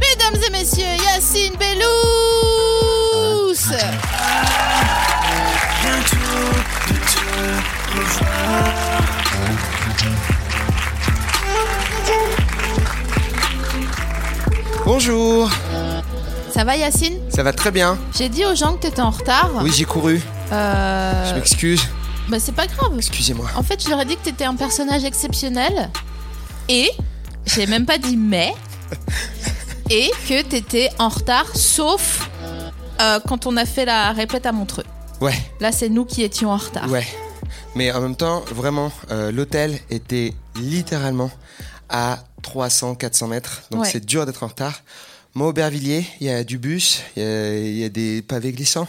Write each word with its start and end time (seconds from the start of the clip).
Mesdames 0.00 0.42
et 0.46 0.50
messieurs, 0.50 0.84
Yacine 1.14 1.54
Bellous 1.58 1.80
Bonjour, 14.84 15.50
Ça 16.52 16.64
va 16.64 16.76
Yacine? 16.76 17.14
Ça 17.28 17.42
va 17.42 17.52
très 17.52 17.70
bien. 17.70 17.96
J'ai 18.16 18.28
dit 18.28 18.44
aux 18.44 18.54
gens 18.54 18.74
que 18.74 18.82
t'étais 18.82 19.00
en 19.02 19.10
retard. 19.10 19.50
Oui, 19.62 19.70
j'ai 19.74 19.84
couru. 19.84 20.20
Euh, 20.52 21.28
Je 21.30 21.34
m'excuse. 21.34 21.80
Bah 22.30 22.38
c'est 22.40 22.54
pas 22.54 22.66
grave. 22.66 22.92
Excusez-moi. 22.96 23.50
En 23.56 23.62
fait, 23.62 23.82
je 23.82 23.88
leur 23.90 24.00
ai 24.00 24.04
dit 24.04 24.16
que 24.16 24.22
t'étais 24.22 24.44
un 24.44 24.54
personnage 24.56 25.04
exceptionnel. 25.04 25.90
Et, 26.68 26.90
j'ai 27.46 27.66
même 27.66 27.84
pas 27.86 27.98
dit 27.98 28.16
mais, 28.16 28.54
et 29.90 30.10
que 30.28 30.42
t'étais 30.42 30.88
en 30.98 31.08
retard, 31.08 31.46
sauf 31.54 32.28
euh, 33.00 33.18
quand 33.26 33.46
on 33.46 33.56
a 33.56 33.66
fait 33.66 33.84
la 33.84 34.12
répète 34.12 34.46
à 34.46 34.52
Montreux. 34.52 34.84
Ouais, 35.20 35.34
Là, 35.60 35.72
c'est 35.72 35.88
nous 35.88 36.04
qui 36.04 36.22
étions 36.22 36.50
en 36.50 36.56
retard. 36.56 36.88
ouais. 36.90 37.06
Mais 37.74 37.92
en 37.92 38.00
même 38.00 38.16
temps, 38.16 38.42
vraiment, 38.52 38.90
euh, 39.10 39.30
l'hôtel 39.30 39.78
était 39.90 40.34
littéralement 40.56 41.30
à 41.88 42.18
300-400 42.42 43.28
mètres. 43.28 43.62
Donc 43.70 43.82
Ouais. 43.82 43.88
c'est 43.90 44.04
dur 44.04 44.26
d'être 44.26 44.42
en 44.42 44.48
retard. 44.48 44.82
Moi, 45.34 45.46
au 45.46 45.50
Aubervilliers, 45.50 46.04
il 46.20 46.26
y 46.26 46.30
a 46.30 46.42
du 46.42 46.58
bus, 46.58 47.02
il 47.16 47.22
y 47.22 47.26
a, 47.26 47.56
il 47.56 47.78
y 47.78 47.84
a 47.84 47.88
des 47.88 48.20
pavés 48.20 48.50
glissants, 48.50 48.88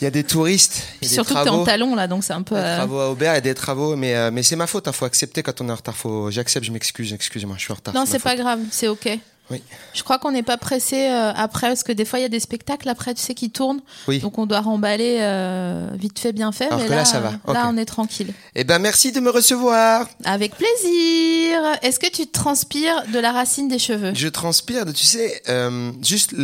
il 0.00 0.04
y 0.04 0.06
a 0.06 0.10
des 0.10 0.22
touristes, 0.22 0.84
y 1.02 1.06
a 1.06 1.08
des 1.08 1.14
Surtout 1.14 1.34
que 1.34 1.38
t'es 1.40 1.44
travaux. 1.46 1.62
en 1.62 1.64
talon 1.64 1.94
là, 1.96 2.06
donc 2.06 2.22
c'est 2.22 2.32
un 2.32 2.42
peu. 2.42 2.54
Des 2.54 2.60
euh, 2.60 2.76
travaux 2.76 3.00
à 3.00 3.10
Aubert, 3.10 3.32
il 3.32 3.36
y 3.36 3.38
a 3.38 3.40
des 3.40 3.54
travaux, 3.54 3.96
mais, 3.96 4.14
euh, 4.14 4.30
mais 4.32 4.44
c'est 4.44 4.54
ma 4.54 4.68
faute, 4.68 4.84
il 4.86 4.92
faut 4.92 5.04
accepter 5.04 5.42
quand 5.42 5.60
on 5.60 5.68
est 5.68 5.72
en 5.72 5.74
retard. 5.74 5.96
Faut, 5.96 6.30
j'accepte, 6.30 6.64
je 6.64 6.70
m'excuse, 6.70 7.12
excusez-moi, 7.12 7.56
je 7.58 7.64
suis 7.64 7.72
en 7.72 7.76
retard. 7.76 7.92
Non, 7.92 8.04
c'est 8.06 8.20
pas 8.20 8.30
faute. 8.30 8.40
grave, 8.40 8.60
c'est 8.70 8.86
ok. 8.86 9.18
Oui. 9.50 9.62
Je 9.92 10.02
crois 10.02 10.18
qu'on 10.18 10.30
n'est 10.32 10.42
pas 10.42 10.56
pressé 10.56 11.06
euh, 11.08 11.32
après, 11.36 11.68
parce 11.68 11.82
que 11.82 11.92
des 11.92 12.04
fois 12.06 12.18
il 12.18 12.22
y 12.22 12.24
a 12.24 12.30
des 12.30 12.40
spectacles 12.40 12.88
après, 12.88 13.12
tu 13.12 13.20
sais, 13.20 13.34
qui 13.34 13.50
tournent. 13.50 13.80
Oui. 14.08 14.18
Donc 14.20 14.38
on 14.38 14.46
doit 14.46 14.60
remballer 14.60 15.18
euh, 15.20 15.88
vite 15.94 16.18
fait, 16.18 16.32
bien 16.32 16.50
fait. 16.50 16.66
Alors 16.66 16.78
mais 16.78 16.86
que 16.86 16.92
là, 16.92 17.04
ça 17.04 17.20
va. 17.20 17.32
Là, 17.52 17.66
on 17.68 17.76
est 17.76 17.84
tranquille. 17.84 18.32
Eh 18.54 18.64
ben, 18.64 18.78
merci 18.78 19.12
de 19.12 19.20
me 19.20 19.28
recevoir. 19.30 20.08
Avec 20.24 20.54
plaisir. 20.56 21.60
Est-ce 21.82 21.98
que 21.98 22.10
tu 22.10 22.26
transpires 22.26 23.04
de 23.12 23.18
la 23.18 23.32
racine 23.32 23.68
des 23.68 23.78
cheveux? 23.78 24.12
Je 24.14 24.28
transpire 24.28 24.86
de, 24.86 24.92
tu 24.92 25.04
sais, 25.04 25.42
euh, 25.48 25.92
juste, 26.02 26.34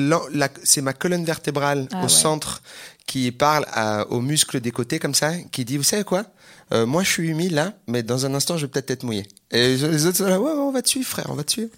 c'est 0.64 0.82
ma 0.82 0.92
colonne 0.92 1.24
vertébrale 1.24 1.88
Ah 1.92 2.00
au 2.00 2.02
ouais. 2.02 2.08
centre 2.08 2.62
qui 3.06 3.32
parle 3.32 3.64
à- 3.72 4.06
aux 4.08 4.20
muscles 4.20 4.60
des 4.60 4.70
côtés 4.70 4.98
comme 4.98 5.14
ça, 5.14 5.32
qui 5.50 5.64
dit, 5.64 5.76
vous 5.78 5.82
savez 5.82 6.04
quoi? 6.04 6.24
Euh, 6.72 6.86
Moi, 6.86 7.02
je 7.02 7.10
suis 7.10 7.28
humide 7.28 7.52
là, 7.52 7.74
mais 7.86 8.02
dans 8.02 8.26
un 8.26 8.34
instant, 8.34 8.56
je 8.56 8.66
vais 8.66 8.70
peut-être 8.70 8.90
être 8.90 9.02
mouillé. 9.02 9.26
Et 9.50 9.76
les 9.76 10.06
autres 10.06 10.18
sont 10.18 10.26
là, 10.26 10.40
ouais, 10.40 10.52
ouais, 10.52 10.58
on 10.58 10.72
va 10.72 10.82
te 10.82 10.88
suivre, 10.88 11.06
frère, 11.06 11.26
on 11.28 11.34
va 11.34 11.44
te 11.44 11.52
suivre. 11.52 11.70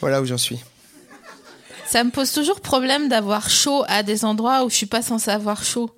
Voilà 0.00 0.22
où 0.22 0.26
j'en 0.26 0.38
suis. 0.38 0.60
Ça 1.86 2.04
me 2.04 2.10
pose 2.10 2.32
toujours 2.32 2.60
problème 2.60 3.08
d'avoir 3.08 3.50
chaud 3.50 3.84
à 3.88 4.04
des 4.04 4.24
endroits 4.24 4.64
où 4.64 4.70
je 4.70 4.76
suis 4.76 4.86
pas 4.86 5.02
censée 5.02 5.30
avoir 5.30 5.64
chaud. 5.64 5.90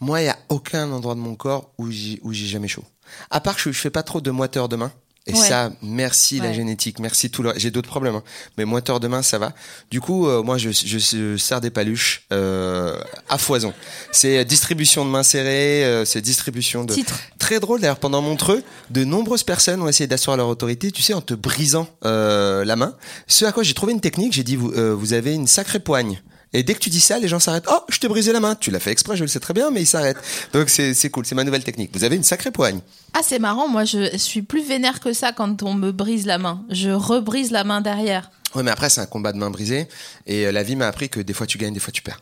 Moi, 0.00 0.22
il 0.22 0.24
y 0.24 0.28
a 0.28 0.38
aucun 0.48 0.90
endroit 0.90 1.14
de 1.14 1.20
mon 1.20 1.36
corps 1.36 1.72
où 1.78 1.90
j'ai 1.90 2.18
jamais 2.32 2.68
chaud. 2.68 2.84
À 3.30 3.40
part 3.40 3.56
que 3.56 3.62
je, 3.62 3.78
fais 3.78 3.90
pas 3.90 4.02
trop 4.02 4.20
de 4.20 4.30
moiteurs 4.30 4.68
de 4.68 4.76
main. 4.76 4.92
Et 5.28 5.32
Ouais. 5.32 5.48
ça, 5.48 5.72
merci 5.82 6.38
la 6.38 6.52
génétique, 6.52 7.00
merci 7.00 7.30
tout 7.30 7.42
le. 7.42 7.52
J'ai 7.56 7.72
d'autres 7.72 7.88
problèmes, 7.88 8.14
hein. 8.14 8.22
mais 8.56 8.64
moiteurs 8.64 9.00
de 9.00 9.08
main, 9.08 9.22
ça 9.22 9.38
va. 9.38 9.52
Du 9.90 10.00
coup, 10.00 10.28
euh, 10.28 10.42
moi, 10.44 10.56
je, 10.56 10.70
je, 10.70 10.98
je 10.98 11.36
sers 11.36 11.60
des 11.60 11.70
paluches 11.70 12.22
euh, 12.32 12.96
à 13.28 13.36
foison. 13.36 13.74
C'est 14.12 14.38
euh, 14.38 14.44
distribution 14.44 15.04
de 15.04 15.10
mains 15.10 15.24
serrées, 15.24 15.84
euh, 15.84 16.04
c'est 16.04 16.20
distribution 16.20 16.84
de. 16.84 16.94
Titre. 16.94 17.18
Très 17.40 17.58
drôle 17.58 17.80
d'ailleurs. 17.80 17.98
Pendant 17.98 18.22
Montreux, 18.22 18.62
de 18.90 19.02
nombreuses 19.04 19.42
personnes 19.42 19.82
ont 19.82 19.88
essayé 19.88 20.06
d'asseoir 20.06 20.36
leur 20.36 20.46
autorité, 20.46 20.92
tu 20.92 21.02
sais, 21.02 21.12
en 21.14 21.20
te 21.20 21.34
brisant 21.34 21.88
euh, 22.04 22.64
la 22.64 22.76
main. 22.76 22.94
Ce 23.26 23.44
à 23.44 23.50
quoi 23.50 23.64
j'ai 23.64 23.74
trouvé 23.74 23.92
une 23.94 24.00
technique. 24.00 24.32
J'ai 24.32 24.44
dit, 24.44 24.54
vous, 24.54 24.70
euh, 24.70 24.94
vous 24.94 25.12
avez 25.12 25.34
une 25.34 25.48
sacrée 25.48 25.80
poigne. 25.80 26.22
Et 26.52 26.62
dès 26.62 26.74
que 26.74 26.78
tu 26.78 26.90
dis 26.90 27.00
ça, 27.00 27.18
les 27.18 27.28
gens 27.28 27.38
s'arrêtent. 27.38 27.66
Oh, 27.70 27.80
je 27.88 27.98
t'ai 27.98 28.08
brisé 28.08 28.32
la 28.32 28.40
main. 28.40 28.54
Tu 28.54 28.70
l'as 28.70 28.80
fait 28.80 28.92
exprès, 28.92 29.16
je 29.16 29.22
le 29.22 29.28
sais 29.28 29.40
très 29.40 29.52
bien, 29.52 29.70
mais 29.70 29.82
ils 29.82 29.86
s'arrêtent. 29.86 30.18
Donc 30.52 30.68
c'est 30.70 31.10
cool, 31.10 31.26
c'est 31.26 31.34
ma 31.34 31.44
nouvelle 31.44 31.64
technique. 31.64 31.90
Vous 31.92 32.04
avez 32.04 32.16
une 32.16 32.22
sacrée 32.22 32.50
poigne. 32.50 32.80
Ah, 33.14 33.20
c'est 33.22 33.38
marrant, 33.38 33.68
moi 33.68 33.84
je 33.84 34.16
suis 34.16 34.42
plus 34.42 34.62
vénère 34.62 35.00
que 35.00 35.12
ça 35.12 35.32
quand 35.32 35.62
on 35.62 35.74
me 35.74 35.92
brise 35.92 36.26
la 36.26 36.38
main. 36.38 36.64
Je 36.70 36.90
rebrise 36.90 37.50
la 37.50 37.64
main 37.64 37.80
derrière. 37.80 38.30
Ouais, 38.54 38.62
mais 38.62 38.70
après 38.70 38.88
c'est 38.88 39.00
un 39.00 39.06
combat 39.06 39.32
de 39.32 39.38
main 39.38 39.50
brisée. 39.50 39.88
Et 40.26 40.46
euh, 40.46 40.52
la 40.52 40.62
vie 40.62 40.76
m'a 40.76 40.86
appris 40.86 41.08
que 41.08 41.20
des 41.20 41.32
fois 41.32 41.46
tu 41.46 41.58
gagnes, 41.58 41.74
des 41.74 41.80
fois 41.80 41.92
tu 41.92 42.02
perds. 42.02 42.20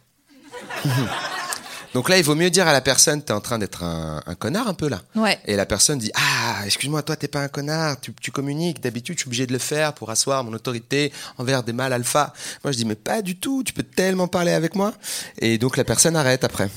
Donc 1.94 2.08
là, 2.08 2.18
il 2.18 2.24
vaut 2.24 2.34
mieux 2.34 2.50
dire 2.50 2.66
à 2.66 2.72
la 2.72 2.80
personne, 2.80 3.22
t'es 3.22 3.32
en 3.32 3.40
train 3.40 3.60
d'être 3.60 3.84
un, 3.84 4.20
un 4.26 4.34
connard 4.34 4.66
un 4.66 4.74
peu 4.74 4.88
là. 4.88 5.00
Ouais. 5.14 5.38
Et 5.46 5.54
la 5.54 5.64
personne 5.64 6.00
dit 6.00 6.10
Ah, 6.16 6.66
excuse-moi, 6.66 7.02
toi, 7.02 7.14
t'es 7.14 7.28
pas 7.28 7.40
un 7.40 7.48
connard, 7.48 8.00
tu, 8.00 8.12
tu 8.20 8.32
communiques. 8.32 8.82
D'habitude, 8.82 9.16
je 9.16 9.20
suis 9.20 9.28
obligé 9.28 9.46
de 9.46 9.52
le 9.52 9.60
faire 9.60 9.94
pour 9.94 10.10
asseoir 10.10 10.42
mon 10.42 10.52
autorité 10.52 11.12
envers 11.38 11.62
des 11.62 11.72
mâles 11.72 11.92
alpha. 11.92 12.34
Moi, 12.64 12.72
je 12.72 12.78
dis 12.78 12.84
Mais 12.84 12.96
pas 12.96 13.22
du 13.22 13.36
tout, 13.36 13.62
tu 13.62 13.72
peux 13.72 13.84
tellement 13.84 14.26
parler 14.26 14.50
avec 14.50 14.74
moi. 14.74 14.92
Et 15.38 15.56
donc, 15.56 15.76
la 15.76 15.84
personne 15.84 16.16
arrête 16.16 16.42
après. 16.42 16.68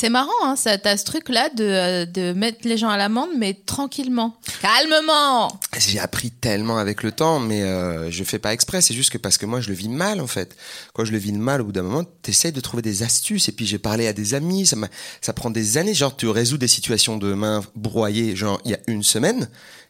C'est 0.00 0.10
marrant, 0.10 0.30
hein, 0.44 0.54
ça, 0.54 0.78
t'as 0.78 0.96
ce 0.96 1.02
truc-là 1.02 1.48
de, 1.48 1.64
euh, 1.64 2.06
de 2.06 2.32
mettre 2.32 2.58
les 2.68 2.78
gens 2.78 2.88
à 2.88 2.96
l'amende, 2.96 3.30
mais 3.36 3.52
tranquillement. 3.52 4.36
Calmement 4.62 5.48
J'ai 5.76 5.98
appris 5.98 6.30
tellement 6.30 6.78
avec 6.78 7.02
le 7.02 7.10
temps, 7.10 7.40
mais 7.40 7.62
euh, 7.64 8.08
je 8.08 8.22
fais 8.22 8.38
pas 8.38 8.52
exprès. 8.52 8.80
C'est 8.80 8.94
juste 8.94 9.10
que 9.10 9.18
parce 9.18 9.38
que 9.38 9.44
moi, 9.44 9.60
je 9.60 9.66
le 9.70 9.74
vis 9.74 9.88
mal, 9.88 10.20
en 10.20 10.28
fait. 10.28 10.56
Quand 10.94 11.04
je 11.04 11.10
le 11.10 11.18
vis 11.18 11.32
mal, 11.32 11.62
au 11.62 11.64
bout 11.64 11.72
d'un 11.72 11.82
moment, 11.82 12.04
t'essayes 12.22 12.52
de 12.52 12.60
trouver 12.60 12.80
des 12.80 13.02
astuces. 13.02 13.48
Et 13.48 13.52
puis, 13.52 13.66
j'ai 13.66 13.78
parlé 13.78 14.06
à 14.06 14.12
des 14.12 14.34
amis. 14.34 14.66
Ça, 14.66 14.76
ça 15.20 15.32
prend 15.32 15.50
des 15.50 15.78
années. 15.78 15.94
Genre, 15.94 16.16
tu 16.16 16.28
résous 16.28 16.58
des 16.58 16.68
situations 16.68 17.16
de 17.16 17.34
main 17.34 17.64
broyées, 17.74 18.36
genre, 18.36 18.60
il 18.64 18.70
y 18.70 18.74
a 18.74 18.80
une 18.86 19.02
semaine, 19.02 19.48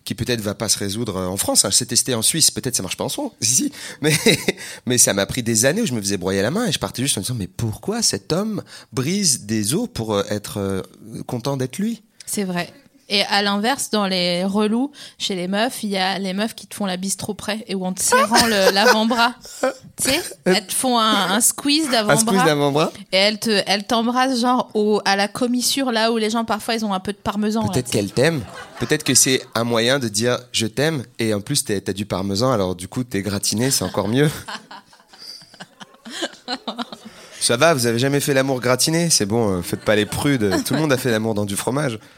qui 0.09 0.15
peut-être 0.15 0.41
va 0.41 0.55
pas 0.55 0.71
se 0.71 0.79
résoudre 0.79 1.17
euh, 1.17 1.27
en 1.27 1.37
France. 1.37 1.67
Hein. 1.67 1.71
Je 1.71 1.77
sais 1.77 1.85
tester 1.85 2.15
en 2.15 2.23
Suisse. 2.23 2.51
Peut-être 2.51 2.75
ça 2.75 2.83
marche 2.83 2.97
pas 2.97 3.05
en 3.05 3.11
France. 3.11 3.33
Si, 3.43 3.55
si. 3.55 3.73
Mais, 4.01 4.15
mais 4.87 4.97
ça 4.97 5.13
m'a 5.13 5.27
pris 5.27 5.43
des 5.43 5.67
années 5.67 5.83
où 5.83 5.87
je 5.87 5.93
me 5.93 6.01
faisais 6.01 6.17
broyer 6.17 6.41
la 6.41 6.51
main 6.51 6.67
et 6.67 6.73
je 6.73 6.79
partais 6.79 7.03
juste 7.03 7.19
en 7.19 7.21
me 7.21 7.25
disant, 7.25 7.35
mais 7.39 7.47
pourquoi 7.47 8.01
cet 8.01 8.33
homme 8.33 8.63
brise 8.91 9.43
des 9.45 9.75
os 9.75 9.87
pour 9.93 10.15
euh, 10.15 10.23
être 10.31 10.61
euh, 10.61 10.83
content 11.27 11.59
d'être 11.59 11.77
lui? 11.77 12.03
C'est 12.25 12.45
vrai. 12.45 12.73
Et 13.11 13.23
à 13.23 13.41
l'inverse, 13.41 13.89
dans 13.91 14.07
les 14.07 14.45
relous, 14.45 14.93
chez 15.17 15.35
les 15.35 15.49
meufs, 15.49 15.83
il 15.83 15.91
y 15.91 15.97
a 15.97 16.19
les 16.19 16.35
meufs 16.35 16.55
qui 16.55 16.67
te 16.67 16.75
font 16.75 16.85
la 16.85 16.99
bise 16.99 17.17
trop 17.17 17.33
près 17.33 17.65
et 17.67 17.75
où 17.75 17.85
en 17.87 17.95
te 17.95 18.03
serrant 18.03 18.47
l'avant-bras, 18.73 19.35
tu 19.63 20.11
sais, 20.11 20.21
elles 20.45 20.67
te 20.67 20.75
font 20.75 20.99
un, 20.99 21.31
un 21.31 21.41
squeeze 21.41 21.89
Un 21.95 22.17
squeeze 22.17 22.45
d'avant-bras 22.45 22.93
et 23.13 23.17
elles 23.17 23.39
te, 23.39 23.63
elles 23.67 23.87
t'embrassent 23.87 24.41
genre 24.41 24.71
au, 24.75 25.01
à 25.07 25.17
la 25.17 25.27
commissure 25.27 25.91
là 25.91 26.13
où 26.13 26.19
les 26.19 26.29
gens 26.29 26.45
parfois 26.45 26.75
ils 26.75 26.85
ont 26.85 26.93
un 26.93 27.01
peu 27.01 27.13
de 27.13 27.19
parmesan. 27.19 27.67
Peut-être 27.69 27.87
tu 27.87 27.93
sais. 27.93 27.99
qu'elle 27.99 28.13
t'aime. 28.13 28.45
Peut-être 28.79 29.05
que 29.05 29.15
c'est 29.15 29.41
un 29.55 29.65
moyen 29.65 29.99
de 29.99 30.09
dire 30.09 30.39
je 30.53 30.67
t'aime 30.67 31.03
et 31.19 31.33
en 31.33 31.41
plus 31.41 31.65
t'as 31.65 31.81
du 31.93 32.05
parmesan 32.05 32.53
alors 32.53 32.75
du 32.75 32.89
coup 32.89 33.05
t'es 33.05 33.23
gratiné, 33.23 33.71
c'est 33.71 33.85
encore 33.85 34.09
mieux. 34.09 34.31
Ça 37.41 37.57
va, 37.57 37.73
vous 37.75 37.87
avez 37.87 37.99
jamais 37.99 38.21
fait 38.21 38.35
l'amour 38.35 38.61
gratiné? 38.61 39.11
C'est 39.11 39.27
bon, 39.27 39.59
euh, 39.59 39.63
faites 39.63 39.81
pas 39.81 39.95
les 39.97 40.07
prudes. 40.07 40.63
Tout 40.65 40.75
le 40.75 40.81
monde 40.81 40.93
a 40.93 40.97
fait 40.97 41.11
l'amour 41.11 41.35
dans 41.35 41.45
du 41.45 41.57
fromage. 41.57 41.99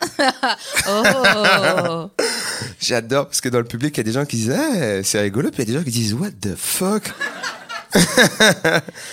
Oh 0.88 2.10
J'adore 2.81 3.26
parce 3.26 3.41
que 3.41 3.48
dans 3.48 3.59
le 3.59 3.64
public, 3.64 3.97
il 3.97 3.98
y 3.98 4.00
a 4.00 4.04
des 4.04 4.12
gens 4.12 4.25
qui 4.25 4.36
disent 4.36 4.56
ah, 4.56 5.03
c'est 5.03 5.20
rigolo, 5.20 5.50
puis 5.50 5.62
il 5.62 5.69
y 5.69 5.70
a 5.70 5.72
des 5.72 5.78
gens 5.78 5.84
qui 5.84 5.91
disent 5.91 6.14
what 6.14 6.30
the 6.41 6.54
fuck? 6.56 7.04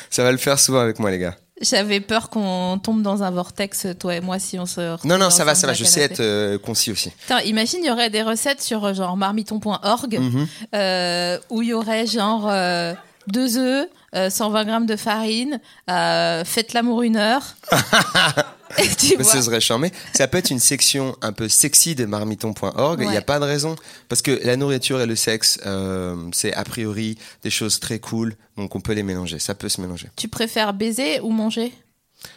Ça 0.10 0.24
va 0.24 0.32
le 0.32 0.38
faire 0.38 0.60
souvent 0.60 0.80
avec 0.80 1.00
moi, 1.00 1.12
les 1.12 1.20
gars. 1.20 1.36
J'avais 1.60 2.00
peur 2.02 2.30
qu'on 2.30 2.80
tombe 2.82 3.02
dans 3.02 3.24
un 3.24 3.32
vortex, 3.32 3.88
toi 4.00 4.16
et 4.16 4.22
moi, 4.22 4.38
si 4.38 4.60
on 4.60 4.68
se. 4.68 4.96
Non, 5.08 5.18
non, 5.18 5.32
ça 5.32 5.44
va, 5.44 5.56
ça 5.56 5.66
va. 5.66 5.74
Je 5.74 5.84
sais 5.86 6.02
être 6.02 6.20
euh, 6.20 6.60
concis 6.60 6.92
aussi. 6.92 7.12
Imagine, 7.46 7.80
il 7.82 7.88
y 7.88 7.92
aurait 7.92 8.12
des 8.12 8.22
recettes 8.22 8.62
sur 8.62 8.86
euh, 8.86 8.94
genre 8.94 9.18
marmiton.org 9.18 10.20
Mhm. 10.20 10.48
euh, 10.76 11.38
où 11.50 11.64
il 11.64 11.70
y 11.70 11.74
aurait 11.74 12.06
genre 12.06 12.48
euh, 12.50 12.94
deux 13.28 13.58
œufs, 13.58 13.88
euh, 14.16 14.30
120 14.30 14.66
grammes 14.66 14.86
de 14.86 14.96
farine, 14.96 15.60
euh, 15.90 16.44
faites 16.46 16.74
l'amour 16.74 17.02
une 17.04 17.18
heure. 17.18 17.56
et 18.78 18.88
tu 18.96 19.16
Mais 19.18 19.24
vois. 19.24 19.34
ce 19.34 19.42
serait 19.42 19.62
charmé. 19.62 19.92
Ça 20.14 20.28
peut 20.28 20.38
être 20.38 20.50
une 20.50 20.60
section 20.60 21.16
un 21.22 21.32
peu 21.32 21.48
sexy 21.50 21.96
de 21.96 22.06
marmiton.org. 22.06 23.00
Il 23.02 23.10
n'y 23.10 23.18
a 23.18 23.22
pas 23.22 23.40
de 23.40 23.46
raison. 23.46 23.76
Parce 24.10 24.22
que 24.22 24.40
la 24.44 24.56
nourriture 24.56 25.02
et 25.02 25.06
le 25.06 25.16
sexe, 25.16 25.60
euh, 25.66 26.16
c'est 26.34 26.54
a 26.54 26.64
priori 26.64 27.18
des 27.44 27.50
choses 27.50 27.80
très 27.80 28.00
cool. 28.00 28.36
Donc 28.58 28.76
on 28.76 28.82
peut 28.82 28.94
les 28.94 29.04
mélanger. 29.04 29.40
Ça 29.40 29.56
peut 29.56 29.70
se 29.70 29.82
mélanger. 29.82 30.10
Tu 30.16 30.28
préfères 30.28 30.74
baiser 30.74 31.20
ou 31.22 31.32
manger? 31.32 31.74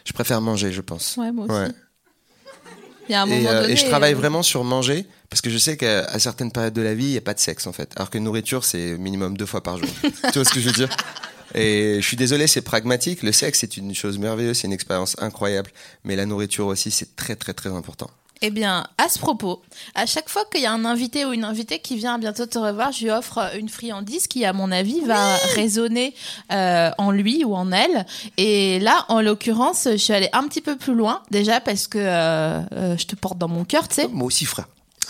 Je 0.05 0.13
préfère 0.13 0.41
manger, 0.41 0.73
je 0.73 0.81
pense. 0.83 1.17
Ouais, 1.17 1.33
moi 1.33 1.47
aussi. 1.47 1.55
Ouais. 1.55 1.69
Il 3.09 3.13
y 3.13 3.15
a 3.17 3.23
un 3.23 3.27
moment 3.27 3.41
Et, 3.41 3.49
euh, 3.49 3.61
donné. 3.63 3.73
et 3.73 3.77
je 3.77 3.87
travaille 3.87 4.13
euh, 4.15 4.17
vraiment 4.17 4.43
sur 4.43 4.63
manger. 4.63 5.05
Parce 5.31 5.41
que 5.41 5.50
je 5.50 5.59
sais 5.59 5.77
qu'à 5.77 6.19
certaines 6.19 6.50
périodes 6.50 6.75
de 6.75 6.82
la 6.82 6.93
vie, 6.93 7.06
il 7.06 7.12
n'y 7.12 7.19
a 7.19 7.23
pas 7.23 7.35
de 7.35 7.38
sexe 7.38 7.67
en 7.69 7.73
fait. 7.73 7.93
Alors 7.97 8.11
que 8.11 8.19
nourriture, 8.19 8.65
c'est 8.65 8.99
minimum 8.99 9.37
deux 9.37 9.47
fois 9.47 9.62
par 9.62 9.79
jour. 9.79 9.88
tu 10.03 10.32
vois 10.35 10.44
ce 10.44 10.53
que 10.53 10.61
je 10.61 10.69
veux 10.69 10.75
dire? 10.75 10.88
Et 11.55 11.99
je 12.00 12.06
suis 12.06 12.17
désolé, 12.17 12.47
c'est 12.47 12.62
pragmatique. 12.62 13.23
Le 13.23 13.32
sexe, 13.32 13.61
c'est 13.61 13.77
une 13.77 13.94
chose 13.94 14.19
merveilleuse, 14.19 14.59
c'est 14.59 14.67
une 14.67 14.73
expérience 14.73 15.17
incroyable. 15.21 15.71
Mais 16.05 16.17
la 16.17 16.27
nourriture 16.27 16.67
aussi, 16.67 16.91
c'est 16.91 17.17
très 17.17 17.37
très 17.37 17.55
très 17.55 17.71
important. 17.71 18.11
Eh 18.43 18.50
bien, 18.50 18.87
à 18.97 19.11
ce 19.11 19.19
propos, 19.19 19.61
à 19.94 20.06
chaque 20.06 20.31
fois 20.31 20.44
qu'il 20.50 20.62
y 20.62 20.67
a 20.67 20.73
un 20.73 20.87
invité 20.87 21.27
ou 21.27 21.33
une 21.35 21.44
invitée 21.44 21.79
qui 21.79 21.97
vient 21.97 22.19
bientôt 22.19 22.47
te 22.47 22.59
revoir, 22.59 22.91
je 22.91 23.05
lui 23.05 23.11
offre 23.11 23.55
une 23.59 23.69
friandise 23.69 24.29
qui, 24.29 24.47
à 24.47 24.55
mon 24.55 24.73
avis, 24.73 25.03
va 25.03 25.37
résonner 25.55 26.15
euh, 26.50 26.91
en 26.97 27.11
lui 27.11 27.44
ou 27.44 27.55
en 27.55 27.71
elle. 27.71 28.06
Et 28.38 28.79
là, 28.81 29.05
en 29.09 29.21
l'occurrence, 29.21 29.88
je 29.91 29.97
suis 29.97 30.15
allée 30.15 30.31
un 30.33 30.49
petit 30.49 30.62
peu 30.62 30.76
plus 30.76 30.94
loin, 30.94 31.23
déjà 31.31 31.61
parce 31.61 31.87
que 31.87 31.99
euh, 31.99 32.61
euh, 32.73 32.97
je 32.97 33.06
te 33.06 33.15
porte 33.15 33.37
dans 33.37 33.49
mon 33.49 33.65
cœur, 33.65 33.87
tu 33.88 33.97
sais. 33.97 34.09
Moi 34.09 34.29
aussi, 34.29 34.47
frère. 34.47 34.69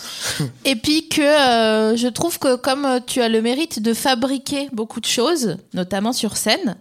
Et 0.65 0.75
puis 0.75 1.07
que 1.07 1.21
euh, 1.21 1.95
je 1.97 2.07
trouve 2.07 2.37
que 2.39 2.55
comme 2.55 2.85
euh, 2.85 2.99
tu 3.05 3.21
as 3.21 3.29
le 3.29 3.41
mérite 3.41 3.81
de 3.81 3.93
fabriquer 3.93 4.69
beaucoup 4.73 4.99
de 4.99 5.05
choses, 5.05 5.57
notamment 5.73 6.13
sur 6.13 6.37
scène, 6.37 6.75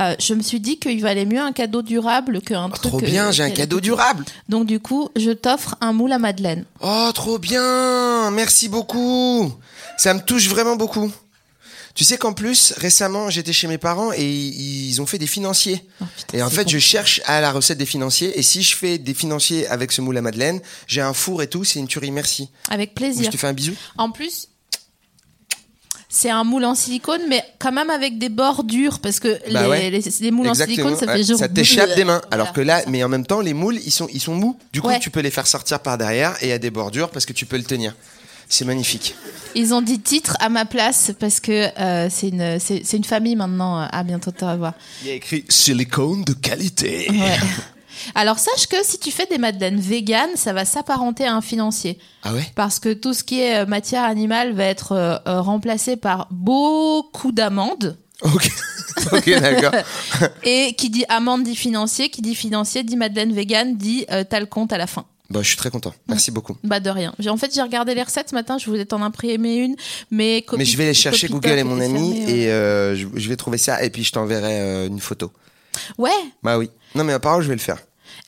euh, 0.00 0.14
je 0.18 0.34
me 0.34 0.42
suis 0.42 0.60
dit 0.60 0.78
qu'il 0.78 1.00
valait 1.02 1.24
mieux 1.26 1.40
un 1.40 1.52
cadeau 1.52 1.82
durable 1.82 2.40
qu'un 2.40 2.66
Oh, 2.66 2.74
truc. 2.74 2.90
trop 2.90 3.00
bien, 3.00 3.28
euh, 3.28 3.32
j'ai 3.32 3.42
un 3.42 3.50
qui- 3.50 3.56
cadeau 3.56 3.80
durable. 3.80 4.24
Donc 4.48 4.66
du 4.66 4.80
coup, 4.80 5.08
je 5.16 5.30
t'offre 5.30 5.76
un 5.80 5.92
moule 5.92 6.12
à 6.12 6.18
madeleine. 6.18 6.64
Oh, 6.80 7.10
trop 7.14 7.38
bien 7.38 8.30
Merci 8.30 8.68
beaucoup 8.68 9.52
Ça 9.98 10.12
me 10.14 10.20
touche 10.20 10.48
vraiment 10.48 10.76
beaucoup. 10.76 11.10
Tu 11.94 12.02
sais 12.02 12.18
qu'en 12.18 12.32
plus, 12.32 12.72
récemment, 12.76 13.30
j'étais 13.30 13.52
chez 13.52 13.68
mes 13.68 13.78
parents 13.78 14.12
et 14.12 14.28
ils 14.28 15.00
ont 15.00 15.06
fait 15.06 15.18
des 15.18 15.28
financiers. 15.28 15.80
Oh, 16.00 16.04
putain, 16.16 16.38
Et 16.38 16.42
en 16.42 16.50
fait, 16.50 16.64
bon. 16.64 16.70
je 16.70 16.78
cherche 16.78 17.20
à 17.24 17.40
la 17.40 17.52
recette 17.52 17.78
des 17.78 17.86
financiers. 17.86 18.36
Et 18.36 18.42
si 18.42 18.62
je 18.64 18.74
fais 18.74 18.98
des 18.98 19.14
financiers 19.14 19.68
avec 19.68 19.92
ce 19.92 20.00
moule 20.00 20.16
à 20.16 20.22
madeleine, 20.22 20.60
j'ai 20.88 21.00
un 21.02 21.12
four 21.14 21.40
et 21.42 21.46
tout, 21.46 21.62
c'est 21.62 21.78
une 21.78 21.86
tuerie, 21.86 22.10
merci. 22.10 22.48
avec 22.68 22.90
Je 22.90 22.94
plaisir. 22.94 23.30
te 23.30 23.36
fais 23.36 23.46
un 23.46 23.52
bisou. 23.52 23.74
En 23.96 24.10
plus, 24.10 24.48
c'est 26.08 26.30
un 26.30 26.42
moule 26.44 26.64
en 26.64 26.74
silicone, 26.74 27.22
mais 27.28 27.42
quand 27.58 27.72
même 27.72 27.90
avec 27.90 28.18
des 28.18 28.28
bordures, 28.28 29.00
parce 29.00 29.18
que 29.20 29.38
Bah 29.52 29.62
les, 29.62 29.68
ouais. 29.68 29.90
les- 29.90 30.00
les 30.20 30.30
moules 30.30 30.48
en 30.48 30.54
silicone, 30.54 30.96
ça 30.96 31.06
fait 31.06 31.22
genre. 31.24 31.38
Ça 31.38 31.48
t'échappe 31.48 31.94
des 31.96 32.04
mains. 32.04 32.20
Voilà, 32.28 32.34
Alors 32.44 32.52
que 32.52 32.60
là, 32.60 32.82
mais 32.88 33.02
en 33.04 33.08
même 33.08 33.26
temps, 33.26 33.40
les 33.40 33.54
moules, 33.54 33.78
ils 33.84 33.90
sont, 33.92 34.08
ils 34.12 34.20
sont 34.20 34.34
mous. 34.34 34.56
Du 34.72 34.80
coup, 34.80 34.88
Ouais. 34.88 35.00
tu 35.00 35.10
peux 35.10 35.20
les 35.20 35.30
faire 35.30 35.46
sortir 35.46 35.80
par 35.80 35.96
derrière 35.98 36.36
et 36.42 36.46
il 36.46 36.48
y 36.50 36.52
a 36.52 36.58
des 36.58 36.70
bordures 36.70 37.10
parce 37.10 37.24
que 37.26 37.32
tu 37.32 37.46
peux 37.46 37.56
le 37.56 37.64
tenir. 37.64 37.94
C'est 38.48 38.64
magnifique. 38.64 39.14
Ils 39.54 39.72
ont 39.72 39.82
dit 39.82 40.00
titre 40.00 40.36
à 40.40 40.48
ma 40.48 40.64
place 40.64 41.12
parce 41.18 41.40
que 41.40 41.68
euh, 41.78 42.08
c'est 42.10 42.28
une, 42.28 42.58
c'est 42.58 42.82
c'est 42.84 42.96
une 42.96 43.04
famille 43.04 43.36
maintenant. 43.36 43.78
À 43.80 44.02
bientôt 44.02 44.30
te 44.32 44.44
revoir. 44.44 44.74
Il 45.02 45.08
y 45.08 45.10
a 45.10 45.14
écrit 45.14 45.44
silicone 45.48 46.24
de 46.24 46.32
qualité. 46.32 47.08
Ouais. 47.10 47.38
Alors 48.14 48.38
sache 48.38 48.66
que 48.66 48.76
si 48.82 48.98
tu 48.98 49.10
fais 49.10 49.26
des 49.26 49.38
madeleines 49.38 49.80
véganes, 49.80 50.36
ça 50.36 50.52
va 50.52 50.64
s'apparenter 50.64 51.24
à 51.26 51.34
un 51.34 51.40
financier. 51.40 51.98
Ah 52.22 52.32
ouais? 52.32 52.44
Parce 52.54 52.78
que 52.78 52.92
tout 52.92 53.14
ce 53.14 53.24
qui 53.24 53.40
est 53.40 53.62
euh, 53.62 53.66
matière 53.66 54.04
animale 54.04 54.52
va 54.52 54.64
être 54.64 54.92
euh, 54.92 55.40
remplacé 55.40 55.96
par 55.96 56.28
beaucoup 56.30 57.32
d'amandes. 57.32 57.96
Ok. 58.22 58.50
ok, 59.12 59.40
d'accord. 59.40 59.72
Et 60.44 60.74
qui 60.74 60.90
dit 60.90 61.04
amande 61.08 61.44
dit 61.44 61.56
financier, 61.56 62.08
qui 62.08 62.22
dit 62.22 62.34
financier 62.34 62.82
dit 62.82 62.96
madeleine 62.96 63.32
végane, 63.32 63.76
dit 63.76 64.06
euh, 64.10 64.24
t'as 64.28 64.40
le 64.40 64.46
compte 64.46 64.72
à 64.72 64.78
la 64.78 64.86
fin. 64.86 65.04
Bah, 65.34 65.42
je 65.42 65.48
suis 65.48 65.56
très 65.56 65.70
content. 65.70 65.92
Merci 66.08 66.30
beaucoup. 66.30 66.56
Bah 66.62 66.78
de 66.80 66.88
rien. 66.88 67.12
En 67.28 67.36
fait, 67.36 67.52
j'ai 67.52 67.60
regardé 67.60 67.94
les 67.94 68.02
recettes 68.04 68.28
ce 68.30 68.34
matin, 68.36 68.56
je 68.56 68.66
voulais 68.66 68.84
t'en 68.84 69.02
imprimer 69.02 69.56
une, 69.56 69.74
mais 70.12 70.42
copie- 70.46 70.58
Mais 70.58 70.64
je 70.64 70.76
vais 70.78 70.86
les 70.86 70.94
chercher 70.94 71.26
Google 71.28 71.58
et 71.58 71.64
mon 71.64 71.80
ami 71.80 72.24
ouais. 72.24 72.30
et 72.32 72.52
euh, 72.52 72.94
je, 72.94 73.08
je 73.14 73.28
vais 73.28 73.36
trouver 73.36 73.58
ça 73.58 73.82
et 73.82 73.90
puis 73.90 74.04
je 74.04 74.12
t'enverrai 74.12 74.60
euh, 74.60 74.86
une 74.86 75.00
photo. 75.00 75.32
Ouais. 75.98 76.10
Bah 76.44 76.56
oui. 76.56 76.70
Non 76.94 77.02
mais 77.02 77.12
à 77.12 77.18
parole, 77.18 77.42
je 77.42 77.48
vais 77.48 77.56
le 77.56 77.60
faire. 77.60 77.78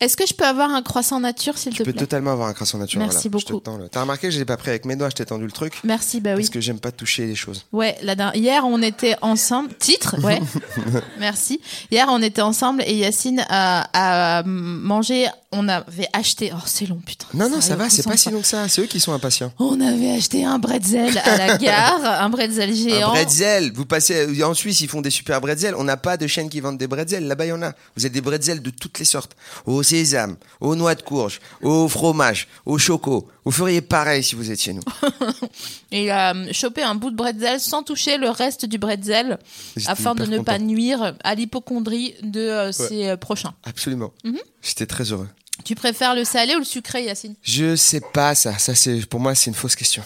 Est-ce 0.00 0.16
que 0.16 0.26
je 0.26 0.34
peux 0.34 0.44
avoir 0.44 0.70
un 0.70 0.82
croissant 0.82 1.20
nature, 1.20 1.56
s'il 1.56 1.72
te 1.72 1.78
Tu 1.78 1.82
peux 1.84 1.92
plaît? 1.92 2.00
totalement 2.00 2.32
avoir 2.32 2.48
un 2.48 2.52
croissant 2.52 2.76
naturel. 2.76 3.06
Merci 3.08 3.28
voilà. 3.30 3.46
Beaucoup. 3.46 3.60
tends 3.60 3.78
le- 3.78 3.88
T'as 3.88 4.02
remarqué, 4.02 4.30
je 4.30 4.38
l'ai 4.38 4.44
pas 4.44 4.56
pris 4.58 4.68
avec 4.70 4.84
mes 4.84 4.94
doigts, 4.94 5.08
je 5.08 5.14
t'ai 5.14 5.24
tendu 5.24 5.44
le 5.46 5.52
truc. 5.52 5.72
Merci, 5.84 6.20
bah 6.20 6.30
oui. 6.34 6.40
Parce 6.42 6.50
que 6.50 6.60
j'aime 6.60 6.80
pas 6.80 6.92
toucher 6.92 7.26
les 7.26 7.34
choses. 7.34 7.64
Ouais, 7.72 7.96
dernière- 8.02 8.36
hier 8.36 8.64
on 8.66 8.82
était 8.82 9.16
ensemble. 9.22 9.70
Titre, 9.78 10.16
ouais. 10.22 10.40
Merci. 11.18 11.60
Hier 11.90 12.06
on 12.10 12.20
était 12.22 12.42
ensemble 12.42 12.82
et 12.86 12.94
Yacine 12.94 13.44
a, 13.48 14.38
a 14.38 14.42
mangé. 14.44 15.26
On 15.52 15.68
avait 15.68 16.08
acheté. 16.12 16.50
Oh 16.54 16.58
c'est 16.66 16.86
long 16.86 17.00
putain. 17.06 17.26
Non, 17.32 17.48
non, 17.48 17.60
ça 17.62 17.76
va, 17.76 17.88
c'est 17.88 18.02
pas 18.02 18.16
si 18.18 18.30
long 18.30 18.40
que 18.42 18.46
ça. 18.46 18.68
C'est 18.68 18.82
eux 18.82 18.86
qui 18.86 19.00
sont 19.00 19.12
impatients. 19.14 19.52
On 19.58 19.80
avait 19.80 20.10
acheté 20.10 20.44
un 20.44 20.58
bretzel 20.58 21.16
à 21.16 21.36
la 21.38 21.56
gare, 21.58 22.04
un 22.04 22.28
bretzel 22.28 22.74
géant. 22.74 23.08
Un 23.10 23.12
bretzel. 23.14 23.72
Vous 23.72 23.86
passez 23.86 24.42
en 24.42 24.52
Suisse, 24.52 24.80
ils 24.82 24.88
font 24.88 25.00
des 25.00 25.08
super 25.10 25.40
bretzels. 25.40 25.74
On 25.78 25.84
n'a 25.84 25.96
pas 25.96 26.18
de 26.18 26.26
chaînes 26.26 26.50
qui 26.50 26.60
vendent 26.60 26.76
des 26.76 26.88
bretzels. 26.88 27.26
Là-bas, 27.26 27.46
il 27.46 27.48
y 27.48 27.52
en 27.52 27.62
a. 27.62 27.70
Vous 27.96 28.04
avez 28.04 28.10
des 28.10 28.20
bretzels 28.20 28.60
de 28.60 28.68
toutes 28.70 28.98
les 28.98 29.06
sortes. 29.06 29.34
Au 29.64 29.82
sésame, 29.86 30.36
aux 30.60 30.74
noix 30.74 30.94
de 30.94 31.02
courge, 31.02 31.40
au 31.62 31.88
fromage, 31.88 32.48
au 32.66 32.78
choco. 32.78 33.28
Vous 33.44 33.52
feriez 33.52 33.80
pareil 33.80 34.22
si 34.24 34.34
vous 34.34 34.50
étiez 34.50 34.72
nous. 34.72 34.82
Et 35.92 36.04
il 36.04 36.10
a 36.10 36.34
chopé 36.52 36.82
un 36.82 36.94
bout 36.94 37.10
de 37.10 37.16
bretzel 37.16 37.60
sans 37.60 37.82
toucher 37.82 38.18
le 38.18 38.28
reste 38.30 38.64
du 38.66 38.78
bretzel 38.78 39.38
afin 39.86 40.14
de 40.14 40.24
ne 40.24 40.38
content. 40.38 40.44
pas 40.52 40.58
nuire 40.58 41.14
à 41.22 41.34
l'hypochondrie 41.34 42.14
de 42.22 42.40
euh, 42.40 42.72
ses 42.72 43.08
euh, 43.08 43.16
prochains. 43.16 43.54
Absolument. 43.64 44.12
Mhm. 44.24 44.38
J'étais 44.62 44.86
très 44.86 45.04
heureux. 45.12 45.28
Tu 45.64 45.74
préfères 45.74 46.14
le 46.14 46.24
salé 46.24 46.54
ou 46.54 46.58
le 46.58 46.64
sucré, 46.64 47.04
Yacine? 47.04 47.34
Je 47.42 47.76
sais 47.76 48.00
pas 48.12 48.34
ça. 48.34 48.58
Ça 48.58 48.74
c'est 48.74 49.06
pour 49.06 49.20
moi 49.20 49.34
c'est 49.34 49.46
une 49.50 49.54
fausse 49.54 49.74
question. 49.76 50.02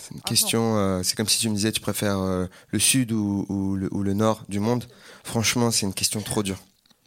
C'est 0.00 0.14
une 0.14 0.20
Ah 0.24 0.28
question. 0.28 0.76
euh, 0.76 1.00
c'est 1.02 1.16
comme 1.16 1.28
si 1.28 1.38
tu 1.40 1.48
me 1.48 1.54
disais 1.56 1.72
tu 1.72 1.80
préfères 1.80 2.18
euh, 2.20 2.46
le 2.70 2.78
sud 2.78 3.10
ou, 3.12 3.46
ou 3.48 3.74
le, 3.76 3.88
ou 3.92 4.02
le 4.02 4.12
nord 4.14 4.44
du 4.48 4.60
monde. 4.60 4.84
Franchement, 5.24 5.70
c'est 5.70 5.86
une 5.86 5.94
question 5.94 6.20
trop 6.20 6.42
dure. 6.42 6.58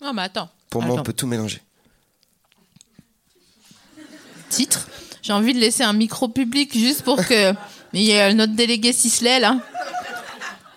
Non, 0.02 0.14
mais 0.14 0.24
attends. 0.24 0.50
Pour 0.70 0.82
moi, 0.82 0.98
on 1.00 1.04
peut 1.04 1.14
tout 1.14 1.28
mélanger. 1.28 1.62
Titre. 4.56 4.88
J'ai 5.22 5.34
envie 5.34 5.54
de 5.54 5.60
laisser 5.60 5.84
un 5.84 5.94
micro 5.94 6.28
public 6.28 6.78
juste 6.78 7.02
pour 7.04 7.26
que. 7.26 7.54
Il 7.94 8.02
y 8.02 8.14
a 8.18 8.34
notre 8.34 8.54
délégué 8.54 8.92
Sisley 8.92 9.40
là. 9.40 9.58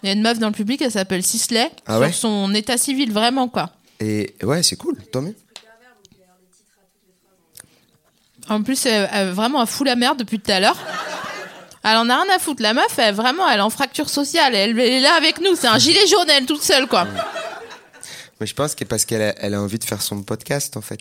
Il 0.03 0.07
y 0.07 0.11
a 0.11 0.13
une 0.13 0.23
meuf 0.23 0.39
dans 0.39 0.47
le 0.47 0.53
public, 0.53 0.81
elle 0.83 0.93
s'appelle 0.93 1.25
Sisley. 1.25 1.69
Ah 1.87 1.95
sur 1.95 2.01
ouais 2.01 2.13
son 2.13 2.55
état 2.55 2.79
civil, 2.79 3.13
vraiment 3.13 3.49
quoi. 3.49 3.71
Et 3.99 4.37
ouais, 4.45 4.63
c'est 4.63 4.77
cool. 4.77 4.97
Tant 5.11 5.23
mieux. 5.23 5.35
En 8.49 8.63
plus, 8.63 8.87
elle, 8.87 9.09
elle- 9.13 9.31
vraiment, 9.31 9.61
elle 9.63 9.67
fout 9.67 9.87
la 9.87 9.97
merde 9.97 10.19
depuis 10.19 10.39
tout 10.39 10.51
à 10.53 10.61
l'heure. 10.61 10.77
Elle 11.83 11.97
en 11.97 12.09
a 12.09 12.23
rien 12.23 12.35
à 12.35 12.39
foutre. 12.39 12.63
La 12.63 12.73
meuf, 12.73 12.99
elle, 12.99 13.15
vraiment, 13.15 13.49
elle 13.49 13.59
est 13.59 13.63
en 13.63 13.71
fracture 13.71 14.09
sociale. 14.09 14.55
Elle, 14.55 14.79
elle 14.79 14.93
est 14.93 15.01
là 15.01 15.15
avec 15.17 15.41
nous. 15.41 15.57
C'est 15.57 15.67
un 15.67 15.79
gilet 15.79 16.07
jaune, 16.07 16.29
elle, 16.31 16.47
toute 16.47 16.63
seule 16.63 16.87
quoi. 16.87 17.07
Mais 18.41 18.47
je 18.47 18.55
pense 18.55 18.75
que 18.77 18.85
parce 18.85 19.05
qu'elle 19.05 19.23
a, 19.23 19.35
elle 19.41 19.55
a 19.55 19.61
envie 19.61 19.79
de 19.81 19.85
faire 19.85 20.03
son 20.03 20.23
podcast 20.23 20.77
en 20.77 20.81
fait. 20.83 21.01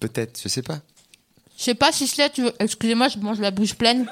Peut-être, 0.00 0.38
je 0.42 0.48
sais 0.48 0.62
pas. 0.62 0.80
Je 1.62 1.66
sais 1.66 1.74
pas, 1.76 1.92
Sisley, 1.92 2.28
tu 2.28 2.42
veux. 2.42 2.52
Excusez-moi, 2.58 3.06
je 3.06 3.18
mange 3.18 3.38
la 3.38 3.52
bouche 3.52 3.74
pleine. 3.74 4.10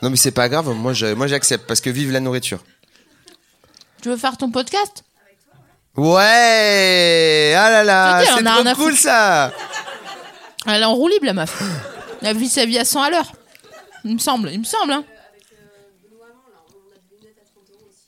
Non 0.00 0.10
mais 0.10 0.16
c'est 0.16 0.30
pas 0.30 0.48
grave. 0.48 0.68
Moi, 0.68 0.92
j'accepte 0.92 1.66
parce 1.66 1.80
que 1.80 1.90
vive 1.90 2.12
la 2.12 2.20
nourriture. 2.20 2.62
Tu 4.00 4.08
veux 4.08 4.16
faire 4.16 4.36
ton 4.36 4.52
podcast? 4.52 5.02
Ouais. 5.96 7.52
Ah 7.58 7.68
là 7.70 7.82
là, 7.82 8.22
c'est 8.24 8.32
on 8.32 8.46
a 8.46 8.74
trop 8.74 8.84
cool 8.84 8.96
ça. 8.96 9.52
Elle 10.68 10.82
est 10.82 10.84
en 10.84 10.94
roue 10.94 11.08
libre, 11.08 11.26
la 11.26 11.32
meuf. 11.32 11.60
Elle 12.22 12.36
vit 12.36 12.48
sa 12.48 12.64
vie 12.64 12.78
à 12.78 12.84
100 12.84 13.02
à 13.02 13.10
l'heure. 13.10 13.32
Il 14.04 14.14
me 14.14 14.20
semble, 14.20 14.50
il 14.52 14.60
me 14.60 14.64
semble. 14.64 14.92
Hein. 14.92 15.04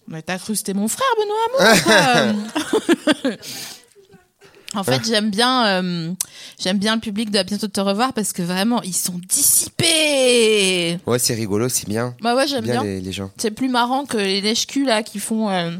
Mais 0.07 0.23
t'as 0.23 0.39
cru 0.39 0.53
que 0.53 0.59
c'était 0.59 0.75
mon 0.75 0.87
frère, 0.87 1.09
Benoît 1.19 1.73
Hamon, 2.23 2.47
En 4.75 4.83
fait, 4.85 5.05
j'aime 5.07 5.31
bien, 5.31 5.67
euh, 5.67 6.13
j'aime 6.59 6.79
bien 6.79 6.95
le 6.97 7.01
public 7.01 7.31
de 7.31 7.39
À 7.39 7.45
bientôt 7.45 7.69
te 7.69 7.81
revoir 7.81 8.13
parce 8.13 8.33
que 8.33 8.43
vraiment, 8.43 8.83
ils 8.83 8.95
sont 8.95 9.21
dissipés. 9.29 10.99
Ouais, 11.07 11.19
c'est 11.19 11.35
rigolo, 11.35 11.69
c'est 11.69 11.89
bien. 11.89 12.15
Bah 12.23 12.35
ouais, 12.35 12.47
j'aime 12.47 12.65
Bien, 12.65 12.83
bien. 12.83 12.85
Les, 12.85 13.01
les 13.01 13.13
gens. 13.13 13.31
C'est 13.37 13.51
plus 13.51 13.69
marrant 13.69 14.05
que 14.05 14.17
les 14.17 14.41
lèche-culs 14.41 14.87
là 14.87 15.03
qui 15.03 15.19
font, 15.19 15.49
euh, 15.51 15.71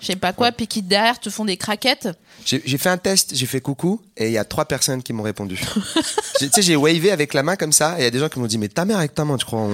je 0.00 0.06
sais 0.06 0.16
pas 0.16 0.32
quoi, 0.32 0.52
puis 0.52 0.66
qui 0.66 0.82
derrière 0.82 1.18
te 1.20 1.30
font 1.30 1.44
des 1.44 1.56
craquettes. 1.56 2.08
J'ai 2.44 2.78
fait 2.78 2.88
un 2.88 2.96
test, 2.96 3.34
j'ai 3.34 3.44
fait 3.46 3.60
coucou 3.60 4.00
et 4.16 4.26
il 4.28 4.32
y 4.32 4.38
a 4.38 4.44
trois 4.44 4.64
personnes 4.64 5.02
qui 5.02 5.12
m'ont 5.12 5.22
répondu. 5.24 5.60
Tu 6.38 6.48
sais, 6.52 6.62
j'ai 6.62 6.76
wavé 6.76 7.10
avec 7.10 7.34
la 7.34 7.42
main 7.42 7.56
comme 7.56 7.72
ça 7.72 7.96
et 7.98 8.02
il 8.02 8.04
y 8.04 8.06
a 8.06 8.10
des 8.10 8.20
gens 8.20 8.28
qui 8.28 8.38
m'ont 8.38 8.46
dit 8.46 8.58
mais 8.58 8.68
ta 8.68 8.84
mère 8.84 8.98
avec 8.98 9.12
ta 9.12 9.24
main, 9.24 9.36
tu 9.36 9.44
crois 9.44 9.58
on- 9.60 9.72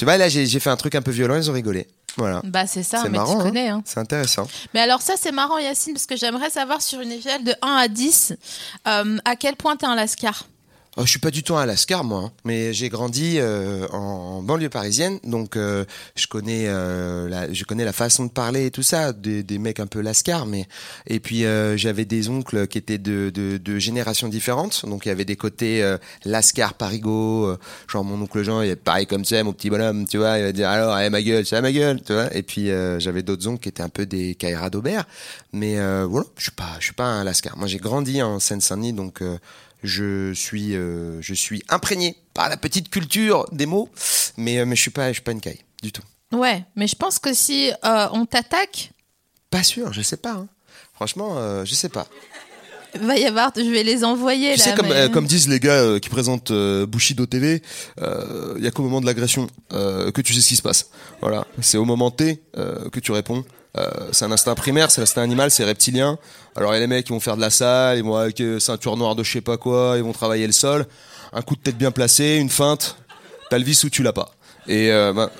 Tu 0.00 0.06
vois 0.06 0.16
là, 0.16 0.30
j'ai 0.30 0.46
fait 0.60 0.70
un 0.70 0.78
truc 0.78 0.94
un 0.94 1.02
peu 1.02 1.10
violent, 1.10 1.36
ils 1.36 1.50
ont 1.50 1.52
rigolé. 1.52 1.86
Voilà. 2.16 2.40
Bah 2.42 2.66
c'est 2.66 2.82
ça, 2.82 3.02
C'est 3.02 3.10
mais 3.10 3.18
marrant, 3.18 3.34
tu 3.34 3.40
hein. 3.40 3.44
connais. 3.44 3.68
Hein. 3.68 3.82
C'est 3.84 4.00
intéressant. 4.00 4.48
Mais 4.72 4.80
alors 4.80 5.02
ça, 5.02 5.12
c'est 5.20 5.30
marrant, 5.30 5.58
Yacine, 5.58 5.92
parce 5.92 6.06
que 6.06 6.16
j'aimerais 6.16 6.48
savoir 6.48 6.80
sur 6.80 7.02
une 7.02 7.12
échelle 7.12 7.44
de 7.44 7.52
1 7.60 7.68
à 7.68 7.86
10, 7.86 8.32
euh, 8.88 9.18
à 9.26 9.36
quel 9.36 9.56
point 9.56 9.76
t'es 9.76 9.84
un 9.84 9.94
lascar? 9.94 10.46
Oh, 10.96 11.02
je 11.04 11.10
suis 11.10 11.20
pas 11.20 11.30
du 11.30 11.44
tout 11.44 11.54
un 11.54 11.66
lascar 11.66 12.02
moi, 12.02 12.24
hein. 12.24 12.32
mais 12.44 12.74
j'ai 12.74 12.88
grandi 12.88 13.36
euh, 13.38 13.86
en, 13.92 14.42
banlieue 14.42 14.68
parisienne, 14.68 15.20
donc 15.22 15.56
euh, 15.56 15.84
je 16.16 16.26
connais 16.26 16.64
euh, 16.66 17.28
la, 17.28 17.52
je 17.52 17.62
connais 17.62 17.84
la 17.84 17.92
façon 17.92 18.24
de 18.24 18.30
parler 18.30 18.66
et 18.66 18.70
tout 18.72 18.82
ça, 18.82 19.12
des, 19.12 19.58
mecs 19.58 19.78
un 19.78 19.86
peu 19.86 20.00
lascar, 20.00 20.46
mais 20.46 20.66
et 21.06 21.20
puis 21.20 21.44
j'avais 21.76 22.04
des 22.06 22.28
oncles 22.28 22.66
qui 22.66 22.76
étaient 22.76 22.98
de, 22.98 23.30
de, 23.30 23.78
générations 23.78 24.26
différentes, 24.26 24.84
donc 24.84 25.06
il 25.06 25.10
y 25.10 25.12
avait 25.12 25.24
des 25.24 25.36
côtés 25.36 25.96
lascar 26.24 26.74
parigo, 26.74 27.56
genre 27.86 28.02
mon 28.02 28.20
oncle 28.20 28.42
Jean, 28.42 28.60
il 28.62 28.70
est 28.70 28.76
pareil 28.76 29.06
comme 29.06 29.24
ça, 29.24 29.44
mon 29.44 29.52
petit 29.52 29.70
bonhomme, 29.70 30.08
tu 30.08 30.18
vois, 30.18 30.38
il 30.38 30.42
va 30.42 30.52
dire 30.52 30.68
alors, 30.68 30.92
allez 30.92 31.10
ma 31.10 31.22
gueule, 31.22 31.46
c'est 31.46 31.60
ma 31.62 31.70
gueule, 31.70 32.02
tu 32.02 32.14
vois, 32.14 32.34
et 32.34 32.42
puis 32.42 32.68
j'avais 32.98 33.22
d'autres 33.22 33.46
oncles 33.46 33.62
qui 33.62 33.68
étaient 33.68 33.82
un 33.82 33.88
peu 33.88 34.06
des 34.06 34.34
Kaira 34.34 34.70
d'Aubert, 34.70 35.04
mais 35.52 35.76
voilà, 36.04 36.26
je 36.36 36.42
suis 36.42 36.52
pas, 36.52 36.74
je 36.80 36.86
suis 36.86 36.94
pas 36.94 37.06
un 37.06 37.22
lascar. 37.22 37.56
Moi 37.56 37.68
j'ai 37.68 37.78
grandi 37.78 38.20
en 38.22 38.40
Seine-Saint-Denis, 38.40 38.92
donc 38.92 39.22
je 39.82 40.32
suis, 40.34 40.74
euh, 40.76 41.20
je 41.22 41.34
suis 41.34 41.62
imprégné 41.68 42.16
par 42.34 42.48
la 42.48 42.56
petite 42.56 42.90
culture 42.90 43.46
des 43.52 43.66
mots, 43.66 43.88
mais, 44.36 44.58
euh, 44.58 44.66
mais 44.66 44.76
je 44.76 44.82
suis 44.82 44.90
pas, 44.90 45.08
je 45.08 45.14
suis 45.14 45.22
pas 45.22 45.32
une 45.32 45.40
caille 45.40 45.60
du 45.82 45.92
tout. 45.92 46.02
Ouais, 46.32 46.64
mais 46.76 46.86
je 46.86 46.94
pense 46.96 47.18
que 47.18 47.32
si 47.34 47.70
euh, 47.84 48.08
on 48.12 48.24
t'attaque, 48.26 48.92
Pas 49.50 49.62
sûr, 49.64 49.92
je 49.92 50.00
sais 50.02 50.16
pas. 50.16 50.32
hein. 50.32 50.48
Franchement, 50.94 51.38
euh, 51.38 51.64
je 51.64 51.74
sais 51.74 51.88
pas. 51.88 52.06
va 53.00 53.16
y 53.16 53.24
avoir, 53.24 53.52
je 53.56 53.62
vais 53.62 53.82
les 53.82 54.04
envoyer 54.04 54.52
Tu 54.54 54.58
là. 54.58 54.64
sais, 54.64 54.74
comme, 54.74 54.88
mais- 54.88 54.94
euh, 54.94 55.08
comme 55.08 55.26
disent 55.26 55.48
les 55.48 55.58
gars 55.60 55.72
euh, 55.80 55.98
qui 55.98 56.08
présentent 56.08 56.50
euh, 56.50 56.86
Bushido 56.86 57.24
TV, 57.26 57.62
il 57.98 58.62
y 58.62 58.66
a 58.66 58.70
qu'au 58.70 58.82
moment 58.82 59.00
de 59.00 59.06
l'agression 59.06 59.46
euh, 59.72 60.10
que 60.12 60.20
tu 60.20 60.34
sais 60.34 60.40
ce 60.40 60.48
qui 60.48 60.56
se 60.56 60.62
passe. 60.62 60.90
Voilà, 61.20 61.46
c'est 61.62 61.78
au 61.78 61.84
moment 61.84 62.10
T 62.10 62.42
euh, 62.56 62.88
que 62.90 63.00
tu 63.00 63.12
réponds. 63.12 63.44
Euh, 63.78 64.08
c'est 64.12 64.24
un 64.24 64.32
instinct 64.32 64.54
primaire, 64.54 64.90
c'est 64.90 65.00
l'instinct 65.00 65.22
animal, 65.22 65.50
c'est 65.50 65.64
reptilien. 65.64 66.18
Alors 66.56 66.72
il 66.72 66.74
y 66.74 66.78
a 66.78 66.80
les 66.80 66.86
mecs 66.86 67.06
qui 67.06 67.12
vont 67.12 67.20
faire 67.20 67.36
de 67.36 67.40
la 67.40 67.50
salle, 67.50 67.98
ils 67.98 68.04
vont 68.04 68.16
avec 68.16 68.40
euh, 68.40 68.58
ceinture 68.58 68.96
noire 68.96 69.14
de 69.14 69.22
je 69.22 69.32
sais 69.32 69.40
pas 69.40 69.56
quoi, 69.56 69.94
ils 69.96 70.02
vont 70.02 70.12
travailler 70.12 70.46
le 70.46 70.52
sol. 70.52 70.86
un 71.32 71.42
coup 71.42 71.54
de 71.54 71.60
tête 71.60 71.78
bien 71.78 71.92
placé, 71.92 72.36
une 72.36 72.50
feinte, 72.50 72.96
t'as 73.48 73.58
le 73.58 73.64
vice 73.64 73.84
ou 73.84 73.90
tu 73.90 74.02
l'as 74.02 74.12
pas. 74.12 74.30
Et 74.66 74.90
euh, 74.90 75.12
bah, 75.12 75.30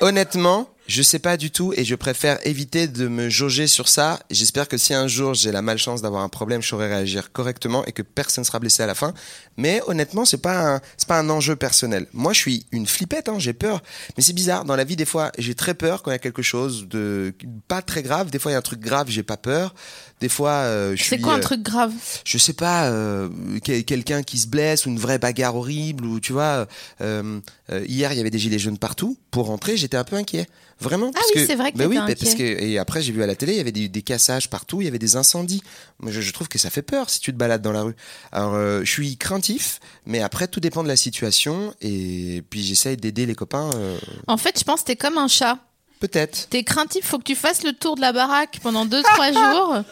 honnêtement, 0.00 0.68
je 0.92 1.00
sais 1.02 1.18
pas 1.18 1.38
du 1.38 1.50
tout 1.50 1.72
et 1.74 1.84
je 1.86 1.94
préfère 1.94 2.38
éviter 2.46 2.86
de 2.86 3.08
me 3.08 3.30
jauger 3.30 3.66
sur 3.66 3.88
ça. 3.88 4.20
J'espère 4.30 4.68
que 4.68 4.76
si 4.76 4.92
un 4.92 5.08
jour 5.08 5.32
j'ai 5.32 5.50
la 5.50 5.62
malchance 5.62 6.02
d'avoir 6.02 6.22
un 6.22 6.28
problème, 6.28 6.60
je 6.60 6.68
saurai 6.68 6.86
réagir 6.88 7.32
correctement 7.32 7.82
et 7.86 7.92
que 7.92 8.02
personne 8.02 8.44
sera 8.44 8.58
blessé 8.58 8.82
à 8.82 8.86
la 8.86 8.94
fin. 8.94 9.14
Mais 9.56 9.80
honnêtement, 9.86 10.26
c'est 10.26 10.36
pas 10.42 10.74
un, 10.74 10.80
c'est 10.98 11.08
pas 11.08 11.18
un 11.18 11.30
enjeu 11.30 11.56
personnel. 11.56 12.06
Moi, 12.12 12.34
je 12.34 12.38
suis 12.40 12.66
une 12.72 12.86
flippette, 12.86 13.30
hein, 13.30 13.38
j'ai 13.38 13.54
peur. 13.54 13.82
Mais 14.18 14.22
c'est 14.22 14.34
bizarre. 14.34 14.66
Dans 14.66 14.76
la 14.76 14.84
vie, 14.84 14.96
des 14.96 15.06
fois, 15.06 15.32
j'ai 15.38 15.54
très 15.54 15.72
peur 15.72 16.02
quand 16.02 16.10
il 16.10 16.14
y 16.14 16.16
a 16.16 16.18
quelque 16.18 16.42
chose 16.42 16.86
de 16.88 17.32
pas 17.68 17.80
très 17.80 18.02
grave. 18.02 18.30
Des 18.30 18.38
fois, 18.38 18.50
il 18.50 18.54
y 18.54 18.56
a 18.56 18.58
un 18.58 18.62
truc 18.62 18.80
grave, 18.80 19.06
j'ai 19.08 19.22
pas 19.22 19.38
peur. 19.38 19.74
Des 20.20 20.28
fois, 20.28 20.50
euh, 20.50 20.90
je 20.94 21.02
suis. 21.02 21.16
C'est 21.16 21.22
quoi 21.22 21.32
un 21.34 21.38
euh, 21.38 21.40
truc 21.40 21.62
grave? 21.62 21.92
je 22.24 22.36
sais 22.38 22.52
pas, 22.52 22.90
euh, 22.90 23.30
quel- 23.64 23.84
quelqu'un 23.84 24.22
qui 24.22 24.38
se 24.38 24.46
blesse 24.46 24.84
ou 24.84 24.90
une 24.90 24.98
vraie 24.98 25.18
bagarre 25.18 25.56
horrible 25.56 26.04
ou 26.04 26.20
tu 26.20 26.32
vois, 26.34 26.66
hier 27.00 28.12
il 28.12 28.16
y 28.16 28.20
avait 28.20 28.30
des 28.30 28.38
gilets 28.38 28.58
jaunes 28.58 28.78
partout. 28.78 29.16
Pour 29.30 29.46
rentrer, 29.46 29.76
j'étais 29.78 29.96
un 29.96 30.04
peu 30.04 30.16
inquiet, 30.16 30.46
vraiment. 30.82 31.10
parce 31.10 31.24
oui, 31.34 31.40
que- 31.40 31.46
c'est 31.46 31.54
vrai 31.54 31.72
que 31.72 31.78
bah 31.78 31.86
oui, 31.86 31.98
mais 32.06 32.14
parce 32.14 32.34
que 32.34 32.42
et 32.42 32.78
après 32.78 33.00
j'ai 33.00 33.12
vu 33.12 33.22
à 33.22 33.26
la 33.26 33.34
télé, 33.34 33.52
il 33.52 33.56
y 33.56 33.60
avait 33.60 33.72
des, 33.72 33.88
des 33.88 34.02
cassages 34.02 34.50
partout, 34.50 34.82
il 34.82 34.84
y 34.84 34.88
avait 34.88 34.98
des 34.98 35.16
incendies. 35.16 35.62
Je, 36.06 36.20
je 36.20 36.32
trouve 36.32 36.48
que 36.48 36.58
ça 36.58 36.68
fait 36.70 36.82
peur 36.82 37.08
si 37.08 37.20
tu 37.20 37.32
te 37.32 37.36
balades 37.38 37.62
dans 37.62 37.72
la 37.72 37.82
rue. 37.82 37.94
Alors, 38.32 38.54
euh, 38.54 38.80
je 38.84 38.90
suis 38.90 39.16
craintif, 39.16 39.80
mais 40.04 40.20
après 40.20 40.48
tout 40.48 40.60
dépend 40.60 40.82
de 40.82 40.88
la 40.88 40.96
situation 40.96 41.74
et 41.80 42.42
puis 42.50 42.62
j'essaye 42.62 42.96
d'aider 42.96 43.24
les 43.24 43.34
copains. 43.34 43.70
euh, 43.76 43.96
En 44.26 44.36
fait, 44.36 44.58
je 44.58 44.64
pense 44.64 44.80
que 44.82 44.86
t'es 44.86 44.96
comme 44.96 45.16
un 45.18 45.28
chat. 45.28 45.58
Peut-être. 46.00 46.48
T'es 46.50 46.64
craintif, 46.64 47.04
faut 47.06 47.18
que 47.18 47.22
tu 47.22 47.36
fasses 47.36 47.62
le 47.62 47.72
tour 47.74 47.94
de 47.94 48.00
la 48.00 48.12
baraque 48.12 48.58
pendant 48.60 48.84
2-3 48.84 49.32
jours. 49.54 49.84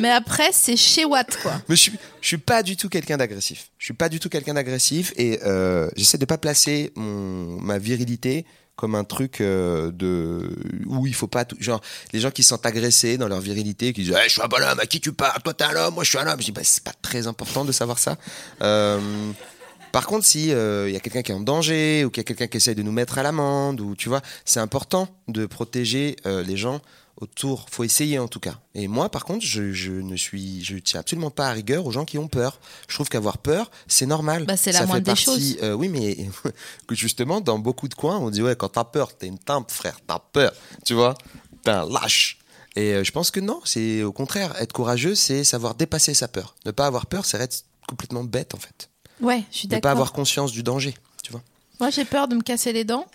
Mais 0.00 0.10
après, 0.10 0.48
c'est 0.50 0.76
chez 0.76 1.04
Watt, 1.04 1.38
quoi. 1.40 1.52
Mais 1.68 1.76
je 1.76 1.82
suis, 1.82 1.92
je 2.20 2.26
suis 2.26 2.38
pas 2.38 2.64
du 2.64 2.76
tout 2.76 2.88
quelqu'un 2.88 3.16
d'agressif. 3.16 3.70
Je 3.78 3.84
suis 3.84 3.94
pas 3.94 4.08
du 4.08 4.18
tout 4.18 4.28
quelqu'un 4.28 4.54
d'agressif 4.54 5.12
et 5.16 5.38
euh, 5.46 5.88
j'essaie 5.94 6.18
de 6.18 6.24
pas 6.24 6.36
placer 6.36 6.90
mon, 6.96 7.60
ma 7.60 7.78
virilité 7.78 8.44
comme 8.76 8.94
un 8.94 9.04
truc 9.04 9.40
euh, 9.40 9.90
de 9.92 10.50
où 10.86 11.06
il 11.06 11.14
faut 11.14 11.26
pas 11.26 11.44
tout, 11.44 11.56
genre 11.60 11.80
les 12.12 12.20
gens 12.20 12.30
qui 12.30 12.42
se 12.42 12.50
sentent 12.50 12.66
agressés 12.66 13.18
dans 13.18 13.28
leur 13.28 13.40
virilité 13.40 13.92
qui 13.92 14.02
disent 14.02 14.16
Eh, 14.18 14.28
je 14.28 14.32
suis 14.32 14.42
un 14.42 14.48
bonhomme 14.48 14.80
à 14.80 14.86
qui 14.86 15.00
tu 15.00 15.12
parles? 15.12 15.40
Toi 15.42 15.54
t'es 15.54 15.64
un 15.64 15.76
homme 15.76 15.94
moi 15.94 16.04
je 16.04 16.10
suis 16.10 16.18
un 16.18 16.26
homme. 16.26 16.40
Je 16.40 16.46
dis 16.46 16.52
bah 16.52 16.62
c'est 16.64 16.84
pas 16.84 16.94
très 17.02 17.26
important 17.26 17.64
de 17.64 17.72
savoir 17.72 17.98
ça. 17.98 18.16
Euh, 18.62 18.98
par 19.92 20.06
contre, 20.06 20.24
si 20.24 20.46
il 20.46 20.90
y 20.90 20.96
a 20.96 21.00
quelqu'un 21.00 21.20
qui 21.20 21.32
est 21.32 21.34
en 21.34 21.40
danger 21.40 22.04
ou 22.06 22.10
qu'il 22.10 22.20
y 22.20 22.24
a 22.24 22.24
quelqu'un 22.24 22.46
qui 22.46 22.56
essaye 22.56 22.74
de 22.74 22.82
nous 22.82 22.92
mettre 22.92 23.18
à 23.18 23.22
l'amende 23.22 23.78
ou 23.80 23.94
tu 23.94 24.08
vois, 24.08 24.22
c'est 24.46 24.60
important 24.60 25.06
de 25.28 25.44
protéger 25.44 26.16
euh, 26.24 26.42
les 26.42 26.56
gens 26.56 26.80
autour. 27.20 27.66
Faut 27.70 27.84
essayer 27.84 28.18
en 28.18 28.28
tout 28.28 28.40
cas. 28.40 28.58
Et 28.74 28.88
moi, 28.88 29.08
par 29.10 29.24
contre, 29.24 29.44
je, 29.44 29.72
je 29.72 29.92
ne 29.92 30.16
suis, 30.16 30.64
je 30.64 30.76
tiens 30.78 31.00
absolument 31.00 31.30
pas 31.30 31.48
à 31.48 31.52
rigueur 31.52 31.86
aux 31.86 31.90
gens 31.90 32.04
qui 32.04 32.18
ont 32.18 32.28
peur. 32.28 32.58
Je 32.88 32.94
trouve 32.94 33.08
qu'avoir 33.08 33.38
peur, 33.38 33.70
c'est 33.86 34.06
normal. 34.06 34.44
Bah, 34.44 34.56
c'est 34.56 34.72
la 34.72 34.80
Ça 34.80 34.86
moindre 34.86 35.04
fait 35.06 35.12
des 35.12 35.16
choses. 35.20 35.56
euh, 35.62 35.72
oui, 35.74 35.88
mais 35.88 36.16
justement, 36.90 37.40
dans 37.40 37.58
beaucoup 37.58 37.88
de 37.88 37.94
coins, 37.94 38.18
on 38.18 38.30
dit 38.30 38.42
ouais, 38.42 38.56
quand 38.56 38.70
t'as 38.70 38.84
peur, 38.84 39.16
t'es 39.16 39.26
une 39.28 39.38
timpe, 39.38 39.70
frère. 39.70 39.98
T'as 40.06 40.18
peur, 40.18 40.52
tu 40.84 40.94
vois. 40.94 41.14
T'es 41.64 41.70
un 41.70 41.86
lâche. 41.88 42.38
Et 42.74 42.92
euh, 42.94 43.04
je 43.04 43.12
pense 43.12 43.30
que 43.30 43.40
non, 43.40 43.60
c'est 43.64 44.02
au 44.02 44.12
contraire. 44.12 44.54
Être 44.60 44.72
courageux, 44.72 45.14
c'est 45.14 45.44
savoir 45.44 45.74
dépasser 45.74 46.14
sa 46.14 46.26
peur. 46.28 46.54
Ne 46.64 46.70
pas 46.70 46.86
avoir 46.86 47.06
peur, 47.06 47.24
c'est 47.26 47.38
être 47.38 47.64
complètement 47.86 48.24
bête 48.24 48.54
en 48.54 48.58
fait. 48.58 48.88
Ouais, 49.20 49.44
je 49.52 49.58
suis 49.58 49.68
Ne 49.68 49.72
pas 49.72 49.76
d'accord. 49.76 49.90
avoir 49.90 50.12
conscience 50.12 50.50
du 50.52 50.62
danger, 50.62 50.94
tu 51.22 51.30
vois. 51.32 51.42
Moi, 51.80 51.90
j'ai 51.90 52.04
peur 52.04 52.28
de 52.28 52.34
me 52.34 52.42
casser 52.42 52.72
les 52.72 52.84
dents. 52.84 53.06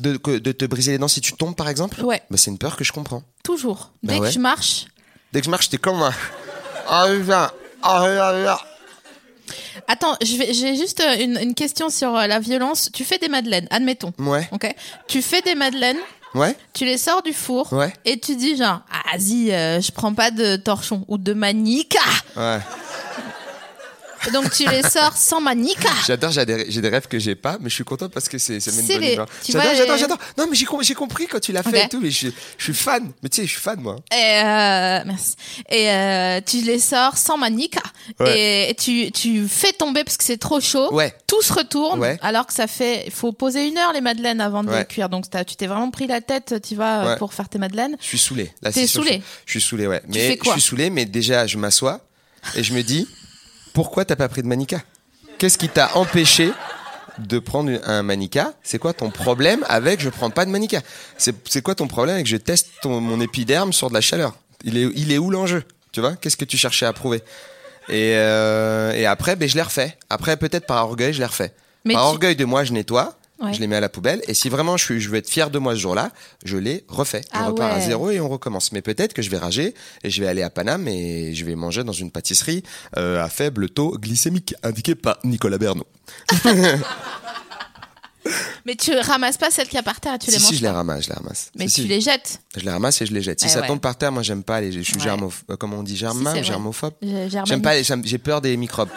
De, 0.00 0.16
que- 0.16 0.38
de 0.38 0.52
te 0.52 0.64
briser 0.64 0.92
les 0.92 0.98
dents 0.98 1.08
si 1.08 1.20
tu 1.20 1.32
tombes, 1.32 1.56
par 1.56 1.68
exemple 1.68 2.00
Ouais, 2.04 2.22
bah, 2.30 2.36
C'est 2.38 2.50
une 2.50 2.58
peur 2.58 2.76
que 2.76 2.84
je 2.84 2.92
comprends. 2.92 3.22
toujours. 3.42 3.90
Bah 4.02 4.12
Dès 4.14 4.20
ouais. 4.20 4.28
que 4.28 4.32
je 4.34 4.38
marche. 4.38 4.86
Dès 5.32 5.40
que 5.40 5.46
je 5.46 5.50
marche, 5.50 5.68
t'es 5.68 5.78
comme 5.78 6.02
un. 6.02 6.12
Ah, 6.88 7.06
viens. 7.10 7.50
Ah, 7.82 8.04
viens, 8.08 8.40
viens. 8.42 8.58
Attends, 9.86 10.16
j'ai 10.20 10.76
juste 10.76 11.00
euh, 11.00 11.16
une, 11.22 11.38
une 11.38 11.54
question 11.54 11.88
sur 11.90 12.14
euh, 12.14 12.26
la 12.26 12.40
violence. 12.40 12.90
Tu 12.92 13.04
fais 13.04 13.18
des 13.18 13.28
madeleines, 13.28 13.66
admettons. 13.70 14.12
Ouais, 14.18 14.48
Ok. 14.52 14.72
Tu 15.06 15.22
fais 15.22 15.40
des 15.42 15.54
madeleines, 15.54 15.96
ouais, 16.34 16.56
tu 16.74 16.84
les 16.84 16.98
sors 16.98 17.22
du 17.22 17.32
four 17.32 17.72
ouais, 17.72 17.92
et 18.04 18.18
tu 18.20 18.36
dis 18.36 18.56
genre, 18.56 18.80
ah, 18.92 19.16
vas-y, 19.16 19.50
euh, 19.52 19.80
je 19.80 19.90
prends 19.92 20.12
pas 20.14 20.30
de 20.30 20.56
torchon 20.56 21.04
ou 21.08 21.16
de 21.18 21.32
manica. 21.32 22.00
ouais. 22.36 22.58
Donc 24.32 24.50
tu 24.52 24.68
les 24.68 24.82
sors 24.82 25.16
sans 25.16 25.40
manica. 25.40 25.88
J'adore, 26.06 26.30
j'ai 26.30 26.44
des, 26.46 26.66
j'ai 26.70 26.80
des 26.80 26.88
rêves 26.88 27.06
que 27.08 27.18
j'ai 27.18 27.34
pas, 27.34 27.58
mais 27.60 27.68
je 27.70 27.74
suis 27.74 27.84
content 27.84 28.08
parce 28.08 28.28
que 28.28 28.38
c'est, 28.38 28.60
ça 28.60 28.70
met 28.72 28.80
une 28.80 28.86
C'est 28.86 28.92
bonne 28.94 29.02
les- 29.02 29.12
humeur. 29.14 29.26
tu 29.44 29.52
J'adore, 29.52 29.68
vois, 29.68 29.74
j'adore, 29.78 29.94
les- 29.96 30.00
j'adore. 30.00 30.18
Non, 30.36 30.46
mais 30.50 30.56
j'ai, 30.56 30.64
com- 30.64 30.82
j'ai 30.82 30.94
compris 30.94 31.26
quand 31.26 31.40
tu 31.40 31.52
l'as 31.52 31.62
fait 31.62 31.78
Ok. 31.80 31.84
et 31.84 31.88
tout, 31.88 32.00
mais 32.00 32.10
je, 32.10 32.16
suis- 32.16 32.34
je 32.58 32.64
suis 32.64 32.74
fan. 32.74 33.10
Mais 33.22 33.28
tu 33.28 33.36
sais, 33.36 33.46
je 33.46 33.50
suis 33.52 33.60
fan, 33.60 33.80
moi. 33.80 33.96
Et 34.12 34.16
euh, 34.16 35.02
merci. 35.06 35.34
Et 35.70 35.90
euh, 35.90 36.40
tu 36.44 36.58
les 36.62 36.78
sors 36.78 37.16
sans 37.16 37.36
manica. 37.36 37.82
Et 38.26 38.74
tu, 38.78 39.10
tu 39.12 39.46
fais 39.48 39.72
tomber 39.72 40.04
parce 40.04 40.16
que 40.16 40.24
c'est 40.24 40.38
trop 40.38 40.60
chaud. 40.60 40.92
Ouais. 40.92 41.14
Tout 41.26 41.42
se 41.42 41.52
retourne. 41.52 42.00
Ouais. 42.00 42.18
Alors 42.22 42.46
que 42.46 42.52
ça 42.52 42.66
fait. 42.66 43.04
Il 43.06 43.12
faut 43.12 43.32
poser 43.32 43.66
une 43.66 43.78
heure 43.78 43.92
les 43.92 44.00
madeleines 44.00 44.40
avant 44.40 44.62
de 44.64 44.70
Ouais. 44.70 44.80
les 44.80 44.84
cuire. 44.86 45.08
Donc 45.08 45.28
t'as- 45.30 45.44
tu 45.44 45.56
t'es 45.56 45.66
vraiment 45.66 45.90
pris 45.90 46.06
la 46.06 46.20
tête, 46.20 46.54
tu 46.66 46.74
vas 46.74 47.02
euh, 47.04 47.08
Ouais. 47.12 47.16
pour 47.16 47.34
faire 47.34 47.48
tes 47.48 47.58
madeleines. 47.58 47.96
Je 48.00 48.06
suis 48.06 48.18
saoulé. 48.18 48.52
Là, 48.62 48.72
T'es 48.72 48.80
c'est 48.80 48.86
sûr, 48.86 49.02
saoulé 49.04 49.22
Je, 49.46 49.52
je 49.54 49.58
suis 49.58 49.68
saoulé, 49.68 49.86
ouais. 49.86 50.02
Mais 50.08 50.28
fais 50.30 50.36
quoi 50.36 50.54
je 50.54 50.60
suis 50.60 50.68
saoulé, 50.70 50.90
mais 50.90 51.04
déjà, 51.04 51.46
je 51.46 51.56
m'assois 51.58 52.00
et 52.54 52.62
je 52.62 52.72
me 52.72 52.82
dis, 52.82 53.06
pourquoi 53.78 54.04
t'as 54.04 54.16
pas 54.16 54.28
pris 54.28 54.42
de 54.42 54.48
manica? 54.48 54.82
Qu'est-ce 55.38 55.56
qui 55.56 55.68
t'a 55.68 55.96
empêché 55.96 56.52
de 57.20 57.38
prendre 57.38 57.70
un 57.84 58.02
manica? 58.02 58.52
C'est 58.64 58.80
quoi 58.80 58.92
ton 58.92 59.10
problème 59.12 59.64
avec 59.68 60.00
je 60.00 60.08
prends 60.08 60.30
pas 60.30 60.44
de 60.44 60.50
manica? 60.50 60.80
C'est 61.16 61.32
c'est 61.48 61.62
quoi 61.62 61.76
ton 61.76 61.86
problème 61.86 62.16
avec 62.16 62.26
je 62.26 62.36
teste 62.38 62.70
ton, 62.82 63.00
mon 63.00 63.20
épiderme 63.20 63.72
sur 63.72 63.88
de 63.88 63.94
la 63.94 64.00
chaleur? 64.00 64.34
Il 64.64 64.76
est, 64.76 64.90
il 64.96 65.12
est 65.12 65.18
où 65.18 65.30
l'enjeu? 65.30 65.62
Tu 65.92 66.00
vois? 66.00 66.16
Qu'est-ce 66.16 66.36
que 66.36 66.44
tu 66.44 66.56
cherchais 66.56 66.86
à 66.86 66.92
prouver? 66.92 67.22
Et, 67.88 68.14
euh, 68.16 68.90
et 68.94 69.06
après, 69.06 69.36
ben, 69.36 69.48
je 69.48 69.54
les 69.54 69.62
refais. 69.62 69.96
Après, 70.10 70.36
peut-être 70.36 70.66
par 70.66 70.84
orgueil, 70.84 71.12
je 71.12 71.20
les 71.20 71.26
refais. 71.26 71.52
Mais 71.84 71.94
par 71.94 72.02
tu- 72.02 72.08
orgueil 72.14 72.34
de 72.34 72.44
moi, 72.44 72.64
je 72.64 72.72
nettoie. 72.72 73.16
Ouais. 73.40 73.54
Je 73.54 73.60
les 73.60 73.68
mets 73.68 73.76
à 73.76 73.80
la 73.80 73.88
poubelle 73.88 74.20
et 74.26 74.34
si 74.34 74.48
vraiment 74.48 74.76
je, 74.76 74.84
suis, 74.84 75.00
je 75.00 75.08
veux 75.08 75.16
être 75.16 75.28
fier 75.30 75.48
de 75.50 75.58
moi 75.60 75.74
ce 75.74 75.78
jour-là, 75.78 76.10
je 76.44 76.56
les 76.56 76.84
refais. 76.88 77.20
Je 77.32 77.38
Ah 77.38 77.46
repars 77.46 77.72
à 77.72 77.80
zéro 77.80 78.10
et 78.10 78.18
on 78.18 78.28
recommence. 78.28 78.72
Mais 78.72 78.82
peut-être 78.82 79.12
que 79.14 79.22
je 79.22 79.30
vais 79.30 79.38
rager 79.38 79.74
et 80.02 80.10
je 80.10 80.20
vais 80.20 80.26
aller 80.28 80.42
à 80.42 80.50
Paname 80.50 80.88
et 80.88 81.34
je 81.34 81.44
vais 81.44 81.54
manger 81.54 81.84
dans 81.84 81.92
une 81.92 82.10
pâtisserie 82.10 82.64
euh, 82.96 83.22
à 83.24 83.28
faible 83.28 83.68
taux 83.70 83.96
glycémique 83.96 84.54
indiqué 84.64 84.96
par 84.96 85.18
Nicolas 85.22 85.58
Bernot. 85.58 85.86
Mais 88.66 88.74
tu 88.74 88.92
ramasses 88.94 89.38
pas 89.38 89.50
celles 89.50 89.66
qu'il 89.68 89.76
y 89.76 89.78
a 89.78 89.82
par 89.82 90.00
terre 90.00 90.14
et 90.14 90.18
tu 90.18 90.26
si 90.26 90.32
les 90.32 90.38
manges. 90.38 90.48
si, 90.50 90.56
je 90.56 90.62
les 90.62 90.68
ramasse, 90.68 91.04
je 91.04 91.08
les 91.08 91.14
ramasse. 91.14 91.50
Mais 91.56 91.68
Si, 91.68 91.82
tu 91.82 91.88
les 91.88 92.00
jettes. 92.02 92.40
Je 92.56 92.60
les 92.64 92.70
ramasse 92.70 93.00
et 93.00 93.06
je 93.06 93.14
les 93.14 93.22
jette. 93.22 93.40
Si 93.40 93.46
Eh 93.46 93.48
ça 93.48 93.60
ouais. 93.60 93.66
tombe 93.66 93.80
par 93.80 93.96
terre, 93.96 94.12
moi 94.12 94.22
j'aime 94.22 94.42
pas 94.42 94.60
les. 94.60 94.70
Je 94.72 94.80
suis 94.82 94.96
Ouais. 94.96 95.04
germoph- 95.06 95.44
euh, 95.50 95.56
comment 95.56 95.78
on 95.78 95.82
dit 95.82 95.96
germain, 95.96 96.42
germophobe? 96.42 96.92
J'ai- 97.00 97.28
J'aime 97.46 97.62
pas 97.62 97.74
les. 97.76 97.84
J'ai 98.04 98.18
peur 98.18 98.42
des 98.42 98.54
microbes. 98.58 98.90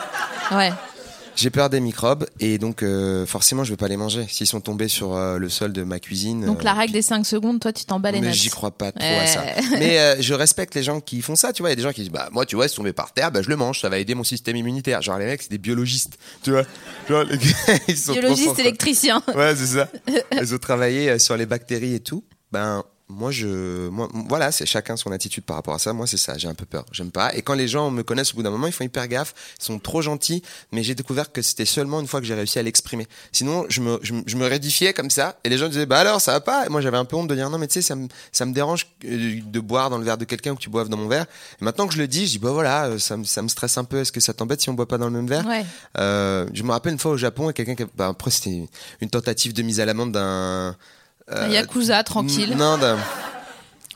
Ouais. 0.52 0.74
J'ai 1.36 1.50
peur 1.50 1.70
des 1.70 1.80
microbes 1.80 2.28
et 2.40 2.58
donc 2.58 2.84
euh, 2.84 3.26
forcément 3.26 3.64
je 3.64 3.72
vais 3.72 3.78
pas 3.78 3.88
les 3.88 3.98
manger. 3.98 4.26
S'ils 4.30 4.48
sont 4.48 4.62
tombés 4.62 4.88
sur 4.88 5.16
euh, 5.16 5.38
le 5.38 5.50
sol 5.50 5.74
de 5.74 5.84
ma 5.84 6.00
cuisine. 6.00 6.46
Donc 6.46 6.62
euh, 6.62 6.64
la 6.64 6.74
règle 6.74 6.94
des 6.94 7.02
5 7.02 7.26
secondes, 7.26 7.60
toi 7.60 7.72
tu 7.74 7.86
t'en 7.86 8.00
bats 8.00 8.12
les 8.12 8.22
mais 8.22 8.34
j'y 8.34 8.50
crois 8.50 8.72
pas 8.72 8.92
trop 8.92 9.04
à 9.04 9.26
ça. 9.28 9.44
Mais 9.80 10.00
euh, 10.00 10.16
je 10.20 10.34
respecte 10.34 10.76
les 10.76 10.84
gens 10.84 11.00
qui 11.02 11.22
font 11.22 11.36
ça, 11.36 11.54
tu 11.54 11.64
vois. 11.64 11.70
Il 11.70 11.72
y 11.72 11.74
a 11.74 11.76
des 11.78 11.82
gens 11.84 11.92
qui 11.92 12.02
disent, 12.02 12.12
bah, 12.12 12.30
moi, 12.32 12.46
tu 12.46 12.56
vois, 12.56 12.68
c'est 12.68 12.76
tombé 12.76 12.94
par 12.94 13.14
terre, 13.14 13.32
bah, 13.32 13.42
je 13.42 13.50
le 13.50 13.56
mange, 13.56 13.80
ça 13.80 13.90
va 13.90 13.98
aider 14.00 14.16
mon 14.16 14.24
système 14.24 14.56
immunitaire. 14.56 15.02
Genre, 15.02 15.18
les 15.18 15.26
mecs, 15.26 15.42
c'est 15.42 15.52
des 15.52 15.58
biologistes, 15.58 16.18
tu 16.44 16.52
vois. 16.52 16.64
Genre, 17.10 17.24
les 17.24 17.38
gars, 17.38 17.46
ils 17.88 17.98
sont 17.98 18.12
trop 18.12 18.22
Biologiste, 18.22 18.46
forts, 18.46 18.56
quoi. 18.56 18.64
électricien. 18.64 19.24
Ouais, 19.36 19.56
c'est 19.56 19.78
ça. 19.78 19.88
Ils 20.40 20.54
ont 20.54 20.58
travaillé 20.58 21.10
euh, 21.10 21.20
sur 21.20 21.38
les 21.38 21.46
bactéries 21.46 21.96
et 21.96 22.00
tout. 22.00 22.24
Ben, 22.52 22.84
moi, 23.12 23.32
je, 23.32 23.88
moi, 23.90 24.08
voilà, 24.30 24.52
c'est 24.52 24.66
chacun 24.66 24.96
son 24.98 25.12
attitude 25.12 25.44
par 25.44 25.56
rapport 25.58 25.74
à 25.74 25.80
ça. 25.80 25.94
Moi, 25.94 26.08
c'est 26.08 26.18
ça. 26.18 26.38
J'ai 26.38 26.48
un 26.48 26.54
peu 26.54 26.66
peur. 26.66 26.86
J'aime 26.92 27.12
pas. 27.12 27.36
Et 27.36 27.42
quand 27.42 27.54
les 27.54 27.68
gens 27.68 27.92
me 27.92 28.04
connaissent 28.04 28.34
au 28.34 28.38
bout 28.38 28.44
d'un 28.44 28.50
moment, 28.50 28.68
ils 28.68 28.74
font 28.74 28.84
hyper 28.84 29.08
gaffe. 29.08 29.34
Ils 29.60 29.64
sont 29.66 29.80
trop 29.80 30.02
gentils. 30.02 30.42
Mais 30.72 30.84
j'ai 30.84 30.96
découvert 30.96 31.32
que 31.32 31.42
c'était 31.42 31.66
seulement 31.66 32.00
une 32.00 32.08
fois 32.08 32.20
que 32.22 32.26
j'ai 32.26 32.34
réussi 32.36 32.58
à 32.60 32.64
l'exprimer. 32.64 33.08
Sinon, 33.32 33.66
je 33.70 33.82
me, 33.82 34.00
je, 34.02 34.14
me- 34.14 34.24
je 34.26 34.38
me 34.38 34.48
rédifiais 34.48 34.94
comme 34.94 35.10
ça. 35.10 35.38
Et 35.44 35.50
les 35.50 35.58
gens 35.58 35.68
disaient, 35.68 35.86
bah 35.86 36.00
alors, 36.00 36.22
ça 36.22 36.32
va 36.32 36.40
pas. 36.42 36.66
Et 36.66 36.70
moi, 36.70 36.82
j'avais 36.82 36.98
un 36.98 37.06
peu 37.06 37.16
honte 37.16 37.28
de 37.28 37.36
dire, 37.36 37.50
non, 37.50 37.58
mais 37.58 37.68
tu 37.68 37.74
sais, 37.74 37.82
ça 37.82 37.96
me, 37.96 38.08
ça 38.32 38.46
me 38.46 38.54
dérange 38.54 38.88
euh, 39.06 39.40
de 39.44 39.60
boire 39.60 39.90
dans 39.90 39.98
le 39.98 40.04
verre 40.06 40.18
de 40.18 40.26
quelqu'un 40.26 40.52
ou 40.52 40.56
que 40.56 40.62
tu 40.62 40.70
boives 40.70 40.90
dans 40.90 40.98
mon 40.98 41.08
verre. 41.08 41.26
Et 41.62 41.66
maintenant 41.66 41.88
que 41.88 41.94
je 41.94 42.00
le 42.00 42.08
dis, 42.08 42.26
je 42.26 42.32
dis, 42.32 42.40
bah 42.40 42.52
voilà, 42.52 42.86
euh, 42.86 43.00
ça 43.00 43.18
me, 43.18 43.24
ça 43.26 43.42
me 43.42 43.48
stresse 43.48 43.78
un 43.78 43.84
peu. 43.84 44.00
Est-ce 44.00 44.12
que 44.12 44.20
ça 44.22 44.34
t'embête 44.34 44.62
si 44.62 44.70
on 44.70 44.74
boit 44.74 44.88
pas 44.88 44.98
dans 44.98 45.08
le 45.08 45.12
même 45.12 45.28
verre? 45.28 45.46
Ouais. 45.46 45.66
Euh, 45.98 46.48
je 46.54 46.64
me 46.64 46.72
rappelle 46.72 46.94
une 46.94 47.00
fois 47.00 47.12
au 47.12 47.18
Japon, 47.18 47.50
et 47.50 47.54
quelqu'un 47.54 47.76
qui, 47.76 47.84
bah, 47.96 48.08
après 48.08 48.32
c'était 48.32 48.68
une 49.02 49.10
tentative 49.10 49.54
de 49.54 49.62
mise 49.64 49.80
à 49.80 49.86
l'amende 49.86 50.12
d'un 50.12 50.76
Un 51.32 51.48
yakuza, 51.50 52.04
tranquille. 52.04 52.56
Non, 52.58 52.78
d'un- 52.78 52.98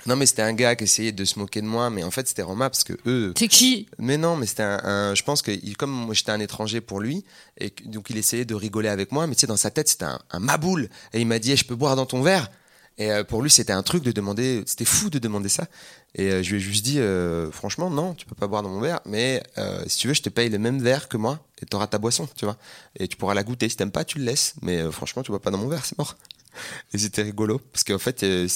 non, 0.08 0.16
mais 0.16 0.28
c'était 0.28 0.44
un 0.44 0.54
gars 0.54 0.76
qui 0.76 0.84
essayait 0.84 1.12
de 1.12 1.26
se 1.26 1.40
moquer 1.40 1.62
de 1.62 1.66
moi, 1.66 1.90
mais 1.90 2.04
en 2.04 2.12
fait 2.12 2.28
c'était 2.28 2.44
Roma 2.44 2.70
parce 2.70 2.84
que 2.84 2.94
eux. 3.08 3.34
C'est 3.38 3.48
qui? 3.48 3.88
Mais 3.98 4.18
non, 4.18 4.36
mais 4.36 4.46
c'était 4.46 4.62
un, 4.64 4.80
un- 4.84 5.16
Je 5.16 5.24
pense 5.24 5.42
que 5.42 5.50
il- 5.52 5.76
comme 5.76 5.90
moi, 5.92 6.14
j'étais 6.14 6.32
un 6.32 6.40
étranger 6.40 6.80
pour 6.80 7.00
lui, 7.00 7.24
et 7.60 7.74
donc 7.86 8.10
il 8.12 8.18
essayait 8.18 8.46
de 8.46 8.54
rigoler 8.56 8.90
avec 8.90 9.12
moi, 9.12 9.26
mais 9.26 9.34
tu 9.34 9.42
sais 9.42 9.48
dans 9.48 9.58
sa 9.58 9.72
tête 9.72 9.88
c'était 9.90 10.06
un, 10.06 10.20
un 10.32 10.40
maboule, 10.40 10.90
et 11.14 11.20
il 11.22 11.26
m'a 11.28 11.40
dit, 11.40 11.52
Eh, 11.54 11.56
je 11.58 11.66
peux 11.66 11.76
boire 11.76 11.96
dans 11.96 12.06
ton 12.06 12.22
verre. 12.22 12.50
Et 12.98 13.12
euh, 13.12 13.24
pour 13.26 13.42
lui 13.42 13.50
c'était 13.50 13.74
un 13.74 13.84
truc 13.84 14.04
de 14.04 14.12
demander, 14.14 14.64
c'était 14.68 14.86
fou 14.86 15.10
de 15.10 15.18
demander 15.20 15.50
ça. 15.50 15.66
Et 16.14 16.32
euh, 16.32 16.44
je 16.44 16.52
lui 16.52 16.58
ai 16.58 16.60
juste 16.62 16.86
dit, 16.86 17.00
euh, 17.00 17.52
franchement 17.52 17.90
non, 17.90 18.14
tu 18.14 18.26
peux 18.28 18.36
pas 18.36 18.48
boire 18.48 18.62
dans 18.64 18.70
mon 18.70 18.80
verre, 18.80 19.02
mais 19.06 19.44
euh, 19.58 19.84
si 19.88 19.98
tu 19.98 20.08
veux 20.08 20.14
je 20.14 20.22
te 20.22 20.30
paye 20.30 20.48
le 20.50 20.60
même 20.60 20.80
verre 20.82 21.10
que 21.10 21.18
moi, 21.18 21.40
et 21.62 21.66
t'auras 21.66 21.88
ta 21.88 21.98
boisson, 21.98 22.26
tu 22.38 22.46
vois. 22.46 22.56
Et 22.98 23.08
tu 23.10 23.18
pourras 23.18 23.34
la 23.34 23.44
goûter. 23.44 23.68
Si 23.70 23.76
t'aimes 23.76 23.92
pas, 23.92 24.06
tu 24.06 24.20
le 24.20 24.24
laisses, 24.26 24.54
mais 24.62 24.78
euh, 24.78 24.92
franchement 24.92 25.24
tu 25.24 25.32
bois 25.32 25.42
pas 25.42 25.52
dans 25.52 25.58
mon 25.58 25.68
verre, 25.68 25.84
c'est 25.84 25.98
mort. 25.98 26.16
Et 26.94 26.98
c'était 26.98 27.22
rigolo 27.22 27.60
parce 27.72 27.84
qu'en 27.84 28.00
fait, 28.00 28.24
euh, 28.24 28.48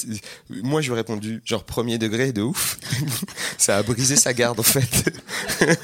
moi, 0.50 0.82
je 0.82 0.88
lui 0.88 0.94
ai 0.94 0.98
répondu 0.98 1.42
genre 1.46 1.64
premier 1.64 1.98
degré 1.98 2.32
de 2.32 2.42
ouf. 2.42 2.78
Ça 3.58 3.78
a 3.78 3.84
brisé 3.84 4.16
sa 4.16 4.34
garde 4.34 4.60
en 4.60 4.64
fait. 4.64 5.12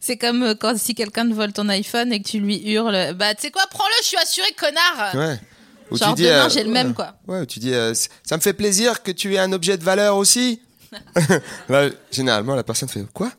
C'est 0.00 0.16
comme 0.16 0.42
euh, 0.42 0.54
quand 0.54 0.78
si 0.78 0.94
quelqu'un 0.94 1.28
te 1.28 1.34
vole 1.34 1.52
ton 1.52 1.68
iPhone 1.68 2.12
et 2.12 2.22
que 2.22 2.28
tu 2.28 2.40
lui 2.40 2.70
hurles, 2.70 3.14
bah 3.14 3.34
tu 3.34 3.42
sais 3.42 3.50
quoi, 3.50 3.62
prends-le, 3.70 3.94
je 4.02 4.06
suis 4.06 4.16
assuré, 4.16 4.48
connard. 4.56 5.14
Ouais. 5.14 5.38
Ou 5.90 5.96
Genre 5.96 6.14
tu 6.14 6.22
dis, 6.22 6.28
demain 6.28 6.46
euh, 6.46 6.50
j'ai 6.50 6.64
le 6.64 6.70
même 6.70 6.94
quoi. 6.94 7.14
Ouais, 7.26 7.40
ou 7.40 7.46
tu 7.46 7.58
dis, 7.58 7.74
euh, 7.74 7.94
ça 8.22 8.36
me 8.36 8.42
fait 8.42 8.52
plaisir 8.52 9.02
que 9.02 9.10
tu 9.10 9.34
aies 9.34 9.38
un 9.38 9.52
objet 9.52 9.76
de 9.76 9.84
valeur 9.84 10.16
aussi. 10.16 10.60
Là, 11.68 11.88
généralement, 12.10 12.54
la 12.54 12.62
personne 12.62 12.88
fait 12.88 13.04
quoi? 13.12 13.30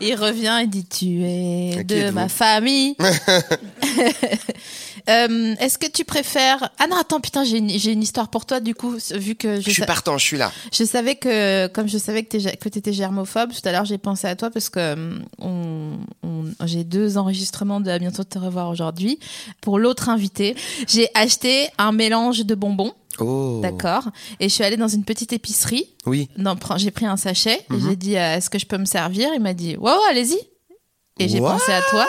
Il 0.00 0.14
revient 0.14 0.60
et 0.62 0.66
dit 0.66 0.86
tu 0.86 1.24
es 1.24 1.84
de 1.84 2.10
ma 2.10 2.28
famille. 2.28 2.96
Euh, 5.08 5.54
Est-ce 5.60 5.78
que 5.78 5.86
tu 5.90 6.04
préfères 6.04 6.70
Ah 6.78 6.86
non 6.88 6.96
attends 6.96 7.20
putain 7.20 7.44
j'ai 7.44 7.58
une, 7.58 8.02
histoire 8.02 8.28
pour 8.28 8.46
toi 8.46 8.60
du 8.60 8.74
coup 8.74 8.96
vu 9.14 9.34
que 9.34 9.56
je, 9.56 9.60
Je 9.62 9.70
suis 9.70 9.80
sa- 9.82 9.86
partant, 9.86 10.18
je 10.18 10.24
suis 10.24 10.36
là. 10.38 10.52
je 10.72 10.84
savais 10.84 11.14
que 11.16 11.66
comme 11.68 11.88
je 11.88 11.98
savais 11.98 12.24
que 12.24 12.36
que 12.56 12.68
t'étais 12.68 12.92
germophobe 12.92 13.50
tout 13.52 13.66
à 13.68 13.72
l'heure 13.72 13.84
j'ai 13.84 13.98
pensé 13.98 14.26
à 14.26 14.36
toi 14.36 14.50
parce 14.50 14.68
que 14.68 15.18
on, 15.40 15.98
on- 16.22 16.66
j'ai 16.66 16.84
deux 16.84 17.16
enregistrements 17.18 17.80
de 17.80 17.90
à 17.90 17.98
bientôt 17.98 18.24
te 18.24 18.38
revoir 18.38 18.68
aujourd'hui 18.68 19.18
pour 19.60 19.78
l'autre 19.78 20.08
invité 20.08 20.54
j'ai 20.88 21.08
acheté 21.14 21.68
un 21.78 21.92
mélange 21.92 22.44
de 22.44 22.54
bonbons 22.54 22.92
Oh. 23.18 23.58
d'accord 23.60 24.08
et 24.38 24.48
je 24.48 24.54
suis 24.54 24.64
allée 24.64 24.78
dans 24.78 24.88
une 24.88 25.04
petite 25.04 25.32
épicerie 25.34 25.84
Oui. 26.06 26.28
j'ai 26.76 26.90
pris 26.90 27.04
un 27.06 27.16
sachet 27.18 27.56
et 27.70 27.72
Mhm. 27.74 27.88
j'ai 27.90 27.96
dit 27.96 28.16
euh, 28.16 28.36
est-ce 28.36 28.48
que 28.48 28.58
je 28.58 28.64
peux 28.66 28.78
me 28.78 28.86
servir? 28.86 29.28
Il 29.34 29.40
m'a 29.42 29.52
dit 29.52 29.76
ouais 29.76 29.90
ouais 29.92 29.98
allez-y. 30.10 30.38
Et 31.18 31.28
j'ai 31.28 31.40
pensé 31.40 31.70
à 31.70 31.82
toi 31.90 32.06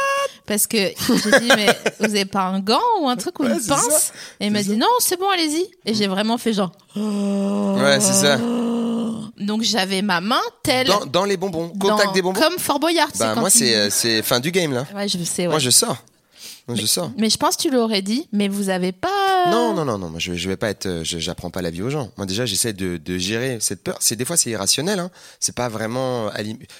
parce 0.52 0.68
que 0.68 0.78
j'ai 0.78 1.40
dit 1.40 1.50
mais 1.56 1.68
vous 2.02 2.06
avez 2.08 2.26
pas 2.26 2.42
un 2.42 2.60
gant 2.60 2.82
ou 3.02 3.08
un 3.08 3.16
truc 3.16 3.40
ou 3.40 3.44
Ouais, 3.44 3.54
une 3.54 3.66
pince 3.66 4.12
Et 4.42 4.48
il 4.48 4.52
m'a 4.52 4.62
dit 4.62 4.76
non 4.76 4.86
c'est 5.00 5.18
bon 5.18 5.30
allez-y. 5.30 5.66
Et 5.86 5.94
j'ai 5.94 6.08
vraiment 6.08 6.38
fait 6.38 6.52
genre 6.52 6.74
Ouais, 6.98 8.00
c'est 8.02 8.12
ça. 8.14 8.38
donc 9.38 9.62
j'avais 9.64 10.02
ma 10.02 10.20
main 10.20 10.42
telle 10.62 10.88
Dans, 10.88 11.06
dans 11.06 11.24
les 11.24 11.38
bonbons. 11.38 11.70
Contact 11.80 12.08
dans- 12.08 12.12
des 12.12 12.22
bonbons. 12.22 12.40
comme 12.42 12.58
Fort 12.60 12.80
Boyard. 12.82 13.08
Bah, 13.18 13.36
moi, 13.36 13.48
il- 13.54 13.58
c'est 13.58 13.76
euh, 13.76 13.90
c'est 13.90 14.22
fin 14.24 14.42
du 14.42 14.52
game 14.52 14.74
là. 14.74 14.86
ouais 14.94 15.08
je 15.08 15.18
sais 15.24 15.44
ouais. 15.44 15.48
Moi, 15.48 15.60
je 15.60 15.70
sors. 15.70 15.98
Mais 17.18 17.30
je 17.30 17.38
pense 17.38 17.56
que 17.58 17.62
tu 17.64 17.72
l'aurais 17.72 18.02
dit 18.02 18.28
mais 18.32 18.48
vous 18.48 18.70
avez 18.70 18.92
pas. 18.92 19.10
Non, 19.50 19.74
non, 19.74 19.86
non, 19.86 19.98
non. 19.98 20.10
Moi, 20.10 20.20
je, 20.20 20.34
je 20.36 20.48
vais 20.48 20.58
pas 20.58 20.70
être. 20.70 20.86
euh, 20.86 21.04
je- 21.04 21.18
J'apprends 21.20 21.50
pas 21.50 21.62
la 21.62 21.70
vie 21.70 21.82
aux 21.82 21.90
gens. 21.90 22.12
Moi, 22.18 22.26
déjà, 22.26 22.46
j'essaie 22.46 22.74
de, 22.74 22.98
de 22.98 23.18
gérer 23.18 23.58
cette 23.60 23.84
peur. 23.84 23.98
C'est 24.00 24.16
des 24.16 24.26
fois, 24.26 24.38
c'est 24.38 24.50
irrationnel. 24.52 25.00
Hein. 25.00 25.10
C'est 25.40 25.56
pas 25.56 25.70
vraiment. 25.70 26.30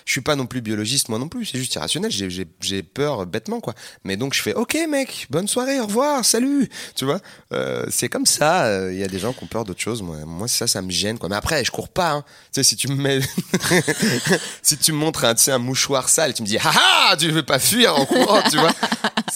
Je 0.06 0.12
suis 0.12 0.22
pas 0.22 0.36
non 0.36 0.46
plus 0.46 0.62
biologiste, 0.62 1.10
moi 1.10 1.18
non 1.20 1.28
plus. 1.28 1.46
C'est 1.46 1.58
juste 1.58 1.74
irrationnel. 1.76 2.12
J'ai- 2.12 2.84
peur 2.84 3.26
bêtement, 3.26 3.60
quoi. 3.62 3.74
Mais 4.04 4.18
donc, 4.18 4.34
je 4.34 4.42
fais 4.42 4.54
OK, 4.54 4.78
mec. 4.90 5.28
Bonne 5.30 5.48
soirée. 5.48 5.80
Au 5.80 5.86
revoir. 5.88 6.24
Salut. 6.26 6.70
Tu 6.96 7.06
vois. 7.06 7.20
Euh, 7.54 7.86
c'est 7.90 8.10
comme 8.10 8.26
ça. 8.26 8.66
euh, 8.66 8.92
Il 8.94 9.00
y 9.00 9.04
a 9.04 9.08
des 9.08 9.20
gens 9.20 9.34
qui 9.34 9.44
ont 9.44 9.48
peur 9.48 9.64
d'autre 9.66 9.80
chose. 9.82 10.02
Moi, 10.02 10.18
moi, 10.26 10.48
ça, 10.48 10.68
ça 10.68 10.82
me 10.82 10.92
gêne, 10.92 11.18
quoi. 11.18 11.30
Mais 11.30 11.36
après, 11.36 11.64
je 11.66 11.72
cours 11.72 11.90
pas. 11.90 12.12
Hein. 12.12 12.24
Tu 12.46 12.48
sais, 12.54 12.64
si 12.64 12.76
tu 12.76 12.88
me 12.88 12.96
mets, 12.96 13.20
si 14.62 14.78
tu 14.78 14.92
me 14.92 14.98
montres 14.98 15.26
un, 15.26 15.36
un 15.48 15.58
mouchoir 15.58 16.10
sale, 16.10 16.34
tu 16.34 16.42
me 16.44 16.48
dis, 16.48 16.58
haha, 16.58 17.16
tu 17.18 17.30
veux 17.32 17.44
pas 17.44 17.60
fuir 17.60 17.96
en 17.98 18.06
courant, 18.06 18.42
tu 18.50 18.58
vois. 18.58 18.72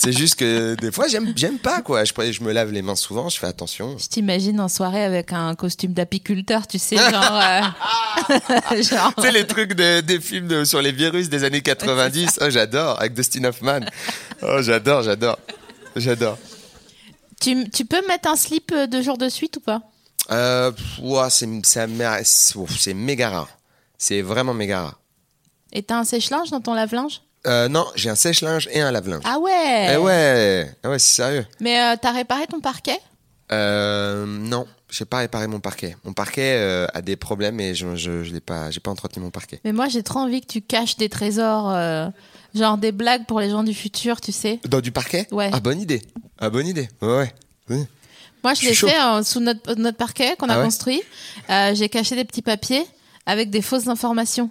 C'est 0.06 0.12
juste 0.14 0.36
que 0.36 0.76
des 0.76 0.92
fois, 0.92 1.08
j'aime, 1.08 1.34
j'aime 1.36 1.58
pas, 1.58 1.82
quoi. 1.82 2.04
Je, 2.04 2.14
je 2.32 2.44
me 2.44 2.52
lave 2.54 2.72
les 2.72 2.82
mains 2.84 2.96
souvent. 2.96 3.28
Je 3.28 3.38
fais 3.40 3.48
attention. 3.48 3.98
Je 3.98 4.06
t'imagine 4.08 4.60
en 4.62 4.68
soirée 4.70 5.04
avec 5.04 5.34
un 5.34 5.56
costume 5.56 5.94
d'apiculteur, 5.94 6.68
tu 6.68 6.78
sais, 6.80 6.96
genre. 6.96 7.12
euh, 7.42 7.62
genre- 8.84 9.14
Tu 9.16 9.22
sais, 9.24 9.32
les 9.32 9.48
trucs 9.48 9.74
de- 9.74 10.02
des 10.02 10.22
films 10.22 10.48
de- 10.48 10.64
sur 10.64 10.82
les 10.82 10.92
virus 10.92 11.28
des 11.30 11.44
années 11.44 11.62
90. 11.62 12.40
Oh, 12.42 12.50
j'adore, 12.50 13.00
avec 13.00 13.14
Dustin 13.16 13.44
Hoffman. 13.46 13.80
Oh, 14.44 14.62
j'adore, 14.62 15.02
j'adore. 15.04 15.40
J'adore. 15.96 16.38
tu, 17.42 17.70
tu 17.70 17.86
peux 17.86 18.06
mettre 18.08 18.30
un 18.30 18.36
slip 18.36 18.72
euh, 18.74 18.86
deux 18.88 19.02
jours 19.02 19.18
de 19.18 19.28
suite 19.30 19.58
ou 19.58 19.60
pas? 19.60 19.82
Euh, 20.32 20.72
c'est, 21.30 21.48
c'est 21.64 21.88
c'est 22.24 22.94
méga 22.94 23.30
rare. 23.30 23.50
C'est 23.98 24.22
vraiment 24.22 24.54
méga 24.54 24.82
rare. 24.82 25.00
Et 25.74 25.84
t'as 25.84 25.98
un 25.98 26.04
sèche-linge 26.04 26.50
dans 26.52 26.62
ton 26.62 26.74
lave-linge? 26.74 27.22
Euh, 27.46 27.68
non, 27.68 27.86
j'ai 27.96 28.10
un 28.10 28.16
sèche-linge 28.16 28.68
et 28.72 28.82
un 28.82 28.92
lave-linge. 28.92 29.24
Ah 29.26 29.40
ouais 29.40 29.92
Eh 29.94 29.98
ouais, 29.98 30.72
eh 30.84 30.88
ouais, 30.88 31.00
c'est 31.00 31.16
sérieux. 31.16 31.46
Mais 31.60 31.80
euh, 31.80 31.96
t'as 32.02 32.12
réparé 32.12 32.48
ton 32.48 32.60
parquet? 32.60 33.00
Euh, 33.52 34.26
non, 34.26 34.66
j'ai 34.90 35.06
pas 35.06 35.18
réparé 35.20 35.48
mon 35.48 35.60
parquet. 35.60 35.96
Mon 36.04 36.14
parquet 36.14 36.56
euh, 36.58 36.88
a 36.94 37.02
des 37.02 37.16
problèmes 37.16 37.60
et 37.60 37.76
je, 37.76 37.96
je, 37.96 38.24
je 38.24 38.34
l'ai 38.34 38.40
pas, 38.40 38.72
j'ai 38.72 38.80
pas 38.80 38.92
entretenu 38.92 39.22
mon 39.24 39.30
parquet. 39.30 39.60
Mais 39.64 39.72
moi 39.72 39.88
j'ai 39.88 40.02
trop 40.04 40.20
envie 40.20 40.42
que 40.42 40.48
tu 40.48 40.62
caches 40.62 40.98
des 40.98 41.10
trésors, 41.10 41.70
euh, 41.70 42.08
genre 42.56 42.78
des 42.78 42.92
blagues 42.92 43.26
pour 43.28 43.40
les 43.40 43.50
gens 43.52 43.64
du 43.64 43.74
futur, 43.76 44.20
tu 44.22 44.32
sais. 44.32 44.60
Dans 44.68 44.82
du 44.82 44.92
parquet? 44.92 45.28
Ouais. 45.32 45.52
Ah, 45.54 45.60
bonne 45.60 45.80
idée. 45.80 46.02
Ah, 46.40 46.50
bonne 46.50 46.66
idée. 46.68 46.90
Ouais, 47.02 47.18
ouais. 47.18 47.34
Oui. 47.70 47.86
Moi 48.44 48.54
je 48.56 48.62
Je 48.62 48.66
l'ai 48.70 48.74
suis 48.76 48.88
fait 48.88 49.00
euh, 49.00 49.24
sous 49.24 49.40
notre, 49.40 49.76
notre 49.76 49.98
parquet 49.98 50.36
qu'on 50.40 50.50
a 50.50 50.54
Ah 50.56 50.58
ouais? 50.60 50.66
construit. 50.66 51.02
Euh, 51.50 51.74
j'ai 51.76 51.90
caché 51.90 52.16
des 52.16 52.26
petits 52.26 52.42
papiers 52.44 52.86
avec 53.28 53.50
des 53.52 53.62
fausses 53.62 53.88
informations. 53.88 54.50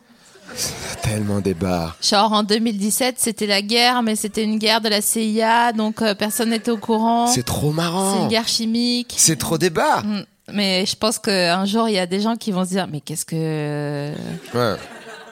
Tellement 1.03 1.41
des. 1.41 1.55
Genre 2.03 2.33
en 2.33 2.43
2017 2.43 3.17
c'était 3.19 3.47
la 3.47 3.63
guerre, 3.63 4.03
mais 4.03 4.17
c'était 4.17 4.45
une 4.45 4.59
guerre 4.59 4.81
de 4.81 4.89
la 4.89 5.01
CIA, 5.01 5.73
donc 5.73 6.01
euh, 6.03 6.15
personne 6.15 6.51
n'était 6.51 6.71
au 6.71 6.77
courant. 6.79 7.27
C'est 7.27 7.43
trop 7.43 7.71
C'est 7.71 7.75
marrant. 7.77 8.23
une 8.23 8.29
guerre 8.29 8.49
chimique. 8.49 9.15
C'est 9.17 9.37
trop 9.39 9.59
des 9.59 9.71
barres. 9.71 10.05
Mm. 10.05 10.25
Mais 10.53 10.85
je 10.87 10.95
pense 10.97 11.19
qu'un 11.19 11.65
jour, 11.65 11.89
il 11.89 11.95
y 11.95 11.99
a 11.99 12.07
des 12.07 12.21
gens 12.21 12.37
qui 12.37 12.53
vont 12.53 12.65
se 12.65 12.71
dire, 12.71 12.87
mais 12.87 13.01
qu'est-ce 13.01 13.25
que... 13.25 14.13
Ouais. 14.55 14.77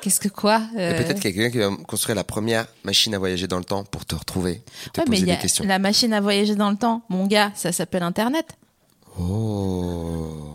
Qu'est-ce 0.00 0.18
que 0.20 0.28
quoi 0.28 0.62
Il 0.74 0.80
y 0.80 0.82
a 0.82 0.86
Euh, 0.86 1.02
peut-être 1.04 1.20
quelqu'un 1.20 1.50
qui 1.50 1.58
va 1.58 1.68
construire 1.86 2.16
la 2.16 2.24
première 2.24 2.66
machine 2.82 3.14
à 3.14 3.18
voyager 3.18 3.46
dans 3.46 3.58
le 3.58 3.64
temps 3.64 3.84
pour 3.84 4.04
te 4.06 4.14
retrouver, 4.14 4.62
te 4.92 5.00
ouais, 5.00 5.06
mais 5.08 5.16
poser 5.16 5.22
y 5.22 5.24
des 5.26 5.32
a 5.32 5.36
questions. 5.36 5.64
la 5.66 5.78
machine 5.78 6.12
à 6.14 6.20
voyager 6.20 6.54
dans 6.56 6.70
le 6.70 6.76
temps. 6.76 7.02
Mon 7.10 7.26
gars, 7.26 7.52
ça 7.54 7.72
s'appelle 7.72 8.02
Internet. 8.02 8.46
Oh. 9.20 10.51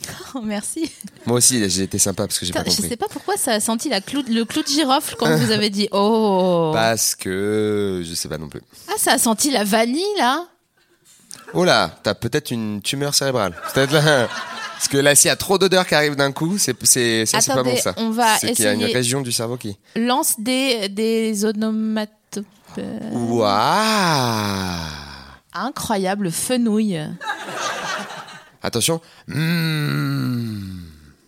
Oh, 0.34 0.40
merci. 0.42 0.90
Moi 1.26 1.38
aussi, 1.38 1.68
j'ai 1.68 1.82
été 1.82 1.98
sympa 1.98 2.24
parce 2.26 2.38
que 2.38 2.46
j'ai 2.46 2.52
pas 2.52 2.60
je 2.64 2.70
compris. 2.70 2.88
sais 2.88 2.96
pas 2.96 3.08
pourquoi 3.08 3.36
ça 3.36 3.52
a 3.54 3.60
senti 3.60 3.88
la 3.88 4.00
clou, 4.00 4.22
le 4.28 4.44
clou 4.44 4.62
de 4.62 4.68
girofle 4.68 5.16
quand 5.18 5.36
vous 5.36 5.50
avez 5.50 5.70
dit 5.70 5.88
oh. 5.92 6.70
Parce 6.74 7.14
que 7.16 8.02
je 8.06 8.14
sais 8.14 8.28
pas 8.28 8.38
non 8.38 8.48
plus. 8.48 8.60
Ah, 8.88 8.92
ça 8.96 9.12
a 9.14 9.18
senti 9.18 9.50
la 9.50 9.64
vanille 9.64 10.04
là. 10.18 10.46
Oh 11.52 11.64
là, 11.64 11.98
t'as 12.04 12.14
peut-être 12.14 12.52
une 12.52 12.80
tumeur 12.80 13.12
cérébrale. 13.14 13.54
Peut-être 13.74 13.92
là. 13.92 14.28
Parce 14.74 14.88
que 14.88 14.96
là, 14.98 15.14
s'il 15.14 15.28
y 15.28 15.32
a 15.32 15.36
trop 15.36 15.58
d'odeurs 15.58 15.86
qui 15.86 15.94
arrivent 15.94 16.16
d'un 16.16 16.32
coup, 16.32 16.56
c'est 16.58 16.74
c'est 16.86 17.26
ça, 17.26 17.40
c'est 17.42 17.52
pas 17.52 17.62
bon 17.62 17.76
ça. 17.76 17.92
on 17.98 18.10
va 18.10 18.38
C'est 18.38 18.52
qu'il 18.52 18.64
y 18.64 18.68
a 18.68 18.72
une 18.72 18.80
essayer- 18.80 18.94
région 18.94 19.20
du 19.20 19.32
cerveau 19.32 19.56
qui. 19.56 19.76
Lance 19.96 20.36
des 20.38 20.88
des 20.88 21.44
onomatopées. 21.44 22.46
Waouh 23.12 23.50
Incroyable 25.52 26.30
fenouil. 26.30 26.98
Attention. 28.62 29.00
Mmh. 29.28 30.80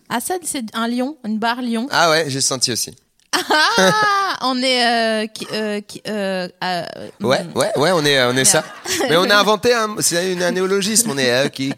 Ah 0.09 0.19
ça 0.19 0.35
c'est 0.43 0.63
un 0.73 0.87
lion, 0.87 1.17
une 1.25 1.39
barre 1.39 1.61
lion. 1.61 1.87
Ah 1.91 2.09
ouais, 2.11 2.25
j'ai 2.27 2.41
senti 2.41 2.71
aussi. 2.71 2.95
Ah, 3.75 4.37
on 4.41 4.61
est 4.61 4.85
euh, 4.85 5.27
qui, 5.27 5.47
euh, 5.53 5.81
qui, 5.81 6.01
euh, 6.07 6.47
euh, 6.63 6.83
Ouais, 7.21 7.43
hmm. 7.43 7.57
ouais, 7.57 7.71
ouais, 7.77 7.91
on 7.91 8.03
est, 8.05 8.21
on 8.23 8.35
est 8.35 8.45
ça. 8.45 8.63
Mais 9.09 9.17
on 9.17 9.29
a 9.29 9.35
inventé 9.39 9.73
un, 9.73 9.95
c'est 9.99 10.41
un 10.41 10.51
néologisme. 10.51 11.11
On 11.11 11.17
est, 11.17 11.31
euh, 11.31 11.49
qui, 11.49 11.73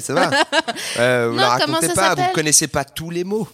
ça 0.00 0.14
va. 0.14 0.30
Vous 1.28 1.34
Non, 1.34 1.36
la 1.36 1.48
racontez 1.50 1.88
pas, 1.88 2.14
vous 2.14 2.32
connaissez 2.34 2.68
pas 2.68 2.84
tous 2.84 3.10
les 3.10 3.24
mots. 3.24 3.48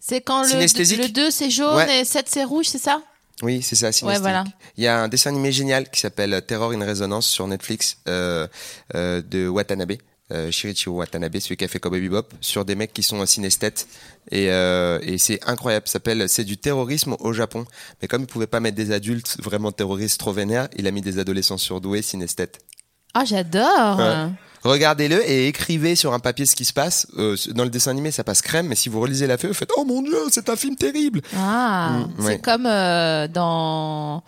C'est 0.00 0.20
quand 0.20 0.42
le, 0.42 1.02
le 1.02 1.08
2 1.08 1.30
c'est 1.30 1.50
jaune 1.50 1.76
Ouais. 1.76 2.00
et 2.00 2.04
7 2.04 2.26
c'est 2.28 2.44
rouge, 2.44 2.66
c'est 2.66 2.78
ça? 2.78 3.00
Oui, 3.42 3.60
c'est 3.60 3.74
ça, 3.76 3.90
voilà. 4.00 4.44
Il 4.76 4.84
y 4.84 4.86
a 4.86 5.00
un 5.02 5.08
dessin 5.08 5.30
animé 5.30 5.50
génial 5.52 5.90
qui 5.90 6.00
s'appelle 6.00 6.42
Terror 6.46 6.72
in 6.72 6.86
Resonance 6.86 7.26
sur 7.26 7.46
Netflix 7.48 7.98
euh, 8.08 8.46
euh, 8.94 9.20
de 9.22 9.48
Watanabe. 9.48 9.94
Euh, 10.32 10.50
Shinichi 10.50 10.88
Watanabe, 10.88 11.36
celui 11.38 11.58
qui 11.58 11.64
a 11.64 11.68
fait 11.68 11.78
Cowboy 11.78 12.00
Bebop, 12.00 12.28
sur 12.40 12.64
des 12.64 12.74
mecs 12.74 12.94
qui 12.94 13.02
sont 13.02 13.24
synesthètes. 13.26 13.86
Et, 14.30 14.50
euh, 14.50 14.98
et 15.02 15.18
c'est 15.18 15.40
incroyable. 15.46 15.86
Ça 15.88 15.94
s'appelle, 15.94 16.26
c'est 16.28 16.44
du 16.44 16.56
terrorisme 16.56 17.16
au 17.20 17.32
Japon. 17.34 17.66
Mais 18.00 18.08
comme 18.08 18.22
il 18.22 18.26
pouvait 18.26 18.46
pas 18.46 18.60
mettre 18.60 18.76
des 18.76 18.92
adultes 18.92 19.36
vraiment 19.42 19.72
terroristes 19.72 20.18
trop 20.18 20.32
vénères, 20.32 20.68
il 20.76 20.86
a 20.86 20.90
mis 20.90 21.02
des 21.02 21.18
adolescents 21.18 21.58
surdoués 21.58 22.00
synesthètes. 22.00 22.60
Ah, 23.14 23.24
j'adore. 23.24 23.98
Ouais. 23.98 24.28
Regardez-le 24.64 25.28
et 25.28 25.48
écrivez 25.48 25.96
sur 25.96 26.12
un 26.14 26.20
papier 26.20 26.46
ce 26.46 26.54
qui 26.54 26.64
se 26.64 26.72
passe. 26.72 27.08
Euh, 27.18 27.36
dans 27.50 27.64
le 27.64 27.70
dessin 27.70 27.90
animé, 27.90 28.12
ça 28.12 28.22
passe 28.22 28.42
crème, 28.42 28.68
mais 28.68 28.76
si 28.76 28.88
vous 28.88 29.00
relisez 29.00 29.26
la 29.26 29.36
feuille, 29.36 29.50
vous 29.50 29.56
faites 29.56 29.72
Oh 29.76 29.84
mon 29.84 30.02
dieu, 30.02 30.16
c'est 30.30 30.48
un 30.48 30.54
film 30.54 30.76
terrible. 30.76 31.20
Ah, 31.36 31.90
Mm, 31.90 32.08
c'est 32.20 32.24
ouais. 32.26 32.38
comme 32.38 32.66
euh, 32.66 33.26
dans. 33.26 34.22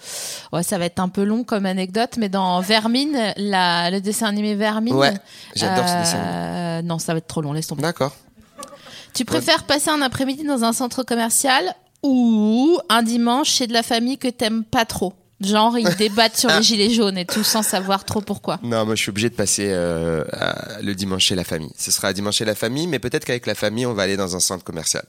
Ouais, 0.53 0.65
ça 0.65 0.77
va 0.77 0.87
être 0.87 0.99
un 0.99 1.09
peu 1.09 1.23
long 1.23 1.45
comme 1.45 1.67
anecdote, 1.67 2.17
mais 2.19 2.29
dans 2.29 2.61
Vermine, 2.61 3.17
la... 3.37 3.93
le 3.93 4.01
dessin 4.01 4.27
animé 4.27 4.57
Vermine. 4.57 4.95
Ouais, 4.97 5.15
j'adore 5.55 5.89
ce 5.89 5.95
dessin 6.01 6.19
euh, 6.19 6.83
Non, 6.83 6.99
ça 6.99 7.13
va 7.13 7.19
être 7.19 7.29
trop 7.29 7.41
long, 7.41 7.53
laisse 7.53 7.69
tomber. 7.69 7.83
D'accord. 7.83 8.13
Tu 9.15 9.25
préfères 9.25 9.63
passer 9.63 9.91
un 9.91 10.03
après-midi 10.03 10.43
dans 10.43 10.65
un 10.65 10.73
centre 10.73 11.05
commercial 11.05 11.73
ou 12.03 12.81
un 12.89 13.05
dimanche 13.05 13.51
chez 13.51 13.69
de 13.69 13.73
la 13.73 13.85
famille 13.85 14.19
que 14.19 14.27
t'aimes 14.27 14.65
pas 14.65 14.85
trop? 14.85 15.13
Genre, 15.47 15.79
ils 15.79 15.95
débattent 15.97 16.37
sur 16.37 16.51
les 16.51 16.63
gilets 16.63 16.91
jaunes 16.91 17.19
et 17.19 17.25
tout 17.27 17.45
sans 17.45 17.63
savoir 17.63 18.05
trop 18.05 18.21
pourquoi. 18.21 18.59
Non, 18.63 18.85
moi 18.85 18.95
je 18.95 19.03
suis 19.03 19.11
obligé 19.11 19.29
de 19.31 19.35
passer 19.35 19.69
euh, 19.71 20.25
à- 20.33 20.81
le 20.83 20.95
dimanche 20.95 21.25
chez 21.25 21.35
la 21.35 21.45
famille. 21.45 21.71
Ce 21.79 21.91
sera 21.91 22.13
dimanche 22.13 22.37
chez 22.37 22.45
la 22.45 22.55
famille, 22.55 22.87
mais 22.87 22.99
peut-être 22.99 23.25
qu'avec 23.25 23.47
la 23.47 23.55
famille, 23.55 23.87
on 23.87 23.95
va 23.95 24.03
aller 24.05 24.17
dans 24.17 24.35
un 24.37 24.41
centre 24.41 24.65
commercial. 24.65 25.05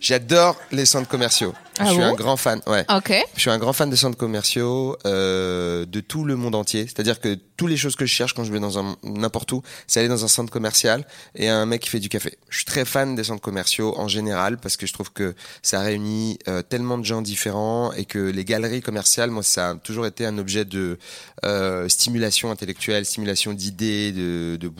J'adore 0.00 0.56
les 0.72 0.86
centres 0.86 1.08
commerciaux. 1.08 1.54
Ah 1.78 1.86
je 1.86 1.92
suis 1.92 2.02
un 2.02 2.12
grand 2.12 2.36
fan. 2.36 2.60
Ouais. 2.66 2.84
Ok. 2.94 3.12
Je 3.34 3.40
suis 3.40 3.50
un 3.50 3.58
grand 3.58 3.72
fan 3.72 3.88
de 3.90 3.96
centres 3.96 4.16
commerciaux 4.18 4.96
euh, 5.06 5.86
de 5.86 6.00
tout 6.00 6.24
le 6.24 6.36
monde 6.36 6.54
entier. 6.54 6.82
C'est-à-dire 6.86 7.20
que 7.20 7.38
toutes 7.56 7.70
les 7.70 7.76
choses 7.76 7.96
que 7.96 8.04
je 8.06 8.12
cherche 8.14 8.34
quand 8.34 8.44
je 8.44 8.52
vais 8.52 8.60
dans 8.60 8.78
un 8.78 8.96
n'importe 9.02 9.50
où, 9.52 9.62
c'est 9.86 10.00
aller 10.00 10.08
dans 10.08 10.24
un 10.24 10.28
centre 10.28 10.50
commercial 10.52 11.06
et 11.34 11.48
un 11.48 11.66
mec 11.66 11.82
qui 11.82 11.88
fait 11.88 12.00
du 12.00 12.08
café. 12.08 12.36
Je 12.48 12.56
suis 12.58 12.64
très 12.66 12.84
fan 12.84 13.14
des 13.14 13.24
centres 13.24 13.40
commerciaux 13.42 13.94
en 13.98 14.08
général 14.08 14.58
parce 14.58 14.76
que 14.76 14.86
je 14.86 14.92
trouve 14.92 15.10
que 15.12 15.34
ça 15.62 15.80
réunit 15.80 16.38
euh, 16.48 16.62
tellement 16.62 16.98
de 16.98 17.04
gens 17.04 17.22
différents 17.22 17.92
et 17.92 18.04
que 18.04 18.18
les 18.18 18.44
galeries 18.44 18.82
commerciales, 18.82 19.30
moi, 19.30 19.42
ça 19.42 19.74
toujours 19.82 20.06
été 20.06 20.24
un 20.26 20.38
objet 20.38 20.64
de 20.64 20.98
euh, 21.44 21.88
stimulation 21.88 22.50
intellectuelle, 22.50 23.04
stimulation 23.04 23.52
d'idées, 23.52 24.12
de, 24.12 24.56
de. 24.56 24.70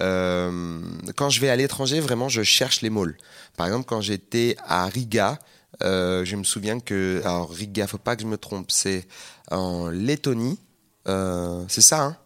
Euh, 0.00 0.80
quand 1.16 1.30
je 1.30 1.40
vais 1.40 1.48
à 1.50 1.56
l'étranger, 1.56 2.00
vraiment, 2.00 2.28
je 2.28 2.42
cherche 2.42 2.82
les 2.82 2.90
malls. 2.90 3.16
Par 3.56 3.66
exemple, 3.66 3.86
quand 3.86 4.00
j'étais 4.00 4.56
à 4.66 4.86
Riga, 4.86 5.38
euh, 5.82 6.24
je 6.24 6.36
me 6.36 6.44
souviens 6.44 6.80
que 6.80 7.20
alors 7.24 7.50
Riga, 7.50 7.86
faut 7.86 7.98
pas 7.98 8.16
que 8.16 8.22
je 8.22 8.26
me 8.26 8.38
trompe, 8.38 8.70
c'est 8.70 9.06
en 9.50 9.88
Lettonie. 9.88 10.58
C'est 11.06 11.80
ça, 11.80 12.02
hein? 12.02 12.16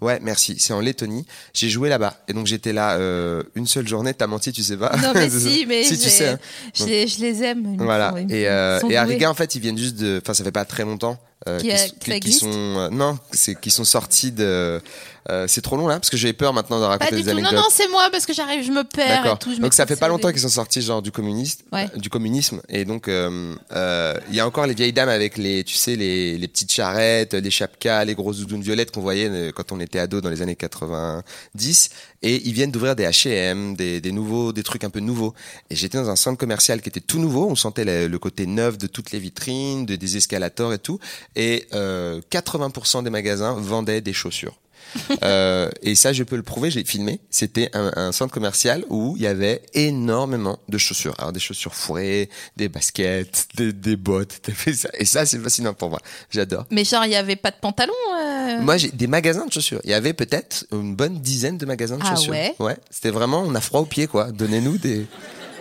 Ouais, 0.00 0.18
merci. 0.22 0.56
C'est 0.58 0.72
en 0.72 0.80
Lettonie. 0.80 1.26
J'ai 1.52 1.68
joué 1.68 1.88
là-bas 1.88 2.16
et 2.26 2.32
donc 2.32 2.46
j'étais 2.46 2.72
là 2.72 2.96
euh, 2.96 3.42
une 3.54 3.66
seule 3.66 3.86
journée. 3.86 4.14
T'as 4.14 4.26
menti, 4.26 4.50
tu 4.52 4.62
sais 4.62 4.76
pas 4.76 4.96
Non, 4.96 5.12
mais 5.14 5.28
si, 5.30 5.66
mais 5.66 5.84
si 5.84 5.98
tu 5.98 6.08
sais. 6.08 6.28
hein. 6.28 6.38
je, 6.74 6.84
les, 6.86 7.06
je 7.06 7.20
les 7.20 7.42
aime. 7.42 7.76
Voilà. 7.78 8.14
Et, 8.30 8.48
euh, 8.48 8.80
et 8.88 8.96
à. 8.96 9.04
Riga, 9.04 9.30
en 9.30 9.34
fait, 9.34 9.54
ils 9.54 9.60
viennent 9.60 9.76
juste 9.76 9.96
de. 9.96 10.20
Enfin, 10.22 10.32
ça 10.32 10.42
fait 10.42 10.52
pas 10.52 10.64
très 10.64 10.84
longtemps. 10.84 11.18
Euh, 11.48 11.58
Qui 11.60 11.72
a- 11.72 11.88
qui- 11.88 11.98
qui 11.98 12.12
existe 12.12 12.40
sont 12.40 12.50
euh, 12.52 12.88
non, 12.90 13.18
c'est 13.32 13.58
qui 13.58 13.70
sont 13.70 13.84
sortis 13.84 14.32
de. 14.32 14.80
Euh, 15.28 15.46
c'est 15.48 15.60
trop 15.60 15.76
long 15.76 15.86
là 15.86 15.96
parce 15.96 16.08
que 16.10 16.16
j'avais 16.16 16.32
peur 16.32 16.52
maintenant 16.54 16.78
de 16.78 16.84
Pas 16.84 16.88
raconter 16.88 17.16
du 17.16 17.22
des 17.22 17.30
tout. 17.32 17.36
Non, 17.36 17.46
anecdotes. 17.48 17.62
non, 17.64 17.68
c'est 17.70 17.88
moi 17.88 18.08
parce 18.10 18.24
que 18.26 18.32
j'arrive, 18.32 18.64
je 18.64 18.70
me 18.72 18.84
perds 18.84 19.26
et 19.26 19.38
tout. 19.38 19.52
je 19.54 19.60
Donc 19.60 19.74
ça 19.74 19.86
fait 19.86 19.96
pas 19.96 20.08
longtemps 20.08 20.30
qu'ils 20.30 20.40
sont 20.40 20.48
sortis 20.48 20.80
genre 20.80 21.02
du 21.02 21.12
communiste, 21.12 21.64
Ouais. 21.72 21.86
euh, 21.94 21.98
du 21.98 22.08
communisme 22.08 22.60
et 22.68 22.84
donc 22.84 23.08
euh, 23.08 23.54
euh, 23.72 24.18
il 24.30 24.34
y 24.34 24.40
a 24.40 24.46
encore 24.46 24.66
les 24.66 24.74
vieilles 24.74 24.92
dames 24.92 25.08
avec 25.10 25.36
les 25.36 25.62
tu 25.64 25.74
sais 25.76 25.96
les, 25.96 26.38
les 26.38 26.48
petites 26.48 26.72
charrettes, 26.72 27.34
les 27.34 27.50
chapkas, 27.50 28.04
les 28.04 28.14
grosses 28.14 28.38
doudounes 28.38 28.62
violettes 28.62 28.90
qu'on 28.92 29.00
voyait 29.02 29.28
euh, 29.28 29.52
quand 29.52 29.72
on 29.72 29.80
était 29.80 29.98
ado 29.98 30.20
dans 30.20 30.30
les 30.30 30.40
années 30.42 30.56
90 30.56 31.90
et 32.22 32.36
ils 32.46 32.52
viennent 32.52 32.70
d'ouvrir 32.70 32.96
des 32.96 33.04
H&M, 33.04 33.74
des, 33.76 34.00
des 34.00 34.12
nouveaux 34.12 34.52
des 34.52 34.62
trucs 34.62 34.84
un 34.84 34.90
peu 34.90 35.00
nouveaux 35.00 35.34
et 35.70 35.76
j'étais 35.76 35.98
dans 35.98 36.10
un 36.10 36.16
centre 36.16 36.38
commercial 36.38 36.80
qui 36.82 36.88
était 36.88 37.00
tout 37.00 37.18
nouveau, 37.18 37.48
on 37.48 37.56
sentait 37.56 37.84
le, 37.84 38.08
le 38.08 38.18
côté 38.18 38.46
neuf 38.46 38.78
de 38.78 38.86
toutes 38.86 39.10
les 39.12 39.18
vitrines, 39.18 39.86
de, 39.86 39.96
des 39.96 40.16
escalators 40.16 40.72
et 40.72 40.78
tout 40.78 40.98
et 41.36 41.66
euh, 41.74 42.20
80% 42.30 43.02
des 43.04 43.10
magasins 43.10 43.54
vendaient 43.54 44.00
des 44.00 44.12
chaussures. 44.12 44.56
Euh, 45.22 45.70
et 45.82 45.94
ça, 45.94 46.12
je 46.12 46.22
peux 46.22 46.36
le 46.36 46.42
prouver, 46.42 46.70
j'ai 46.70 46.84
filmé. 46.84 47.20
C'était 47.30 47.68
un, 47.74 47.92
un 47.96 48.12
centre 48.12 48.32
commercial 48.32 48.84
où 48.88 49.14
il 49.16 49.22
y 49.22 49.26
avait 49.26 49.62
énormément 49.74 50.58
de 50.68 50.78
chaussures. 50.78 51.14
Alors 51.18 51.32
des 51.32 51.40
chaussures 51.40 51.74
fourrées, 51.74 52.28
des 52.56 52.68
baskets, 52.68 53.46
des, 53.56 53.72
des 53.72 53.96
bottes. 53.96 54.40
ça. 54.74 54.88
Et 54.98 55.04
ça, 55.04 55.26
c'est 55.26 55.38
fascinant 55.38 55.74
pour 55.74 55.90
moi. 55.90 55.98
J'adore. 56.30 56.64
Mais 56.70 56.84
genre, 56.84 57.04
il 57.04 57.10
y 57.12 57.16
avait 57.16 57.36
pas 57.36 57.50
de 57.50 57.56
pantalon. 57.60 57.92
euh, 58.18 58.60
Moi, 58.60 58.76
j'ai 58.78 58.90
des 58.90 59.06
magasins 59.06 59.46
de 59.46 59.52
chaussures. 59.52 59.80
Il 59.84 59.90
y 59.90 59.94
avait 59.94 60.12
peut-être 60.14 60.64
une 60.72 60.94
bonne 60.96 61.20
dizaine 61.20 61.58
de 61.58 61.66
magasins 61.66 61.96
de 61.98 62.02
Ah 62.04 62.14
chaussures. 62.14 62.32
ouais 62.60 62.76
C'était 62.90 63.10
vraiment, 63.10 63.42
on 63.46 63.54
a 63.54 63.60
froid 63.60 63.80
aux 63.80 63.86
pieds, 63.86 64.06
quoi. 64.06 64.30
Donnez-nous 64.32 64.78
des, 64.78 65.06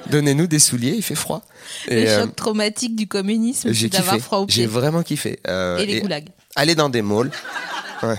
donnez-nous 0.10 0.48
des 0.48 0.60
souliers, 0.60 0.94
il 0.96 1.04
fait 1.04 1.15
froid. 1.15 1.44
Le 1.88 1.94
Et, 1.98 2.10
euh, 2.10 2.22
choc 2.24 2.36
traumatique 2.36 2.96
du 2.96 3.08
communisme, 3.08 3.72
j'ai 3.74 3.89
d'avoir 3.89 4.15
kiffé. 4.15 4.24
froid 4.26 4.38
aux 4.39 4.46
J'ai 4.48 4.62
pieds. 4.62 4.65
vraiment 4.68 5.04
kiffé. 5.04 5.39
Euh, 5.48 5.78
Et 5.78 5.86
les 5.86 5.98
et- 5.98 6.02
goulags. 6.02 6.30
aller 6.56 6.76
dans 6.76 6.89
des 6.89 7.02
malls. 7.02 7.32
Ouais. 8.02 8.15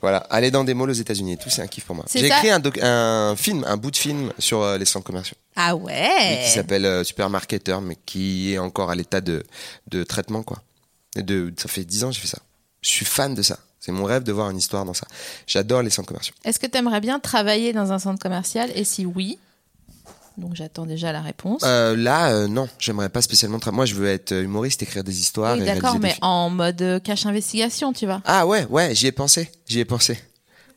Voilà, 0.00 0.18
aller 0.30 0.50
dans 0.50 0.64
des 0.64 0.74
malls 0.74 0.90
aux 0.90 0.92
États-Unis, 0.92 1.38
tout 1.38 1.48
c'est 1.50 1.62
un 1.62 1.66
kiff 1.68 1.84
pour 1.84 1.94
moi. 1.94 2.04
J'ai 2.12 2.26
écrit 2.26 2.50
un, 2.50 3.36
film, 3.36 3.64
un 3.66 3.76
bout 3.76 3.90
de 3.90 3.96
film 3.96 4.32
sur 4.38 4.62
euh, 4.62 4.76
les 4.78 4.84
centres 4.84 5.06
commerciaux, 5.06 5.36
Ah 5.56 5.70
et 5.70 5.72
ouais. 5.74 6.40
qui 6.44 6.50
s'appelle 6.50 6.84
euh, 6.84 7.04
Supermarketer, 7.04 7.78
mais 7.80 7.96
qui 8.04 8.52
est 8.52 8.58
encore 8.58 8.90
à 8.90 8.94
l'état 8.94 9.20
de, 9.20 9.44
de 9.88 10.02
traitement 10.02 10.42
quoi. 10.42 10.62
Et 11.16 11.22
de, 11.22 11.52
ça 11.56 11.68
fait 11.68 11.84
10 11.84 12.04
ans 12.04 12.08
que 12.08 12.14
j'ai 12.14 12.20
fait 12.20 12.26
ça. 12.28 12.38
Je 12.82 12.88
suis 12.88 13.04
fan 13.04 13.34
de 13.34 13.42
ça. 13.42 13.58
C'est 13.80 13.92
mon 13.92 14.04
rêve 14.04 14.22
de 14.24 14.32
voir 14.32 14.50
une 14.50 14.58
histoire 14.58 14.84
dans 14.84 14.92
ça. 14.94 15.06
J'adore 15.46 15.82
les 15.82 15.90
centres 15.90 16.08
commerciaux. 16.08 16.34
Est-ce 16.44 16.58
que 16.58 16.66
tu 16.66 16.76
aimerais 16.76 17.00
bien 17.00 17.18
travailler 17.18 17.72
dans 17.72 17.92
un 17.92 17.98
centre 17.98 18.20
commercial? 18.20 18.70
Et 18.74 18.84
si 18.84 19.06
oui, 19.06 19.38
donc 20.40 20.54
j'attends 20.56 20.86
déjà 20.86 21.12
la 21.12 21.20
réponse. 21.20 21.62
Euh, 21.64 21.94
là, 21.96 22.32
euh, 22.32 22.48
non, 22.48 22.68
j'aimerais 22.78 23.08
pas 23.10 23.22
spécialement. 23.22 23.58
tra- 23.58 23.72
Moi, 23.72 23.84
je 23.86 23.94
veux 23.94 24.08
être 24.08 24.32
humoriste, 24.32 24.82
écrire 24.82 25.04
des 25.04 25.20
histoires. 25.20 25.54
oui, 25.56 25.62
et 25.62 25.66
d'accord, 25.66 25.94
des 25.94 25.98
mais 26.00 26.14
en 26.22 26.50
mode 26.50 26.82
euh, 26.82 26.98
cache 26.98 27.26
investigation, 27.26 27.92
tu 27.92 28.06
vois. 28.06 28.22
Ah 28.24 28.46
ouais, 28.46 28.66
ouais, 28.70 28.94
j'y 28.94 29.06
ai 29.06 29.12
pensé, 29.12 29.50
j'y 29.68 29.78
ai 29.80 29.84
pensé. 29.84 30.18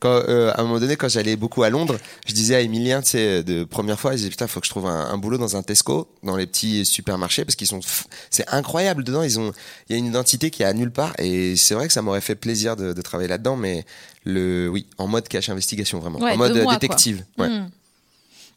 Quand, 0.00 0.10
euh, 0.28 0.50
à 0.52 0.60
un 0.60 0.64
moment 0.64 0.80
donné, 0.80 0.96
quand 0.96 1.08
j'allais 1.08 1.34
beaucoup 1.36 1.62
à 1.62 1.70
Londres, 1.70 1.96
je 2.26 2.34
disais 2.34 2.54
à 2.56 2.60
Emilien, 2.60 3.00
tu 3.00 3.10
sais, 3.10 3.42
de 3.42 3.64
première 3.64 3.98
fois, 3.98 4.10
je 4.12 4.16
disais 4.18 4.28
putain, 4.28 4.46
faut 4.46 4.60
que 4.60 4.66
je 4.66 4.70
trouve 4.70 4.86
un, 4.86 5.06
un 5.06 5.16
boulot 5.16 5.38
dans 5.38 5.56
un 5.56 5.62
Tesco, 5.62 6.08
dans 6.22 6.36
les 6.36 6.46
petits 6.46 6.84
supermarchés, 6.84 7.44
parce 7.46 7.56
qu'ils 7.56 7.68
sont, 7.68 7.78
f- 7.78 8.04
c'est 8.28 8.46
incroyable 8.52 9.02
dedans. 9.02 9.22
Ils 9.22 9.40
ont, 9.40 9.52
il 9.88 9.92
y 9.92 9.94
a 9.94 9.98
une 9.98 10.06
identité 10.06 10.50
qui 10.50 10.62
est 10.62 10.66
à 10.66 10.74
nulle 10.74 10.90
part, 10.90 11.14
et 11.18 11.56
c'est 11.56 11.74
vrai 11.74 11.86
que 11.86 11.92
ça 11.94 12.02
m'aurait 12.02 12.20
fait 12.20 12.34
plaisir 12.34 12.76
de, 12.76 12.92
de 12.92 13.02
travailler 13.02 13.28
là-dedans, 13.30 13.56
mais 13.56 13.86
le, 14.24 14.68
oui, 14.68 14.86
en 14.98 15.06
mode 15.06 15.26
cache 15.26 15.48
investigation 15.48 16.00
vraiment, 16.00 16.18
Ouais, 16.18 16.32
en 16.32 16.36
mode 16.36 16.52
de 16.52 16.60
euh, 16.60 16.64
moi, 16.64 16.74
détective. 16.76 17.24
Ouais. 17.38 17.48
Hmm. 17.48 17.68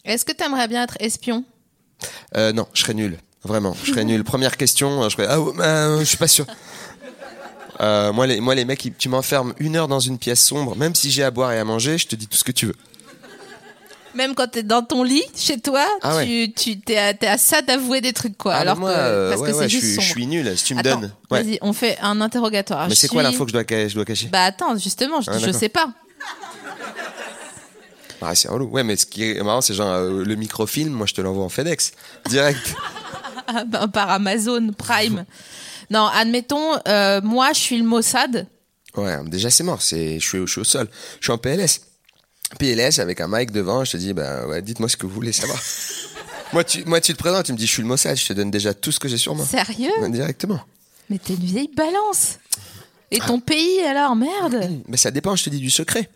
Est-ce 0.08 0.26
que 0.26 0.32
tu 0.32 0.44
aimerais 0.44 0.68
bien 0.68 0.84
être 0.84 0.98
espion? 1.00 1.44
Euh, 2.36 2.52
non, 2.54 2.68
je 2.74 2.82
serais 2.82 2.94
nul, 2.94 3.18
vraiment, 3.44 3.76
je 3.84 3.92
serais 3.92 4.06
nul. 4.06 4.24
Première 4.34 4.58
question, 4.58 5.04
je 5.04 5.10
serais, 5.16 5.28
ah, 5.30 5.40
ouais, 5.40 5.52
bah, 5.56 6.00
je 6.00 6.04
suis 6.06 6.18
pas 6.18 6.28
sûr. 6.28 6.46
Euh, 7.80 8.12
moi, 8.12 8.26
les, 8.26 8.40
moi, 8.40 8.56
les 8.56 8.66
mecs, 8.66 8.92
tu 8.98 9.10
m'enfermes 9.10 9.54
une 9.60 9.76
heure 9.76 9.88
dans 9.88 10.00
une 10.00 10.18
pièce 10.18 10.44
sombre, 10.44 10.76
même 10.76 10.96
si 10.96 11.12
j'ai 11.12 11.24
à 11.24 11.30
boire 11.30 11.52
et 11.52 11.60
à 11.60 11.64
manger, 11.64 11.98
je 11.98 12.08
te 12.08 12.16
dis 12.16 12.28
tout 12.28 12.38
ce 12.38 12.44
que 12.44 12.52
tu 12.52 12.66
veux. 12.68 12.76
Même 14.16 14.34
quand 14.34 14.48
t'es 14.48 14.64
dans 14.64 14.82
ton 14.82 15.04
lit, 15.04 15.22
chez 15.36 15.60
toi, 15.60 15.86
Ah 16.02 16.24
tu, 16.24 16.52
tu 16.52 16.80
t'es 16.80 16.98
à, 16.98 17.14
t'es 17.14 17.28
à 17.28 17.38
ça 17.38 17.62
d'avouer 17.62 18.02
des 18.02 18.14
trucs, 18.14 18.36
quoi. 18.36 18.56
Ah, 18.56 18.60
alors 18.62 18.78
moi, 18.78 18.92
que, 18.92 18.98
euh, 18.98 19.30
parce 19.30 19.42
ouais, 19.42 19.52
que 19.52 19.56
ouais, 19.56 19.64
c'est 19.64 19.70
je 19.70 19.74
juste 19.78 19.84
suis, 19.84 19.94
je 19.94 20.00
sombre. 20.02 20.12
suis 20.12 20.26
nul. 20.28 20.58
Si 20.58 20.64
tu 20.64 20.74
me 20.74 20.80
Attends, 20.80 21.02
donnes, 21.02 21.12
ouais. 21.30 21.44
vas-y, 21.44 21.60
on 21.62 21.72
fait 21.74 22.00
un 22.02 22.20
interrogatoire. 22.20 22.88
Mais 22.88 22.96
Je 22.96 23.00
c'est 23.00 23.10
quoi 23.10 23.22
l'info 23.22 23.44
que 23.46 23.52
je 23.52 23.54
dois, 23.54 23.64
je 23.88 23.94
dois 23.94 24.06
cacher? 24.06 24.30
Bah 24.30 24.46
attends, 24.46 24.76
justement, 24.78 25.22
je, 25.22 25.30
Ah, 25.30 25.38
je 25.38 25.52
sais 25.52 25.70
pas. 25.70 25.90
Ah, 28.22 28.34
c'est 28.36 28.48
relou. 28.50 28.66
Ouais, 28.66 28.84
mais 28.84 28.96
ce 28.96 29.06
qui 29.06 29.24
est 29.24 29.44
marrant, 29.44 29.62
c'est 29.62 29.74
genre 29.74 29.92
euh, 29.92 30.24
le 30.24 30.36
microfilm. 30.36 30.92
Moi, 30.92 31.06
je 31.06 31.14
te 31.14 31.22
l'envoie 31.22 31.44
en 31.44 31.50
FedEx 31.50 31.92
direct. 32.30 32.76
Ah, 33.50 33.64
ben, 33.64 33.88
par 33.88 34.10
Amazon 34.10 34.74
Prime. 34.78 35.24
non, 35.90 36.06
admettons, 36.08 36.74
euh, 36.86 37.22
moi, 37.22 37.54
je 37.54 37.60
suis 37.60 37.78
le 37.78 37.86
Mossad. 37.86 38.46
ouais, 38.98 39.18
déjà 39.24 39.50
c'est 39.50 39.64
mort. 39.64 39.82
C'est, 39.82 40.20
je 40.20 40.28
suis, 40.28 40.40
je 40.40 40.52
suis 40.52 40.60
au 40.60 40.66
sol. 40.66 40.90
Je 41.22 41.26
suis 41.28 41.32
en 41.32 41.38
PLS. 41.38 41.80
PLS 42.60 43.00
avec 43.00 43.22
un 43.22 43.30
mic 43.30 43.52
devant. 43.52 43.86
Je 43.86 43.92
te 43.94 43.98
dis, 43.98 44.12
bah 44.12 44.46
ouais, 44.48 44.62
dites-moi 44.62 44.90
ce 44.90 44.98
que 44.98 45.06
vous 45.06 45.14
voulez 45.14 45.32
savoir. 45.32 45.58
moi, 46.52 46.66
tu, 46.66 46.84
moi, 46.84 47.00
tu 47.00 47.14
te 47.14 47.18
présentes, 47.18 47.46
tu 47.46 47.54
me 47.54 47.58
dis, 47.58 47.66
je 47.68 47.72
suis 47.72 47.82
le 47.82 47.88
Mossad. 47.88 48.18
Je 48.18 48.28
te 48.28 48.34
donne 48.34 48.52
déjà 48.52 48.74
tout 48.74 48.92
ce 48.92 49.00
que 49.00 49.08
j'ai 49.08 49.18
sur 49.18 49.34
moi. 49.34 49.46
Sérieux? 49.46 49.92
Directement. 50.10 50.60
Mais 51.10 51.18
t'es 51.18 51.36
une 51.36 51.46
vieille 51.46 51.72
balance. 51.74 52.40
Et 53.12 53.20
ton 53.20 53.40
pays 53.40 53.80
alors, 53.86 54.14
merde? 54.18 54.70
Mais 54.90 54.98
ça 54.98 55.10
dépend. 55.10 55.38
Je 55.38 55.46
te 55.46 55.50
dis 55.50 55.60
du 55.60 55.70
secret. 55.70 56.10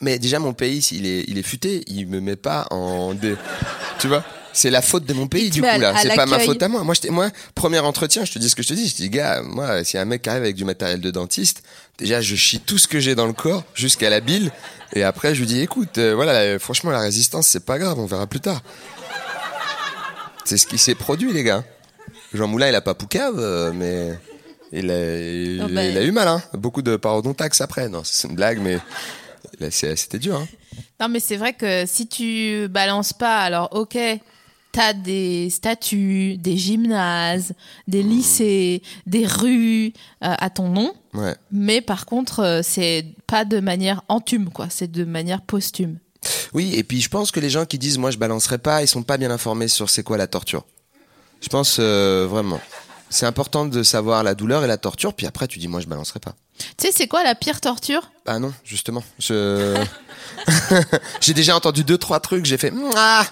Mais 0.00 0.18
déjà, 0.18 0.38
mon 0.38 0.52
pays, 0.54 0.78
il 0.92 1.06
est, 1.06 1.24
il 1.28 1.36
est 1.38 1.42
futé. 1.42 1.84
Il 1.86 2.06
me 2.08 2.20
met 2.20 2.36
pas 2.36 2.66
en, 2.70 3.12
dé- 3.14 3.36
tu 3.98 4.08
vois? 4.08 4.24
C'est 4.52 4.70
la 4.70 4.82
faute 4.82 5.04
de 5.04 5.12
mon 5.12 5.28
pays, 5.28 5.48
du 5.50 5.60
coup, 5.60 5.66
là. 5.78 5.94
C'est 6.02 6.14
pas 6.16 6.26
ma 6.26 6.38
faute 6.40 6.60
à 6.62 6.68
moi. 6.68 6.82
Moi, 6.82 6.94
moi, 7.10 7.30
premier 7.54 7.78
entretien, 7.78 8.24
je 8.24 8.32
te 8.32 8.38
dis 8.38 8.50
ce 8.50 8.56
que 8.56 8.62
je 8.62 8.68
te 8.68 8.74
dis. 8.74 8.88
Je 8.88 8.92
te 8.94 9.02
dis, 9.02 9.10
gars, 9.10 9.42
moi, 9.44 9.84
s'il 9.84 9.96
y 9.96 9.98
a 9.98 10.02
un 10.02 10.06
mec 10.06 10.22
qui 10.22 10.28
arrive 10.30 10.42
avec 10.42 10.56
du 10.56 10.64
matériel 10.64 11.00
de 11.00 11.10
dentiste, 11.10 11.62
déjà, 11.98 12.20
je 12.20 12.34
chie 12.34 12.58
tout 12.60 12.76
ce 12.78 12.88
que 12.88 12.98
j'ai 12.98 13.14
dans 13.14 13.26
le 13.26 13.32
corps 13.32 13.62
jusqu'à 13.74 14.10
la 14.10 14.20
bile. 14.20 14.50
Et 14.94 15.04
après, 15.04 15.34
je 15.36 15.40
lui 15.40 15.46
dis, 15.46 15.60
écoute, 15.60 15.98
euh, 15.98 16.14
voilà, 16.16 16.32
euh, 16.32 16.58
franchement, 16.58 16.90
la 16.90 16.98
résistance, 17.00 17.46
c'est 17.46 17.64
pas 17.64 17.78
grave, 17.78 17.98
on 18.00 18.06
verra 18.06 18.26
plus 18.26 18.40
tard. 18.40 18.60
C'est 20.44 20.56
ce 20.56 20.66
qui 20.66 20.78
s'est 20.78 20.94
produit, 20.96 21.32
les 21.32 21.44
gars. 21.44 21.62
Jean 22.34 22.48
Moulin, 22.48 22.68
il 22.68 22.74
a 22.74 22.80
pas 22.80 22.94
poucave, 22.94 23.38
euh, 23.38 23.70
mais 23.72 24.18
il 24.72 24.90
a, 24.90 25.16
il, 25.16 25.62
Oh, 25.64 25.68
bah. 25.72 25.84
il 25.84 25.96
a 25.96 26.02
eu 26.02 26.10
mal, 26.10 26.26
hein. 26.26 26.42
Beaucoup 26.54 26.82
de 26.82 26.96
parodontax 26.96 27.60
après. 27.60 27.88
Non, 27.88 28.02
c'est 28.04 28.26
une 28.28 28.34
blague, 28.34 28.58
mais 28.60 28.78
c'était 29.70 30.18
dur, 30.18 30.36
hein. 30.36 30.48
Non, 31.00 31.08
mais 31.08 31.20
c'est 31.20 31.36
vrai 31.36 31.52
que 31.54 31.84
si 31.86 32.06
tu 32.06 32.68
balances 32.68 33.12
pas, 33.12 33.38
alors 33.40 33.68
ok, 33.72 33.96
t'as 34.72 34.92
des 34.92 35.50
statues, 35.50 36.36
des 36.36 36.56
gymnases, 36.56 37.54
des 37.88 38.02
lycées, 38.02 38.82
des 39.06 39.26
rues 39.26 39.92
euh, 40.22 40.34
à 40.38 40.50
ton 40.50 40.68
nom, 40.68 40.92
Ouais. 41.14 41.34
mais 41.50 41.80
par 41.80 42.06
contre, 42.06 42.40
euh, 42.40 42.60
c'est 42.62 43.04
pas 43.26 43.44
de 43.44 43.58
manière 43.60 44.02
entume, 44.08 44.50
quoi. 44.50 44.68
C'est 44.70 44.90
de 44.90 45.04
manière 45.04 45.40
posthume. 45.42 45.98
Oui, 46.52 46.74
et 46.76 46.84
puis 46.84 47.00
je 47.00 47.08
pense 47.08 47.30
que 47.32 47.40
les 47.40 47.50
gens 47.50 47.64
qui 47.64 47.78
disent 47.78 47.96
moi 47.98 48.10
je 48.10 48.18
balancerai 48.18 48.58
pas, 48.58 48.82
ils 48.82 48.88
sont 48.88 49.02
pas 49.02 49.16
bien 49.16 49.30
informés 49.30 49.68
sur 49.68 49.88
c'est 49.90 50.02
quoi 50.02 50.16
la 50.18 50.26
torture. 50.26 50.64
Je 51.40 51.48
pense 51.48 51.78
euh, 51.80 52.26
vraiment. 52.28 52.60
C'est 53.08 53.26
important 53.26 53.64
de 53.64 53.82
savoir 53.82 54.22
la 54.22 54.34
douleur 54.34 54.62
et 54.64 54.68
la 54.68 54.76
torture, 54.76 55.14
puis 55.14 55.26
après 55.26 55.48
tu 55.48 55.58
dis 55.58 55.66
moi 55.66 55.80
je 55.80 55.86
balancerai 55.86 56.20
pas. 56.20 56.34
Tu 56.76 56.86
sais, 56.86 56.92
c'est 56.94 57.08
quoi 57.08 57.24
la 57.24 57.34
pire 57.34 57.60
torture? 57.60 58.10
Ah 58.26 58.38
non, 58.38 58.52
justement. 58.64 59.02
Je... 59.18 59.76
j'ai 61.20 61.34
déjà 61.34 61.56
entendu 61.56 61.84
deux 61.84 61.98
trois 61.98 62.20
trucs, 62.20 62.44
j'ai 62.44 62.58
fait 62.58 62.72
ah 62.96 63.24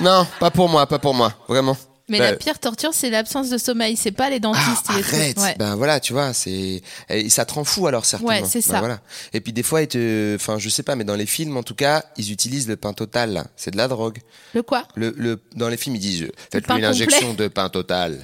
non, 0.00 0.26
pas 0.40 0.50
pour 0.50 0.68
moi, 0.68 0.86
pas 0.86 0.98
pour 0.98 1.14
moi, 1.14 1.32
vraiment. 1.48 1.76
Mais 2.08 2.18
Bah, 2.18 2.30
la 2.30 2.36
pire 2.36 2.58
torture, 2.60 2.90
c'est 2.92 3.10
l'absence 3.10 3.50
de 3.50 3.58
sommeil. 3.58 3.96
C'est 3.96 4.12
pas 4.12 4.30
les 4.30 4.38
dentistes. 4.40 4.86
Ah, 4.88 4.92
arrête 4.94 5.38
Ouais. 5.40 5.54
Ben 5.58 5.74
voilà, 5.74 5.98
tu 5.98 6.12
vois, 6.12 6.32
c'est 6.32 6.82
ça 7.28 7.44
te 7.44 7.54
rend 7.54 7.64
fou 7.64 7.86
alors 7.88 8.04
certainement. 8.04 8.32
Ouais, 8.32 8.42
c'est 8.48 8.60
Ben 8.66 8.74
ça. 8.74 8.78
voilà. 8.78 9.00
Et 9.32 9.40
puis 9.40 9.52
des 9.52 9.62
fois, 9.64 9.82
ils 9.82 9.88
te, 9.88 10.34
enfin, 10.36 10.58
je 10.58 10.68
sais 10.68 10.82
pas, 10.84 10.94
mais 10.94 11.04
dans 11.04 11.16
les 11.16 11.26
films, 11.26 11.56
en 11.56 11.62
tout 11.62 11.74
cas, 11.74 12.04
ils 12.16 12.30
utilisent 12.30 12.68
le 12.68 12.76
pain 12.76 12.92
total. 12.92 13.46
C'est 13.56 13.72
de 13.72 13.76
la 13.76 13.88
drogue. 13.88 14.18
Le 14.54 14.62
quoi? 14.62 14.84
Le, 14.94 15.12
le, 15.16 15.40
dans 15.56 15.68
les 15.68 15.76
films, 15.76 15.96
ils 15.96 16.00
disent, 16.00 16.26
pain 16.26 16.32
faites-lui 16.52 16.78
une 16.78 16.84
injection 16.84 17.34
de 17.34 17.48
pain 17.48 17.68
total. 17.68 18.18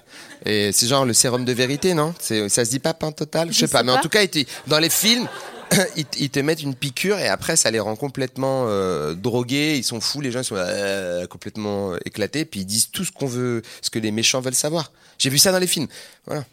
Et 0.45 0.71
c'est 0.73 0.87
genre 0.87 1.05
le 1.05 1.13
sérum 1.13 1.45
de 1.45 1.53
vérité, 1.53 1.95
non? 1.95 2.15
C'est, 2.21 2.49
ça 2.49 2.65
se 2.65 2.71
dit 2.71 2.79
pas 2.79 2.95
pain 2.95 3.11
total? 3.13 3.49
Je 3.49 3.55
Je 3.55 3.59
sais 3.61 3.69
pas, 3.69 3.79
sais 3.79 3.85
mais 3.85 3.93
en 3.93 3.97
pas. 3.97 4.03
tout 4.03 4.09
cas, 4.09 4.21
dans 4.69 4.79
les 4.79 4.91
films. 4.91 5.29
Ils, 5.97 6.05
te- 6.05 6.19
ils 6.19 6.31
te 6.31 6.41
mettent 6.41 6.63
une 6.63 6.75
piqûre 6.75 7.19
et 7.19 7.29
après 7.29 7.57
ça 7.57 7.71
les 7.71 7.81
rend 7.81 7.97
complètement 7.97 8.67
euh, 8.69 9.15
drogués, 9.15 9.77
ils 9.77 9.85
sont 9.85 10.01
fous, 10.01 10.21
les 10.21 10.31
gens 10.31 10.41
ils 10.41 10.45
sont 10.45 10.57
euh, 10.57 11.27
complètement 11.27 11.95
éclatés, 12.05 12.45
puis 12.45 12.61
ils 12.61 12.67
disent 12.67 12.91
tout 12.91 13.05
ce 13.05 13.13
qu'on 13.13 13.27
veut, 13.27 13.63
ce 13.81 13.91
que 13.91 13.99
les 13.99 14.11
méchants 14.11 14.41
veulent 14.41 14.55
savoir. 14.55 14.93
J'ai 15.19 15.31
vu 15.31 15.39
ça 15.39 15.53
dans 15.53 15.59
les 15.59 15.67
films. 15.67 15.89
Voilà. 16.27 16.45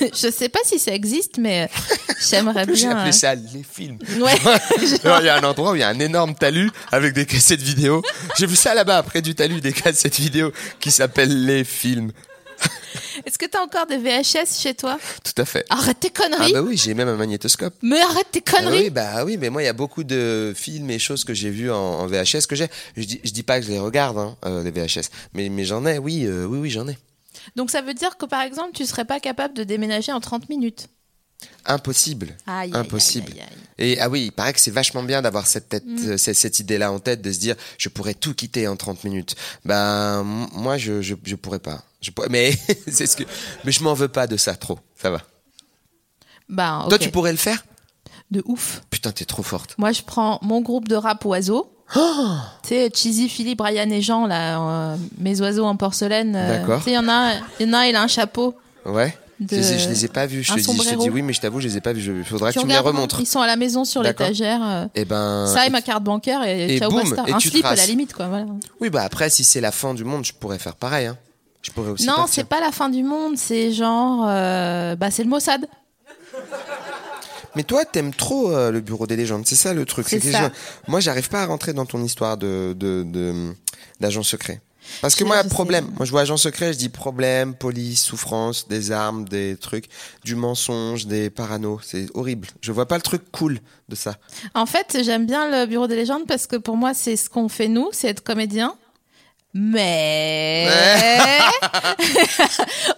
Je 0.00 0.30
sais 0.30 0.48
pas 0.50 0.58
si 0.64 0.78
ça 0.78 0.92
existe, 0.92 1.38
mais 1.38 1.62
euh, 1.64 2.12
j'aimerais 2.28 2.66
J'ai 2.74 2.86
bien. 2.88 2.90
appelé 2.90 3.08
euh, 3.08 3.12
ça 3.12 3.34
les 3.34 3.62
films. 3.62 3.98
Ouais. 4.20 4.34
Il 4.80 5.24
y 5.24 5.28
a 5.28 5.36
un 5.36 5.44
endroit 5.44 5.72
où 5.72 5.74
il 5.76 5.80
y 5.80 5.82
a 5.82 5.88
un 5.88 5.98
énorme 5.98 6.34
talus 6.34 6.70
avec 6.92 7.14
des 7.14 7.24
cassettes 7.24 7.62
vidéo. 7.62 8.02
J'ai 8.36 8.46
vu 8.46 8.56
ça 8.56 8.74
là-bas, 8.74 9.02
près 9.04 9.22
du 9.22 9.34
talus, 9.34 9.60
des 9.62 9.72
cassettes 9.72 10.18
vidéo 10.18 10.52
qui 10.80 10.90
s'appellent 10.90 11.46
les 11.46 11.64
films. 11.64 12.12
Est-ce 13.26 13.36
que 13.38 13.46
t'as 13.46 13.62
encore 13.62 13.86
des 13.86 13.98
VHS 13.98 14.60
chez 14.60 14.74
toi? 14.74 14.98
Tout 15.24 15.42
à 15.42 15.44
fait. 15.44 15.64
Arrête 15.70 15.98
tes 16.00 16.12
Ah 16.14 16.22
conneries. 16.22 16.52
bah 16.52 16.62
oui, 16.62 16.76
j'ai 16.76 16.94
même 16.94 17.08
un 17.08 17.16
magnétoscope. 17.16 17.74
Mais 17.82 18.00
arrête 18.00 18.26
tes 18.30 18.42
Ah 18.46 18.50
conneries. 18.58 18.82
oui, 18.84 18.90
bah 18.90 19.24
oui, 19.24 19.36
mais 19.36 19.50
moi 19.50 19.62
il 19.62 19.66
y 19.66 19.68
a 19.68 19.72
beaucoup 19.72 20.04
de 20.04 20.52
films 20.56 20.90
et 20.90 20.98
choses 20.98 21.24
que 21.24 21.34
j'ai 21.34 21.50
vus 21.50 21.70
en, 21.70 21.76
en 21.76 22.06
VHS 22.06 22.46
que 22.48 22.54
j'ai. 22.56 22.68
Je 22.96 23.04
dis, 23.04 23.20
je 23.24 23.30
dis 23.30 23.42
pas 23.42 23.58
que 23.60 23.66
je 23.66 23.70
les 23.70 23.78
regarde, 23.78 24.18
hein, 24.18 24.36
euh, 24.46 24.62
les 24.62 24.70
VHS, 24.70 25.10
mais, 25.34 25.48
mais 25.48 25.64
j'en 25.64 25.84
ai, 25.86 25.98
oui, 25.98 26.24
euh, 26.26 26.44
oui, 26.46 26.58
oui, 26.58 26.70
j'en 26.70 26.86
ai. 26.88 26.96
Donc 27.56 27.70
ça 27.70 27.80
veut 27.82 27.94
dire 27.94 28.16
que 28.16 28.26
par 28.26 28.42
exemple, 28.42 28.70
tu 28.74 28.84
serais 28.86 29.04
pas 29.04 29.20
capable 29.20 29.54
de 29.54 29.64
déménager 29.64 30.12
en 30.12 30.20
30 30.20 30.48
minutes. 30.48 30.88
Impossible. 31.66 32.36
Aïe, 32.46 32.70
Impossible. 32.74 33.32
aïe, 33.32 33.40
aïe, 33.40 33.46
aïe. 33.50 33.90
Et 33.94 34.00
ah 34.00 34.08
oui, 34.08 34.24
il 34.26 34.32
paraît 34.32 34.52
que 34.52 34.58
c'est 34.60 34.72
vachement 34.72 35.02
bien 35.04 35.22
d'avoir 35.22 35.46
cette 35.46 35.68
tête, 35.68 35.84
Mm. 35.86 36.08
euh, 36.10 36.16
cette, 36.16 36.36
cette 36.36 36.58
idée-là 36.58 36.90
en 36.90 36.98
tête, 36.98 37.22
de 37.22 37.30
se 37.30 37.38
dire 37.38 37.54
je 37.78 37.88
pourrais 37.88 38.14
tout 38.14 38.34
quitter 38.34 38.66
en 38.66 38.74
30 38.76 39.04
minutes. 39.04 39.36
Ben 39.64 40.24
moi 40.24 40.78
je 40.78 41.00
je, 41.02 41.14
je 41.24 41.36
pourrais 41.36 41.60
pas. 41.60 41.84
Je 42.00 42.10
mais 42.30 42.52
c'est 42.88 43.06
ce 43.06 43.16
que 43.16 43.24
mais 43.64 43.72
je 43.72 43.82
m'en 43.82 43.94
veux 43.94 44.08
pas 44.08 44.26
de 44.26 44.36
ça 44.36 44.54
trop. 44.54 44.78
Ça 45.00 45.10
va. 45.10 45.20
Bah. 46.48 46.86
Toi 46.88 46.98
tu 46.98 47.10
pourrais 47.10 47.32
le 47.32 47.38
faire? 47.38 47.64
De 48.30 48.42
ouf. 48.46 48.82
Putain, 48.90 49.10
t'es 49.10 49.24
trop 49.24 49.42
forte. 49.42 49.74
Moi, 49.78 49.90
je 49.92 50.02
prends 50.02 50.38
mon 50.42 50.60
groupe 50.60 50.86
de 50.86 50.96
rap 50.96 51.24
oiseaux. 51.24 51.72
Oh 51.96 52.36
tu 52.62 52.68
sais, 52.68 52.90
Cheesy, 52.94 53.26
Philippe, 53.30 53.56
Brian 53.58 53.88
et 53.88 54.02
Jean, 54.02 54.26
là, 54.26 54.60
euh, 54.92 54.96
mes 55.16 55.40
oiseaux 55.40 55.64
en 55.64 55.76
porcelaine. 55.76 56.36
euh, 56.36 56.58
D'accord. 56.58 56.78
Tu 56.80 56.84
sais, 56.84 56.90
il 56.90 56.94
y 56.94 56.98
en 56.98 57.08
a, 57.08 57.12
un- 57.12 57.40
il 57.58 57.66
y 57.66 57.70
en 57.70 57.72
a 57.72 57.78
un, 57.78 57.84
il 57.86 57.96
a 57.96 58.02
un 58.02 58.06
chapeau. 58.06 58.54
Ouais. 58.84 59.16
De- 59.40 59.56
Je, 59.56 59.78
je 59.78 59.88
les 59.88 60.04
ai 60.04 60.08
pas 60.08 60.26
vus. 60.26 60.42
Je 60.44 60.52
te, 60.52 60.58
dis, 60.58 60.62
je 60.76 60.90
te 60.90 60.94
dis 61.00 61.08
oui, 61.08 61.22
mais 61.22 61.32
je 61.32 61.40
t'avoue, 61.40 61.58
je 61.60 61.68
les 61.68 61.78
ai 61.78 61.80
pas 61.80 61.94
vus. 61.94 62.02
Il 62.18 62.24
faudra 62.24 62.52
que 62.52 62.58
tu 62.58 62.66
me 62.66 62.70
les 62.70 62.76
remontres. 62.78 63.18
Ils 63.20 63.26
sont 63.26 63.40
à 63.40 63.46
la 63.46 63.56
maison 63.56 63.86
sur 63.86 64.02
l'étagère. 64.02 64.60
euh, 64.62 64.86
Et 64.94 65.06
ben. 65.06 65.46
ça 65.46 65.66
et 65.66 65.70
ma 65.70 65.80
carte 65.80 66.02
bancaire 66.04 66.42
et, 66.44 66.74
et 66.74 66.78
ciao 66.78 66.90
boum, 66.90 67.08
basta. 67.08 67.24
et 67.26 67.32
un 67.32 67.38
tu 67.38 67.48
slip 67.48 67.64
à 67.64 67.68
traces. 67.68 67.80
la 67.80 67.86
limite, 67.86 68.12
quoi. 68.12 68.26
Voilà. 68.28 68.44
Oui, 68.82 68.90
bah 68.90 69.02
après, 69.04 69.30
si 69.30 69.42
c'est 69.44 69.62
la 69.62 69.72
fin 69.72 69.94
du 69.94 70.04
monde, 70.04 70.24
je 70.26 70.34
pourrais 70.34 70.58
faire 70.58 70.74
pareil. 70.76 71.06
Hein. 71.06 71.16
Je 71.62 71.70
pourrais 71.70 71.90
aussi. 71.90 72.06
Non, 72.06 72.26
c'est 72.28 72.44
pas 72.44 72.60
la 72.60 72.70
fin 72.72 72.88
du 72.88 73.02
monde, 73.02 73.36
c'est 73.36 73.72
genre. 73.72 74.24
euh, 74.28 74.96
bah, 74.96 75.10
c'est 75.10 75.24
le 75.24 75.28
Mossad. 75.28 75.66
Mais 77.56 77.62
toi, 77.64 77.84
t'aimes 77.84 78.14
trop 78.14 78.52
euh, 78.52 78.70
le 78.70 78.80
bureau 78.80 79.06
des 79.06 79.16
légendes, 79.16 79.44
c'est 79.46 79.56
ça 79.56 79.74
le 79.74 79.84
truc. 79.84 80.06
C'est 80.08 80.20
Moi, 80.86 81.00
j'arrive 81.00 81.28
pas 81.28 81.42
à 81.42 81.46
rentrer 81.46 81.72
dans 81.72 81.86
ton 81.86 82.02
histoire 82.04 82.36
de 82.36 82.74
de 82.78 83.02
de- 83.04 83.54
d'agent 84.00 84.22
secret. 84.22 84.60
Parce 85.02 85.14
que 85.14 85.24
moi, 85.24 85.44
problème. 85.44 85.86
Moi, 85.96 86.06
je 86.06 86.10
vois 86.12 86.22
agent 86.22 86.38
secret, 86.38 86.72
je 86.72 86.78
dis 86.78 86.88
problème, 86.88 87.54
police, 87.54 88.02
souffrance, 88.02 88.68
des 88.68 88.90
armes, 88.90 89.26
des 89.28 89.58
trucs, 89.60 89.84
du 90.24 90.34
mensonge, 90.34 91.06
des 91.06 91.28
paranos. 91.28 91.80
C'est 91.84 92.06
horrible. 92.14 92.48
Je 92.62 92.72
vois 92.72 92.86
pas 92.86 92.96
le 92.96 93.02
truc 93.02 93.22
cool 93.30 93.58
de 93.90 93.94
ça. 93.94 94.16
En 94.54 94.64
fait, 94.64 94.98
j'aime 95.02 95.26
bien 95.26 95.50
le 95.50 95.66
bureau 95.66 95.88
des 95.88 95.96
légendes 95.96 96.26
parce 96.26 96.46
que 96.46 96.56
pour 96.56 96.76
moi, 96.78 96.94
c'est 96.94 97.16
ce 97.16 97.28
qu'on 97.28 97.50
fait 97.50 97.68
nous, 97.68 97.88
c'est 97.92 98.08
être 98.08 98.22
comédien. 98.22 98.76
Mais 99.54 100.68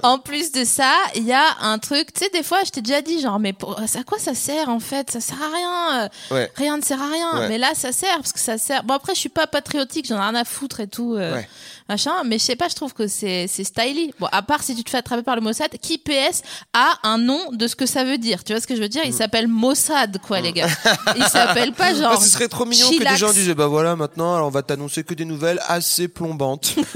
en 0.02 0.18
plus 0.18 0.52
de 0.52 0.64
ça, 0.64 0.92
il 1.14 1.24
y 1.24 1.32
a 1.32 1.44
un 1.60 1.78
truc, 1.78 2.12
tu 2.12 2.24
sais, 2.24 2.30
des 2.32 2.42
fois, 2.42 2.58
je 2.64 2.70
t'ai 2.70 2.82
déjà 2.82 3.02
dit, 3.02 3.20
genre, 3.20 3.38
mais 3.38 3.52
pour, 3.52 3.78
à 3.78 4.02
quoi 4.04 4.18
ça 4.18 4.34
sert 4.34 4.68
en 4.68 4.80
fait? 4.80 5.10
Ça 5.10 5.20
sert 5.20 5.38
à 5.40 5.54
rien. 5.56 6.04
euh, 6.04 6.08
Ouais. 6.34 6.50
Rien 6.56 6.76
ne 6.76 6.82
sert 6.82 7.00
à 7.00 7.08
rien. 7.08 7.40
Ouais. 7.40 7.48
Mais 7.48 7.58
là, 7.58 7.70
ça 7.74 7.92
sert 7.92 8.16
parce 8.16 8.32
que 8.32 8.40
ça 8.40 8.58
sert. 8.58 8.82
Bon, 8.84 8.94
après, 8.94 9.14
je 9.14 9.20
suis 9.20 9.28
pas 9.28 9.46
patriotique, 9.46 10.06
j'en 10.08 10.16
ai 10.16 10.20
rien 10.20 10.34
à 10.34 10.44
foutre 10.44 10.80
et 10.80 10.88
tout. 10.88 11.14
euh, 11.14 11.34
Ouais. 11.34 11.48
Machin, 11.88 12.12
mais 12.24 12.38
je 12.38 12.44
sais 12.44 12.54
pas, 12.56 12.68
je 12.68 12.76
trouve 12.76 12.94
que 12.94 13.08
c'est 13.08 13.48
styly. 13.48 14.14
Bon, 14.20 14.28
à 14.30 14.42
part 14.42 14.62
si 14.62 14.76
tu 14.76 14.84
te 14.84 14.90
fais 14.90 14.98
attraper 14.98 15.24
par 15.24 15.34
le 15.34 15.40
Mossad, 15.42 15.70
qui 15.82 15.98
PS 15.98 16.42
a 16.72 16.92
un 17.02 17.18
nom 17.18 17.50
de 17.50 17.66
ce 17.66 17.74
que 17.74 17.84
ça 17.84 18.04
veut 18.04 18.16
dire. 18.18 18.44
Tu 18.44 18.52
vois 18.52 18.60
ce 18.60 18.68
que 18.68 18.76
je 18.76 18.80
veux 18.80 18.88
dire? 18.88 19.02
Il 19.04 19.12
s'appelle 19.12 19.48
Mossad, 19.48 20.18
quoi, 20.24 20.40
les 20.40 20.52
gars. 20.52 20.68
Il 21.16 21.24
s'appelle 21.24 21.72
pas 21.72 21.92
genre. 21.94 22.12
Mm. 22.12 22.16
Ah, 22.16 22.20
ce 22.22 22.28
serait 22.28 22.46
trop 22.46 22.64
mignon 22.64 22.88
que 22.90 22.98
des 23.02 23.16
gens 23.16 23.32
disent 23.32 23.48
bah 23.50 23.66
voilà 23.66 23.96
maintenant 23.96 24.36
alors 24.36 24.46
on 24.46 24.50
va 24.50 24.62
t'annoncer 24.62 25.02
que 25.02 25.14
des 25.14 25.24
nouvelles 25.24 25.60
assez 25.66 26.06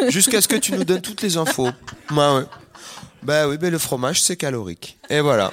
jusqu'à 0.09 0.41
ce 0.41 0.49
que 0.49 0.57
tu 0.57 0.73
nous 0.73 0.85
donnes 0.85 1.03
toutes 1.03 1.23
les 1.23 1.37
infos. 1.37 1.71
Bah 2.11 2.37
ouais. 2.37 2.45
Bah 3.23 3.49
oui, 3.49 3.57
le 3.61 3.79
fromage 3.79 4.21
c'est 4.23 4.37
calorique. 4.37 4.99
Et 5.09 5.21
voilà. 5.21 5.53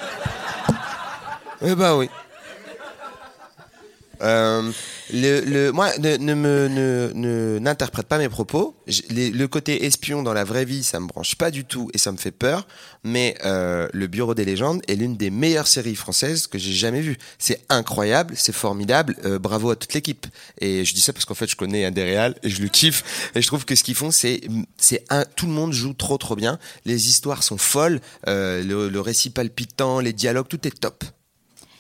Et 1.62 1.76
bah 1.76 1.96
oui. 1.96 2.10
Euh, 4.22 4.72
le, 5.14 5.42
le, 5.42 5.72
moi, 5.72 5.90
ne, 5.98 6.18
ne 6.18 6.34
me, 6.34 6.68
ne, 7.14 7.60
n'interprète 7.60 8.08
pas 8.08 8.18
mes 8.18 8.30
propos. 8.30 8.76
Le 9.10 9.46
côté 9.48 9.86
espion 9.86 10.24
dans 10.24 10.34
la 10.34 10.44
vraie 10.44 10.66
vie, 10.66 10.84
ça 10.84 11.00
me 11.00 11.08
branche 11.08 11.36
pas 11.36 11.52
du 11.52 11.66
tout 11.66 11.90
et 11.94 11.98
ça 11.98 12.12
me 12.12 12.18
fait 12.18 12.32
peur. 12.32 12.68
Mais 13.04 13.36
euh, 13.46 13.88
le 13.94 14.08
Bureau 14.08 14.36
des 14.36 14.46
légendes 14.46 14.82
est 14.88 14.96
l'une 14.96 15.18
des 15.18 15.30
meilleures 15.32 15.68
séries 15.68 15.96
françaises 15.96 16.48
que 16.48 16.58
j'ai 16.60 16.74
jamais 16.74 17.02
vues. 17.02 17.18
C'est 17.40 17.62
incroyable, 17.70 18.34
c'est 18.38 18.54
formidable. 18.54 19.16
euh, 19.26 19.40
bravo 19.40 19.72
à 19.72 19.76
toute 19.76 19.94
l'équipe. 19.94 20.28
Et 20.60 20.86
je 20.86 20.94
dis 20.94 21.02
ça 21.02 21.14
parce 21.14 21.26
qu'en 21.26 21.34
fait, 21.34 21.48
je 21.50 21.56
connais 21.56 21.86
un 21.86 21.92
des 21.92 22.04
réals 22.04 22.36
et 22.44 22.50
je 22.50 22.62
le 22.62 22.68
kiffe. 22.70 23.32
Et 23.36 23.42
je 23.42 23.48
trouve 23.48 23.66
que 23.66 23.76
ce 23.76 23.84
qu'ils 23.84 23.96
font, 23.96 24.12
c'est, 24.12 24.42
c'est 24.78 25.04
tout 25.36 25.46
le 25.48 25.52
monde 25.54 25.74
joue 25.74 25.94
trop 25.94 26.18
trop 26.18 26.36
bien. 26.36 26.60
Les 26.86 27.10
histoires 27.10 27.44
sont 27.44 27.58
folles, 27.58 28.00
euh, 28.28 28.64
le, 28.64 28.90
le 28.90 29.02
récit 29.02 29.30
palpitant, 29.30 30.00
les 30.00 30.14
dialogues, 30.14 30.48
tout 30.48 30.68
est 30.68 30.80
top. 30.80 31.04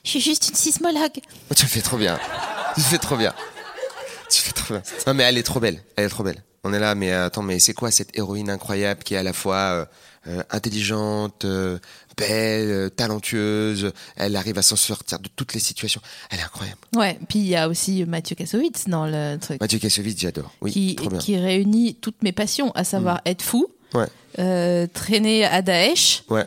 Je 0.04 0.10
suis 0.10 0.22
juste 0.22 0.50
une 0.50 0.56
sismologue. 0.56 1.20
Oh, 1.50 1.54
tu 1.56 1.64
le 1.64 1.70
fais 1.70 1.82
trop 1.82 1.98
bien. 1.98 2.20
Tu 2.76 2.82
le 2.82 2.86
fais 2.86 2.98
trop 2.98 3.18
bien. 3.18 3.34
Tu 4.30 4.38
le 4.42 4.44
fais 4.48 4.52
trop 4.54 4.74
bien. 4.74 4.84
Non, 5.08 5.14
mais 5.14 5.24
elle 5.24 5.38
est 5.38 5.44
trop 5.44 5.60
belle. 5.60 5.84
Elle 5.96 6.06
est 6.06 6.10
trop 6.10 6.24
belle. 6.24 6.42
On 6.64 6.74
est 6.74 6.80
là, 6.80 6.96
mais 6.96 7.12
euh, 7.12 7.26
attends, 7.26 7.42
mais 7.42 7.60
c'est 7.60 7.74
quoi 7.74 7.92
cette 7.92 8.16
héroïne 8.18 8.50
incroyable 8.50 9.04
qui 9.04 9.14
est 9.16 9.18
à 9.18 9.24
la 9.24 9.34
fois 9.34 9.56
euh, 9.58 9.86
euh, 10.28 10.44
intelligente, 10.52 11.44
euh, 11.46 11.80
belle, 12.18 12.70
euh, 12.70 12.90
talentueuse? 12.90 13.92
Elle 14.16 14.36
arrive 14.36 14.58
à 14.60 14.62
s'en 14.62 14.76
sortir 14.76 15.20
de 15.20 15.28
toutes 15.36 15.54
les 15.54 15.60
situations. 15.60 16.02
Elle 16.30 16.40
est 16.40 16.44
incroyable. 16.44 16.80
Ouais, 16.96 17.18
puis 17.30 17.40
il 17.40 17.48
y 17.48 17.56
a 17.56 17.68
aussi 17.68 18.06
Mathieu 18.06 18.36
Kassovitz 18.36 18.88
dans 18.88 19.06
le 19.08 19.38
truc. 19.38 19.60
Mathieu 19.60 19.80
Kassovitz, 19.80 20.20
j'adore. 20.20 20.52
Oui, 20.62 20.72
qui, 20.72 20.96
trop 20.96 21.10
bien. 21.10 21.18
Mm. 21.18 21.22
qui 21.22 21.38
réunit 21.38 21.96
toutes 21.96 22.22
mes 22.24 22.32
passions, 22.32 22.72
à 22.74 22.84
savoir 22.84 23.22
être 23.26 23.42
fou, 23.42 23.68
Ouais, 23.94 24.08
euh, 24.40 24.88
traîner 24.94 25.44
à 25.44 25.62
Daesh, 25.62 26.24
ouais. 26.30 26.46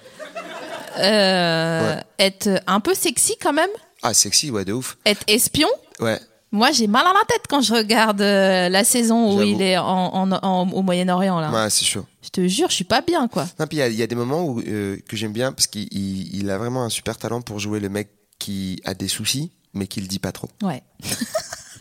Euh, 0.98 1.96
Ouais. 1.96 2.02
être 2.18 2.62
un 2.66 2.80
peu 2.80 2.94
sexy 2.94 3.36
quand 3.40 3.52
même, 3.52 3.70
Ah, 4.02 4.14
sexy, 4.14 4.50
ouais, 4.50 4.64
de 4.64 4.72
ouf. 4.72 4.96
être 5.06 5.22
espion. 5.28 5.68
Ouais. 6.00 6.18
Moi, 6.52 6.70
j'ai 6.70 6.86
mal 6.86 7.04
à 7.04 7.12
la 7.12 7.24
tête 7.28 7.42
quand 7.48 7.60
je 7.62 7.74
regarde 7.74 8.20
euh, 8.20 8.68
la 8.68 8.84
saison 8.84 9.36
où 9.36 9.42
il 9.42 9.60
est 9.60 9.76
en, 9.76 10.14
en- 10.14 10.30
en- 10.32 10.70
au 10.70 10.82
Moyen-Orient 10.82 11.40
là. 11.40 11.50
Ouais, 11.50 11.68
c'est 11.70 11.84
chaud. 11.84 12.06
Je 12.22 12.28
te 12.28 12.46
jure, 12.46 12.68
je 12.70 12.74
suis 12.76 12.84
pas 12.84 13.00
bien 13.00 13.26
quoi. 13.26 13.44
Non, 13.58 13.66
puis 13.66 13.78
il 13.78 13.80
y 13.80 13.82
a- 13.82 13.88
il 13.88 13.94
y, 13.96 14.02
a 14.02 14.06
des 14.06 14.14
moments 14.14 14.44
où, 14.44 14.60
euh, 14.60 14.96
que 15.08 15.16
j'aime 15.16 15.32
bien 15.32 15.50
parce 15.52 15.66
qu'il 15.66 15.88
il- 15.92 16.36
il 16.36 16.50
a 16.50 16.58
vraiment 16.58 16.84
un 16.84 16.90
super 16.90 17.16
talent 17.16 17.40
pour 17.42 17.58
jouer 17.58 17.80
le 17.80 17.88
mec 17.88 18.08
qui 18.38 18.80
a 18.84 18.94
des 18.94 19.08
soucis, 19.08 19.50
mais 19.72 19.88
qui 19.88 20.00
le 20.00 20.06
dit 20.06 20.20
pas 20.20 20.30
trop. 20.32 20.48
Ouais. 20.62 20.82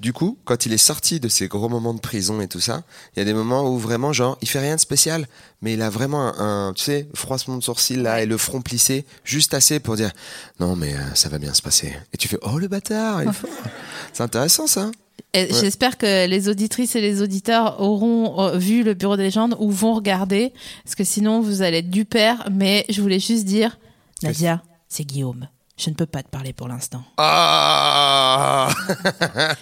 Du 0.00 0.12
coup, 0.12 0.38
quand 0.44 0.66
il 0.66 0.72
est 0.72 0.78
sorti 0.78 1.20
de 1.20 1.28
ces 1.28 1.48
gros 1.48 1.68
moments 1.68 1.94
de 1.94 2.00
prison 2.00 2.40
et 2.40 2.48
tout 2.48 2.60
ça, 2.60 2.82
il 3.14 3.20
y 3.20 3.22
a 3.22 3.24
des 3.24 3.34
moments 3.34 3.68
où 3.68 3.78
vraiment, 3.78 4.12
genre, 4.12 4.36
il 4.42 4.48
fait 4.48 4.58
rien 4.58 4.74
de 4.74 4.80
spécial, 4.80 5.26
mais 5.62 5.74
il 5.74 5.82
a 5.82 5.90
vraiment 5.90 6.26
un, 6.38 6.68
un, 6.68 6.72
tu 6.72 6.84
sais, 6.84 7.08
froissement 7.14 7.56
de 7.56 7.62
sourcil 7.62 8.02
là 8.02 8.22
et 8.22 8.26
le 8.26 8.36
front 8.36 8.60
plissé, 8.60 9.06
juste 9.24 9.54
assez 9.54 9.80
pour 9.80 9.96
dire 9.96 10.12
non 10.60 10.76
mais 10.76 10.94
euh, 10.94 11.14
ça 11.14 11.28
va 11.28 11.38
bien 11.38 11.54
se 11.54 11.62
passer. 11.62 11.92
Et 12.12 12.16
tu 12.16 12.28
fais 12.28 12.38
oh 12.42 12.58
le 12.58 12.68
bâtard, 12.68 13.22
il. 13.22 13.30
C'est 14.12 14.22
intéressant 14.22 14.66
ça. 14.66 14.90
J'espère 15.34 15.98
que 15.98 16.26
les 16.26 16.48
auditrices 16.48 16.94
et 16.94 17.00
les 17.00 17.20
auditeurs 17.20 17.80
auront 17.80 18.40
euh, 18.40 18.56
vu 18.56 18.84
le 18.84 18.94
Bureau 18.94 19.16
des 19.16 19.24
légendes 19.24 19.56
ou 19.58 19.70
vont 19.70 19.94
regarder, 19.94 20.52
parce 20.84 20.94
que 20.94 21.02
sinon 21.02 21.40
vous 21.40 21.62
allez 21.62 21.78
être 21.78 21.90
du 21.90 22.04
père. 22.04 22.48
Mais 22.52 22.84
je 22.88 23.00
voulais 23.00 23.18
juste 23.18 23.44
dire, 23.44 23.78
Nadia, 24.22 24.62
c'est 24.88 25.04
Guillaume. 25.04 25.48
Je 25.76 25.90
ne 25.90 25.94
peux 25.94 26.06
pas 26.06 26.22
te 26.22 26.28
parler 26.28 26.52
pour 26.52 26.68
l'instant. 26.68 27.02
Ah 27.18 28.68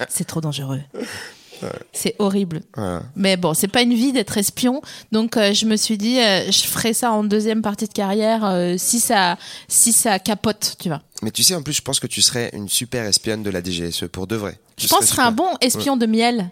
C'est 0.09 0.27
trop 0.27 0.41
dangereux. 0.41 0.81
C'est 1.93 2.17
horrible. 2.19 2.61
Mais 3.15 3.37
bon, 3.37 3.55
c'est 3.55 3.69
pas 3.69 3.83
une 3.83 3.95
vie 3.95 4.13
d'être 4.13 4.37
espion. 4.37 4.83
Donc 5.13 5.37
euh, 5.37 5.53
je 5.55 5.67
me 5.67 5.77
suis 5.77 5.97
dit, 5.99 6.19
euh, 6.19 6.51
je 6.51 6.65
ferai 6.65 6.93
ça 6.93 7.13
en 7.13 7.25
deuxième 7.25 7.63
partie 7.63 7.87
de 7.87 7.93
carrière 7.93 8.45
euh, 8.45 8.75
si 8.79 9.01
ça, 9.01 9.39
si 9.69 9.93
ça 9.93 10.19
capote, 10.19 10.77
tu 10.81 10.89
vois. 10.89 11.03
Mais 11.23 11.31
tu 11.31 11.43
sais, 11.43 11.55
en 11.55 11.63
plus, 11.63 11.73
je 11.75 11.83
pense 11.83 12.01
que 12.01 12.07
tu 12.07 12.21
serais 12.21 12.51
une 12.53 12.69
super 12.69 13.05
espionne 13.05 13.43
de 13.43 13.51
la 13.51 13.63
DGSE 13.63 14.07
pour 14.11 14.27
de 14.27 14.37
vrai. 14.37 14.59
Tu 14.77 14.87
Je 14.87 14.89
pense 14.91 15.01
que 15.01 15.07
ce 15.07 15.13
serait 15.13 15.23
un 15.27 15.33
bon 15.33 15.49
espion 15.61 15.97
de 15.97 16.07
miel. 16.07 16.51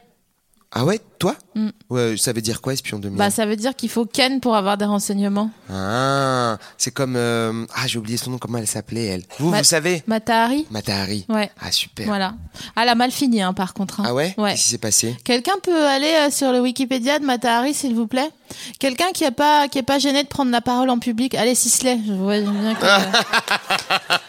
Ah 0.72 0.84
ouais, 0.84 1.00
toi 1.18 1.34
Mm. 1.56 1.70
Ouais, 1.90 2.14
ça 2.16 2.32
veut 2.32 2.40
dire 2.42 2.60
quoi, 2.60 2.72
espion 2.72 3.00
de 3.00 3.08
miel 3.08 3.18
Bah, 3.18 3.30
ça 3.30 3.44
veut 3.44 3.56
dire 3.56 3.74
qu'il 3.74 3.88
faut 3.90 4.06
Ken 4.06 4.38
pour 4.40 4.54
avoir 4.54 4.76
des 4.78 4.84
renseignements. 4.84 5.50
Ah, 5.68 6.58
c'est 6.78 6.92
comme 6.92 7.16
euh, 7.16 7.66
ah 7.74 7.88
j'ai 7.88 7.98
oublié 7.98 8.16
son 8.16 8.30
nom, 8.30 8.38
comment 8.38 8.58
elle 8.58 8.68
s'appelait 8.68 9.04
elle? 9.06 9.24
Vous, 9.40 9.50
Ma- 9.50 9.58
vous 9.58 9.64
savez? 9.64 10.04
Matahari 10.06 10.66
Matahari. 10.70 11.26
Ouais. 11.28 11.50
Ah 11.60 11.72
super. 11.72 12.06
Voilà. 12.06 12.34
Ah, 12.76 12.82
elle 12.84 12.88
a 12.88 12.94
mal 12.94 13.10
fini, 13.10 13.42
hein, 13.42 13.52
par 13.52 13.74
contre. 13.74 13.98
hein. 13.98 14.04
Ah 14.06 14.14
ouais? 14.14 14.32
Ouais. 14.38 14.52
Qu'est-ce 14.52 14.62
qui 14.62 14.68
s'est 14.68 14.78
passé? 14.78 15.16
Quelqu'un 15.24 15.54
peut 15.60 15.86
aller 15.88 16.14
euh, 16.28 16.30
sur 16.30 16.52
le 16.52 16.60
Wikipédia 16.60 17.18
de 17.18 17.24
Matahari, 17.24 17.74
s'il 17.74 17.96
vous 17.96 18.06
plaît? 18.06 18.30
Quelqu'un 18.78 19.10
qui 19.12 19.24
est 19.24 19.32
pas 19.32 19.66
qui 19.66 19.78
est 19.78 19.82
pas 19.82 19.98
gêné 19.98 20.22
de 20.22 20.28
prendre 20.28 20.52
la 20.52 20.60
parole 20.60 20.88
en 20.90 21.00
public. 21.00 21.34
Allez, 21.34 21.56
Sisley, 21.56 21.98
je 22.06 22.12
vois 22.12 22.38
bien 22.40 22.74
que... 22.76 22.86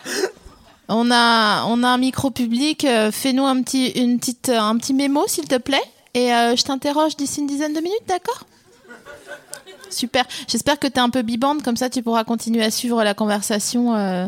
on 0.87 1.11
a 1.11 1.65
on 1.65 1.83
a 1.83 1.87
un 1.87 1.97
micro 1.99 2.31
public. 2.31 2.83
euh, 2.85 3.11
Fais-nous 3.11 3.45
un 3.45 3.61
petit 3.61 3.89
une 3.89 4.19
petite 4.19 4.49
euh, 4.49 4.59
un 4.59 4.75
petit 4.77 4.93
mémo, 4.95 5.25
s'il 5.27 5.45
te 5.47 5.57
plaît, 5.57 5.81
et 6.13 6.33
euh, 6.33 6.55
je 6.55 6.63
t'interroge 6.63 7.15
d'ici 7.15 7.39
une 7.41 7.47
dizaine 7.47 7.73
de 7.73 7.79
minutes, 7.79 8.07
d'accord? 8.07 8.43
Super. 9.89 10.25
J'espère 10.47 10.79
que 10.79 10.87
t'es 10.87 10.99
un 10.99 11.09
peu 11.09 11.21
bibande, 11.21 11.63
comme 11.63 11.75
ça 11.77 11.89
tu 11.89 12.01
pourras 12.01 12.23
continuer 12.23 12.63
à 12.63 12.71
suivre 12.71 13.03
la 13.03 13.13
conversation. 13.13 13.95
Euh... 13.95 14.27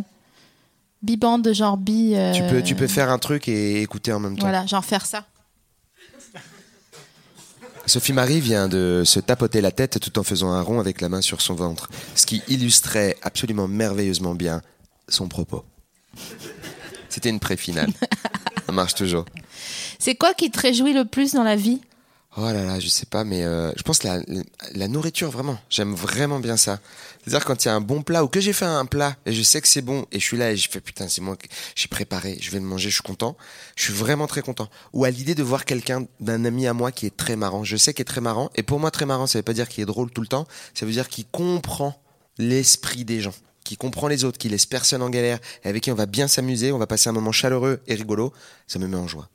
Bibande, 1.01 1.53
genre 1.53 1.75
bi. 1.77 2.13
euh, 2.15 2.31
Tu 2.33 2.43
peux 2.43 2.63
tu 2.63 2.75
peux 2.75 2.87
faire 2.87 3.09
un 3.09 3.19
truc 3.19 3.47
et 3.49 3.81
écouter 3.81 4.13
en 4.13 4.19
même 4.21 4.35
temps. 4.37 4.43
Voilà, 4.47 4.65
genre 4.65 4.85
faire 4.85 5.05
ça. 5.05 5.25
Sophie 7.85 8.13
Marie 8.13 8.39
vient 8.39 8.69
de 8.69 9.03
se 9.05 9.19
tapoter 9.19 9.59
la 9.59 9.71
tête 9.71 9.99
tout 9.99 10.17
en 10.17 10.23
faisant 10.23 10.51
un 10.51 10.61
rond 10.61 10.79
avec 10.79 11.01
la 11.01 11.09
main 11.09 11.21
sur 11.21 11.41
son 11.41 11.53
ventre, 11.53 11.89
ce 12.15 12.25
qui 12.25 12.41
illustrait 12.47 13.17
absolument 13.21 13.67
merveilleusement 13.67 14.35
bien 14.35 14.61
son 15.09 15.27
propos. 15.27 15.65
C'était 17.09 17.29
une 17.29 17.41
pré-finale. 17.41 17.91
Ça 18.65 18.71
marche 18.71 18.95
toujours. 18.95 19.25
C'est 19.99 20.15
quoi 20.15 20.33
qui 20.33 20.51
te 20.51 20.59
réjouit 20.59 20.93
le 20.93 21.05
plus 21.05 21.33
dans 21.33 21.43
la 21.43 21.55
vie? 21.55 21.81
Oh 22.35 22.41
là 22.41 22.65
là, 22.65 22.79
je 22.79 22.87
sais 22.87 23.05
pas, 23.05 23.23
mais 23.23 23.43
euh, 23.43 23.71
je 23.77 23.83
pense 23.83 24.01
la, 24.01 24.19
la 24.73 24.87
nourriture 24.87 25.29
vraiment. 25.29 25.59
J'aime 25.69 25.93
vraiment 25.93 26.39
bien 26.39 26.57
ça. 26.57 26.79
C'est-à-dire 27.21 27.45
quand 27.45 27.63
il 27.63 27.67
y 27.67 27.71
a 27.71 27.75
un 27.75 27.81
bon 27.81 28.01
plat 28.01 28.23
ou 28.23 28.27
que 28.27 28.39
j'ai 28.39 28.53
fait 28.53 28.65
un 28.65 28.87
plat 28.87 29.15
et 29.27 29.33
je 29.33 29.43
sais 29.43 29.61
que 29.61 29.67
c'est 29.67 29.83
bon 29.83 30.07
et 30.11 30.19
je 30.19 30.25
suis 30.25 30.37
là 30.37 30.51
et 30.51 30.57
je 30.57 30.67
fais 30.67 30.81
putain 30.81 31.07
c'est 31.07 31.21
moi 31.21 31.35
que 31.35 31.45
j'ai 31.75 31.87
préparé, 31.87 32.39
je 32.41 32.49
vais 32.49 32.57
le 32.57 32.65
manger, 32.65 32.89
je 32.89 32.95
suis 32.95 33.03
content. 33.03 33.37
Je 33.75 33.83
suis 33.83 33.93
vraiment 33.93 34.25
très 34.25 34.41
content. 34.41 34.67
Ou 34.93 35.05
à 35.05 35.11
l'idée 35.11 35.35
de 35.35 35.43
voir 35.43 35.63
quelqu'un 35.63 36.07
d'un 36.21 36.43
ami 36.43 36.65
à 36.65 36.73
moi 36.73 36.91
qui 36.91 37.05
est 37.05 37.15
très 37.15 37.35
marrant. 37.35 37.63
Je 37.63 37.77
sais 37.77 37.93
qu'il 37.93 38.01
est 38.01 38.05
très 38.05 38.19
marrant 38.19 38.49
et 38.55 38.63
pour 38.63 38.79
moi 38.79 38.89
très 38.89 39.05
marrant, 39.05 39.27
ça 39.27 39.37
veut 39.37 39.43
pas 39.43 39.53
dire 39.53 39.69
qu'il 39.69 39.83
est 39.83 39.87
drôle 39.87 40.09
tout 40.09 40.21
le 40.21 40.27
temps. 40.27 40.47
Ça 40.73 40.87
veut 40.87 40.91
dire 40.91 41.09
qu'il 41.09 41.25
comprend 41.27 42.01
l'esprit 42.39 43.05
des 43.05 43.21
gens, 43.21 43.35
qui 43.63 43.77
comprend 43.77 44.07
les 44.07 44.23
autres, 44.23 44.39
qui 44.39 44.49
laisse 44.49 44.65
personne 44.65 45.03
en 45.03 45.11
galère 45.11 45.37
et 45.63 45.67
avec 45.69 45.83
qui 45.83 45.91
on 45.91 45.95
va 45.95 46.07
bien 46.07 46.27
s'amuser, 46.27 46.71
on 46.71 46.79
va 46.79 46.87
passer 46.87 47.09
un 47.09 47.13
moment 47.13 47.31
chaleureux 47.31 47.79
et 47.85 47.93
rigolo. 47.93 48.33
Ça 48.65 48.79
me 48.79 48.87
met 48.87 48.97
en 48.97 49.07
joie. 49.07 49.29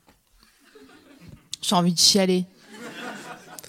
J'ai 1.62 1.74
envie 1.74 1.92
de 1.92 1.98
chialer. 1.98 2.44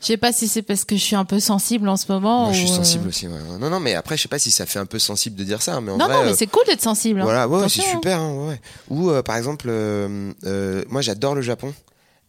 Je 0.01 0.05
sais 0.07 0.17
pas 0.17 0.31
si 0.31 0.47
c'est 0.47 0.61
parce 0.61 0.85
que 0.85 0.95
je 0.95 1.01
suis 1.03 1.15
un 1.17 1.25
peu 1.25 1.41
sensible 1.41 1.89
en 1.89 1.97
ce 1.97 2.09
moment. 2.09 2.45
Moi, 2.45 2.53
je 2.53 2.59
suis 2.59 2.71
euh, 2.71 2.75
sensible 2.75 3.09
aussi. 3.09 3.27
ouais. 3.27 3.37
Non, 3.59 3.69
non, 3.69 3.81
mais 3.81 3.95
après, 3.95 4.15
je 4.15 4.21
sais 4.21 4.27
pas 4.29 4.39
si 4.39 4.49
ça 4.49 4.65
fait 4.65 4.79
un 4.79 4.85
peu 4.85 4.97
sensible 4.97 5.35
de 5.35 5.43
dire 5.43 5.61
ça, 5.61 5.81
mais 5.81 5.91
en 5.91 5.97
Non, 5.97 6.05
vrai, 6.05 6.13
non, 6.15 6.23
mais 6.23 6.31
euh, 6.31 6.35
c'est 6.37 6.47
cool 6.47 6.63
d'être 6.67 6.81
sensible. 6.81 7.19
hein. 7.19 7.23
voilà, 7.25 7.49
ouais, 7.49 7.67
c'est 7.67 7.81
hein. 7.81 7.85
super. 7.91 8.17
hein, 8.19 8.47
ouais. 8.47 8.61
Ou 8.89 9.09
euh, 9.09 9.21
par 9.23 9.35
exemple, 9.35 9.65
euh, 9.69 10.83
moi, 10.87 11.01
j'adore 11.01 11.35
le 11.35 11.41
Japon 11.41 11.73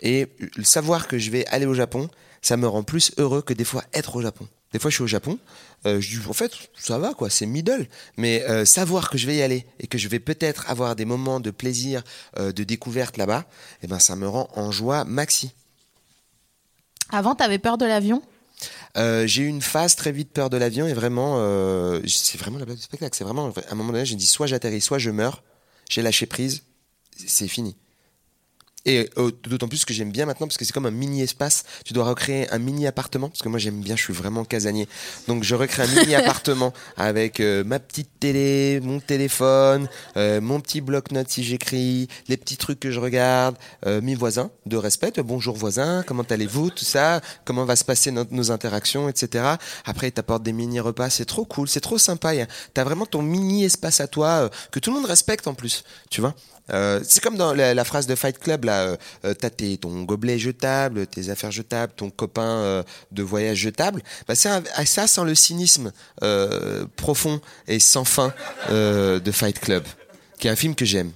et 0.00 0.26
le 0.56 0.64
savoir 0.64 1.06
que 1.06 1.16
je 1.18 1.30
vais 1.30 1.46
aller 1.46 1.66
au 1.66 1.74
Japon, 1.74 2.08
ça 2.42 2.56
me 2.56 2.66
rend 2.66 2.82
plus 2.82 3.12
heureux 3.18 3.40
que 3.42 3.52
des 3.54 3.64
fois 3.64 3.84
être 3.94 4.16
au 4.16 4.22
Japon. 4.22 4.48
Des 4.72 4.78
fois, 4.78 4.90
je 4.90 4.96
suis 4.96 5.02
au 5.02 5.08
Japon, 5.08 5.38
euh, 5.84 6.00
je 6.00 6.20
dis 6.20 6.28
en 6.28 6.32
fait, 6.32 6.52
ça 6.78 6.98
va 6.98 7.12
quoi, 7.14 7.28
c'est 7.28 7.46
middle. 7.46 7.88
Mais 8.16 8.42
euh, 8.48 8.64
savoir 8.64 9.10
que 9.10 9.18
je 9.18 9.26
vais 9.26 9.36
y 9.36 9.42
aller 9.42 9.66
et 9.80 9.88
que 9.88 9.98
je 9.98 10.08
vais 10.08 10.20
peut-être 10.20 10.70
avoir 10.70 10.94
des 10.94 11.04
moments 11.04 11.40
de 11.40 11.50
plaisir, 11.50 12.02
euh, 12.38 12.52
de 12.52 12.62
découverte 12.62 13.16
là-bas, 13.16 13.46
eh 13.82 13.88
ben, 13.88 13.98
ça 13.98 14.14
me 14.14 14.28
rend 14.28 14.48
en 14.54 14.70
joie 14.70 15.04
maxi. 15.04 15.52
Avant, 17.10 17.34
t'avais 17.34 17.58
peur 17.58 17.78
de 17.78 17.86
l'avion? 17.86 18.22
J'ai 18.94 19.42
eu 19.42 19.46
une 19.46 19.62
phase 19.62 19.96
très 19.96 20.12
vite 20.12 20.32
peur 20.32 20.50
de 20.50 20.56
l'avion 20.56 20.86
et 20.86 20.92
vraiment, 20.92 21.36
c'est 22.06 22.38
vraiment 22.38 22.58
la 22.58 22.66
blague 22.66 22.76
du 22.76 22.82
spectacle. 22.82 23.16
C'est 23.16 23.24
vraiment, 23.24 23.48
à 23.48 23.72
un 23.72 23.74
moment 23.74 23.92
donné, 23.92 24.04
j'ai 24.04 24.16
dit 24.16 24.26
soit 24.26 24.46
j'atterris, 24.46 24.80
soit 24.80 24.98
je 24.98 25.10
meurs. 25.10 25.42
J'ai 25.88 26.02
lâché 26.02 26.26
prise, 26.26 26.62
c'est 27.26 27.48
fini. 27.48 27.76
Et 28.86 29.10
euh, 29.18 29.30
d'autant 29.44 29.68
plus 29.68 29.84
que 29.84 29.92
j'aime 29.92 30.10
bien 30.10 30.24
maintenant 30.24 30.46
parce 30.46 30.56
que 30.56 30.64
c'est 30.64 30.72
comme 30.72 30.86
un 30.86 30.90
mini 30.90 31.22
espace. 31.22 31.64
Tu 31.84 31.92
dois 31.92 32.04
recréer 32.04 32.50
un 32.50 32.58
mini 32.58 32.86
appartement 32.86 33.28
parce 33.28 33.42
que 33.42 33.48
moi 33.48 33.58
j'aime 33.58 33.80
bien, 33.80 33.94
je 33.94 34.02
suis 34.02 34.14
vraiment 34.14 34.44
casanier. 34.44 34.88
Donc 35.28 35.44
je 35.44 35.54
recrée 35.54 35.82
un 35.82 35.86
mini 35.86 36.14
appartement 36.14 36.72
avec 36.96 37.40
euh, 37.40 37.62
ma 37.62 37.78
petite 37.78 38.08
télé, 38.18 38.80
mon 38.82 39.00
téléphone, 39.00 39.88
euh, 40.16 40.40
mon 40.40 40.60
petit 40.60 40.80
bloc-notes 40.80 41.28
si 41.28 41.44
j'écris, 41.44 42.08
les 42.28 42.36
petits 42.38 42.56
trucs 42.56 42.80
que 42.80 42.90
je 42.90 43.00
regarde, 43.00 43.56
euh, 43.86 44.00
mes 44.00 44.14
voisins 44.14 44.50
de 44.64 44.76
respect. 44.76 45.12
Bonjour 45.18 45.56
voisins, 45.56 46.02
comment 46.06 46.22
allez-vous, 46.22 46.70
tout 46.70 46.84
ça, 46.84 47.20
comment 47.44 47.64
va 47.66 47.76
se 47.76 47.84
passer 47.84 48.10
notre- 48.10 48.32
nos 48.32 48.50
interactions, 48.50 49.08
etc. 49.10 49.44
Après 49.84 50.08
ils 50.08 50.12
t'apportent 50.12 50.42
des 50.42 50.52
mini 50.54 50.80
repas, 50.80 51.10
c'est 51.10 51.26
trop 51.26 51.44
cool, 51.44 51.68
c'est 51.68 51.80
trop 51.80 51.98
sympa. 51.98 52.30
T'as 52.72 52.84
vraiment 52.84 53.06
ton 53.06 53.22
mini 53.22 53.64
espace 53.64 54.00
à 54.00 54.06
toi 54.06 54.28
euh, 54.28 54.48
que 54.70 54.78
tout 54.78 54.90
le 54.90 54.96
monde 54.96 55.06
respecte 55.06 55.46
en 55.46 55.54
plus, 55.54 55.84
tu 56.08 56.20
vois. 56.20 56.34
Euh, 56.72 57.00
c'est 57.06 57.22
comme 57.22 57.36
dans 57.36 57.52
la, 57.54 57.74
la 57.74 57.84
phrase 57.84 58.06
de 58.06 58.14
Fight 58.14 58.38
Club 58.38 58.64
là, 58.64 58.82
euh, 58.82 58.96
euh, 59.24 59.34
t'as 59.34 59.50
tes, 59.50 59.76
ton 59.76 60.02
gobelet 60.02 60.38
jetable, 60.38 61.06
tes 61.06 61.30
affaires 61.30 61.50
jetables, 61.50 61.92
ton 61.96 62.10
copain 62.10 62.42
euh, 62.42 62.82
de 63.12 63.22
voyage 63.22 63.58
jetable. 63.58 64.02
Bah 64.26 64.34
c'est 64.34 64.48
ah, 64.48 64.86
ça 64.86 65.06
sans 65.06 65.24
le 65.24 65.34
cynisme 65.34 65.92
euh, 66.22 66.84
profond 66.96 67.40
et 67.68 67.80
sans 67.80 68.04
fin 68.04 68.32
euh, 68.70 69.18
de 69.20 69.32
Fight 69.32 69.58
Club, 69.58 69.84
qui 70.38 70.48
est 70.48 70.50
un 70.50 70.56
film 70.56 70.74
que 70.74 70.84
j'aime, 70.84 71.12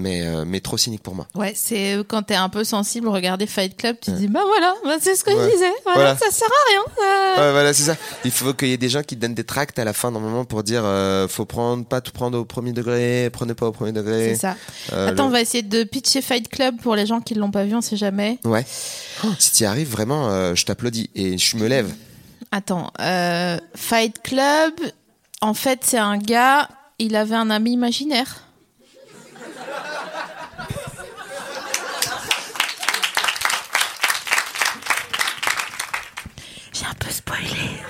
mais 0.00 0.26
euh, 0.26 0.44
mais 0.46 0.60
trop 0.60 0.76
cynique 0.76 1.02
pour 1.02 1.14
moi. 1.14 1.26
Ouais, 1.34 1.52
c'est 1.54 1.94
euh, 1.94 2.02
quand 2.06 2.22
t'es 2.22 2.34
un 2.34 2.48
peu 2.48 2.64
sensible, 2.64 3.08
regarder 3.08 3.46
Fight 3.46 3.76
Club, 3.76 3.96
tu 4.00 4.10
te 4.10 4.16
dis, 4.16 4.26
bah 4.28 4.40
voilà, 4.46 4.74
bah, 4.84 4.96
c'est 5.00 5.14
ce 5.14 5.22
que 5.24 5.30
Ouais. 5.30 5.44
je 5.46 5.52
disais, 5.52 5.72
voilà, 5.84 6.00
Voilà. 6.00 6.16
ça 6.16 6.30
sert 6.30 6.48
à 6.48 6.70
rien. 6.70 6.80
euh. 6.98 7.46
Ouais, 7.46 7.52
voilà, 7.52 7.72
c'est 7.72 7.84
ça. 7.84 7.96
Il 8.24 8.30
faut 8.30 8.52
qu'il 8.54 8.68
y 8.68 8.72
ait 8.72 8.76
des 8.76 8.88
gens 8.88 9.02
qui 9.02 9.14
te 9.16 9.20
donnent 9.20 9.34
des 9.34 9.44
tracts 9.44 9.78
à 9.78 9.84
la 9.84 9.92
fin, 9.92 10.10
normalement, 10.10 10.44
pour 10.44 10.62
dire 10.62 10.82
euh, 10.84 11.28
faut 11.28 11.44
prendre, 11.44 11.84
pas 11.84 12.00
tout 12.00 12.12
prendre 12.12 12.38
au 12.38 12.44
premier 12.44 12.72
degré, 12.72 13.30
prenez 13.32 13.54
pas 13.54 13.66
au 13.66 13.72
premier 13.72 13.92
degré. 13.92 14.34
C'est 14.34 14.40
ça. 14.40 14.56
Attends, 14.92 15.26
on 15.26 15.30
va 15.30 15.40
essayer 15.40 15.62
de 15.62 15.84
pitcher 15.84 16.22
Fight 16.22 16.48
Club 16.48 16.80
pour 16.82 16.96
les 16.96 17.06
gens 17.06 17.20
qui 17.20 17.34
l'ont 17.34 17.50
pas 17.50 17.64
vu, 17.64 17.74
on 17.74 17.80
sait 17.80 17.96
jamais. 17.96 18.38
Ouais. 18.44 18.64
Oh, 19.24 19.28
si 19.38 19.52
tu 19.52 19.62
y 19.62 19.66
arrives, 19.66 19.90
vraiment, 19.90 20.54
je 20.54 20.64
t'applaudis 20.64 21.10
et 21.14 21.38
je 21.38 21.56
me 21.56 21.66
lève. 21.68 21.92
Attends, 22.52 22.90
Fight 23.76 24.20
Club, 24.22 24.72
en 25.40 25.54
fait, 25.54 25.80
c'est 25.84 25.98
un 25.98 26.18
gars, 26.18 26.68
il 26.98 27.16
avait 27.16 27.34
un 27.36 27.50
ami 27.50 27.72
imaginaire. 27.72 28.42
J'ai 36.72 36.86
un 36.86 36.94
peu 36.94 37.10
spoilé. 37.10 37.80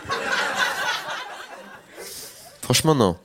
Franchement, 2.70 2.94
non. 2.94 3.16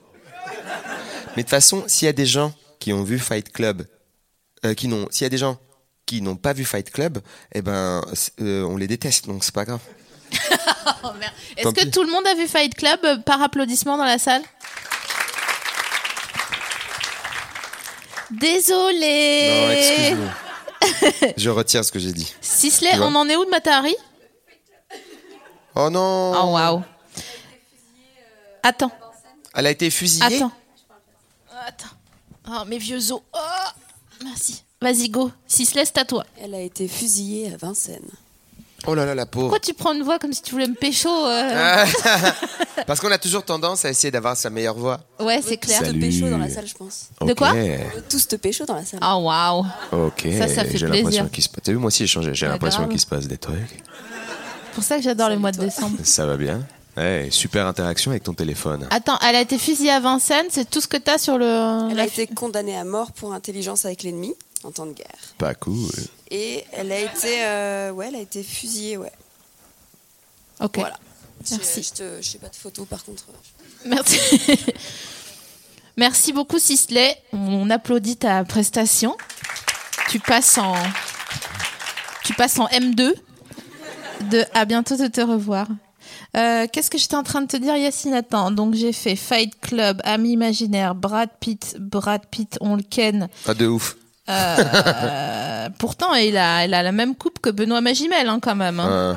Mais 1.36 1.36
de 1.36 1.42
toute 1.42 1.50
façon, 1.50 1.84
s'il 1.86 2.06
y 2.06 2.08
a 2.08 2.12
des 2.12 2.26
gens 2.26 2.52
qui 2.80 2.92
ont 2.92 3.04
vu 3.04 3.16
Fight 3.20 3.52
Club, 3.52 3.86
euh, 4.64 4.74
qui 4.74 4.88
n'ont, 4.88 5.06
s'il 5.12 5.22
y 5.22 5.26
a 5.26 5.28
des 5.28 5.38
gens 5.38 5.56
qui 6.04 6.20
n'ont 6.20 6.34
pas 6.34 6.52
vu 6.52 6.64
Fight 6.64 6.90
Club, 6.90 7.18
eh 7.52 7.62
ben, 7.62 8.02
euh, 8.40 8.64
on 8.64 8.76
les 8.76 8.88
déteste, 8.88 9.28
donc 9.28 9.44
c'est 9.44 9.54
pas 9.54 9.64
grave. 9.64 9.78
Oh. 11.02 11.08
Est-ce 11.56 11.68
que 11.68 11.84
pis. 11.84 11.90
tout 11.90 12.02
le 12.02 12.10
monde 12.10 12.26
a 12.26 12.34
vu 12.34 12.48
Fight 12.48 12.74
Club 12.74 12.98
euh, 13.04 13.16
par 13.18 13.40
applaudissement 13.42 13.96
dans 13.96 14.04
la 14.04 14.18
salle? 14.18 14.42
Non, 18.30 18.38
Désolé. 18.38 19.76
excuse-moi. 19.78 21.32
Je 21.36 21.50
retire 21.50 21.84
ce 21.84 21.92
que 21.92 21.98
j'ai 21.98 22.12
dit. 22.12 22.34
Sisley, 22.40 22.90
on 23.00 23.14
en 23.14 23.28
est 23.28 23.36
où 23.36 23.44
de 23.44 23.50
Matahari? 23.50 23.94
Oh 25.76 25.90
non 25.90 26.32
Oh 26.36 26.54
waouh. 26.54 26.82
Attends, 28.62 28.90
Elle 29.56 29.66
a 29.66 29.70
été 29.70 29.90
fusillée 29.90 30.36
attends. 30.36 30.52
Attends. 31.66 31.86
Oh, 32.48 32.64
mes 32.68 32.78
vieux 32.78 32.98
os. 33.10 33.20
Oh, 33.32 33.38
merci. 34.22 34.62
Vas-y, 34.80 35.08
go. 35.08 35.30
Sisley, 35.46 35.84
c'est 35.84 35.98
à 35.98 36.04
toi. 36.04 36.24
Elle 36.40 36.54
a 36.54 36.60
été 36.60 36.86
fusillée 36.86 37.52
à 37.52 37.56
Vincennes. 37.56 38.10
Oh 38.86 38.94
là 38.94 39.04
là, 39.06 39.14
la 39.14 39.26
pauvre. 39.26 39.46
Pourquoi 39.46 39.58
tu 39.58 39.72
prends 39.74 39.94
une 39.94 40.02
voix 40.02 40.18
comme 40.18 40.32
si 40.32 40.42
tu 40.42 40.52
voulais 40.52 40.68
me 40.68 40.74
pécho 40.74 41.08
euh 41.08 41.50
Ah. 41.56 41.84
Parce 42.86 43.00
qu'on 43.00 43.10
a 43.10 43.18
toujours 43.18 43.42
tendance 43.42 43.84
à 43.84 43.90
essayer 43.90 44.10
d'avoir 44.10 44.36
sa 44.36 44.50
meilleure 44.50 44.76
voix. 44.76 45.00
Ouais, 45.18 45.40
c'est 45.42 45.56
clair. 45.56 45.80
Tous 45.80 45.92
te 45.92 45.98
pécho 45.98 46.28
dans 46.28 46.38
la 46.38 46.50
salle, 46.50 46.66
je 46.66 46.74
pense. 46.74 47.08
De 47.22 47.32
quoi? 47.32 47.52
Tous 48.08 48.28
te 48.28 48.36
pécho 48.36 48.64
dans 48.66 48.74
la 48.74 48.84
salle. 48.84 49.00
Oh 49.02 49.22
waouh. 49.22 49.64
Ok, 49.92 50.28
Ça, 50.38 50.46
ça 50.46 50.64
fait 50.66 50.76
j'ai 50.76 50.86
plaisir. 50.86 50.90
l'impression 51.04 51.28
qu'il 51.28 51.42
se 51.42 51.48
passe. 51.48 51.62
T'as 51.64 51.72
vu, 51.72 51.78
moi 51.78 51.88
aussi 51.88 52.06
j'ai 52.06 52.12
changé. 52.12 52.34
J'ai 52.34 52.46
l'impression 52.46 52.80
grave. 52.80 52.90
qu'il 52.90 53.00
se 53.00 53.06
passe 53.06 53.26
des 53.26 53.38
trucs. 53.38 53.56
C'est 53.70 54.74
pour 54.74 54.84
ça 54.84 54.96
que 54.98 55.02
j'adore 55.02 55.30
le 55.30 55.38
mois 55.38 55.50
de 55.52 55.58
décembre. 55.58 55.96
Ça 56.04 56.26
va 56.26 56.36
bien. 56.36 56.60
Super 57.30 57.66
interaction 57.66 58.10
avec 58.10 58.22
ton 58.22 58.32
téléphone. 58.34 58.86
Attends, 58.90 59.18
elle 59.26 59.36
a 59.36 59.40
été 59.40 59.58
fusillée 59.58 59.90
à 59.90 60.00
Vincennes, 60.00 60.46
c'est 60.50 60.68
tout 60.68 60.80
ce 60.80 60.88
que 60.88 60.96
t'as 60.96 61.18
sur 61.18 61.36
le. 61.38 61.90
Elle 61.90 62.00
a 62.00 62.06
été 62.06 62.26
condamnée 62.26 62.76
à 62.76 62.84
mort 62.84 63.12
pour 63.12 63.32
intelligence 63.32 63.84
avec 63.84 64.02
l'ennemi 64.02 64.34
en 64.64 64.70
temps 64.70 64.86
de 64.86 64.92
guerre. 64.92 65.34
Pas 65.38 65.54
cool. 65.54 65.90
Et 66.30 66.64
elle 66.72 66.90
a 66.92 67.00
été, 67.00 67.44
euh, 67.44 67.90
ouais, 67.92 68.08
elle 68.08 68.16
a 68.16 68.20
été 68.20 68.42
fusillée, 68.42 68.96
ouais. 68.96 69.12
Ok. 70.60 70.78
Voilà. 70.78 70.98
Merci. 71.50 71.92
Je, 71.96 72.04
je 72.20 72.26
sais 72.28 72.38
pas 72.38 72.48
de 72.48 72.56
photos 72.56 72.86
par 72.86 73.04
contre. 73.04 73.24
Merci. 73.84 74.40
Merci 75.96 76.32
beaucoup, 76.32 76.58
Sisley. 76.58 77.16
On 77.32 77.70
applaudit 77.70 78.16
ta 78.16 78.42
prestation. 78.44 79.16
Tu 80.08 80.18
passes 80.18 80.58
en. 80.58 80.74
Tu 82.24 82.34
passes 82.34 82.58
en 82.58 82.66
M2. 82.68 83.12
de 84.30 84.44
À 84.54 84.64
bientôt 84.64 84.96
de 84.96 85.06
te 85.06 85.20
revoir. 85.20 85.68
Euh, 86.36 86.66
Qu'est-ce 86.72 86.90
que 86.90 86.98
j'étais 86.98 87.14
en 87.16 87.22
train 87.22 87.40
de 87.40 87.46
te 87.46 87.56
dire, 87.56 87.76
Yacine? 87.76 88.12
Attends, 88.14 88.50
donc 88.50 88.74
j'ai 88.74 88.92
fait 88.92 89.16
Fight 89.16 89.58
Club, 89.60 90.00
Ami 90.04 90.32
Imaginaire, 90.32 90.94
Brad 90.94 91.30
Pitt, 91.40 91.76
Brad 91.80 92.22
Pitt, 92.30 92.58
on 92.60 92.76
le 92.76 92.82
ken. 92.82 93.28
Pas 93.44 93.54
de 93.54 93.66
ouf. 93.66 93.96
Euh, 94.28 95.68
pourtant, 95.78 96.12
il 96.14 96.36
a, 96.36 96.64
il 96.66 96.74
a 96.74 96.82
la 96.82 96.92
même 96.92 97.14
coupe 97.14 97.38
que 97.40 97.50
Benoît 97.50 97.80
Magimel, 97.80 98.28
hein, 98.28 98.38
quand 98.40 98.56
même. 98.56 98.80
hein. 98.80 99.16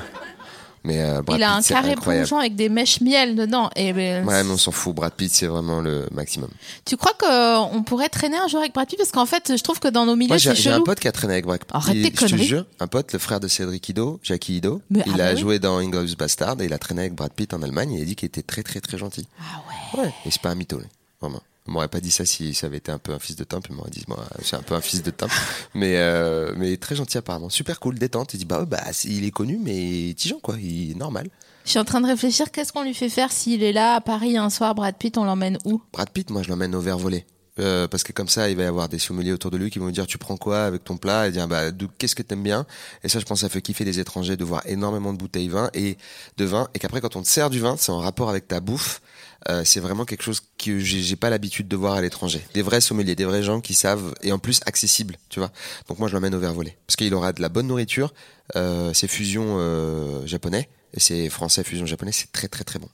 Euh, 0.90 0.94
mais 0.94 1.18
euh, 1.18 1.22
Brad 1.22 1.40
il 1.40 1.44
a 1.44 1.58
Pitt, 1.58 1.72
un 1.72 1.76
carré 1.76 1.92
incroyable. 1.94 2.28
plongeant 2.28 2.40
avec 2.40 2.56
des 2.56 2.70
mèches 2.70 3.02
miel 3.02 3.36
dedans. 3.36 3.70
Et 3.76 3.94
ben, 3.94 4.26
Ouais, 4.26 4.44
mais 4.44 4.52
on 4.52 4.58
s'en 4.58 4.72
fout. 4.72 4.96
Brad 4.96 5.14
Pitt, 5.14 5.32
c'est 5.32 5.48
vraiment 5.48 5.80
le 5.82 6.06
maximum. 6.12 6.50
tu 6.86 6.98
crois 6.98 7.14
qu'on 7.20 7.84
pourrait 7.84 8.10
traîner 8.10 8.38
un 8.38 8.48
jour 8.48 8.60
avec 8.60 8.74
Brad 8.74 8.88
Pitt? 8.88 8.98
Parce 8.98 9.12
qu'en 9.12 9.26
fait, 9.26 9.54
je 9.58 9.62
trouve 9.64 9.80
que 9.80 9.88
dans 9.88 10.06
nos 10.06 10.16
milieux, 10.16 10.38
c'est 10.40 10.56
j'ai 10.56 10.72
un 10.72 10.82
pote 10.82 11.00
qui 11.00 11.08
a 11.08 11.12
traîné 11.12 11.34
avec 11.34 11.46
Brad 11.46 11.60
Pitt. 11.60 11.70
Arrête 11.74 11.94
tes 11.96 12.04
Je 12.04 12.10
te 12.10 12.20
conneries. 12.32 12.46
jure, 12.48 12.66
un 12.80 12.88
pote, 12.88 13.14
le 13.14 13.20
frère 13.20 13.40
de 13.40 13.48
Cédric 13.48 13.88
Ido, 13.90 14.20
Jackie 14.24 14.58
Ido. 14.58 14.82
Mais- 14.90 15.04
il 15.06 15.20
ah 15.22 15.28
a 15.28 15.34
oui. 15.34 15.40
joué 15.40 15.60
dans 15.60 15.78
Inglourious 15.78 16.16
Bastard 16.18 16.60
et 16.62 16.66
il 16.66 16.74
a 16.74 16.78
traîné 16.78 17.02
avec 17.02 17.14
Brad 17.16 17.32
Pitt 17.32 17.54
en 17.54 17.62
Allemagne. 17.62 17.94
Et 17.94 17.98
il 17.98 18.02
a 18.02 18.06
dit 18.06 18.16
qu'il 18.16 18.28
était 18.28 18.42
très, 18.44 18.64
très, 18.64 18.80
très 18.80 18.98
gentil. 18.98 19.28
Ah 19.40 19.98
ouais. 19.98 20.02
Ouais. 20.04 20.14
Et 20.26 20.32
c'est 20.32 20.42
pas 20.42 20.50
un 20.50 20.56
mytho. 20.56 20.80
Vraiment. 21.22 21.42
On 21.68 21.74
m'aurait 21.74 21.88
pas 21.88 22.00
dit 22.00 22.12
ça 22.12 22.26
si 22.26 22.54
ça 22.54 22.68
avait 22.68 22.78
été 22.78 22.92
un 22.92 22.98
peu 22.98 23.14
un 23.14 23.20
fils 23.20 23.36
de 23.36 23.44
temple. 23.44 23.70
Il 23.72 23.76
m'aurait 23.76 23.92
dit, 23.92 24.04
moi, 24.08 24.26
c'est 24.44 24.56
un 24.56 24.62
peu 24.62 24.76
un 24.76 24.82
fils 24.82 25.04
de 25.04 25.12
temple. 25.12 25.36
mais, 25.76 25.98
euh, 25.98 26.54
mais 26.58 26.78
très 26.78 26.96
gentil 26.96 27.18
apparemment. 27.18 27.50
Super 27.50 27.80
cool, 27.80 28.00
détente. 28.00 28.34
Il 28.34 28.38
dit, 28.38 28.46
bah 28.46 28.66
bah, 28.66 28.82
il 29.04 29.26
est 29.26 29.32
connu, 29.32 29.60
mais 29.62 30.14
tigeant, 30.16 30.40
quoi. 30.40 30.56
Il 30.60 30.92
est 30.92 30.96
normal. 30.96 31.30
Je 31.66 31.72
suis 31.72 31.80
en 31.80 31.86
train 31.86 32.02
de 32.02 32.08
réfléchir, 32.08 32.52
qu'est-ce 32.52 32.74
qu'on 32.74 32.84
lui 32.84 32.96
fait 32.96 33.10
faire 33.10 33.32
s'il 33.32 33.62
est 33.62 33.74
là 33.74 33.96
à 33.96 34.02
Paris 34.02 34.38
un 34.38 34.50
soir, 34.50 34.74
Brad 34.74 34.96
Pitt, 34.96 35.18
on 35.18 35.26
l'emmène 35.26 35.58
où? 35.66 35.82
Brad 35.94 36.10
Pitt, 36.10 36.30
moi, 36.32 36.42
je 36.42 36.50
l'emmène 36.50 36.74
au 36.74 36.82
verre 36.82 36.98
volé. 36.98 37.26
Euh, 37.60 37.88
parce 37.88 38.04
que 38.04 38.14
comme 38.14 38.30
ça, 38.30 38.50
il 38.50 38.56
va 38.56 38.64
y 38.64 38.66
avoir 38.66 38.88
des 38.90 39.00
sommeliers 39.00 39.34
autour 39.34 39.52
de 39.52 39.58
lui 39.58 39.70
qui 39.70 39.80
vont 39.80 39.88
lui 39.88 39.94
dire 39.94 40.08
tu 40.08 40.18
prends 40.18 40.38
quoi 40.38 40.64
avec 40.64 40.84
ton 40.84 40.98
plat? 40.98 41.28
Et 41.28 41.32
dire 41.32 41.48
bah 41.48 41.72
qu'est-ce 41.98 42.16
que 42.16 42.24
t'aimes 42.24 42.44
bien? 42.44 42.66
Et 43.04 43.10
ça 43.10 43.20
je 43.20 43.26
pense 43.26 43.42
ça 43.42 43.50
fait 43.50 43.62
kiffer 43.62 43.84
les 43.84 44.00
étrangers 44.00 44.38
de 44.38 44.44
voir 44.44 44.62
énormément 44.66 45.14
de 45.14 45.18
bouteilles 45.18 45.50
vin 45.50 45.70
et 45.74 45.98
de 46.38 46.46
vin 46.46 46.70
et 46.74 46.80
qu'après 46.80 47.02
quand 47.02 47.16
on 47.16 47.22
te 47.22 47.28
sert 47.28 47.50
du 47.50 47.60
vin 47.60 47.76
c'est 47.78 47.92
en 47.92 48.00
rapport 48.00 48.30
avec 48.30 48.48
ta 48.48 48.62
bouffe 48.62 49.02
euh, 49.48 49.64
c'est 49.64 49.80
vraiment 49.80 50.06
quelque 50.06 50.24
chose 50.24 50.42
que 50.58 50.80
j'ai 50.80 51.16
pas 51.16 51.30
l'habitude 51.30 51.68
de 51.68 51.76
voir 51.76 51.94
à 51.94 52.02
l'étranger. 52.02 52.42
Des 52.54 52.62
vrais 52.62 52.82
sommeliers 52.82 53.16
des 53.16 53.26
vrais 53.26 53.44
gens 53.44 53.62
qui 53.62 53.74
savent 53.74 54.14
et 54.22 54.32
en 54.32 54.40
plus 54.40 54.60
accessibles 54.66 55.16
tu 55.30 55.40
vois. 55.40 55.52
Donc 55.88 56.00
moi 56.00 56.08
je 56.08 56.14
l'emmène 56.14 56.36
au 56.36 56.40
verre 56.40 56.54
volé 56.54 56.78
parce 56.88 56.96
qu'il 56.96 57.14
aura 57.14 57.32
de 57.32 57.42
la 57.42 57.50
bonne 57.50 57.68
nourriture 57.68 58.14
euh, 58.56 58.92
c'est 58.94 59.08
fusion 59.08 59.56
euh, 59.60 60.26
japonais 60.26 60.70
et 60.94 61.00
c'est 61.00 61.30
français 61.30 61.64
fusion 61.64 61.86
japonais 61.86 62.12
c'est 62.12 62.32
très 62.32 62.48
très 62.48 62.64
très 62.64 62.80
bon 62.80 62.90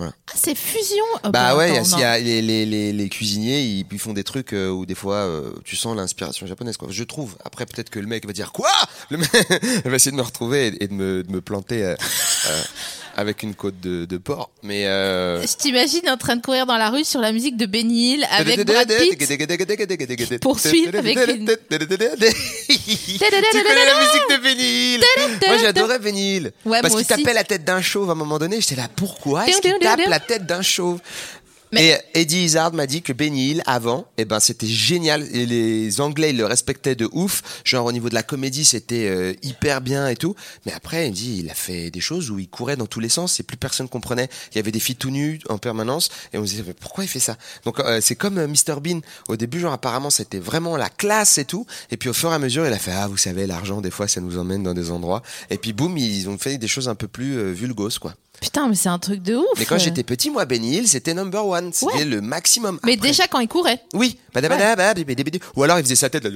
Ah, 0.00 0.12
c'est 0.34 0.56
fusion 0.56 1.04
Oh, 1.24 1.30
bah 1.30 1.56
ouais, 1.56 1.70
il 1.70 1.74
y 1.74 1.78
a- 1.78 1.80
attends, 1.80 1.98
y 1.98 2.04
a 2.04 2.18
les, 2.18 2.40
les, 2.42 2.64
les, 2.66 2.92
les 2.92 3.08
cuisiniers, 3.08 3.60
ils, 3.62 3.84
ils 3.90 3.98
font 3.98 4.12
des 4.12 4.22
trucs 4.24 4.52
euh, 4.52 4.68
où 4.70 4.86
des 4.86 4.94
fois 4.94 5.16
euh, 5.16 5.50
tu 5.64 5.74
sens 5.74 5.96
l'inspiration 5.96 6.46
japonaise, 6.46 6.76
quoi. 6.76 6.88
Je 6.90 7.02
trouve. 7.04 7.36
Après, 7.44 7.66
peut-être 7.66 7.90
que 7.90 7.98
le 7.98 8.06
mec 8.06 8.24
va 8.26 8.32
dire 8.32 8.52
quoi? 8.52 8.70
Le 9.10 9.18
mec 9.18 9.30
va 9.84 9.96
essayer 9.96 10.12
de 10.12 10.16
me 10.16 10.22
retrouver 10.22 10.68
et, 10.68 10.84
et 10.84 10.88
de, 10.88 10.92
me, 10.94 11.22
de 11.24 11.32
me 11.32 11.40
planter 11.40 11.82
euh, 11.84 11.94
euh, 12.48 12.62
avec 13.16 13.42
une 13.42 13.56
côte 13.56 13.80
de, 13.80 14.04
de 14.04 14.16
porc. 14.18 14.50
Mais 14.62 14.86
euh... 14.86 15.42
Je 15.42 15.56
t'imagine 15.56 16.08
en 16.08 16.16
train 16.16 16.36
de 16.36 16.42
courir 16.42 16.66
dans 16.66 16.76
la 16.76 16.90
rue 16.90 17.02
sur 17.04 17.20
la 17.20 17.32
musique 17.32 17.56
de 17.56 17.66
Benny 17.66 18.12
Hill 18.14 18.26
avec 18.30 18.58
Brad 18.64 18.88
Pitt. 18.98 19.18
poursuivre 20.38 20.92
avec 20.98 21.16
une- 21.34 21.44
tu 23.50 23.62
connais 23.64 23.84
la 23.86 23.98
musique 23.98 24.30
de 24.30 24.42
Benny 24.42 24.94
Hill 24.94 25.00
Moi 25.48 25.56
j'adorais 25.58 25.98
Benny 25.98 26.36
Hill 26.36 26.52
Ouais, 26.64 26.80
Parce 26.82 26.94
qu'il 26.94 27.06
tapait 27.24 27.34
la 27.34 27.42
tête 27.44 27.64
d'un 27.64 27.80
chauve 27.82 28.08
à 28.10 28.12
un 28.12 28.16
moment 28.16 28.38
donné. 28.38 28.60
J'étais 28.60 28.76
là, 28.76 28.88
pourquoi 28.94 29.44
est-ce 29.50 29.60
tape 29.96 30.08
la 30.08 30.20
tête 30.20 30.46
d'un 30.46 30.62
chauve 30.62 31.00
Mais- 31.70 32.00
Et 32.14 32.20
Eddie 32.22 32.44
Izzard 32.44 32.72
m'a 32.72 32.86
dit 32.86 33.02
que 33.02 33.12
Benny 33.12 33.50
Hill, 33.50 33.62
avant, 33.66 34.06
eh 34.16 34.24
ben, 34.24 34.40
c'était 34.40 34.66
génial. 34.66 35.22
Et 35.36 35.44
les 35.44 36.00
Anglais, 36.00 36.30
ils 36.30 36.36
le 36.38 36.46
respectaient 36.46 36.94
de 36.94 37.06
ouf. 37.12 37.42
Genre, 37.62 37.84
au 37.84 37.92
niveau 37.92 38.08
de 38.08 38.14
la 38.14 38.22
comédie, 38.22 38.64
c'était 38.64 39.06
euh, 39.06 39.34
hyper 39.42 39.82
bien 39.82 40.08
et 40.08 40.16
tout. 40.16 40.34
Mais 40.64 40.72
après, 40.72 41.04
il 41.06 41.10
me 41.10 41.14
dit, 41.14 41.40
il 41.40 41.50
a 41.50 41.54
fait 41.54 41.90
des 41.90 42.00
choses 42.00 42.30
où 42.30 42.38
il 42.38 42.48
courait 42.48 42.76
dans 42.78 42.86
tous 42.86 43.00
les 43.00 43.10
sens 43.10 43.38
et 43.38 43.42
plus 43.42 43.58
personne 43.58 43.86
comprenait. 43.86 44.30
Il 44.52 44.56
y 44.56 44.60
avait 44.60 44.70
des 44.72 44.80
filles 44.80 44.96
tout 44.96 45.10
nues 45.10 45.40
en 45.50 45.58
permanence. 45.58 46.08
Et 46.32 46.38
on 46.38 46.46
se 46.46 46.52
disait, 46.52 46.64
mais 46.66 46.72
pourquoi 46.72 47.04
il 47.04 47.08
fait 47.08 47.20
ça? 47.20 47.36
Donc, 47.66 47.80
euh, 47.80 48.00
c'est 48.00 48.16
comme 48.16 48.38
euh, 48.38 48.48
Mr. 48.48 48.80
Bean. 48.80 49.00
Au 49.28 49.36
début, 49.36 49.60
genre, 49.60 49.74
apparemment, 49.74 50.08
c'était 50.08 50.38
vraiment 50.38 50.78
la 50.78 50.88
classe 50.88 51.36
et 51.36 51.44
tout. 51.44 51.66
Et 51.90 51.98
puis, 51.98 52.08
au 52.08 52.14
fur 52.14 52.32
et 52.32 52.34
à 52.34 52.38
mesure, 52.38 52.66
il 52.66 52.72
a 52.72 52.78
fait, 52.78 52.92
ah, 52.92 53.08
vous 53.08 53.18
savez, 53.18 53.46
l'argent, 53.46 53.82
des 53.82 53.90
fois, 53.90 54.08
ça 54.08 54.22
nous 54.22 54.38
emmène 54.38 54.62
dans 54.62 54.72
des 54.72 54.90
endroits. 54.90 55.22
Et 55.50 55.58
puis, 55.58 55.74
boum, 55.74 55.98
ils 55.98 56.30
ont 56.30 56.38
fait 56.38 56.56
des 56.56 56.66
choses 56.68 56.88
un 56.88 56.94
peu 56.94 57.08
plus 57.08 57.36
euh, 57.36 57.52
vulgoses, 57.52 57.98
quoi. 57.98 58.14
Putain, 58.40 58.68
mais 58.68 58.74
c'est 58.76 58.88
un 58.88 58.98
truc 58.98 59.22
de 59.22 59.34
ouf. 59.36 59.46
Mais 59.58 59.64
quand 59.64 59.78
j'étais 59.78 60.02
petit, 60.04 60.30
moi, 60.30 60.44
Benny 60.44 60.76
Hill, 60.76 60.88
c'était 60.88 61.14
number 61.14 61.44
one. 61.46 61.72
C'était 61.72 61.92
Ouais. 61.98 62.04
le 62.04 62.20
maximum. 62.20 62.78
Mais 62.84 62.94
Après- 62.94 63.08
déjà 63.08 63.26
quand 63.26 63.40
il 63.40 63.48
courait. 63.48 63.80
oui. 63.94 64.18
Bibidibidi. 64.94 65.40
Ou 65.56 65.62
alors 65.64 65.78
il 65.78 65.82
faisait 65.84 65.96
sa 65.96 66.08
tête 66.10 66.24
là. 66.24 66.30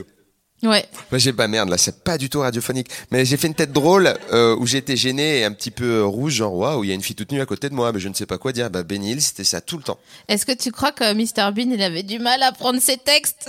Ouais. 0.65 0.87
Moi 1.11 1.19
j'ai 1.19 1.33
pas 1.33 1.49
merde 1.49 1.71
là, 1.71 1.77
c'est 1.77 2.05
pas 2.05 2.17
du 2.17 2.29
tout 2.31 2.39
radiophonique. 2.39 2.87
Mais 3.11 3.25
j'ai 3.25 3.37
fait 3.37 3.49
une 3.49 3.55
tête 3.55 3.73
drôle 3.73 4.15
euh, 4.33 4.55
où 4.57 4.65
j'étais 4.65 4.95
gêné 4.97 5.39
et 5.41 5.45
un 5.45 5.51
petit 5.53 5.73
peu 5.73 5.85
euh, 5.85 6.05
rouge, 6.05 6.35
genre 6.35 6.55
waouh, 6.55 6.85
il 6.85 6.89
y 6.89 6.91
a 6.93 6.95
une 6.95 7.03
fille 7.03 7.17
toute 7.17 7.33
nue 7.33 7.41
à 7.41 7.47
côté 7.47 7.69
de 7.69 7.75
moi, 7.75 7.91
mais 7.93 7.99
je 7.99 8.09
ne 8.09 8.15
sais 8.15 8.27
pas 8.27 8.39
quoi 8.39 8.53
dire. 8.53 8.71
Bah 8.71 8.85
Benny 8.85 9.11
Hill, 9.11 9.21
c'était 9.23 9.43
ça 9.43 9.61
tout 9.61 9.77
le 9.77 9.83
temps. 9.83 9.99
Est-ce 10.29 10.47
que 10.47 10.53
tu 10.53 10.71
crois 10.71 10.93
que 10.93 11.13
Mr 11.15 11.51
Bean 11.53 11.73
il 11.73 11.83
avait 11.83 12.05
du 12.05 12.21
mal 12.21 12.41
à 12.45 12.53
prendre 12.53 12.81
ses 12.81 12.97
textes? 12.97 13.49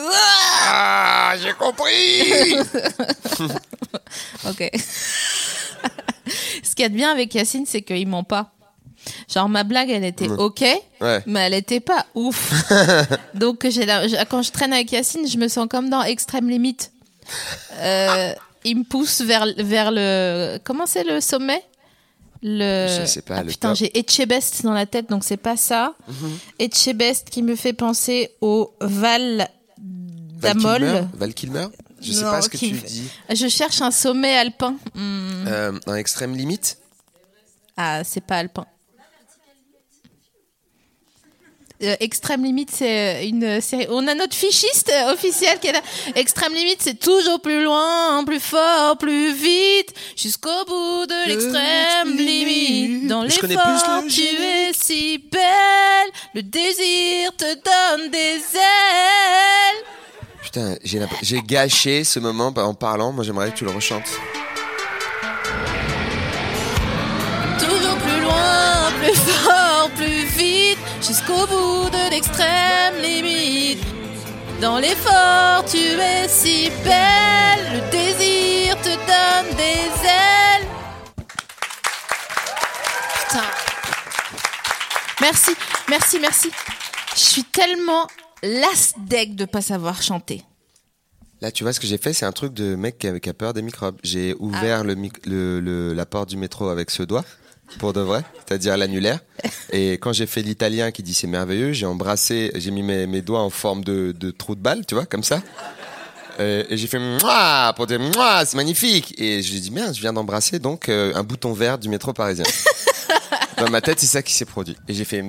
Ah, 0.68 1.36
j'ai 1.41 1.54
compris. 1.54 2.56
Ok. 4.47 4.70
Qu'il 6.84 6.91
y 6.91 6.95
a 6.95 6.97
de 6.97 6.97
bien 6.97 7.11
avec 7.13 7.34
Yacine, 7.34 7.65
c'est 7.65 7.81
qu'il 7.81 8.05
ment 8.09 8.25
pas. 8.25 8.51
Genre 9.34 9.47
ma 9.47 9.63
blague, 9.63 9.89
elle 9.89 10.03
était 10.03 10.29
ok, 10.29 10.65
Ouais. 10.99 11.23
mais 11.25 11.39
elle 11.41 11.53
était 11.53 11.79
pas 11.79 12.05
ouf. 12.13 12.51
Donc 13.36 13.65
j'ai 13.69 13.86
la- 13.86 14.05
je- 14.07 14.17
quand 14.29 14.41
je 14.41 14.51
traîne 14.51 14.73
avec 14.73 14.91
Yacine, 14.91 15.25
je 15.25 15.38
me 15.38 15.47
sens 15.47 15.67
comme 15.69 15.89
dans 15.89 16.01
Extrême 16.03 16.49
Limite. 16.49 16.91
Euh, 17.79 18.34
il 18.65 18.79
me 18.79 18.84
pousse 18.84 19.21
vers 19.21 19.45
vers 19.57 19.91
le 19.93 20.57
comment 20.65 20.86
c'est 20.86 21.05
le 21.05 21.21
sommet? 21.21 21.63
Le 22.41 22.88
Je 23.01 23.05
sais 23.05 23.21
pas, 23.21 23.38
Ah, 23.38 23.43
le 23.43 23.49
putain 23.49 23.73
j'ai 23.73 23.97
Etchebest 23.97 24.63
dans 24.63 24.73
la 24.73 24.86
tête 24.86 25.09
donc 25.09 25.23
c'est 25.23 25.38
pas 25.38 25.55
ça 25.55 25.93
Mhm. 26.09 26.38
Etchebest 26.59 27.29
qui 27.29 27.43
me 27.43 27.55
fait 27.55 27.71
penser 27.71 28.31
au 28.41 28.73
Val 28.81 29.47
d'Amol 29.77 31.07
Val 31.13 31.34
Kilmer? 31.34 31.67
Je 32.04 32.12
sais 32.12 32.24
Non, 32.24 32.32
pas 32.32 32.41
ce 32.41 32.49
que 32.49 32.58
tu 32.58 32.74
me- 32.74 32.80
dis. 32.82 33.08
je 33.30 33.47
cherche 33.47 33.82
un 33.82 33.91
sommet 33.91 34.36
alpin 34.38 34.76
Hmm. 34.93 35.45
Euh, 35.47 35.80
un 35.88 35.95
extrême 35.95 36.36
limite 36.36 36.78
Ah, 37.78 38.04
c'est 38.04 38.24
pas 38.24 38.38
alpin. 38.38 38.66
Euh, 41.82 41.95
Extrême 41.99 42.45
Limite, 42.45 42.70
c'est 42.72 43.28
une 43.28 43.60
série. 43.60 43.88
On 43.89 44.08
a 44.08 44.14
notre 44.16 44.36
fichiste 44.36 44.89
euh, 44.89 45.12
officiel 45.12 45.60
qui 45.60 45.68
est 45.68 45.74
là. 45.74 45.82
Extrême 46.16 46.54
Limite, 46.54 46.82
c'est 46.82 46.97
toujours 46.97 47.41
plus 47.41 47.62
loin, 47.62 48.24
plus 48.24 48.39
fort, 48.39 48.97
plus 48.97 49.34
vite, 49.34 49.93
jusqu'au 50.16 50.64
bout 50.66 51.06
de 51.08 51.28
l'extrême 51.28 52.16
limite. 52.16 53.08
Dans 53.08 53.24
l'effort, 53.24 54.04
tu 54.08 54.22
es 54.22 54.72
si 54.72 55.18
belle, 55.18 56.10
le 56.36 56.43
désir 56.43 57.36
te 57.36 57.54
donne 57.54 58.10
des 58.12 58.36
ailes. 58.56 59.84
Putain, 60.54 60.76
j'ai 61.24 61.41
gâché 61.41 62.04
ce 62.04 62.20
moment 62.20 62.54
en 62.56 62.76
parlant. 62.76 63.12
Moi 63.12 63.24
j'aimerais 63.24 63.49
que 63.49 63.58
tu 63.58 63.66
le 63.66 63.72
rechantes. 63.72 64.08
Toujours 67.58 67.97
plus 67.97 68.22
loin, 68.22 68.91
plus 69.01 69.16
fort, 69.16 69.89
plus 69.95 70.26
vite, 70.38 70.78
jusqu'au 71.01 71.47
bout 71.47 71.89
de 71.89 72.12
l'extrême 72.12 73.01
limite. 73.01 73.84
Dans 74.62 74.78
l'effort, 74.78 75.66
tu 75.66 75.80
es 75.80 76.28
si 76.28 76.70
belle, 76.84 77.74
le 77.74 77.89
désir 77.89 78.80
te 78.82 78.89
donne 78.89 79.56
des 79.58 79.89
ailes. 80.06 80.68
Putain. 83.26 83.47
Merci, 85.20 85.56
merci, 85.89 86.20
merci. 86.20 86.51
Je 87.16 87.22
suis 87.22 87.43
tellement 87.45 88.08
las 88.44 88.94
deg 88.98 89.36
de 89.36 89.46
pas 89.46 89.62
savoir 89.62 90.02
chanter. 90.04 90.44
Là, 91.41 91.52
tu 91.52 91.64
vois 91.64 91.74
ce 91.74 91.80
que 91.80 91.88
j'ai 91.88 91.98
fait, 91.98 92.14
c'est 92.14 92.26
un 92.26 92.32
truc 92.32 92.54
de 92.54 92.76
mec 92.76 92.98
qui 93.00 93.08
a, 93.08 93.20
qui 93.20 93.30
a 93.30 93.34
peur 93.34 93.54
des 93.54 93.62
microbes. 93.62 93.98
J'ai 94.04 94.36
ouvert 94.39 94.80
Ah. 94.82 94.84
le, 94.84 94.96
mic- 94.96 95.26
le- 95.26 95.60
le- 95.60 95.94
la 95.94 96.06
porte 96.06 96.30
du 96.30 96.38
métro 96.38 96.70
avec 96.70 96.89
ce 96.91 97.04
doigt, 97.04 97.26
pour 97.80 97.91
de 97.94 98.00
vrai, 98.02 98.24
c'est-à-dire 98.48 98.78
l'annulaire. 98.78 99.20
Et 99.72 99.94
quand 99.94 100.14
j'ai 100.14 100.26
fait 100.28 100.41
l'italien 100.41 100.91
qui 100.91 101.04
dit 101.04 101.14
c'est 101.14 101.28
merveilleux, 101.28 101.74
j'ai 101.74 101.86
embrassé, 101.86 102.52
j'ai 102.56 102.72
mis 102.72 102.84
mes, 102.84 103.08
mes 103.08 103.22
doigts 103.22 103.41
en 103.41 103.50
forme 103.50 103.84
de, 103.84 104.14
de 104.18 104.32
trou 104.32 104.56
de 104.56 104.62
balle, 104.62 104.86
tu 104.86 104.96
vois, 104.96 105.06
comme 105.06 105.24
ça. 105.24 105.41
Et, 106.39 106.66
et 106.70 106.78
j'ai 106.78 106.88
fait 106.88 107.00
Mouah 107.00 107.74
pour 107.76 107.88
dire 107.88 108.00
Mouah, 108.00 108.46
c'est 108.46 108.56
magnifique. 108.56 109.14
Et 109.20 109.41
j'ai 109.41 109.60
dit 109.60 109.70
merde, 109.72 109.94
je 109.94 110.00
viens 110.02 110.14
d'embrasser 110.14 110.60
donc 110.60 110.88
euh, 110.89 111.12
un 111.16 111.24
bouton 111.24 111.52
vert 111.54 111.78
du 111.78 111.89
métro 111.89 112.14
parisien. 112.14 112.46
Dans 113.58 113.70
ma 113.70 113.82
tête, 113.82 114.00
c'est 114.00 114.08
ça 114.08 114.22
qui 114.24 114.34
s'est 114.34 114.46
produit. 114.46 114.76
Et 114.88 114.94
j'ai 114.94 115.06
fait. 115.06 115.24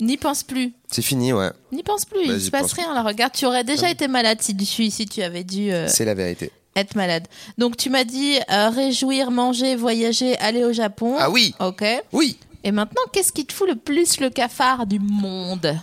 N'y 0.00 0.16
pense 0.16 0.42
plus. 0.42 0.72
C'est 0.90 1.02
fini, 1.02 1.32
ouais. 1.32 1.50
N'y 1.72 1.82
pense 1.82 2.04
plus. 2.04 2.20
Il 2.24 2.30
Vas-y, 2.32 2.40
se 2.42 2.50
passe 2.50 2.72
rien. 2.72 2.92
Là, 2.94 3.02
regarde, 3.02 3.32
tu 3.32 3.46
aurais 3.46 3.64
déjà 3.64 3.90
été 3.90 4.08
malade 4.08 4.38
si 4.42 4.56
tu, 4.56 4.90
si 4.90 5.06
tu 5.06 5.22
avais 5.22 5.44
dû. 5.44 5.72
euh, 5.72 5.88
C'est 5.88 6.04
la 6.04 6.14
vérité. 6.14 6.50
être 6.76 6.94
malade. 6.94 7.26
Donc 7.58 7.76
tu 7.76 7.88
m'as 7.90 8.04
dit 8.04 8.36
euh, 8.50 8.68
réjouir, 8.68 9.30
manger, 9.30 9.76
voyager, 9.76 10.36
aller 10.38 10.64
au 10.64 10.72
Japon. 10.72 11.16
Ah 11.18 11.30
oui, 11.30 11.54
Ok. 11.60 11.84
oui. 12.12 12.38
Et 12.64 12.72
maintenant, 12.72 13.02
qu'est-ce 13.12 13.32
qui 13.32 13.46
te 13.46 13.52
fout 13.52 13.68
le 13.68 13.76
plus 13.76 14.18
le 14.20 14.28
cafard 14.28 14.86
du 14.86 14.98
monde? 14.98 15.78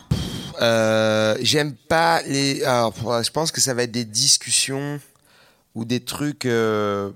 Euh, 0.61 1.35
j'aime 1.41 1.73
pas 1.73 2.21
les. 2.23 2.63
Alors, 2.63 2.93
je 3.23 3.31
pense 3.31 3.51
que 3.51 3.61
ça 3.61 3.73
va 3.73 3.83
être 3.83 3.91
des 3.91 4.05
discussions 4.05 4.99
ou 5.75 5.85
des 5.85 6.01
trucs. 6.01 6.45
euh, 6.45 7.09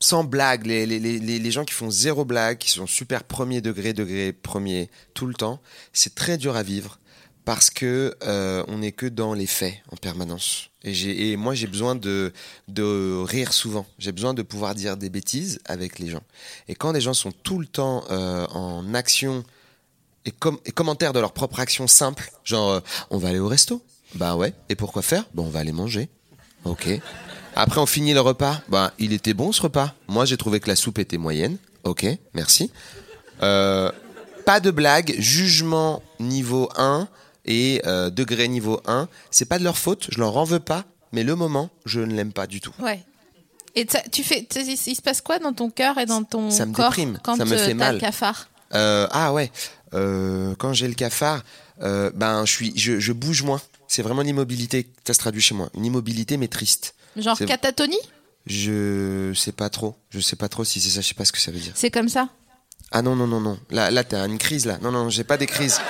sans 0.00 0.24
blague, 0.24 0.66
les, 0.66 0.86
les, 0.86 0.98
les, 0.98 1.50
gens 1.50 1.64
qui 1.64 1.74
font 1.74 1.90
zéro 1.90 2.24
blague, 2.24 2.58
qui 2.58 2.70
sont 2.70 2.86
super 2.86 3.22
premier 3.22 3.60
degré, 3.60 3.92
degré 3.92 4.32
premier 4.32 4.88
tout 5.14 5.26
le 5.26 5.34
temps, 5.34 5.60
c'est 5.92 6.14
très 6.14 6.38
dur 6.38 6.56
à 6.56 6.62
vivre 6.62 6.98
parce 7.44 7.70
que 7.70 8.16
euh, 8.22 8.64
on 8.68 8.78
n'est 8.78 8.92
que 8.92 9.06
dans 9.06 9.34
les 9.34 9.46
faits 9.46 9.74
en 9.92 9.96
permanence. 9.96 10.70
Et, 10.84 11.32
et 11.32 11.36
moi, 11.36 11.54
j'ai 11.54 11.66
besoin 11.66 11.94
de, 11.94 12.32
de 12.68 13.22
rire 13.26 13.52
souvent. 13.52 13.86
J'ai 13.98 14.12
besoin 14.12 14.32
de 14.32 14.42
pouvoir 14.42 14.74
dire 14.74 14.96
des 14.96 15.10
bêtises 15.10 15.58
avec 15.66 15.98
les 15.98 16.08
gens. 16.08 16.22
Et 16.68 16.74
quand 16.74 16.92
les 16.92 17.00
gens 17.02 17.14
sont 17.14 17.32
tout 17.32 17.58
le 17.58 17.66
temps 17.66 18.04
euh, 18.10 18.46
en 18.48 18.94
action 18.94 19.44
et, 20.24 20.30
com- 20.30 20.58
et 20.64 20.72
commentaires 20.72 21.12
de 21.12 21.20
leur 21.20 21.32
propre 21.32 21.60
action 21.60 21.86
simple, 21.86 22.30
genre 22.44 22.70
euh, 22.70 22.80
on 23.10 23.18
va 23.18 23.28
aller 23.28 23.38
au 23.38 23.48
resto, 23.48 23.82
bah 24.14 24.36
ouais. 24.36 24.54
Et 24.70 24.74
pourquoi 24.76 25.02
faire? 25.02 25.24
Bon, 25.34 25.44
on 25.44 25.50
va 25.50 25.60
aller 25.60 25.72
manger. 25.72 26.08
Ok. 26.64 26.88
Après, 27.56 27.80
on 27.80 27.86
finit 27.86 28.14
le 28.14 28.20
repas. 28.20 28.60
Bah, 28.68 28.92
il 28.98 29.12
était 29.12 29.34
bon 29.34 29.52
ce 29.52 29.62
repas. 29.62 29.94
Moi, 30.08 30.24
j'ai 30.24 30.36
trouvé 30.36 30.60
que 30.60 30.68
la 30.68 30.76
soupe 30.76 30.98
était 30.98 31.18
moyenne. 31.18 31.56
Ok, 31.84 32.06
merci. 32.34 32.70
Euh, 33.42 33.90
pas 34.44 34.60
de 34.60 34.70
blague, 34.70 35.14
jugement 35.18 36.02
niveau 36.18 36.68
1 36.76 37.08
et 37.46 37.82
euh, 37.86 38.10
degré 38.10 38.48
niveau 38.48 38.80
1. 38.86 39.08
C'est 39.30 39.46
pas 39.46 39.58
de 39.58 39.64
leur 39.64 39.78
faute, 39.78 40.08
je 40.10 40.18
leur 40.18 40.36
en 40.36 40.44
veux 40.44 40.60
pas, 40.60 40.84
mais 41.12 41.22
le 41.24 41.34
moment, 41.36 41.70
je 41.86 42.00
ne 42.00 42.14
l'aime 42.14 42.32
pas 42.32 42.46
du 42.46 42.60
tout. 42.60 42.72
Ouais. 42.80 43.02
Et 43.76 43.86
tu 44.10 44.24
fais, 44.24 44.46
il 44.56 44.76
se 44.96 45.00
passe 45.02 45.20
quoi 45.20 45.38
dans 45.38 45.52
ton 45.52 45.70
cœur 45.70 45.96
et 45.98 46.06
dans 46.06 46.24
ton 46.24 46.50
Ça 46.50 46.66
me 46.66 46.72
corps 46.74 46.90
déprime, 46.90 47.18
quand 47.22 47.36
ça 47.36 47.44
me 47.44 47.52
euh, 47.52 47.58
fait 47.58 47.68
t'as 47.68 47.74
mal. 47.74 47.94
le 47.94 48.00
cafard 48.00 48.48
Euh, 48.74 49.06
ah 49.12 49.32
ouais, 49.32 49.50
quand 49.92 50.72
j'ai 50.72 50.88
le 50.88 50.94
cafard, 50.94 51.42
ben 51.80 52.44
je 52.44 52.52
suis, 52.52 52.72
je, 52.76 52.98
je 52.98 53.12
bouge 53.12 53.42
moins. 53.42 53.60
C'est 53.86 54.02
vraiment 54.02 54.22
l'immobilité, 54.22 54.88
ça 55.06 55.14
se 55.14 55.18
traduit 55.18 55.40
chez 55.40 55.54
moi. 55.54 55.68
Une 55.76 55.84
immobilité 55.84 56.36
mais 56.36 56.48
triste. 56.48 56.94
Genre 57.16 57.38
catatonie? 57.38 57.98
Je 58.46 59.32
sais 59.34 59.52
pas 59.52 59.68
trop. 59.68 59.96
Je 60.10 60.20
sais 60.20 60.36
pas 60.36 60.48
trop 60.48 60.64
si 60.64 60.80
c'est 60.80 60.90
ça. 60.90 61.00
Je 61.00 61.08
sais 61.08 61.14
pas 61.14 61.24
ce 61.24 61.32
que 61.32 61.38
ça 61.38 61.50
veut 61.50 61.58
dire. 61.58 61.72
C'est 61.74 61.90
comme 61.90 62.08
ça? 62.08 62.28
Ah 62.90 63.02
non 63.02 63.14
non 63.14 63.26
non 63.26 63.40
non. 63.40 63.58
Là 63.70 63.90
là 63.90 64.02
t'as 64.02 64.26
une 64.26 64.38
crise 64.38 64.66
là. 64.66 64.78
Non 64.82 64.90
non 64.90 65.08
j'ai 65.10 65.24
pas 65.24 65.36
des 65.36 65.46
crises. 65.46 65.80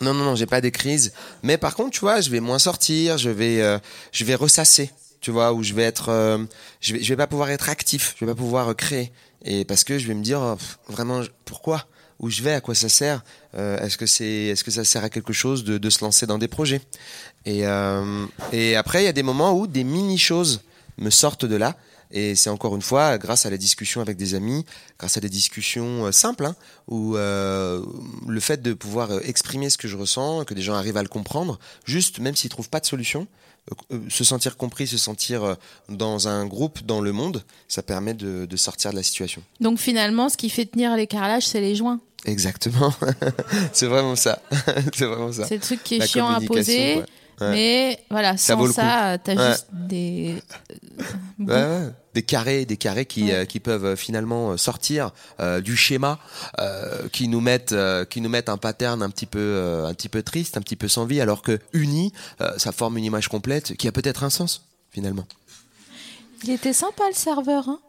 Non 0.00 0.14
non 0.14 0.24
non 0.24 0.34
j'ai 0.34 0.46
pas 0.46 0.60
des 0.60 0.70
crises. 0.70 1.12
Mais 1.42 1.58
par 1.58 1.74
contre 1.74 1.90
tu 1.90 2.00
vois 2.00 2.20
je 2.20 2.30
vais 2.30 2.40
moins 2.40 2.58
sortir. 2.58 3.18
Je 3.18 3.30
vais 3.30 3.60
euh, 3.62 3.78
je 4.12 4.24
vais 4.24 4.34
ressasser. 4.34 4.90
Tu 5.20 5.30
vois 5.30 5.52
où 5.52 5.62
je 5.62 5.74
vais 5.74 5.82
être 5.82 6.08
euh, 6.10 6.38
je 6.80 6.94
vais 6.94 7.02
je 7.02 7.08
vais 7.08 7.16
pas 7.16 7.26
pouvoir 7.26 7.50
être 7.50 7.68
actif. 7.68 8.14
Je 8.18 8.24
vais 8.24 8.32
pas 8.32 8.36
pouvoir 8.36 8.68
euh, 8.70 8.74
créer. 8.74 9.12
Et 9.44 9.64
parce 9.64 9.84
que 9.84 9.98
je 9.98 10.06
vais 10.06 10.14
me 10.14 10.22
dire 10.22 10.40
oh, 10.40 10.56
pff, 10.56 10.78
vraiment 10.88 11.22
pourquoi? 11.44 11.86
Où 12.18 12.30
je 12.30 12.42
vais 12.42 12.52
à 12.52 12.60
quoi 12.60 12.74
ça 12.74 12.88
sert 12.88 13.22
Euh, 13.56 13.78
Est-ce 13.78 13.96
que 14.64 14.70
ça 14.70 14.84
sert 14.84 15.04
à 15.04 15.10
quelque 15.10 15.32
chose 15.32 15.64
de, 15.64 15.78
de 15.78 15.90
se 15.90 16.04
lancer 16.04 16.26
dans 16.26 16.38
des 16.38 16.48
projets? 16.48 16.80
Et 17.44 17.66
euh, 17.66 18.26
et 18.52 18.76
après 18.76 19.02
il 19.02 19.06
y 19.06 19.08
a 19.08 19.12
des 19.12 19.22
moments 19.22 19.52
où 19.58 19.66
des 19.66 19.84
mini 19.84 20.18
choses 20.18 20.60
me 20.98 21.10
sortent 21.10 21.44
de 21.46 21.56
là. 21.56 21.76
Et 22.10 22.34
c'est 22.34 22.50
encore 22.50 22.76
une 22.76 22.82
fois 22.82 23.18
grâce 23.18 23.46
à 23.46 23.50
la 23.50 23.58
discussion 23.58 24.00
avec 24.00 24.16
des 24.16 24.34
amis, 24.34 24.64
grâce 24.98 25.16
à 25.16 25.20
des 25.20 25.28
discussions 25.28 26.06
euh, 26.06 26.12
simples, 26.12 26.46
hein, 26.46 26.56
où 26.88 27.16
euh, 27.16 27.82
le 28.26 28.40
fait 28.40 28.62
de 28.62 28.72
pouvoir 28.74 29.10
euh, 29.10 29.20
exprimer 29.24 29.70
ce 29.70 29.78
que 29.78 29.88
je 29.88 29.96
ressens, 29.96 30.44
que 30.44 30.54
des 30.54 30.62
gens 30.62 30.74
arrivent 30.74 30.96
à 30.96 31.02
le 31.02 31.08
comprendre, 31.08 31.58
juste 31.84 32.18
même 32.18 32.36
s'ils 32.36 32.50
trouvent 32.50 32.70
pas 32.70 32.80
de 32.80 32.86
solution, 32.86 33.26
euh, 33.92 33.98
se 34.08 34.24
sentir 34.24 34.56
compris, 34.56 34.86
se 34.86 34.98
sentir 34.98 35.56
dans 35.88 36.28
un 36.28 36.46
groupe, 36.46 36.84
dans 36.84 37.00
le 37.00 37.12
monde, 37.12 37.42
ça 37.68 37.82
permet 37.82 38.14
de, 38.14 38.46
de 38.46 38.56
sortir 38.56 38.92
de 38.92 38.96
la 38.96 39.02
situation. 39.02 39.42
Donc 39.60 39.78
finalement, 39.78 40.28
ce 40.28 40.36
qui 40.36 40.50
fait 40.50 40.66
tenir 40.66 40.96
les 40.96 41.06
carrelages, 41.06 41.46
c'est 41.46 41.60
les 41.60 41.74
joints. 41.74 42.00
Exactement, 42.24 42.92
c'est 43.72 43.86
vraiment 43.86 44.16
ça, 44.16 44.40
c'est 44.94 45.04
vraiment 45.04 45.32
ça. 45.32 45.46
C'est 45.46 45.56
le 45.56 45.60
truc 45.60 45.82
qui 45.84 45.96
est 45.96 45.98
La 45.98 46.06
chiant 46.06 46.28
à 46.28 46.40
poser. 46.40 47.02
Ouais. 47.40 47.50
Mais 47.50 48.04
voilà, 48.10 48.36
Ça 48.36 48.54
sans 48.54 48.72
ça, 48.72 49.08
euh, 49.12 49.18
t'as 49.22 49.34
Ouais. 49.34 49.48
juste 49.50 49.66
des. 49.72 50.42
Ouais, 51.38 51.46
ouais. 51.54 51.88
Des 52.14 52.22
carrés, 52.22 52.64
des 52.64 52.78
carrés 52.78 53.04
qui, 53.04 53.30
euh, 53.30 53.44
qui 53.44 53.60
peuvent 53.60 53.84
euh, 53.84 53.96
finalement 53.96 54.52
euh, 54.52 54.56
sortir 54.56 55.10
euh, 55.38 55.60
du 55.60 55.76
schéma, 55.76 56.18
euh, 56.60 57.08
qui 57.12 57.28
nous 57.28 57.42
mettent, 57.42 57.72
euh, 57.72 58.06
qui 58.06 58.22
nous 58.22 58.30
mettent 58.30 58.48
un 58.48 58.56
pattern 58.56 59.02
un 59.02 59.10
petit 59.10 59.26
peu, 59.26 59.38
euh, 59.38 59.86
un 59.86 59.92
petit 59.92 60.08
peu 60.08 60.22
triste, 60.22 60.56
un 60.56 60.62
petit 60.62 60.76
peu 60.76 60.88
sans 60.88 61.04
vie, 61.04 61.20
alors 61.20 61.42
que 61.42 61.60
euh, 61.74 62.52
ça 62.56 62.72
forme 62.72 62.96
une 62.96 63.04
image 63.04 63.28
complète 63.28 63.76
qui 63.76 63.86
a 63.86 63.92
peut-être 63.92 64.24
un 64.24 64.30
sens 64.30 64.62
finalement. 64.90 65.26
Il 66.44 66.50
était 66.50 66.72
sympa 66.72 67.04
le 67.08 67.14
serveur, 67.14 67.68
hein. 67.68 67.80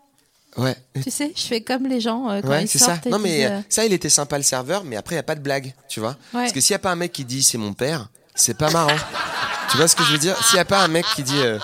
Ouais. 0.58 0.76
Tu 1.04 1.12
sais, 1.12 1.32
je 1.36 1.41
fais 1.43 1.62
comme 1.62 1.86
les 1.86 2.02
gens 2.02 2.30
euh, 2.30 2.41
quand 2.41 2.50
Ouais, 2.50 2.64
ils 2.64 2.68
c'est 2.68 2.80
ça. 2.80 2.86
sortent. 2.95 3.06
et 3.06 3.10
Non, 3.12 3.20
mais 3.20 3.45
euh, 3.45 3.50
euh, 3.50 3.62
ça, 3.70 3.86
il 3.86 3.93
était 3.93 4.10
sympa 4.10 4.38
le 4.38 4.43
serveur, 4.43 4.84
mais 4.84 4.95
après, 4.95 5.14
il 5.14 5.18
n'y 5.18 5.22
a 5.22 5.24
pas 5.24 5.36
de 5.36 5.39
blague, 5.41 5.74
tu 5.88 6.00
vois. 6.00 6.18
Ouais. 6.34 6.41
Parce 6.41 6.52
que 6.52 6.60
s'il 6.60 6.74
n'y 6.74 6.78
a 6.78 6.80
pas 6.80 6.91
un 6.91 6.95
mec 6.95 7.12
qui 7.14 7.24
dit 7.26 7.43
c'est 7.43 7.60
mon 7.60 7.74
père, 7.74 8.10
c'est 8.34 8.58
pas 8.58 8.72
marrant. 8.72 8.95
Tu 9.72 9.78
vois 9.78 9.88
ce 9.88 9.95
que 9.95 10.03
je 10.03 10.11
veux 10.11 10.18
dire? 10.18 10.36
S'il 10.45 10.55
n'y 10.55 10.59
a 10.61 10.65
pas 10.65 10.84
un 10.84 10.88
mec 10.88 11.05
qui 11.15 11.24
dit 11.24 11.38
euh, 11.39 11.59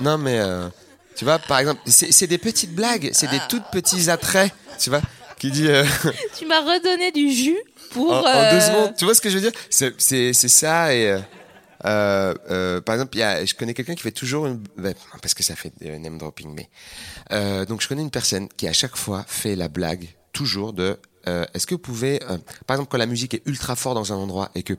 non, 0.00 0.18
mais 0.18 0.38
euh, 0.38 0.68
tu 1.16 1.24
vois, 1.24 1.38
par 1.38 1.58
exemple, 1.58 1.80
c'est 1.86 2.26
des 2.26 2.38
petites 2.38 2.74
blagues, 2.74 3.10
c'est 3.12 3.28
des 3.30 3.40
toutes 3.48 3.66
petits 3.72 4.10
attraits, 4.10 4.52
tu 4.78 4.90
vois, 4.90 5.02
qui 5.38 5.50
dit 5.50 5.68
euh, 5.68 5.84
Tu 6.38 6.46
m'as 6.46 6.60
redonné 6.60 7.12
du 7.12 7.30
jus 7.30 7.58
pour. 7.90 8.10
en, 8.12 8.20
en 8.20 8.26
euh, 8.26 8.50
deux 8.52 8.60
secondes. 8.60 8.96
Tu 8.96 9.04
vois 9.04 9.14
ce 9.14 9.20
que 9.20 9.30
je 9.30 9.36
veux 9.38 9.50
dire? 9.50 9.52
C'est 9.70 9.94
c'est- 10.00 10.32
ça 10.48 10.94
et. 10.94 11.10
euh, 11.10 11.18
euh, 11.86 12.34
euh, 12.50 12.80
par 12.80 12.94
exemple, 12.94 13.14
il 13.16 13.20
y 13.20 13.22
a, 13.22 13.44
je 13.44 13.52
connais 13.54 13.74
quelqu'un 13.74 13.94
qui 13.94 14.00
fait 14.02 14.10
toujours 14.10 14.46
une, 14.46 14.62
ben, 14.78 14.94
parce 15.20 15.34
que 15.34 15.42
ça 15.42 15.54
fait 15.54 15.70
name 15.82 16.16
dropping, 16.16 16.54
mais 16.54 16.70
euh, 17.30 17.66
donc 17.66 17.82
je 17.82 17.88
connais 17.88 18.00
une 18.00 18.10
personne 18.10 18.48
qui 18.56 18.66
à 18.66 18.72
chaque 18.72 18.96
fois 18.96 19.22
fait 19.28 19.54
la 19.54 19.68
blague 19.68 20.08
toujours 20.32 20.72
de, 20.72 20.98
euh, 21.28 21.44
est-ce 21.52 21.66
que 21.66 21.74
vous 21.74 21.78
pouvez, 21.80 22.22
euh, 22.22 22.38
par 22.66 22.76
exemple, 22.76 22.88
quand 22.90 22.96
la 22.96 23.04
musique 23.04 23.34
est 23.34 23.42
ultra 23.44 23.76
forte 23.76 23.96
dans 23.96 24.14
un 24.14 24.16
endroit 24.16 24.50
et 24.54 24.62
que 24.62 24.72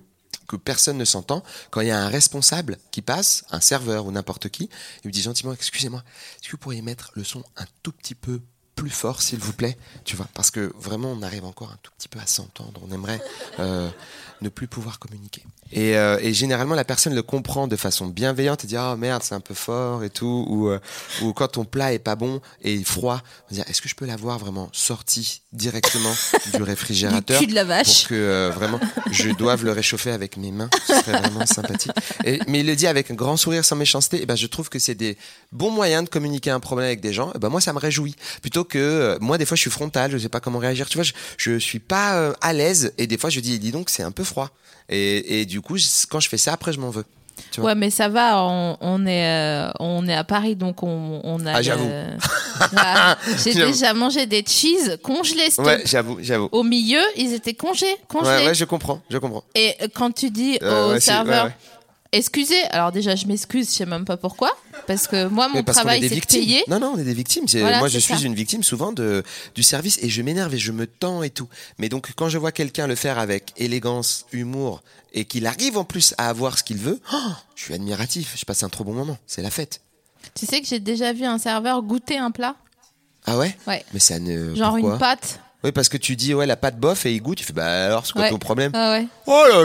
que 0.47 0.55
personne 0.55 0.97
ne 0.97 1.05
s'entend, 1.05 1.43
quand 1.71 1.81
il 1.81 1.87
y 1.87 1.91
a 1.91 1.99
un 1.99 2.09
responsable 2.09 2.77
qui 2.91 3.01
passe, 3.01 3.45
un 3.51 3.61
serveur 3.61 4.05
ou 4.05 4.11
n'importe 4.11 4.49
qui, 4.49 4.69
il 5.03 5.07
me 5.07 5.11
dit 5.11 5.21
gentiment, 5.21 5.53
excusez-moi, 5.53 6.03
est-ce 6.37 6.47
que 6.47 6.51
vous 6.51 6.57
pourriez 6.57 6.81
mettre 6.81 7.11
le 7.15 7.23
son 7.23 7.43
un 7.57 7.65
tout 7.83 7.91
petit 7.91 8.15
peu 8.15 8.41
plus 8.75 8.89
fort, 8.89 9.21
s'il 9.21 9.39
vous 9.39 9.53
plaît, 9.53 9.77
tu 10.03 10.15
vois, 10.15 10.27
parce 10.33 10.51
que 10.51 10.71
vraiment 10.77 11.11
on 11.11 11.21
arrive 11.21 11.45
encore 11.45 11.71
un 11.71 11.77
tout 11.81 11.91
petit 11.97 12.09
peu 12.09 12.19
à 12.19 12.27
s'entendre, 12.27 12.81
on 12.85 12.91
aimerait 12.93 13.21
euh, 13.59 13.89
ne 14.41 14.49
plus 14.49 14.67
pouvoir 14.67 14.99
communiquer. 14.99 15.43
Et, 15.75 15.97
euh, 15.97 16.17
et 16.21 16.33
généralement 16.33 16.73
la 16.73 16.85
personne 16.85 17.13
le 17.13 17.21
comprend 17.21 17.67
de 17.67 17.75
façon 17.75 18.07
bienveillante 18.07 18.63
et 18.63 18.67
dit 18.67 18.77
ah 18.77 18.95
merde 18.97 19.21
c'est 19.23 19.35
un 19.35 19.41
peu 19.41 19.53
fort 19.53 20.05
et 20.05 20.09
tout, 20.09 20.45
ou, 20.47 20.69
euh, 20.69 20.79
ou 21.21 21.33
quand 21.33 21.49
ton 21.49 21.65
plat 21.65 21.93
est 21.93 21.99
pas 21.99 22.15
bon 22.15 22.39
et 22.61 22.81
froid, 22.83 23.21
on 23.51 23.55
dire 23.55 23.65
est-ce 23.67 23.81
que 23.81 23.89
je 23.89 23.95
peux 23.95 24.05
l'avoir 24.05 24.39
vraiment 24.39 24.69
sorti 24.71 25.41
directement 25.51 26.13
du 26.53 26.63
réfrigérateur 26.63 27.39
Du 27.39 27.45
cul 27.45 27.51
de 27.51 27.55
la 27.55 27.65
vache. 27.65 28.03
pour 28.03 28.09
que 28.09 28.15
euh, 28.15 28.51
vraiment 28.55 28.79
je 29.11 29.29
doive 29.31 29.65
le 29.65 29.73
réchauffer 29.73 30.11
avec 30.11 30.37
mes 30.37 30.51
mains, 30.51 30.69
ce 30.87 30.93
serait 30.93 31.19
vraiment 31.19 31.45
sympathique. 31.45 31.91
Et, 32.23 32.39
mais 32.47 32.61
il 32.61 32.65
le 32.65 32.75
dit 32.75 32.87
avec 32.87 33.11
un 33.11 33.15
grand 33.15 33.35
sourire 33.35 33.65
sans 33.65 33.75
méchanceté, 33.75 34.21
et 34.21 34.25
ben 34.25 34.35
je 34.35 34.47
trouve 34.47 34.69
que 34.69 34.79
c'est 34.79 34.95
des 34.95 35.17
bons 35.51 35.71
moyens 35.71 36.05
de 36.05 36.09
communiquer 36.09 36.51
un 36.51 36.61
problème 36.61 36.87
avec 36.87 37.01
des 37.01 37.11
gens. 37.11 37.33
Et 37.33 37.39
ben 37.39 37.49
moi 37.49 37.59
ça 37.59 37.73
me 37.73 37.79
réjouit. 37.79 38.15
Plutôt 38.41 38.63
que 38.63 38.77
euh, 38.77 39.17
moi 39.19 39.37
des 39.37 39.45
fois 39.45 39.55
je 39.55 39.61
suis 39.61 39.71
frontal, 39.71 40.09
je 40.11 40.17
sais 40.17 40.29
pas 40.29 40.39
comment 40.39 40.59
réagir. 40.59 40.87
Tu 40.87 40.97
vois, 40.97 41.03
je, 41.03 41.13
je 41.37 41.57
suis 41.57 41.79
pas 41.79 42.15
euh, 42.15 42.33
à 42.39 42.53
l'aise 42.53 42.93
et 42.97 43.07
des 43.07 43.17
fois 43.17 43.29
je 43.29 43.41
dis 43.41 43.59
dis 43.59 43.71
donc 43.71 43.89
c'est 43.89 44.03
un 44.03 44.11
peu 44.11 44.23
froid. 44.23 44.51
Et, 44.87 45.41
et 45.41 45.45
du 45.45 45.61
coup 45.65 45.75
quand 46.09 46.19
je 46.21 46.29
fais 46.29 46.37
ça 46.37 46.53
après 46.53 46.71
je 46.71 46.79
m'en 46.79 46.89
veux. 46.91 47.03
Tu 47.51 47.59
vois. 47.59 47.71
Ouais, 47.71 47.75
mais 47.75 47.89
ça 47.89 48.07
va, 48.07 48.41
on, 48.45 48.77
on 48.79 49.05
est, 49.05 49.27
euh, 49.27 49.69
on 49.81 50.07
est 50.07 50.15
à 50.15 50.23
Paris, 50.23 50.55
donc 50.55 50.83
on, 50.83 51.19
on 51.25 51.45
a. 51.45 51.55
Ah, 51.55 51.61
j'avoue. 51.61 51.89
Voilà. 52.71 53.17
J'ai 53.43 53.51
J'avoue. 53.51 53.71
déjà 53.73 53.93
mangé 53.93 54.25
des 54.25 54.41
cheese 54.47 54.97
congelés. 55.03 55.49
stop. 55.49 55.65
Ouais 55.65 55.81
j'avoue 55.85 56.17
j'avoue. 56.21 56.47
Au 56.53 56.63
milieu, 56.63 57.01
ils 57.17 57.33
étaient 57.33 57.53
congés, 57.53 57.93
congelés. 58.07 58.29
Ouais 58.29 58.45
ouais 58.47 58.53
je 58.55 58.63
comprends 58.63 59.01
je 59.09 59.17
comprends. 59.17 59.43
Et 59.53 59.73
euh, 59.81 59.87
quand 59.93 60.11
tu 60.13 60.29
dis 60.29 60.57
Euh, 60.61 60.87
au 60.87 60.91
ouais, 60.93 60.99
serveur, 61.01 61.45
ouais. 61.47 61.51
Excusez, 62.17 62.61
alors 62.71 62.91
déjà 62.91 63.15
je 63.15 63.25
m'excuse, 63.27 63.69
je 63.69 63.75
sais 63.75 63.85
même 63.85 64.05
pas 64.05 64.17
pourquoi, 64.17 64.51
parce 64.87 65.07
que 65.07 65.27
moi 65.27 65.47
mon 65.47 65.63
travail 65.63 66.01
c'est 66.01 66.09
de 66.09 66.15
victimes. 66.15 66.41
payer. 66.41 66.63
Non, 66.67 66.79
non, 66.79 66.93
on 66.95 66.97
est 66.97 67.03
des 67.03 67.13
victimes. 67.13 67.45
Voilà, 67.51 67.79
moi, 67.79 67.87
je 67.87 67.99
suis 67.99 68.15
ça. 68.17 68.21
une 68.25 68.35
victime 68.35 68.63
souvent 68.63 68.91
de, 68.91 69.23
du 69.53 69.63
service 69.63 69.99
et 70.01 70.09
je 70.09 70.21
m'énerve 70.21 70.53
et 70.53 70.57
je 70.57 70.71
me 70.71 70.87
tends 70.87 71.23
et 71.23 71.29
tout. 71.29 71.47
Mais 71.77 71.89
donc, 71.89 72.11
quand 72.15 72.29
je 72.29 72.37
vois 72.37 72.51
quelqu'un 72.51 72.87
le 72.87 72.95
faire 72.95 73.19
avec 73.19 73.53
élégance, 73.57 74.25
humour 74.31 74.81
et 75.13 75.25
qu'il 75.25 75.45
arrive 75.47 75.77
en 75.77 75.83
plus 75.85 76.13
à 76.17 76.29
avoir 76.29 76.57
ce 76.57 76.63
qu'il 76.63 76.77
veut, 76.77 76.99
oh, 77.13 77.17
je 77.55 77.63
suis 77.63 77.73
admiratif. 77.73 78.33
Je 78.37 78.45
passe 78.45 78.63
un 78.63 78.69
trop 78.69 78.83
bon 78.83 78.93
moment. 78.93 79.17
C'est 79.27 79.41
la 79.41 79.51
fête. 79.51 79.81
Tu 80.33 80.45
sais 80.45 80.59
que 80.61 80.67
j'ai 80.67 80.79
déjà 80.79 81.13
vu 81.13 81.23
un 81.25 81.37
serveur 81.37 81.81
goûter 81.83 82.17
un 82.17 82.31
plat, 82.31 82.55
Ah 83.25 83.37
ouais? 83.37 83.55
Ouais. 83.67 83.85
Mais 83.93 83.99
ça 83.99 84.19
ne. 84.19 84.53
genre 84.55 84.73
pourquoi? 84.73 84.93
une 84.93 84.99
pâte. 84.99 85.39
Oui, 85.65 85.71
parce 85.71 85.89
que 85.89 85.97
tu 85.97 86.15
dis, 86.15 86.35
ouais, 86.35 86.45
la 86.45 86.55
pâte 86.57 86.79
bof 86.79 87.07
et 87.07 87.13
il 87.13 87.21
goûte. 87.23 87.39
Tu 87.39 87.43
fais, 87.43 87.51
bah 87.51 87.87
alors, 87.87 88.05
c'est 88.05 88.13
quoi 88.13 88.21
Ouais. 88.21 88.29
ton 88.29 88.37
problème 88.37 88.71
Ah 88.75 88.91
ouais. 88.91 89.07
Oh 89.25 89.45
là 89.49 89.63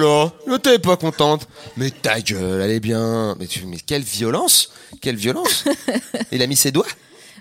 là, 0.48 0.58
t'es 0.58 0.78
pas 0.78 0.96
contente. 0.96 1.46
Mais 1.76 1.90
ta 1.90 2.22
gueule, 2.22 2.62
elle 2.62 2.70
est 2.70 2.80
bien. 2.80 3.36
Mais, 3.38 3.46
tu, 3.46 3.66
mais 3.66 3.76
quelle 3.76 4.00
violence 4.00 4.72
Quelle 5.02 5.16
violence 5.16 5.66
Il 6.32 6.40
a 6.40 6.46
mis 6.46 6.56
ses 6.56 6.72
doigts 6.72 6.86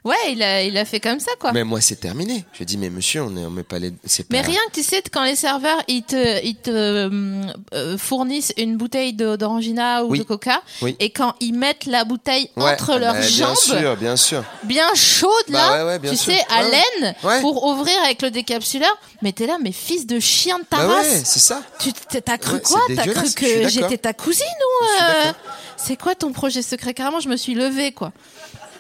Ouais, 0.06 0.16
il 0.30 0.42
a, 0.44 0.64
il 0.64 0.78
a 0.78 0.86
fait 0.86 1.00
comme 1.00 1.20
ça 1.20 1.32
quoi. 1.40 1.52
Mais 1.52 1.64
moi, 1.64 1.82
c'est 1.82 1.98
terminé. 1.98 2.46
Je 2.54 2.64
dis, 2.64 2.78
mais 2.78 2.90
monsieur, 2.90 3.24
on 3.24 3.30
ne 3.30 3.46
on 3.46 3.50
met 3.50 3.64
pas 3.64 3.80
les. 3.80 3.92
c'est 4.06 4.30
Mais 4.32 4.42
rien 4.42 4.60
que 4.70 4.76
tu 4.80 4.84
sais, 4.84 5.02
quand 5.12 5.24
les 5.24 5.36
serveurs 5.36 5.82
ils 5.88 6.04
te, 6.04 6.44
ils 6.46 6.56
te 6.56 6.70
euh, 6.72 7.42
euh, 7.74 7.98
fournissent 7.98 8.54
une 8.58 8.78
bouteille 8.78 9.14
de- 9.14 9.36
d'orangina 9.36 10.04
ou 10.06 10.12
Oui. 10.12 10.20
de 10.20 10.24
coca, 10.24 10.62
Oui. 10.82 10.96
et 11.00 11.10
quand 11.10 11.36
ils 11.40 11.54
mettent 11.54 11.86
la 11.86 12.04
bouteille 12.06 12.50
Ouais, 12.56 12.72
entre 12.74 12.98
leurs 12.98 13.14
bah, 13.14 13.22
jambes, 13.22 13.56
Bien 13.68 13.80
sûr, 13.80 13.98
bien 13.98 14.16
sûr. 14.16 14.44
bien 14.64 14.88
chaude 14.96 15.32
Bah 15.50 15.58
là, 15.60 15.78
ouais, 15.86 15.92
ouais, 15.92 16.00
bien 16.00 16.12
tu 16.12 16.18
sûr. 16.18 16.34
sais, 16.34 16.42
à 16.50 16.64
Ouais. 16.64 16.72
laine, 17.02 17.16
Ouais. 17.24 17.42
pour 17.42 17.66
ouvrir 17.66 17.96
avec 18.06 18.22
le 18.22 18.32
décapsuleur, 18.32 18.96
mais 19.22 19.32
t'es 19.34 19.48
là, 19.48 19.58
mais 19.62 19.72
fils 19.72 20.06
de 20.08 20.20
chien 20.20 20.60
de 20.60 20.64
ta 20.66 20.78
Bah 20.78 20.88
ouais, 20.88 20.94
race. 20.96 21.22
c'est 21.26 21.40
ça. 21.40 21.62
Tu 21.80 21.92
t'es- 21.94 22.22
t'as 22.22 22.38
cru 22.38 22.56
Ouais, 22.56 22.62
quoi? 22.62 22.82
c'est 22.88 22.96
T'as 22.96 23.02
cru 23.02 23.10
dégueulasse, 23.14 23.26
je 23.26 23.38
suis 23.38 23.46
que 23.48 23.56
d'accord. 23.64 23.70
j'étais 23.90 23.98
ta 23.98 24.14
cousine 24.14 24.46
ou 24.46 24.86
Je 24.86 24.92
suis 24.94 25.04
euh, 25.04 25.24
d'accord. 25.26 25.42
C'est 25.78 25.96
quoi 25.98 26.14
ton 26.16 26.32
projet 26.34 26.62
secret? 26.62 26.94
Carrément, 26.94 27.20
je 27.22 27.30
me 27.30 27.38
suis 27.38 27.54
levée 27.54 27.92
quoi. 27.94 28.12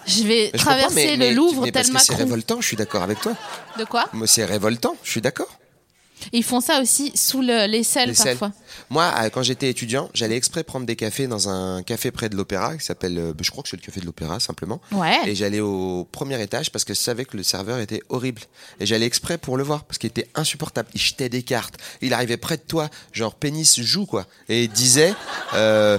Je 0.09 0.23
vais 0.23 0.27
Mais 0.27 0.45
je 0.45 0.51
comprends, 0.51 0.63
traverser 0.71 0.95
mais- 0.95 1.11
le 1.13 1.17
mais- 1.17 1.33
Louvre 1.33 1.61
mais 1.63 1.71
parce 1.71 1.87
tel 1.87 1.95
que 1.95 2.01
c'est 2.01 2.15
révoltant, 2.15 2.61
je 2.61 2.67
suis 2.67 2.77
d'accord 2.77 3.03
avec 3.03 3.19
toi. 3.21 3.33
De 3.77 3.83
quoi? 3.85 4.05
C'est 4.25 4.45
révoltant, 4.45 4.95
je 5.03 5.11
suis 5.11 5.21
d'accord. 5.21 5.47
Ils 6.33 6.43
font 6.43 6.59
ça 6.59 6.81
aussi 6.81 7.13
sous 7.15 7.39
le- 7.41 7.65
les 7.67 7.81
selles 7.81 8.09
Les 8.09 8.13
selles. 8.13 8.37
parfois. 8.37 8.51
Moi, 8.89 9.09
euh, 9.21 9.29
quand 9.29 9.41
j'étais 9.41 9.69
étudiant, 9.69 10.09
j'allais 10.13 10.35
exprès 10.35 10.65
prendre 10.65 10.85
des 10.85 10.97
cafés 10.97 11.27
dans 11.27 11.47
un 11.47 11.81
café 11.81 12.11
près 12.11 12.27
de 12.27 12.35
l'opéra 12.35 12.75
qui 12.75 12.83
s'appelle, 12.83 13.17
euh, 13.17 13.33
je 13.39 13.49
crois 13.51 13.63
que 13.63 13.69
c'est 13.69 13.77
le 13.77 13.81
café 13.85 14.01
de 14.01 14.05
l'opéra 14.05 14.37
simplement. 14.41 14.81
Ouais. 14.91 15.17
Et 15.25 15.33
j'allais 15.33 15.61
au 15.61 16.05
premier 16.11 16.41
étage 16.41 16.71
parce 16.73 16.83
que 16.83 16.93
je 16.93 16.99
savais 16.99 17.23
que 17.23 17.37
le 17.37 17.43
serveur 17.43 17.79
était 17.79 18.01
horrible. 18.09 18.41
Et 18.81 18.85
j'allais 18.85 19.05
exprès 19.05 19.37
pour 19.37 19.55
le 19.55 19.63
voir 19.63 19.85
parce 19.85 19.97
qu'il 19.97 20.09
était 20.09 20.27
insupportable. 20.35 20.89
Il 20.93 20.99
jetait 20.99 21.29
des 21.29 21.41
cartes. 21.43 21.75
Il 22.01 22.13
arrivait 22.13 22.35
près 22.35 22.57
de 22.57 22.63
toi, 22.63 22.89
genre 23.13 23.33
pénis 23.35 23.79
joue 23.79 24.05
quoi. 24.05 24.25
Et 24.49 24.63
il 24.65 24.69
disait, 24.69 25.13
euh, 25.53 25.97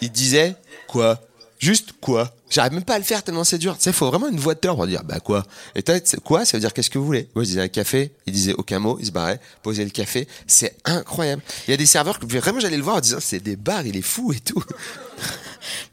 il 0.00 0.12
disait 0.12 0.54
quoi? 0.86 1.20
Juste 1.58 1.92
quoi 2.00 2.32
J'arrive 2.50 2.74
même 2.74 2.84
pas 2.84 2.94
à 2.94 2.98
le 2.98 3.04
faire 3.04 3.22
tellement 3.22 3.44
c'est 3.44 3.58
dur. 3.58 3.76
Tu 3.76 3.82
sais, 3.82 3.92
faut 3.92 4.06
vraiment 4.06 4.28
une 4.28 4.38
voix 4.38 4.54
de 4.54 4.60
tort 4.60 4.76
pour 4.76 4.86
dire 4.86 5.02
bah 5.04 5.20
quoi. 5.20 5.44
Et 5.74 5.82
toi, 5.82 5.94
quoi 6.24 6.44
Ça 6.44 6.56
veut 6.56 6.60
dire 6.60 6.72
qu'est-ce 6.72 6.90
que 6.90 6.98
vous 6.98 7.06
voulez? 7.06 7.28
Moi, 7.34 7.44
je 7.44 7.48
disais 7.48 7.60
un 7.60 7.68
café. 7.68 8.12
Il 8.26 8.32
disait 8.32 8.52
aucun 8.52 8.78
mot. 8.78 8.98
Il 9.00 9.06
se 9.06 9.10
barrait, 9.10 9.40
posait 9.62 9.84
le 9.84 9.90
café. 9.90 10.28
C'est 10.46 10.76
incroyable. 10.84 11.42
Il 11.66 11.70
y 11.72 11.74
a 11.74 11.76
des 11.76 11.86
serveurs 11.86 12.18
que 12.18 12.26
vraiment 12.26 12.60
j'allais 12.60 12.76
le 12.76 12.82
voir 12.82 12.96
en 12.96 13.00
disant 13.00 13.18
c'est 13.20 13.40
des 13.40 13.56
bars, 13.56 13.86
il 13.86 13.96
est 13.96 14.02
fou 14.02 14.32
et 14.32 14.40
tout. 14.40 14.62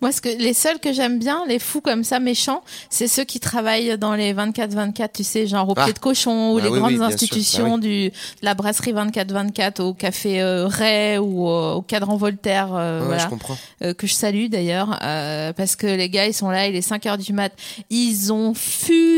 Moi, 0.02 0.12
ce 0.12 0.22
que, 0.22 0.30
les 0.30 0.54
seuls 0.54 0.80
que 0.80 0.92
j'aime 0.94 1.20
bien, 1.20 1.44
les 1.48 1.60
fous 1.60 1.82
comme 1.82 2.04
ça, 2.04 2.20
méchants, 2.20 2.64
c'est 2.90 3.08
ceux 3.08 3.24
qui 3.24 3.40
travaillent 3.40 3.98
dans 3.98 4.14
les 4.16 4.34
24-24, 4.34 5.10
tu 5.14 5.24
sais, 5.24 5.48
genre 5.48 5.70
au 5.70 5.74
Ah. 5.78 5.84
pied 5.86 5.94
de 5.94 6.00
cochon 6.00 6.54
ou 6.54 6.58
Ah 6.60 6.64
les 6.64 6.70
oui, 6.70 6.80
grandes 6.80 6.92
oui, 6.92 6.98
sûr. 6.98 7.06
institutions 7.06 7.72
Bah 7.78 7.82
du, 7.82 8.10
de 8.10 8.12
la 8.42 8.54
brasserie 8.54 8.94
24-24 8.94 9.82
au 9.82 9.94
café 9.94 10.42
euh, 10.42 10.68
Ray 10.68 11.18
ou 11.18 11.48
au, 11.48 11.74
au 11.76 11.82
cadran 11.82 12.16
Voltaire, 12.18 12.70
euh, 12.74 13.02
voilà, 13.06 13.24
je 13.24 13.28
comprends. 13.28 13.58
euh, 13.84 13.94
que 13.94 14.08
je 14.08 14.14
salue 14.14 14.48
d'ailleurs, 14.48 15.00
euh, 15.04 15.54
parce 15.54 15.76
que 15.76 15.88
les 15.88 16.10
gars, 16.10 16.26
ils 16.28 16.34
sont 16.34 16.50
là, 16.50 16.68
il 16.68 16.76
est 16.76 16.82
5 16.82 17.06
heures 17.06 17.18
du 17.18 17.34
mat, 17.34 17.52
ils 17.90 18.32
ont 18.34 18.54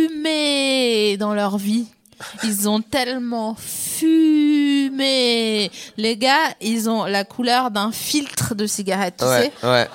fumé 0.05 1.17
dans 1.17 1.33
leur 1.33 1.57
vie. 1.57 1.85
Ils 2.43 2.69
ont 2.69 2.79
tellement 2.81 3.55
fumé. 4.45 5.69
Les 5.97 6.15
gars, 6.17 6.53
ils 6.61 6.89
ont 6.89 7.03
la 7.05 7.23
couleur 7.25 7.71
d'un 7.71 7.91
filtre 7.91 8.55
de 8.55 8.65
cigarette, 8.67 9.15
tu 9.19 9.25
Ouais, 9.25 9.51
sais 9.61 9.67
ouais, 9.67 9.87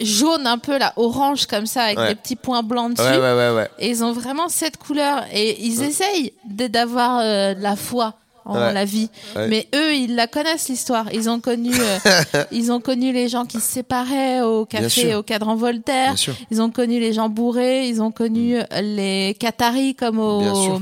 jaune 0.00 0.46
un 0.46 0.58
peu 0.58 0.78
là, 0.78 0.92
orange 0.96 1.46
comme 1.46 1.66
ça, 1.66 1.84
avec 1.84 1.98
Ouais. 1.98 2.08
des 2.08 2.14
petits 2.14 2.36
points 2.36 2.62
blancs 2.62 2.94
dessus. 2.94 3.08
ouais, 3.08 3.18
ouais, 3.18 3.32
ouais, 3.34 3.50
ouais. 3.54 3.70
Et 3.78 3.88
ils 3.90 4.02
ont 4.04 4.12
vraiment 4.12 4.48
cette 4.48 4.76
couleur. 4.76 5.24
Et 5.32 5.60
ils 5.64 5.82
essayent 5.82 6.32
d'avoir 6.44 7.20
euh, 7.22 7.54
de 7.54 7.62
la 7.62 7.76
foi 7.76 8.14
en 8.44 8.54
Ouais. 8.54 8.72
la 8.72 8.84
vie. 8.84 9.08
Ouais. 9.36 9.48
Mais 9.48 9.68
eux, 9.74 9.94
ils 9.94 10.14
la 10.14 10.26
connaissent 10.26 10.68
l'histoire. 10.68 11.06
Ils 11.12 11.28
ont 11.30 11.40
connu, 11.40 11.72
euh, 11.74 11.98
ils 12.52 12.72
ont 12.72 12.80
connu 12.80 13.12
les 13.12 13.28
gens 13.28 13.44
qui 13.44 13.58
se 13.60 13.70
séparaient 13.72 14.42
au 14.42 14.64
café, 14.66 15.14
au 15.14 15.22
cadran 15.22 15.54
Voltaire. 15.56 16.14
Ils 16.50 16.60
ont 16.62 16.70
connu 16.70 16.98
les 17.00 17.12
gens 17.12 17.28
bourrés. 17.28 17.88
Ils 17.88 18.02
ont 18.02 18.10
connu 18.10 18.56
euh, 18.58 18.62
les 18.82 19.36
Qataris 19.38 19.94
comme 19.94 20.16
sûr. 20.16 20.80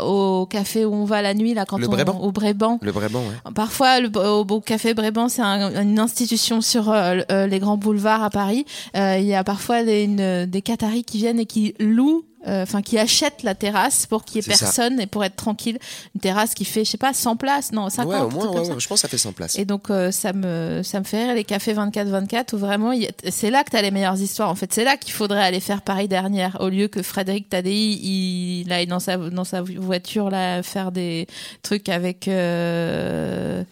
au, 0.00 0.40
au 0.42 0.46
café 0.46 0.84
où 0.84 0.92
on 0.94 1.04
va 1.04 1.22
la 1.22 1.34
nuit 1.34 1.54
là 1.54 1.64
quand 1.64 1.78
Le 1.78 1.86
on 1.86 1.90
Brébant. 1.90 2.18
au 2.20 2.32
Brébant. 2.32 2.78
Le 2.82 2.92
Brébant, 2.92 3.20
ouais. 3.20 3.52
Parfois, 3.54 4.00
le, 4.00 4.08
au, 4.16 4.40
au 4.48 4.60
Café 4.60 4.94
Brébant, 4.94 5.28
c'est 5.28 5.42
un- 5.42 5.82
une 5.82 5.98
institution 5.98 6.60
sur 6.60 6.90
euh, 6.90 7.20
le- 7.28 7.46
les 7.46 7.58
grands 7.58 7.76
boulevards 7.76 8.22
à 8.22 8.30
Paris. 8.30 8.64
Euh, 8.96 9.18
Il 9.18 9.26
y 9.26 9.34
a 9.34 9.44
parfois 9.44 9.82
des, 9.84 10.02
une- 10.04 10.46
des 10.46 10.62
Qataris 10.62 11.04
qui 11.04 11.18
viennent 11.18 11.40
et 11.40 11.46
qui 11.46 11.74
louent, 11.78 12.24
euh, 12.46 12.62
enfin 12.62 12.80
qui 12.82 12.98
achètent 12.98 13.42
la 13.42 13.54
terrasse 13.54 14.06
pour 14.06 14.24
qu'il 14.24 14.36
y 14.36 14.38
ait 14.38 14.42
C'est 14.42 14.54
ça. 14.56 14.66
personne 14.66 15.00
et 15.00 15.06
pour 15.06 15.24
être 15.24 15.36
tranquille. 15.36 15.78
Une 16.14 16.20
terrasse 16.20 16.54
qui 16.54 16.64
fait, 16.64 16.84
je 16.84 16.90
sais 16.92 16.96
pas, 16.98 17.12
100 17.12 17.36
places, 17.36 17.72
non, 17.72 17.90
50, 17.90 18.12
ouais, 18.12 18.20
au 18.20 18.30
moins, 18.30 18.48
ouais, 18.48 18.58
ouais, 18.70 18.74
je 18.78 18.88
pense 18.88 18.98
que 18.98 19.00
ça 19.02 19.08
fait 19.08 19.18
100 19.18 19.32
places. 19.32 19.58
Et 19.58 19.64
donc 19.64 19.90
euh, 19.90 20.10
ça 20.10 20.32
me 20.32 20.82
ça 20.82 20.98
me 21.00 21.04
fait 21.04 21.24
rire 21.24 21.34
les 21.34 21.44
cafés 21.44 21.74
24-24 21.74 22.54
où 22.54 22.58
vraiment 22.58 22.92
c'est 23.28 23.50
là 23.50 23.62
que 23.64 23.70
t'as 23.70 23.82
les 23.82 23.90
meilleures 23.90 24.20
histoires 24.20 24.48
en 24.50 24.54
fait 24.54 24.72
c'est 24.72 24.84
là 24.84 24.96
qu'il 24.96 25.12
faudrait 25.12 25.42
aller 25.42 25.60
faire 25.60 25.82
Paris 25.82 26.08
dernière 26.08 26.56
au 26.60 26.68
lieu 26.68 26.88
que 26.88 27.02
Frédéric 27.02 27.48
Tadei 27.48 27.70
il, 27.74 28.60
il 28.62 28.72
aille 28.72 28.86
dans 28.86 29.00
sa 29.00 29.16
dans 29.16 29.44
sa 29.44 29.62
voiture 29.62 30.30
là 30.30 30.62
faire 30.62 30.92
des 30.92 31.26
trucs 31.62 31.88
avec 31.88 32.26
euh, 32.28 33.64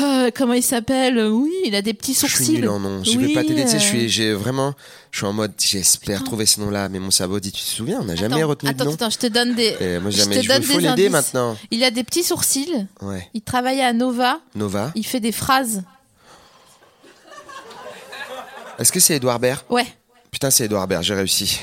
euh, 0.00 0.30
comment 0.34 0.54
il 0.54 0.62
s'appelle? 0.62 1.18
Oui 1.18 1.52
il 1.64 1.74
a 1.74 1.82
des 1.82 1.94
petits 1.94 2.14
Je 2.14 2.18
sourcils 2.20 2.44
suis 2.44 2.54
nul 2.54 2.68
en 2.68 2.80
nom. 2.80 3.02
Je 3.04 3.10
Oui, 3.16 3.26
vais 3.28 3.34
pas 3.34 3.42
t'aider. 3.44 3.62
Tu 3.62 3.68
sais, 3.70 3.76
euh, 3.76 3.78
je 3.78 3.84
suis, 3.84 4.08
j'ai 4.08 4.32
vraiment, 4.32 4.74
je 5.18 5.24
suis 5.24 5.26
en 5.26 5.32
mode, 5.32 5.50
j'espère 5.58 6.22
trouver 6.22 6.46
ce 6.46 6.60
nom-là, 6.60 6.88
mais 6.88 7.00
mon 7.00 7.10
cerveau 7.10 7.40
dit, 7.40 7.50
tu 7.50 7.60
te 7.62 7.66
souviens, 7.66 7.98
on 8.00 8.04
n'a 8.04 8.14
jamais 8.14 8.44
retenu 8.44 8.70
attends, 8.70 8.84
de 8.84 8.88
nom. 8.90 8.94
attends 8.94 9.10
je 9.10 9.18
te 9.18 9.26
donne 9.26 9.56
des 9.56 9.76
Et 9.80 9.98
moi, 9.98 10.12
je 10.12 10.22
te 10.22 10.32
je 10.42 10.46
donne 10.46 10.62
des 10.62 10.86
indices. 10.86 11.10
maintenant. 11.10 11.56
il 11.72 11.82
a 11.82 11.90
des 11.90 12.04
petits 12.04 12.22
sourcils 12.22 12.86
Ouais. 13.02 13.28
il 13.34 13.42
travaille 13.42 13.80
à 13.80 13.92
Nova 13.92 14.38
Nova. 14.54 14.92
il 14.94 15.04
fait 15.04 15.18
des 15.18 15.32
phrases 15.32 15.82
Est-ce 18.78 18.92
que 18.92 19.00
c'est 19.00 19.16
Edouard 19.16 19.40
Baird? 19.40 19.64
Ouais 19.70 19.86
Putain, 20.30 20.52
c'est 20.52 20.66
Edouard 20.66 20.86
Baird, 20.86 21.02
j'ai 21.02 21.14
réussi. 21.14 21.58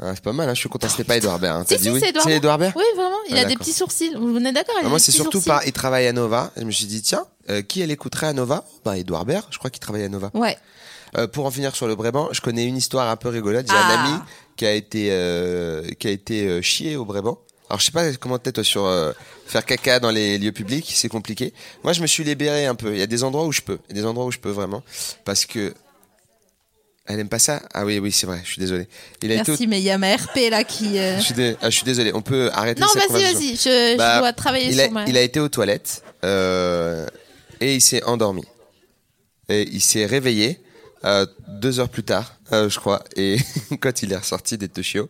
Ah, 0.00 0.12
c'est 0.14 0.22
pas 0.24 0.32
mal, 0.32 0.48
hein, 0.48 0.54
je 0.54 0.58
suis 0.60 0.68
content, 0.68 0.88
c'était 0.88 1.04
pas 1.04 1.16
Edouard 1.16 1.38
Baird. 1.38 1.60
hein. 1.60 1.64
Si, 1.68 1.78
si, 1.78 1.90
oui 1.90 2.00
c'est 2.00 2.08
Edouard 2.32 2.58
Baird 2.58 2.72
oui 2.76 2.84
vraiment 2.96 3.16
il 3.28 3.36
Ah, 3.36 3.42
a 3.42 3.44
des 3.44 3.54
petits 3.56 3.72
sourcils 3.72 4.14
vous 4.16 4.34
venez 4.34 4.50
d'accord 4.52 4.74
Ah, 4.82 4.88
Moi, 4.88 4.98
c'est 4.98 5.12
surtout 5.12 5.32
sourcils. 5.38 5.48
par, 5.48 5.64
il 5.66 5.72
travaille 5.72 6.06
à 6.08 6.12
Nova. 6.12 6.50
Je 6.56 6.64
me 6.64 6.70
suis 6.72 6.86
dit, 6.86 7.02
tiens, 7.02 7.24
euh, 7.50 7.62
qui 7.62 7.82
elle 7.82 7.90
écouterait 7.92 8.26
à 8.26 8.32
Nova? 8.32 8.64
Bah, 8.84 8.98
Edouard 8.98 9.24
Baird, 9.26 9.46
je 9.50 9.58
crois 9.58 9.70
qu'il 9.70 9.80
travaille 9.80 10.02
à 10.04 10.08
Nova. 10.08 10.30
ouais 10.34 10.56
Euh, 11.16 11.26
pour 11.26 11.46
en 11.46 11.50
finir 11.50 11.74
sur 11.74 11.86
le 11.88 11.94
Brébant, 11.96 12.28
je 12.32 12.40
connais 12.40 12.64
une 12.64 12.76
histoire 12.76 13.08
un 13.08 13.16
peu 13.16 13.28
rigolote. 13.28 13.66
J'ai 13.68 13.76
Ah. 13.76 13.88
un 13.88 14.04
ami 14.14 14.20
qui 14.56 14.66
a 14.66 14.72
été 14.72 15.08
euh, 15.10 15.88
qui 15.98 16.06
a 16.08 16.10
été 16.10 16.46
euh, 16.46 16.62
chié 16.62 16.96
au 16.96 17.04
Brébant. 17.04 17.38
Alors 17.70 17.80
je 17.80 17.86
sais 17.86 17.92
pas 17.92 18.10
comment 18.14 18.38
t'es 18.38 18.50
toi 18.52 18.64
sur 18.64 18.86
euh, 18.86 19.12
faire 19.46 19.64
caca 19.64 20.00
dans 20.00 20.10
les 20.10 20.38
lieux 20.38 20.52
publics, 20.52 20.90
c'est 20.94 21.08
compliqué. 21.10 21.52
Moi 21.84 21.92
je 21.92 22.00
me 22.02 22.06
suis 22.06 22.24
libéré 22.24 22.66
un 22.66 22.74
peu. 22.74 22.92
Il 22.94 22.98
y 22.98 23.02
a 23.02 23.06
des 23.06 23.24
endroits 23.24 23.44
où 23.46 23.52
je 23.52 23.60
peux, 23.60 23.78
il 23.88 23.96
y 23.96 23.98
a 23.98 24.02
des 24.02 24.06
endroits 24.08 24.24
où 24.26 24.30
je 24.32 24.38
peux 24.38 24.50
vraiment, 24.50 24.82
parce 25.24 25.44
que 25.46 25.74
elle 27.06 27.20
aime 27.20 27.28
pas 27.28 27.38
ça. 27.38 27.62
Ah 27.72 27.84
oui 27.86 27.98
oui 27.98 28.10
c'est 28.12 28.26
vrai, 28.26 28.40
je 28.44 28.50
suis 28.52 28.60
désolé. 28.60 28.86
Il 29.22 29.30
a 29.32 29.36
été. 29.36 29.44
Merci, 29.50 29.66
mais 29.66 29.80
il 29.80 29.84
y 29.84 29.90
a 29.90 29.96
ma 29.98 30.14
RP 30.16 30.50
là 30.50 30.64
qui. 30.64 30.98
euh, 30.98 31.16
au- 31.16 31.18
Je 31.20 31.24
suis, 31.24 31.34
dé- 31.34 31.56
ah, 31.62 31.70
je 31.70 31.74
suis 31.76 31.84
désolé. 31.84 32.12
On 32.14 32.22
peut 32.22 32.50
arrêter 32.52 32.80
Non, 32.80 32.86
vas-y, 32.94 33.22
vas-y, 33.34 33.56
je, 33.56 33.62
je 33.62 33.96
Bah, 33.96 34.18
dois 34.20 34.32
travailler 34.32 34.70
il 34.72 34.80
a, 34.80 34.84
sur 34.84 34.92
ma. 34.92 35.04
il 35.06 35.16
a 35.16 35.22
été 35.22 35.38
aux 35.40 35.48
toilettes 35.48 36.02
euh, 36.24 37.06
et 37.60 37.74
il 37.74 37.80
s'est 37.80 38.02
endormi. 38.04 38.44
Et 39.50 39.62
il 39.72 39.80
s'est 39.80 40.04
réveillé 40.06 40.60
euh, 41.04 41.26
deux 41.46 41.80
heures 41.80 41.88
plus 41.88 42.02
tard, 42.02 42.34
euh, 42.52 42.68
je 42.68 42.78
crois. 42.78 43.04
Et 43.16 43.38
quand 43.80 44.02
il 44.02 44.12
est 44.12 44.16
ressorti 44.16 44.58
des 44.58 44.68
Toshio, 44.68 45.08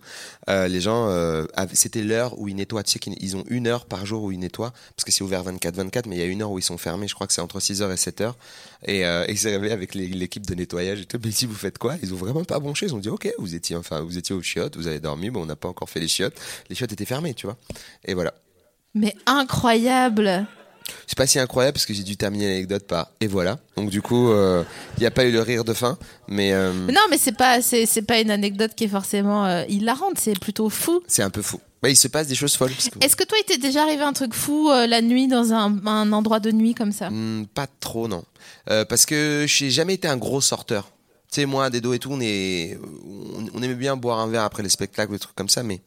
euh, 0.49 0.69
les 0.69 0.81
gens, 0.81 1.09
euh, 1.09 1.47
c'était 1.73 2.03
l'heure 2.03 2.39
où 2.39 2.49
ils 2.49 2.57
nettoient. 2.57 2.83
Tu 2.83 2.93
sais 2.93 2.99
qu'ils 2.99 3.17
ils 3.21 3.37
ont 3.37 3.45
une 3.49 3.67
heure 3.67 3.87
par 3.87 4.05
jour 4.07 4.23
où 4.23 4.33
ils 4.33 4.39
nettoient, 4.39 4.73
parce 4.97 5.05
que 5.05 5.13
c'est 5.13 5.23
ouvert 5.25 5.45
24-24, 5.45 6.05
mais 6.09 6.17
il 6.17 6.19
y 6.19 6.23
a 6.23 6.27
une 6.27 6.43
heure 6.43 6.51
où 6.51 6.59
ils 6.59 6.63
sont 6.63 6.79
fermés. 6.79 7.09
Je 7.09 7.15
crois 7.15 7.27
que 7.27 7.33
c'est 7.33 7.41
entre 7.41 7.61
6 7.61 7.83
heures 7.83 7.93
et 7.93 7.97
7 7.97 8.21
heures. 8.21 8.37
Et 8.87 9.05
euh, 9.07 9.25
il 9.29 9.39
s'est 9.39 9.55
avec 9.55 9.95
l'équipe 9.95 10.47
de 10.47 10.55
nettoyage 10.55 11.01
et 11.01 11.07
tout. 11.07 11.19
Mais 11.25 11.31
si 11.31 11.47
vous 11.47 11.55
faites 11.55 11.79
quoi? 11.79 11.97
Ils 12.03 12.13
ont 12.13 12.19
vraiment 12.19 12.45
pas 12.45 12.59
bronché. 12.59 12.87
Ils 12.87 12.95
ont 12.95 12.99
dit 12.99 13.09
ok, 13.09 13.33
vous 13.39 13.55
étiez 13.55 13.77
enfin 13.77 14.01
vous 14.01 14.19
étiez 14.19 14.35
aux 14.35 14.43
chiottes, 14.43 14.77
vous 14.77 14.87
avez 14.87 15.01
dormi, 15.01 15.31
bon 15.31 15.43
on 15.43 15.47
n'a 15.47 15.57
pas 15.57 15.69
encore 15.69 15.89
fait 15.89 16.01
les 16.01 16.09
chiottes. 16.09 16.39
Les 16.69 16.77
chiottes 16.77 16.93
étaient 16.93 17.05
fermées, 17.05 17.35
tu 17.35 17.47
vois. 17.47 17.57
Et 18.05 18.15
voilà. 18.15 18.35
Mais 18.95 19.15
incroyable. 19.27 20.47
C'est 21.07 21.17
pas 21.17 21.27
si 21.27 21.39
incroyable 21.39 21.75
parce 21.75 21.87
que 21.87 21.95
j'ai 21.95 22.03
dû 22.03 22.17
terminer 22.17 22.49
l'anecdote 22.49 22.87
par 22.87 23.11
et 23.21 23.27
voilà. 23.27 23.59
Donc 23.77 23.91
du 23.91 24.03
coup, 24.03 24.31
il 24.33 24.65
n'y 25.01 25.07
a 25.07 25.11
pas 25.11 25.25
eu 25.25 25.33
le 25.33 25.41
rire 25.43 25.65
de 25.65 25.73
fin, 25.73 25.99
mais 26.29 26.53
euh, 26.53 26.73
Non, 26.73 27.01
mais 27.11 27.19
c'est 27.19 27.37
pas, 27.37 27.61
c'est, 27.63 27.87
c'est 27.87 28.03
pas 28.03 28.19
une 28.21 28.31
anecdote 28.31 28.73
qui 28.75 28.85
est 28.85 28.89
forcément 28.89 29.47
euh, 29.47 29.65
hilarante, 29.69 30.19
c'est 30.19 30.39
plutôt 30.39 30.69
fou. 30.71 31.01
c'est 31.07 31.23
un 31.23 31.31
peu 31.31 31.43
fou. 31.43 31.61
Mais 31.83 31.93
il 31.93 31.97
se 31.97 32.09
passe 32.09 32.27
des 32.27 32.35
choses 32.35 32.57
folles. 32.57 32.73
que- 32.73 33.05
Est-ce 33.05 33.15
que 33.15 33.23
toi, 33.25 33.39
il 33.41 33.45
t'est 33.45 33.59
déjà 33.59 33.83
arrivé 33.83 34.03
un 34.03 34.13
truc 34.13 34.35
fou 34.35 34.69
euh, 34.69 34.89
la 34.89 35.01
nuit 35.01 35.29
dans 35.29 35.53
un, 35.53 35.79
un 35.87 36.13
endroit 36.13 36.41
de 36.41 36.51
nuit 36.51 36.75
comme 36.75 36.91
ça? 36.91 37.09
Hmm, 37.11 37.47
pas 37.55 37.69
trop 37.81 38.09
non, 38.09 38.25
Euh, 38.69 38.85
parce 38.85 39.07
que 39.07 39.45
j'ai 39.47 39.71
jamais 39.71 39.95
été 39.95 40.09
un 40.09 40.17
gros 40.17 40.41
sorteur. 40.41 40.91
Tu 41.31 41.41
sais 41.43 41.47
moi, 41.47 41.71
des 41.71 41.81
dos 41.81 41.93
et 41.93 41.99
tout, 42.01 42.11
on 42.11 42.21
est, 42.21 42.79
on, 43.07 43.47
on 43.55 43.63
aimait 43.63 43.75
bien 43.75 43.97
boire 43.97 44.19
un 44.19 44.27
verre 44.27 44.43
après 44.43 44.63
les 44.65 44.69
spectacles, 44.71 45.13
des 45.13 45.19
trucs 45.21 45.37
comme 45.37 45.49
ça, 45.51 45.63
mais 45.63 45.81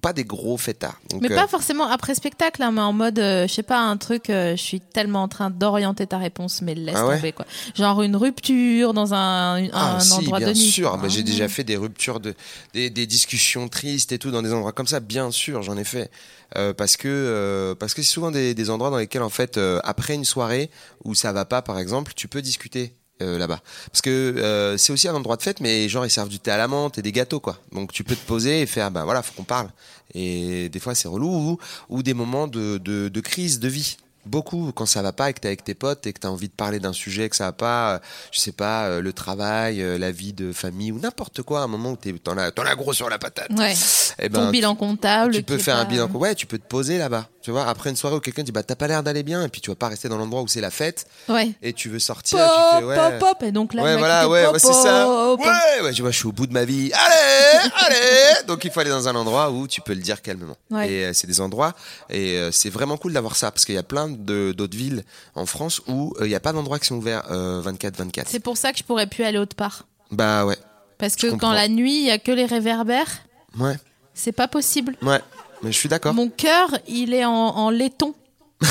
pas 0.00 0.12
des 0.12 0.24
gros 0.24 0.56
fêtards. 0.56 0.98
Donc, 1.10 1.22
Mais 1.22 1.30
euh, 1.30 1.36
pas 1.36 1.46
forcément 1.46 1.86
après 1.88 2.14
spectacle, 2.14 2.62
hein, 2.62 2.72
mais 2.72 2.80
en 2.80 2.92
mode, 2.92 3.18
euh, 3.18 3.46
je 3.46 3.52
sais 3.52 3.62
pas, 3.62 3.78
un 3.80 3.96
truc, 3.96 4.28
euh, 4.30 4.56
je 4.56 4.60
suis 4.62 4.80
tellement 4.80 5.22
en 5.22 5.28
train 5.28 5.50
d'orienter 5.50 6.06
ta 6.06 6.18
réponse, 6.18 6.62
mais 6.62 6.74
laisse 6.74 6.94
Ah 6.98 7.06
ouais 7.06 7.16
tomber 7.16 7.32
quoi. 7.32 7.46
Genre 7.74 8.02
une 8.02 8.16
rupture 8.16 8.92
dans 8.92 9.14
un, 9.14 9.64
un 9.64 9.70
Ah 9.72 10.00
si, 10.00 10.12
endroit 10.12 10.38
bien 10.38 10.48
de 10.48 10.54
sûr. 10.54 10.96
Bah, 10.98 11.08
j'ai 11.08 11.20
Ah. 11.20 11.22
déjà 11.22 11.48
fait 11.48 11.64
des 11.64 11.76
ruptures 11.76 12.20
de, 12.20 12.34
des, 12.74 12.90
des 12.90 13.06
discussions 13.06 13.68
tristes 13.68 14.12
et 14.12 14.18
tout 14.18 14.30
dans 14.30 14.42
des 14.42 14.52
endroits 14.52 14.72
comme 14.72 14.86
ça. 14.86 15.00
Bien 15.00 15.30
sûr, 15.30 15.62
j'en 15.62 15.76
ai 15.76 15.84
fait 15.84 16.10
Euh, 16.56 16.72
parce 16.72 16.96
que 16.96 17.08
euh, 17.08 17.74
parce 17.74 17.94
que 17.94 18.02
c'est 18.02 18.12
souvent 18.12 18.30
des, 18.30 18.54
des 18.54 18.70
endroits 18.70 18.90
dans 18.90 18.98
lesquels 18.98 19.22
en 19.22 19.28
fait 19.30 19.56
euh, 19.56 19.80
après 19.82 20.14
une 20.14 20.24
soirée 20.24 20.70
où 21.04 21.14
ça 21.14 21.32
va 21.32 21.44
pas 21.44 21.62
par 21.62 21.78
exemple, 21.80 22.12
tu 22.14 22.28
peux 22.28 22.42
discuter. 22.42 22.94
Euh, 23.22 23.38
là-bas. 23.38 23.60
Parce 23.90 24.02
que 24.02 24.10
euh, 24.10 24.76
c'est 24.76 24.92
aussi 24.92 25.06
un 25.08 25.14
endroit 25.14 25.36
de 25.36 25.42
fête 25.42 25.60
mais 25.60 25.88
genre 25.88 26.04
ils 26.04 26.10
servent 26.10 26.28
du 26.28 26.40
thé 26.40 26.50
à 26.50 26.56
la 26.56 26.66
menthe 26.68 26.98
et 26.98 27.02
des 27.02 27.12
gâteaux 27.12 27.40
quoi. 27.40 27.58
Donc 27.72 27.92
tu 27.92 28.02
peux 28.04 28.16
te 28.16 28.26
poser 28.26 28.62
et 28.62 28.66
faire 28.66 28.90
ben 28.90 29.04
voilà 29.04 29.22
faut 29.22 29.32
qu'on 29.34 29.44
parle. 29.44 29.68
Et 30.14 30.68
des 30.68 30.80
fois 30.80 30.94
c'est 30.94 31.08
relou 31.08 31.28
ou, 31.28 31.58
ou 31.88 32.02
des 32.02 32.14
moments 32.14 32.46
de, 32.48 32.78
de, 32.78 33.08
de 33.08 33.20
crise 33.20 33.60
de 33.60 33.68
vie. 33.68 33.96
Beaucoup 34.26 34.72
quand 34.74 34.86
ça 34.86 35.02
va 35.02 35.12
pas 35.12 35.28
et 35.28 35.34
que 35.34 35.40
t'es 35.40 35.48
avec 35.48 35.64
tes 35.64 35.74
potes 35.74 36.06
et 36.06 36.12
que 36.14 36.18
t'as 36.20 36.28
envie 36.28 36.48
de 36.48 36.54
parler 36.54 36.80
d'un 36.80 36.94
sujet 36.94 37.28
que 37.28 37.36
ça 37.36 37.44
va 37.44 37.52
pas 37.52 37.94
euh, 37.94 37.98
je 38.32 38.40
sais 38.40 38.52
pas 38.52 38.98
le 39.00 39.12
travail 39.12 39.84
la 39.98 40.10
vie 40.12 40.32
de 40.32 40.50
famille 40.52 40.90
ou 40.92 40.98
n'importe 40.98 41.42
quoi 41.42 41.60
un 41.60 41.66
moment 41.66 41.92
où 41.92 41.96
t'es 41.96 42.12
t'en 42.14 42.36
as 42.38 42.50
t'en 42.50 42.62
as 42.64 42.74
gros 42.74 42.94
sur 42.94 43.10
la 43.10 43.18
patate. 43.18 43.50
Ouais. 43.50 43.74
Eh 44.18 44.30
Ton 44.30 44.46
ben, 44.46 44.50
bilan 44.50 44.74
comptable. 44.76 45.34
tu 45.34 45.42
peux 45.42 45.58
faire 45.58 45.76
un 45.76 45.84
bilan 45.84 46.08
ouais 46.12 46.34
tu 46.34 46.46
peux 46.46 46.58
te 46.58 46.66
poser 46.66 46.96
là-bas 46.98 47.28
Tu 47.44 47.50
vois, 47.50 47.66
après 47.66 47.90
une 47.90 47.96
soirée 47.96 48.16
où 48.16 48.20
quelqu'un 48.20 48.42
dit 48.42 48.52
bah 48.52 48.62
t'as 48.62 48.74
pas 48.74 48.88
l'air 48.88 49.02
d'aller 49.02 49.22
bien 49.22 49.44
et 49.44 49.48
puis 49.50 49.60
tu 49.60 49.68
vas 49.68 49.76
pas 49.76 49.88
rester 49.88 50.08
dans 50.08 50.16
l'endroit 50.16 50.40
où 50.40 50.48
c'est 50.48 50.62
la 50.62 50.70
fête 50.70 51.06
Ouais. 51.28 51.50
et 51.60 51.74
tu 51.74 51.90
veux 51.90 51.98
sortir, 51.98 52.38
Pop, 52.38 52.48
tu 52.70 52.78
fais 52.78 52.84
ouais. 52.84 53.18
pop, 53.18 53.18
pop. 53.18 53.42
Et 53.42 53.52
donc 53.52 53.74
là, 53.74 53.82
ouais, 53.82 53.98
voilà, 53.98 54.26
ouais, 54.30 54.46
ouais, 54.46 54.58
c'est 54.58 54.72
ça. 54.72 55.06
Ouais, 55.34 55.82
ouais, 55.82 55.92
je 55.92 56.00
vois, 56.00 56.10
je 56.10 56.16
suis 56.16 56.26
au 56.26 56.32
bout 56.32 56.46
de 56.46 56.54
ma 56.54 56.64
vie. 56.64 56.90
Allez, 56.94 57.70
allez. 57.76 58.46
Donc 58.46 58.64
il 58.64 58.70
faut 58.70 58.80
aller 58.80 58.88
dans 58.88 59.08
un 59.08 59.14
endroit 59.14 59.50
où 59.50 59.68
tu 59.68 59.82
peux 59.82 59.92
le 59.92 60.00
dire 60.00 60.22
calmement. 60.22 60.56
Ouais. 60.70 60.90
Et 60.90 61.04
euh, 61.04 61.10
c'est 61.12 61.26
des 61.26 61.42
endroits 61.42 61.74
et 62.08 62.38
euh, 62.38 62.50
c'est 62.50 62.70
vraiment 62.70 62.96
cool 62.96 63.12
d'avoir 63.12 63.36
ça 63.36 63.50
parce 63.50 63.66
qu'il 63.66 63.74
y 63.74 63.78
a 63.78 63.82
plein 63.82 64.08
d'autres 64.08 64.76
villes 64.76 65.04
en 65.34 65.44
France 65.44 65.82
où 65.86 66.14
euh, 66.20 66.26
il 66.26 66.30
y 66.30 66.34
a 66.34 66.40
pas 66.40 66.54
d'endroits 66.54 66.78
qui 66.78 66.86
sont 66.86 66.96
ouverts 66.96 67.24
24/24. 67.30 68.22
C'est 68.26 68.40
pour 68.40 68.56
ça 68.56 68.72
que 68.72 68.78
je 68.78 68.84
pourrais 68.84 69.06
plus 69.06 69.22
aller 69.22 69.36
autre 69.36 69.54
part. 69.54 69.86
Bah 70.10 70.46
ouais, 70.46 70.56
Parce 70.96 71.14
que 71.14 71.26
quand 71.34 71.52
la 71.52 71.68
nuit, 71.68 71.96
il 71.96 72.06
y 72.06 72.10
a 72.10 72.16
que 72.18 72.32
les 72.32 72.46
réverbères, 72.46 73.10
ouais, 73.58 73.76
c'est 74.14 74.32
pas 74.32 74.48
possible. 74.48 74.96
ouais. 75.02 75.20
Mais 75.64 75.72
je 75.72 75.78
suis 75.78 75.88
d'accord. 75.88 76.14
Mon 76.14 76.28
cœur, 76.28 76.68
il 76.86 77.12
est 77.14 77.24
en, 77.24 77.32
en 77.32 77.70
laiton. 77.70 78.14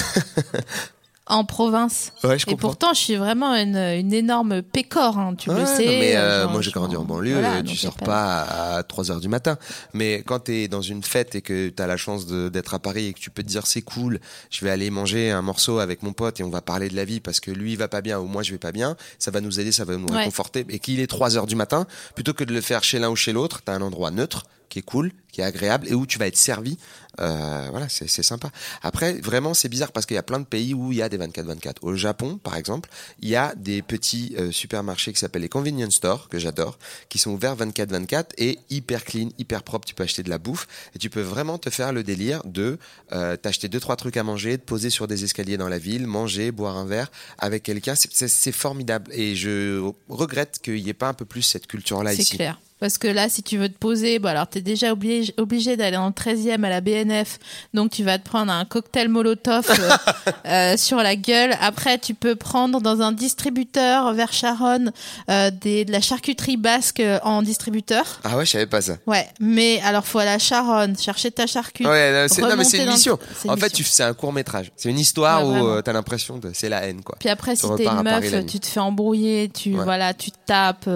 en 1.26 1.46
province. 1.46 2.12
Ouais, 2.26 2.38
je 2.38 2.44
Et 2.44 2.52
comprends. 2.52 2.68
pourtant, 2.68 2.94
je 2.94 3.00
suis 3.00 3.16
vraiment 3.16 3.56
une, 3.56 3.78
une 3.78 4.14
énorme 4.14 4.62
pécore, 4.62 5.18
hein, 5.18 5.36
tu 5.38 5.50
le 5.50 5.56
Ouais, 5.56 5.66
sais. 5.66 5.86
non, 5.86 5.92
mais 5.94 6.16
euh, 6.18 6.44
genre, 6.44 6.52
moi 6.52 6.62
j'ai 6.62 6.72
grandi 6.72 6.98
en 6.98 7.06
banlieue, 7.06 7.34
voilà, 7.34 7.56
euh, 7.56 7.64
tu 7.64 7.78
sors 7.78 7.96
pas 7.96 8.42
à 8.78 8.84
3 8.84 9.10
heures 9.10 9.20
du 9.22 9.30
matin. 9.30 9.58
Mais 9.94 10.22
quand 10.26 10.42
tu 10.46 10.54
es 10.54 10.68
dans 10.68 10.82
une 10.82 11.02
fête 11.02 11.34
et 11.36 11.42
que 11.42 11.70
tu 11.70 11.82
as 11.82 11.88
la 11.88 11.96
chance 11.96 12.28
d'être 12.28 12.74
à 12.74 12.80
Paris 12.80 13.08
et 13.08 13.14
que 13.14 13.20
tu 13.20 13.30
peux 13.30 13.42
te 13.42 13.48
dire 13.48 13.66
c'est 13.68 13.82
cool, 13.82 14.20
je 14.52 14.66
vais 14.66 14.70
aller 14.72 14.90
manger 14.90 15.32
un 15.32 15.42
morceau 15.42 15.80
avec 15.80 16.04
mon 16.04 16.12
pote 16.12 16.42
et 16.42 16.44
on 16.44 16.50
va 16.50 16.62
parler 16.62 16.90
de 16.90 16.96
la 16.96 17.06
vie 17.06 17.22
parce 17.22 17.40
que 17.40 17.52
lui 17.52 17.72
il 17.72 17.78
va 17.78 17.88
pas 17.88 18.02
bien 18.02 18.20
ou 18.20 18.26
moi 18.26 18.44
je 18.44 18.52
vais 18.52 18.58
pas 18.58 18.74
bien, 18.74 18.98
ça 19.18 19.32
va 19.32 19.40
nous 19.40 19.62
aider, 19.62 19.72
ça 19.72 19.86
va 19.86 19.96
nous 19.96 20.08
Ouais. 20.10 20.18
réconforter. 20.20 20.66
Et 20.70 20.80
qu'il 20.80 21.00
est 21.00 21.08
3 21.08 21.38
heures 21.38 21.48
du 21.48 21.56
matin, 21.56 21.88
plutôt 22.16 22.34
que 22.34 22.44
de 22.44 22.54
le 22.54 22.60
faire 22.62 22.84
chez 22.84 23.00
l'un 23.00 23.10
ou 23.10 23.16
chez 23.16 23.32
l'autre, 23.32 23.62
tu 23.66 23.72
as 23.72 23.76
un 23.76 23.82
endroit 23.82 24.12
neutre 24.12 24.44
qui 24.74 24.80
est 24.80 24.82
cool, 24.82 25.12
qui 25.32 25.42
est 25.42 25.44
agréable 25.44 25.88
et 25.88 25.94
où 25.94 26.08
tu 26.08 26.18
vas 26.18 26.26
être 26.26 26.36
servi. 26.38 26.80
Euh, 27.20 27.68
voilà, 27.70 27.88
c'est 27.90 28.10
c'est 28.10 28.24
sympa. 28.24 28.50
Après, 28.82 29.14
vraiment, 29.14 29.54
c'est 29.54 29.70
bizarre 29.70 29.92
parce 29.92 30.08
qu'il 30.08 30.16
y 30.16 30.18
a 30.18 30.24
plein 30.24 30.40
de 30.40 30.46
pays 30.46 30.74
où 30.74 30.92
il 30.92 30.98
y 30.98 31.02
a 31.04 31.10
des 31.10 31.20
24-24. 31.20 31.76
Au 31.84 31.96
Japon, 31.96 32.40
par 32.44 32.56
exemple, 32.58 32.90
il 33.22 33.30
y 33.30 33.36
a 33.36 33.54
des 33.56 33.84
petits 33.84 34.34
euh, 34.40 34.52
supermarchés 34.52 35.14
qui 35.14 35.20
s'appellent 35.20 35.44
les 35.44 35.50
convenience 35.50 35.94
stores, 35.94 36.28
que 36.28 36.40
j'adore, 36.40 36.80
qui 37.10 37.20
sont 37.20 37.30
ouverts 37.30 37.56
24-24 37.56 38.30
et 38.40 38.58
hyper 38.72 39.06
clean, 39.06 39.30
hyper 39.38 39.62
propre. 39.62 39.86
Tu 39.88 39.94
peux 39.94 40.02
acheter 40.04 40.24
de 40.24 40.30
la 40.32 40.40
bouffe 40.40 40.68
et 40.96 40.98
tu 40.98 41.12
peux 41.12 41.22
vraiment 41.22 41.60
te 41.60 41.70
faire 41.70 41.94
le 41.94 42.02
délire 42.04 42.42
de 42.46 42.80
euh, 43.12 43.36
t'acheter 43.38 43.68
deux 43.68 43.80
trois 43.80 43.96
trucs 43.96 44.18
à 44.18 44.24
manger, 44.24 44.58
te 44.58 44.64
poser 44.66 44.90
sur 44.90 45.08
des 45.08 45.24
escaliers 45.24 45.58
dans 45.58 45.70
la 45.70 45.78
ville, 45.78 46.08
manger, 46.08 46.52
boire 46.52 46.78
un 46.78 46.86
verre 46.86 47.12
avec 47.38 47.62
quelqu'un. 47.62 47.94
C'est- 47.94 48.10
C'est 48.12 48.28
c'est 48.28 48.52
formidable 48.52 49.12
et 49.14 49.36
je 49.36 49.84
regrette 50.10 50.58
qu'il 50.64 50.82
n'y 50.84 50.90
ait 50.90 50.94
pas 50.96 51.10
un 51.10 51.14
peu 51.14 51.26
plus 51.26 51.44
cette 51.44 51.68
culture-là 51.68 52.16
C'est 52.16 52.24
ici. 52.24 52.38
clair. 52.38 52.60
Parce 52.84 52.98
que 52.98 53.08
là, 53.08 53.30
si 53.30 53.44
tu 53.44 53.58
veux 53.58 53.70
te 53.70 53.78
poser, 53.78 54.20
bon, 54.20 54.28
alors 54.28 54.50
tu 54.50 54.58
es 54.58 54.62
déjà 54.62 54.92
obligé, 54.92 55.34
obligé 55.38 55.78
d'aller 55.78 55.96
en 55.96 56.12
13e 56.12 56.66
à 56.66 56.70
la 56.70 56.82
BNF. 56.82 57.40
Donc, 57.74 57.92
tu 57.92 58.04
vas 58.04 58.18
te 58.20 58.28
prendre 58.28 58.52
un 58.52 58.66
cocktail 58.66 59.08
Molotov 59.08 59.66
euh, 59.70 59.92
euh, 60.46 60.76
sur 60.76 60.98
la 60.98 61.16
gueule. 61.16 61.56
Après, 61.62 61.98
tu 61.98 62.14
peux 62.14 62.36
prendre 62.36 62.82
dans 62.82 63.00
un 63.00 63.14
distributeur 63.14 64.12
vers 64.14 64.34
Charonne 64.34 64.92
euh, 65.30 65.50
des, 65.50 65.86
de 65.86 65.94
la 65.94 66.02
charcuterie 66.02 66.58
basque 66.58 67.02
en 67.24 67.42
distributeur. 67.42 68.20
Ah 68.26 68.36
ouais, 68.36 68.46
je 68.46 68.52
savais 68.52 68.66
pas 68.66 68.82
ça. 68.82 68.98
Ouais, 69.08 69.30
mais 69.40 69.80
alors, 69.86 70.06
faut 70.06 70.20
aller 70.20 70.32
à 70.32 70.40
Charonne, 70.40 70.98
chercher 71.00 71.32
ta 71.32 71.48
charcuterie. 71.48 71.90
Ouais, 71.90 72.12
non, 72.12 72.28
c'est 72.28 72.42
une 72.42 72.50
dans 72.50 72.58
mission. 72.58 73.18
une 73.46 73.50
En 73.50 73.56
fait, 73.56 73.70
tu 73.70 73.86
c'est 73.86 74.04
un 74.04 74.14
court 74.14 74.34
métrage. 74.34 74.74
C'est 74.76 74.90
une 74.90 75.00
histoire 75.00 75.48
Ouais, 75.48 75.58
où 75.58 75.68
euh, 75.70 75.82
t'as 75.82 75.94
l'impression 75.94 76.38
de 76.38 76.52
c'est 76.54 76.68
la 76.68 76.84
haine 76.86 77.02
quoi. 77.02 77.16
Puis 77.18 77.30
après, 77.30 77.56
Tu 77.56 77.62
si 77.62 77.76
t'es 77.78 77.86
une 77.86 78.04
Paris 78.04 78.30
meuf, 78.30 78.46
tu 78.46 78.60
te 78.60 78.68
fais 78.68 78.82
embrouiller, 78.82 79.48
tu, 79.48 79.74
Ouais. 79.74 79.86
voilà, 79.86 80.14
tu 80.14 80.32
te 80.32 80.38
tapes. 80.46 80.90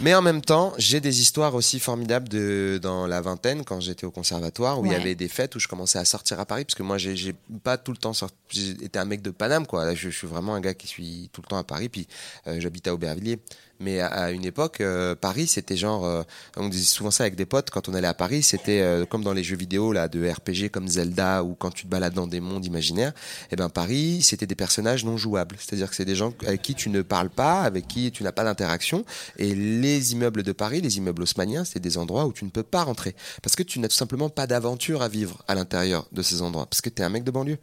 Mais 0.00 0.16
en 0.16 0.22
même 0.22 0.40
temps, 0.40 0.72
j'ai 0.78 0.98
des 0.98 1.20
histoires 1.20 1.27
aussi 1.36 1.80
formidables 1.80 2.28
de 2.28 2.78
dans 2.82 3.06
la 3.06 3.20
vingtaine 3.20 3.64
quand 3.64 3.80
j'étais 3.80 4.06
au 4.06 4.10
conservatoire 4.10 4.80
où 4.80 4.86
il 4.86 4.92
y 4.92 4.94
avait 4.94 5.14
des 5.14 5.28
fêtes 5.28 5.54
où 5.54 5.58
je 5.58 5.68
commençais 5.68 5.98
à 5.98 6.04
sortir 6.04 6.40
à 6.40 6.46
Paris 6.46 6.64
parce 6.64 6.74
que 6.74 6.82
moi 6.82 6.98
j'ai 6.98 7.34
pas 7.62 7.78
tout 7.78 7.92
le 7.92 7.98
temps 7.98 8.12
sorti. 8.12 8.76
Été 8.80 8.98
un 8.98 9.04
mec 9.04 9.22
de 9.22 9.30
Paname 9.30 9.66
quoi. 9.66 9.84
Là, 9.84 9.94
je, 9.94 10.10
je 10.10 10.16
suis 10.16 10.26
vraiment 10.26 10.54
un 10.54 10.60
gars 10.60 10.74
qui 10.74 10.86
suis 10.86 11.30
tout 11.32 11.42
le 11.42 11.48
temps 11.48 11.58
à 11.58 11.64
Paris 11.64 11.88
puis 11.88 12.06
euh, 12.46 12.60
j'habite 12.60 12.88
à 12.88 12.94
Aubervilliers. 12.94 13.38
Mais 13.80 14.00
à, 14.00 14.32
une 14.32 14.44
époque, 14.44 14.80
euh, 14.80 15.14
Paris, 15.14 15.46
c'était 15.46 15.76
genre, 15.76 16.04
euh, 16.04 16.22
on 16.56 16.68
disait 16.68 16.84
souvent 16.84 17.12
ça 17.12 17.22
avec 17.22 17.36
des 17.36 17.46
potes 17.46 17.70
quand 17.70 17.88
on 17.88 17.94
allait 17.94 18.08
à 18.08 18.14
Paris, 18.14 18.42
c'était 18.42 18.80
euh, 18.80 19.06
comme 19.06 19.22
dans 19.22 19.32
les 19.32 19.44
jeux 19.44 19.56
vidéo 19.56 19.92
là 19.92 20.08
de 20.08 20.28
RPG 20.28 20.70
comme 20.72 20.88
Zelda 20.88 21.44
ou 21.44 21.54
quand 21.54 21.70
tu 21.70 21.84
te 21.84 21.88
balades 21.88 22.14
dans 22.14 22.26
des 22.26 22.40
mondes 22.40 22.64
imaginaires. 22.66 23.12
Et 23.52 23.56
ben 23.56 23.68
Paris, 23.68 24.20
c'était 24.22 24.46
des 24.46 24.56
personnages 24.56 25.04
non 25.04 25.16
jouables, 25.16 25.56
c'est-à-dire 25.60 25.88
que 25.90 25.94
c'est 25.94 26.04
des 26.04 26.16
gens 26.16 26.32
avec 26.44 26.60
qui 26.62 26.74
tu 26.74 26.90
ne 26.90 27.02
parles 27.02 27.30
pas, 27.30 27.62
avec 27.62 27.86
qui 27.86 28.10
tu 28.10 28.24
n'as 28.24 28.32
pas 28.32 28.42
d'interaction. 28.42 29.04
Et 29.38 29.54
les 29.54 30.12
immeubles 30.12 30.42
de 30.42 30.52
Paris, 30.52 30.80
les 30.80 30.98
immeubles 30.98 31.22
haussmanniens, 31.22 31.64
c'est 31.64 31.80
des 31.80 31.98
endroits 31.98 32.26
où 32.26 32.32
tu 32.32 32.44
ne 32.44 32.50
peux 32.50 32.64
pas 32.64 32.82
rentrer 32.82 33.14
parce 33.42 33.54
que 33.54 33.62
tu 33.62 33.78
n'as 33.78 33.88
tout 33.88 33.94
simplement 33.94 34.28
pas 34.28 34.48
d'aventure 34.48 35.02
à 35.02 35.08
vivre 35.08 35.44
à 35.46 35.54
l'intérieur 35.54 36.08
de 36.10 36.22
ces 36.22 36.42
endroits 36.42 36.66
parce 36.66 36.80
que 36.80 36.90
tu 36.90 37.02
es 37.02 37.04
un 37.04 37.10
mec 37.10 37.22
de 37.22 37.30
banlieue. 37.30 37.58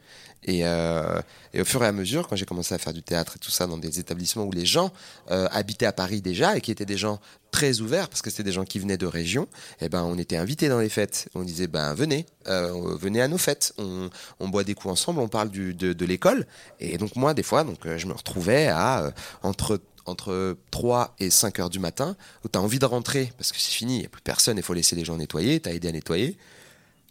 Et, 0.45 0.61
euh, 0.63 1.21
et 1.53 1.61
au 1.61 1.65
fur 1.65 1.83
et 1.83 1.87
à 1.87 1.91
mesure, 1.91 2.27
quand 2.27 2.35
j'ai 2.35 2.45
commencé 2.45 2.73
à 2.73 2.77
faire 2.77 2.93
du 2.93 3.01
théâtre 3.01 3.33
et 3.35 3.39
tout 3.39 3.49
ça 3.49 3.65
dans 3.65 3.77
des 3.77 3.99
établissements 3.99 4.43
où 4.43 4.51
les 4.51 4.65
gens 4.65 4.93
euh, 5.31 5.47
habitaient 5.51 5.87
à 5.87 5.91
Paris 5.91 6.21
déjà 6.21 6.55
et 6.55 6.61
qui 6.61 6.71
étaient 6.71 6.85
des 6.85 6.97
gens 6.97 7.19
très 7.49 7.81
ouverts 7.81 8.09
parce 8.09 8.21
que 8.21 8.29
c'était 8.29 8.43
des 8.43 8.51
gens 8.51 8.63
qui 8.63 8.77
venaient 8.77 8.97
de 8.97 9.07
région, 9.07 9.47
et 9.81 9.89
ben 9.89 10.03
on 10.03 10.17
était 10.17 10.37
invités 10.37 10.69
dans 10.69 10.79
les 10.79 10.89
fêtes. 10.89 11.29
On 11.33 11.41
disait 11.41 11.67
ben 11.67 11.95
venez, 11.95 12.27
euh, 12.47 12.95
venez 12.97 13.21
à 13.21 13.27
nos 13.27 13.39
fêtes. 13.39 13.73
On, 13.77 14.49
boit 14.49 14.63
des 14.63 14.75
coups 14.75 14.91
ensemble, 14.91 15.19
on 15.19 15.27
parle 15.27 15.49
de, 15.49 15.71
de 15.71 16.05
l'école. 16.05 16.45
Et 16.79 16.97
donc 16.97 17.15
moi 17.15 17.33
des 17.33 17.43
fois, 17.43 17.63
donc 17.63 17.79
je 17.97 18.05
me 18.05 18.13
retrouvais 18.13 18.67
à 18.67 19.11
entre 19.41 19.81
entre 20.05 20.55
3 20.69 21.15
et 21.19 21.31
5 21.31 21.59
heures 21.59 21.69
du 21.69 21.79
matin 21.79 22.15
où 22.43 22.47
tu 22.47 22.59
as 22.59 22.61
envie 22.61 22.77
de 22.77 22.85
rentrer 22.85 23.33
parce 23.37 23.51
que 23.51 23.59
c'est 23.59 23.71
fini, 23.71 23.95
il 23.95 23.99
n'y 24.01 24.05
a 24.05 24.09
plus 24.09 24.21
personne, 24.21 24.57
il 24.57 24.63
faut 24.63 24.73
laisser 24.73 24.95
les 24.95 25.03
gens 25.03 25.17
nettoyer, 25.17 25.59
tu 25.59 25.69
as 25.69 25.73
aidé 25.73 25.87
à 25.87 25.91
nettoyer. 25.91 26.37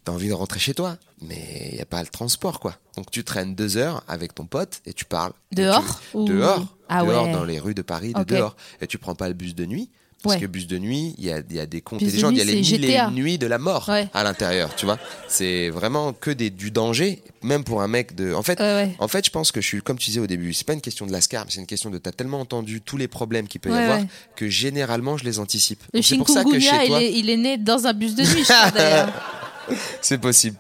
T'as 0.05 0.13
envie 0.13 0.29
de 0.29 0.35
rentrer 0.35 0.61
chez 0.61 0.75
toi, 0.75 0.99
mais 1.23 1.69
il 1.71 1.77
n'y 1.77 1.81
a 1.81 1.87
pas 1.87 2.01
le 2.03 2.09
transport, 2.09 2.61
quoi. 2.61 2.77
Donc 2.97 3.11
tu 3.11 3.25
traînes 3.25 3.55
deux 3.55 3.79
heures 3.79 4.03
avec 4.07 4.35
ton 4.35 4.45
pote 4.45 4.81
et 4.85 4.93
tu 4.93 5.07
parles. 5.07 5.33
Dehors 5.53 6.01
tu- 6.13 6.17
ou- 6.19 6.25
Dehors. 6.27 6.67
Ah 6.91 7.03
dehors 7.05 7.25
ouais. 7.27 7.33
dans 7.33 7.45
les 7.45 7.59
rues 7.59 7.75
de 7.75 7.81
Paris, 7.83 8.13
de 8.13 8.23
dehors. 8.25 8.55
Et 8.83 8.87
tu 8.87 8.99
prends 8.99 9.15
pas 9.15 9.29
le 9.29 9.35
bus 9.35 9.55
de 9.55 9.65
nuit. 9.65 9.89
Parce 10.23 10.37
Ouais. 10.37 10.41
que 10.41 10.47
bus 10.47 10.67
de 10.67 10.79
nuit, 10.79 11.15
il 11.19 11.25
y 11.25 11.31
a, 11.33 11.41
il 11.51 11.55
y 11.57 11.61
a 11.61 11.67
des 11.67 11.83
comptes 11.83 11.99
Bus 11.99 12.09
et 12.09 12.13
des 12.13 12.17
de 12.17 12.21
gens, 12.23 12.31
il 12.31 12.39
y 12.39 12.41
a 12.41 12.45
les 12.45 12.55
mille 12.63 12.85
et 12.87 12.99
nuits 13.11 13.37
de 13.37 13.47
la 13.47 13.59
mort 13.59 13.91
Ouais. 13.91 14.09
à 14.15 14.25
l'intérieur, 14.25 14.75
tu 14.75 14.87
vois. 14.87 14.99
C'est 15.29 15.69
vraiment 15.69 16.15
que 16.15 16.31
des, 16.31 16.49
du 16.49 16.71
danger, 16.71 17.23
même 17.43 17.63
pour 17.63 17.83
un 17.83 17.89
mec 17.89 18.15
de. 18.15 18.33
En 18.33 18.43
fait, 18.43 18.59
ouais. 18.59 18.95
en 19.01 19.09
fait, 19.09 19.27
je 19.27 19.31
pense 19.31 19.53
que 19.53 19.61
je 19.61 19.67
suis, 19.67 19.83
comme 19.83 19.99
tu 19.99 20.07
disais 20.07 20.21
au 20.21 20.27
début, 20.27 20.55
c'est 20.55 20.67
pas 20.67 20.73
une 20.73 20.81
question 20.81 21.05
de 21.07 21.13
lascar, 21.13 21.45
mais 21.45 21.51
c'est 21.51 21.61
une 21.61 21.67
question 21.67 21.91
de 21.91 21.99
t'as 21.99 22.13
tellement 22.13 22.41
entendu 22.41 22.81
tous 22.81 22.97
les 22.97 23.07
problèmes 23.09 23.49
qu'il 23.49 23.61
peut 23.61 23.69
y 23.71 23.75
avoir 23.75 24.01
que 24.35 24.49
généralement 24.49 25.19
je 25.19 25.25
les 25.25 25.39
anticipe. 25.41 25.83
Le 25.93 26.01
C'est 26.01 26.17
pour 26.17 26.29
ça 26.31 26.43
que 26.43 26.59
chez 26.59 26.71
il, 26.85 26.89
toi, 26.89 27.03
est, 27.03 27.13
il 27.13 27.29
est 27.29 27.37
né 27.37 27.59
dans 27.59 27.87
un 27.87 27.93
bus 27.93 28.15
de 28.15 28.23
nuit, 28.23 28.45
d'ailleurs. 28.75 29.13
c'est 30.01 30.19
possible. 30.19 30.57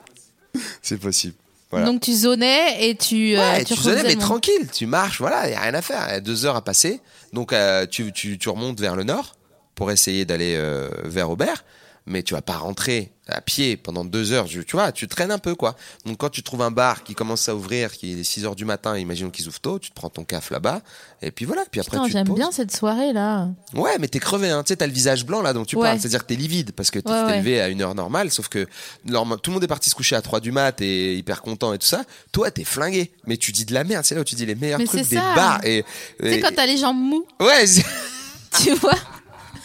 C'est 0.82 0.98
possible. 0.98 1.34
Voilà. 1.70 1.86
Donc 1.86 2.00
tu 2.02 2.12
zonais 2.14 2.88
et 2.88 2.94
tu. 2.94 3.36
euh, 3.36 3.40
Ouais, 3.40 3.64
tu 3.64 3.74
tu 3.74 3.80
refaisais 3.80 4.02
mais 4.04 4.14
tranquille, 4.16 4.68
tu 4.72 4.86
marches, 4.86 5.18
voilà, 5.18 5.46
il 5.48 5.50
n'y 5.50 5.56
a 5.56 5.60
rien 5.60 5.74
à 5.74 5.82
faire. 5.82 6.04
Il 6.08 6.12
y 6.12 6.16
a 6.16 6.20
deux 6.20 6.44
heures 6.46 6.54
à 6.56 6.62
passer. 6.62 7.00
Donc, 7.32 7.52
euh, 7.52 7.84
tu, 7.86 8.12
tu, 8.12 8.38
tu 8.38 8.48
remontes 8.48 8.78
vers 8.80 8.94
le 8.94 9.02
nord 9.02 9.34
pour 9.74 9.90
essayer 9.90 10.24
d'aller 10.24 10.54
euh, 10.56 10.88
vers 11.02 11.30
Aubert. 11.30 11.64
Mais 12.06 12.22
tu 12.22 12.34
vas 12.34 12.42
pas 12.42 12.58
rentrer 12.58 13.12
à 13.28 13.40
pied 13.40 13.78
pendant 13.78 14.04
deux 14.04 14.32
heures. 14.32 14.44
Tu, 14.44 14.62
vois, 14.72 14.92
tu 14.92 15.08
traînes 15.08 15.30
un 15.30 15.38
peu, 15.38 15.54
quoi. 15.54 15.74
Donc, 16.04 16.18
quand 16.18 16.28
tu 16.28 16.42
trouves 16.42 16.60
un 16.60 16.70
bar 16.70 17.02
qui 17.02 17.14
commence 17.14 17.48
à 17.48 17.56
ouvrir, 17.56 17.92
qui 17.92 18.20
est 18.20 18.22
6 18.24 18.44
heures 18.44 18.54
du 18.54 18.66
matin, 18.66 18.98
imaginons 18.98 19.30
qu'ils 19.30 19.48
ouvrent 19.48 19.58
tôt, 19.60 19.78
tu 19.78 19.88
te 19.88 19.94
prends 19.94 20.10
ton 20.10 20.22
caf 20.22 20.50
là-bas. 20.50 20.82
Et 21.22 21.30
puis 21.30 21.46
voilà. 21.46 21.62
Puis 21.70 21.80
après, 21.80 21.96
Putain, 21.96 22.04
tu 22.06 22.12
j'aime 22.12 22.34
bien 22.34 22.52
cette 22.52 22.76
soirée 22.76 23.14
là. 23.14 23.48
Ouais, 23.72 23.96
mais 23.98 24.08
t'es 24.08 24.18
crevé, 24.18 24.50
hein. 24.50 24.62
Tu 24.62 24.68
sais, 24.68 24.76
t'as 24.76 24.86
le 24.86 24.92
visage 24.92 25.24
blanc 25.24 25.40
là 25.40 25.54
dont 25.54 25.64
tu 25.64 25.76
Ouais. 25.76 25.82
parles. 25.88 25.98
C'est-à-dire 25.98 26.20
que 26.20 26.26
t'es 26.26 26.36
livide 26.36 26.72
parce 26.72 26.90
que 26.90 26.98
Ouais, 26.98 27.02
t'es 27.04 27.10
ouais. 27.10 27.38
levé 27.38 27.60
à 27.62 27.68
une 27.68 27.80
heure 27.80 27.94
normale, 27.94 28.30
sauf 28.30 28.48
que 28.48 28.64
tout 28.64 28.70
le 29.06 29.50
monde 29.52 29.64
est 29.64 29.66
parti 29.66 29.88
se 29.88 29.94
coucher 29.94 30.16
à 30.16 30.20
3 30.20 30.40
du 30.40 30.52
mat 30.52 30.78
et 30.82 31.14
hyper 31.16 31.40
content 31.40 31.72
et 31.72 31.78
tout 31.78 31.86
ça. 31.86 32.02
Toi, 32.32 32.50
t'es 32.50 32.64
flingué. 32.64 33.10
Mais 33.26 33.38
tu 33.38 33.50
dis 33.52 33.64
de 33.64 33.72
la 33.72 33.84
merde. 33.84 34.04
C'est 34.04 34.14
là 34.14 34.20
où 34.20 34.24
tu 34.24 34.34
dis 34.34 34.44
les 34.44 34.54
meilleurs 34.56 34.78
Mais 34.78 34.84
trucs 34.84 35.08
des 35.08 35.16
ça. 35.16 35.34
bars. 35.34 35.60
Et, 35.64 35.86
Tu 36.20 36.28
sais, 36.28 36.40
quand 36.40 36.54
t'as 36.54 36.66
les 36.66 36.76
jambes 36.76 36.98
mous, 37.00 37.24
Ouais, 37.40 37.64
tu 38.62 38.74
vois 38.74 38.92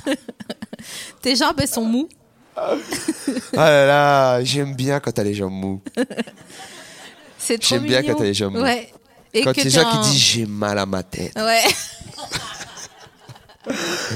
Tes 1.22 1.36
jambes, 1.36 1.56
elles 1.60 1.68
sont 1.68 1.84
mous. 1.86 2.08
Ah 2.56 2.76
là 3.58 3.86
là, 3.86 4.44
j'aime 4.44 4.76
bien 4.76 5.00
quand 5.00 5.12
t'as 5.12 5.24
les 5.24 5.34
jambes 5.34 5.54
mous. 5.54 5.82
C'est 7.38 7.58
trop 7.58 7.76
J'aime 7.76 7.84
bien 7.86 8.02
mignon. 8.02 8.14
quand 8.14 8.20
t'as 8.20 8.26
les 8.26 8.34
jambes 8.34 8.54
mous. 8.56 8.62
Ouais. 8.62 8.92
Et 9.34 9.44
Quand 9.44 9.54
que 9.54 9.62
les 9.62 9.70
gens 9.70 9.90
qui 9.90 10.10
disent 10.10 10.20
j'ai 10.22 10.46
mal 10.46 10.78
à 10.80 10.86
ma 10.86 11.04
tête, 11.04 11.34
Ouais. 11.38 11.62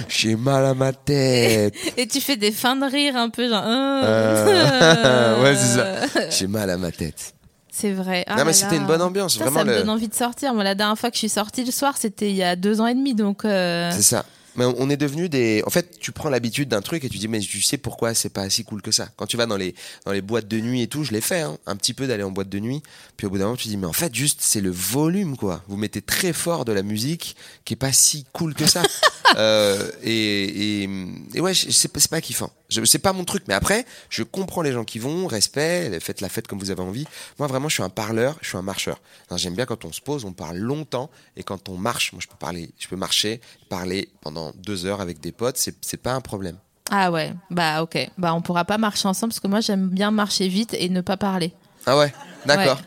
j'ai 0.10 0.36
mal 0.36 0.66
à 0.66 0.74
ma 0.74 0.94
tête. 0.94 1.74
Et 1.98 2.08
tu 2.08 2.20
fais 2.22 2.36
des 2.38 2.52
fins 2.52 2.76
de 2.76 2.86
rire 2.86 3.16
un 3.16 3.30
peu 3.30 3.48
genre. 3.48 3.64
Euh, 3.66 5.42
ouais, 5.44 5.56
c'est 5.56 5.78
ça. 5.78 6.30
J'ai 6.30 6.48
mal 6.48 6.70
à 6.70 6.78
ma 6.78 6.92
tête. 6.92 7.34
C'est 7.72 7.92
vrai. 7.92 8.24
Ah 8.28 8.36
non, 8.38 8.46
mais 8.46 8.54
c'était 8.54 8.76
une 8.78 8.86
bonne 8.86 9.02
ambiance. 9.02 9.36
Ça, 9.38 9.44
vraiment, 9.46 9.60
ça 9.60 9.66
me 9.66 9.72
le- 9.72 9.78
donne 9.80 9.90
envie 9.90 10.08
de 10.08 10.14
sortir. 10.14 10.54
Moi, 10.54 10.64
la 10.64 10.76
dernière 10.76 10.98
fois 10.98 11.10
que 11.10 11.16
je 11.16 11.20
suis 11.20 11.30
sortie 11.30 11.64
le 11.64 11.72
soir, 11.72 11.96
c'était 11.98 12.30
il 12.30 12.36
y 12.36 12.44
a 12.44 12.56
deux 12.56 12.80
ans 12.82 12.86
et 12.88 12.94
demi. 12.94 13.16
Donc, 13.16 13.46
euh, 13.46 13.90
C'est 13.92 14.04
ça. 14.04 14.26
Mais 14.56 14.66
on 14.66 14.90
est 14.90 14.98
devenu 14.98 15.30
des. 15.30 15.64
En 15.66 15.70
fait, 15.70 16.00
tu 16.00 16.12
prends 16.12 16.30
l'habitude 16.30 16.70
d'un 16.70 16.82
truc 16.82 17.04
et 17.04 17.10
tu 17.10 17.18
dis, 17.18 17.28
mais 17.28 17.40
tu 17.40 17.62
sais 17.62 17.78
pourquoi 17.78 18.14
c'est 18.14 18.30
pas 18.30 18.50
si 18.50 18.64
cool 18.64 18.82
que 18.82 18.92
ça. 18.92 19.10
Quand 19.16 19.26
tu 19.26 19.38
vas 19.38 19.46
dans 19.46 19.58
les, 19.58 19.74
dans 20.06 20.12
les 20.12 20.22
boîtes 20.22 20.48
de 20.48 20.60
nuit 20.60 20.82
et 20.82 20.88
tout, 20.88 21.04
je 21.04 21.12
l'ai 21.12 21.22
fait, 21.22 21.42
hein, 21.42 21.58
un 21.66 21.76
petit 21.76 21.94
peu 21.94 22.08
d'aller 22.08 22.24
en 22.24 22.32
boîte 22.32 22.50
de 22.50 22.60
nuit. 22.60 22.84
Puis 23.18 23.28
au 23.28 23.30
bout 23.30 23.38
d'un 23.38 23.46
moment, 23.46 23.58
tu 23.58 23.68
dis, 23.68 23.78
mais 23.78 23.88
en 23.88 23.94
fait, 23.94 24.14
juste, 24.14 24.40
c'est 24.42 24.62
le 24.62 24.72
volume, 24.72 25.38
quoi. 25.38 25.64
Vous 25.68 25.78
mettez 25.78 26.02
très 26.02 26.34
fort 26.34 26.66
de 26.66 26.72
la 26.72 26.84
musique 26.84 27.36
qui 27.66 27.74
est 27.74 27.78
pas 27.78 27.92
si 27.94 28.26
cool 28.34 28.54
que 28.54 28.68
ça. 28.68 28.84
Euh, 29.38 29.90
et, 30.04 30.84
et, 30.84 30.90
et 31.34 31.42
ouais, 31.42 31.54
c'est 31.56 32.08
pas 32.08 32.22
kiffant. 32.22 32.52
Je- 32.74 32.86
C'est 32.86 33.00
pas 33.00 33.14
mon 33.14 33.24
truc. 33.26 33.44
Mais 33.48 33.54
après, 33.54 33.86
je 34.10 34.24
comprends 34.24 34.62
les 34.62 34.72
gens 34.72 34.84
qui 34.84 35.00
vont, 35.00 35.28
respect, 35.28 36.00
faites 36.00 36.22
la 36.22 36.30
fête 36.30 36.48
comme 36.48 36.60
vous 36.60 36.72
avez 36.72 36.82
envie. 36.82 37.06
Moi, 37.40 37.48
vraiment, 37.48 37.70
je 37.70 37.76
suis 37.76 37.84
un 37.84 37.90
parleur, 37.90 38.38
je 38.42 38.48
suis 38.50 38.58
un 38.58 38.62
marcheur. 38.62 39.00
J'aime 39.36 39.56
bien 39.56 39.66
quand 39.66 39.86
on 39.86 39.92
se 39.92 40.02
pose, 40.02 40.26
on 40.26 40.34
parle 40.34 40.58
longtemps. 40.58 41.10
Et 41.38 41.44
quand 41.44 41.70
on 41.70 41.78
marche, 41.78 42.12
moi, 42.14 42.22
je 42.24 42.28
peux 42.28 42.36
parler, 42.38 42.72
je 42.80 42.88
peux 42.88 42.96
marcher, 42.96 43.42
parler 43.70 44.10
pendant 44.22 44.52
deux 44.58 44.86
heures 44.86 45.02
avec 45.02 45.20
des 45.20 45.32
potes. 45.32 45.58
C'est 45.58 45.76
c'est 45.82 45.98
pas 46.02 46.14
un 46.14 46.22
problème. 46.22 46.58
Ah 46.92 47.12
ouais, 47.12 47.34
bah 47.50 47.82
ok. 47.82 47.98
Bah 48.18 48.34
on 48.36 48.42
pourra 48.42 48.66
pas 48.66 48.78
marcher 48.78 49.08
ensemble 49.08 49.32
parce 49.32 49.40
que 49.40 49.48
moi 49.48 49.62
j'aime 49.62 49.88
bien 49.88 50.12
marcher 50.12 50.48
vite 50.50 50.74
et 50.78 50.90
ne 50.90 51.02
pas 51.02 51.16
parler. 51.18 51.54
Ah 51.86 51.98
ouais, 51.98 52.14
d'accord. 52.46 52.78
Ouais. 52.78 52.84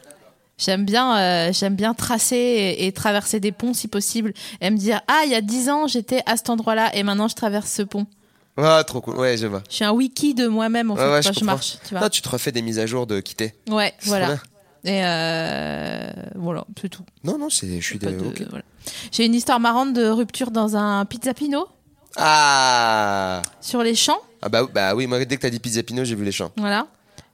J'aime 0.58 0.84
bien, 0.86 1.18
euh, 1.18 1.52
j'aime 1.52 1.74
bien 1.76 1.92
tracer 1.92 2.36
et, 2.36 2.86
et 2.86 2.92
traverser 2.92 3.40
des 3.40 3.52
ponts 3.52 3.74
si 3.74 3.88
possible 3.88 4.32
et 4.60 4.70
me 4.70 4.76
dire 4.78 5.00
ah 5.08 5.22
il 5.26 5.30
y 5.30 5.34
a 5.34 5.40
dix 5.42 5.68
ans 5.68 5.86
j'étais 5.86 6.22
à 6.26 6.36
cet 6.36 6.48
endroit-là 6.50 6.94
et 6.96 7.02
maintenant 7.02 7.28
je 7.28 7.34
traverse 7.34 7.70
ce 7.70 7.82
pont. 7.82 8.06
Ah, 8.56 8.82
trop 8.84 9.00
cool. 9.00 9.16
Ouais, 9.16 9.36
je 9.36 9.46
vois. 9.46 9.62
Je 9.68 9.74
suis 9.74 9.84
un 9.84 9.92
wiki 9.92 10.34
de 10.34 10.46
moi-même 10.46 10.90
en 10.90 10.96
fait 10.96 11.10
ouais, 11.10 11.20
quand 11.22 11.32
je 11.32 11.44
marche, 11.44 11.76
tu 11.86 11.90
vois. 11.90 12.00
Non, 12.00 12.08
tu 12.08 12.22
te 12.22 12.28
refais 12.28 12.52
des 12.52 12.62
mises 12.62 12.78
à 12.78 12.86
jour 12.86 13.06
de 13.06 13.20
quitter. 13.20 13.54
Ouais, 13.68 13.92
voilà. 14.04 14.38
Et 14.84 15.04
euh, 15.04 16.10
voilà, 16.36 16.64
c'est 16.80 16.88
tout. 16.88 17.02
Non, 17.24 17.38
non, 17.38 17.48
je 17.48 17.80
suis 17.80 17.98
de, 17.98 18.08
voilà. 18.48 18.64
J'ai 19.10 19.26
une 19.26 19.34
histoire 19.34 19.58
marrante 19.58 19.92
de 19.92 20.08
rupture 20.08 20.50
dans 20.50 20.76
un 20.76 21.04
pizza 21.04 21.34
pino 21.34 21.66
Ah! 22.16 23.42
sur 23.60 23.82
les 23.82 23.94
champs. 23.96 24.20
Ah 24.42 24.48
bah, 24.48 24.62
bah 24.72 24.94
oui, 24.94 25.06
moi 25.06 25.24
dès 25.24 25.36
que 25.36 25.42
t'as 25.42 25.50
dit 25.50 25.58
pizza 25.58 25.82
pino, 25.82 26.04
j'ai 26.04 26.14
vu 26.14 26.24
les 26.24 26.32
champs. 26.32 26.52
Voilà. 26.56 26.86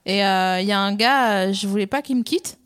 Et 0.05 0.25
euh, 0.25 0.59
il 0.61 0.67
y 0.67 0.71
a 0.71 0.79
un 0.79 0.93
gars, 0.95 1.31
euh, 1.31 1.53
je 1.53 1.67
voulais 1.67 1.87
pas 1.87 2.01
qu'il 2.01 2.17
me 2.17 2.23
quitte. 2.23 2.57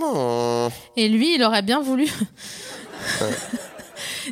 Oh. 0.00 0.68
Et 0.96 1.08
lui, 1.08 1.36
il 1.36 1.42
aurait 1.44 1.62
bien 1.62 1.80
voulu. 1.80 2.10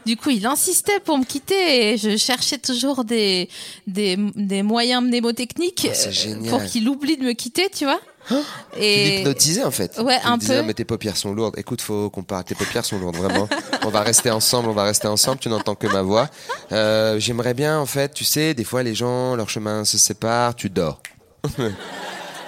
du 0.06 0.16
coup, 0.16 0.30
il 0.30 0.46
insistait 0.46 1.00
pour 1.00 1.18
me 1.18 1.24
quitter 1.24 1.92
et 1.92 1.96
je 1.96 2.16
cherchais 2.16 2.58
toujours 2.58 3.04
des, 3.04 3.48
des, 3.86 4.16
des 4.36 4.62
moyens 4.62 5.02
mnémotechniques 5.04 5.88
Ah, 5.90 6.08
euh, 6.28 6.48
pour 6.48 6.64
qu'il 6.64 6.88
oublie 6.88 7.16
de 7.16 7.24
me 7.24 7.32
quitter, 7.32 7.68
tu 7.74 7.84
vois. 7.84 8.00
Tu 8.28 8.34
Et 8.80 9.16
l'hypnotisais 9.18 9.64
en 9.64 9.70
fait. 9.70 9.98
Ouais, 9.98 10.20
Tu 10.20 10.26
un 10.28 10.36
disais, 10.36 10.54
peu. 10.54 10.60
Ah, 10.60 10.62
mais 10.62 10.74
tes 10.74 10.84
paupières 10.84 11.16
sont 11.16 11.32
lourdes. 11.32 11.58
Écoute, 11.58 11.80
faut 11.80 12.10
qu'on 12.10 12.22
parle. 12.22 12.44
Tes 12.44 12.54
paupières 12.54 12.84
sont 12.84 12.98
lourdes, 12.98 13.16
vraiment. 13.16 13.48
on 13.84 13.88
va 13.88 14.02
rester 14.02 14.30
ensemble, 14.30 14.68
on 14.68 14.74
va 14.74 14.84
rester 14.84 15.08
ensemble. 15.08 15.38
Tu 15.38 15.48
n'entends 15.48 15.74
que 15.74 15.86
ma 15.86 16.02
voix. 16.02 16.28
Euh, 16.70 17.18
J'aimerais 17.18 17.54
bien, 17.54 17.78
en 17.80 17.86
fait, 17.86 18.12
tu 18.12 18.24
sais, 18.24 18.54
des 18.54 18.64
fois 18.64 18.82
les 18.82 18.94
gens, 18.94 19.34
leur 19.36 19.48
chemin 19.48 19.84
se 19.84 19.96
sépare, 19.98 20.54
tu 20.54 20.68
dors. 20.70 21.00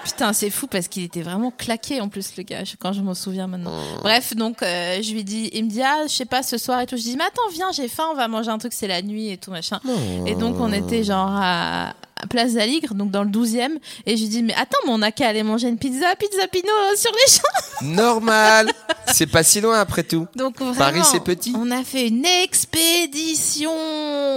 putain, 0.04 0.32
c'est 0.32 0.50
fou 0.50 0.66
parce 0.66 0.88
qu'il 0.88 1.02
était 1.02 1.22
vraiment 1.22 1.50
claqué 1.50 2.00
en 2.00 2.08
plus, 2.08 2.36
le 2.36 2.42
gars, 2.42 2.62
quand 2.78 2.92
je 2.92 3.00
m'en 3.00 3.14
souviens 3.14 3.46
maintenant. 3.46 3.72
Oh. 3.72 4.00
Bref, 4.02 4.34
donc 4.36 4.62
euh, 4.62 5.00
je 5.02 5.12
lui 5.12 5.24
dis, 5.24 5.50
il 5.52 5.64
me 5.64 5.70
dit, 5.70 5.82
ah, 5.82 6.02
je 6.06 6.12
sais 6.12 6.24
pas, 6.24 6.42
ce 6.42 6.58
soir 6.58 6.80
et 6.80 6.86
tout. 6.86 6.96
Je 6.96 7.02
dis, 7.02 7.16
mais 7.16 7.24
attends, 7.24 7.48
viens, 7.52 7.72
j'ai 7.72 7.88
faim, 7.88 8.04
on 8.12 8.16
va 8.16 8.28
manger 8.28 8.50
un 8.50 8.58
truc, 8.58 8.72
c'est 8.72 8.88
la 8.88 9.02
nuit 9.02 9.30
et 9.30 9.36
tout, 9.36 9.50
machin. 9.50 9.80
Et 10.26 10.34
donc, 10.34 10.56
on 10.60 10.72
était 10.72 11.04
genre 11.04 11.30
à 11.30 11.94
Place 12.28 12.54
d'Aligre, 12.54 12.94
donc 12.94 13.10
dans 13.10 13.24
le 13.24 13.30
12e. 13.30 13.78
Et 14.06 14.16
je 14.16 14.22
lui 14.22 14.28
dis, 14.28 14.42
mais 14.42 14.54
attends, 14.54 14.78
mais 14.84 14.92
on 14.92 15.02
a 15.02 15.10
qu'à 15.12 15.28
aller 15.28 15.42
manger 15.42 15.68
une 15.68 15.78
pizza, 15.78 16.14
pizza 16.16 16.46
Pino 16.48 16.68
euh, 16.68 16.96
sur 16.96 17.12
les 17.12 17.32
champs. 17.32 17.86
Normal. 17.94 18.70
c'est 19.12 19.26
pas 19.26 19.42
si 19.42 19.60
loin 19.60 19.80
après 19.80 20.02
tout. 20.02 20.26
Donc 20.36 20.58
vraiment, 20.60 20.74
Paris, 20.74 21.00
c'est 21.10 21.22
petit. 21.22 21.52
On 21.56 21.70
a 21.70 21.82
fait 21.82 22.08
une 22.08 22.24
expédition 22.24 23.72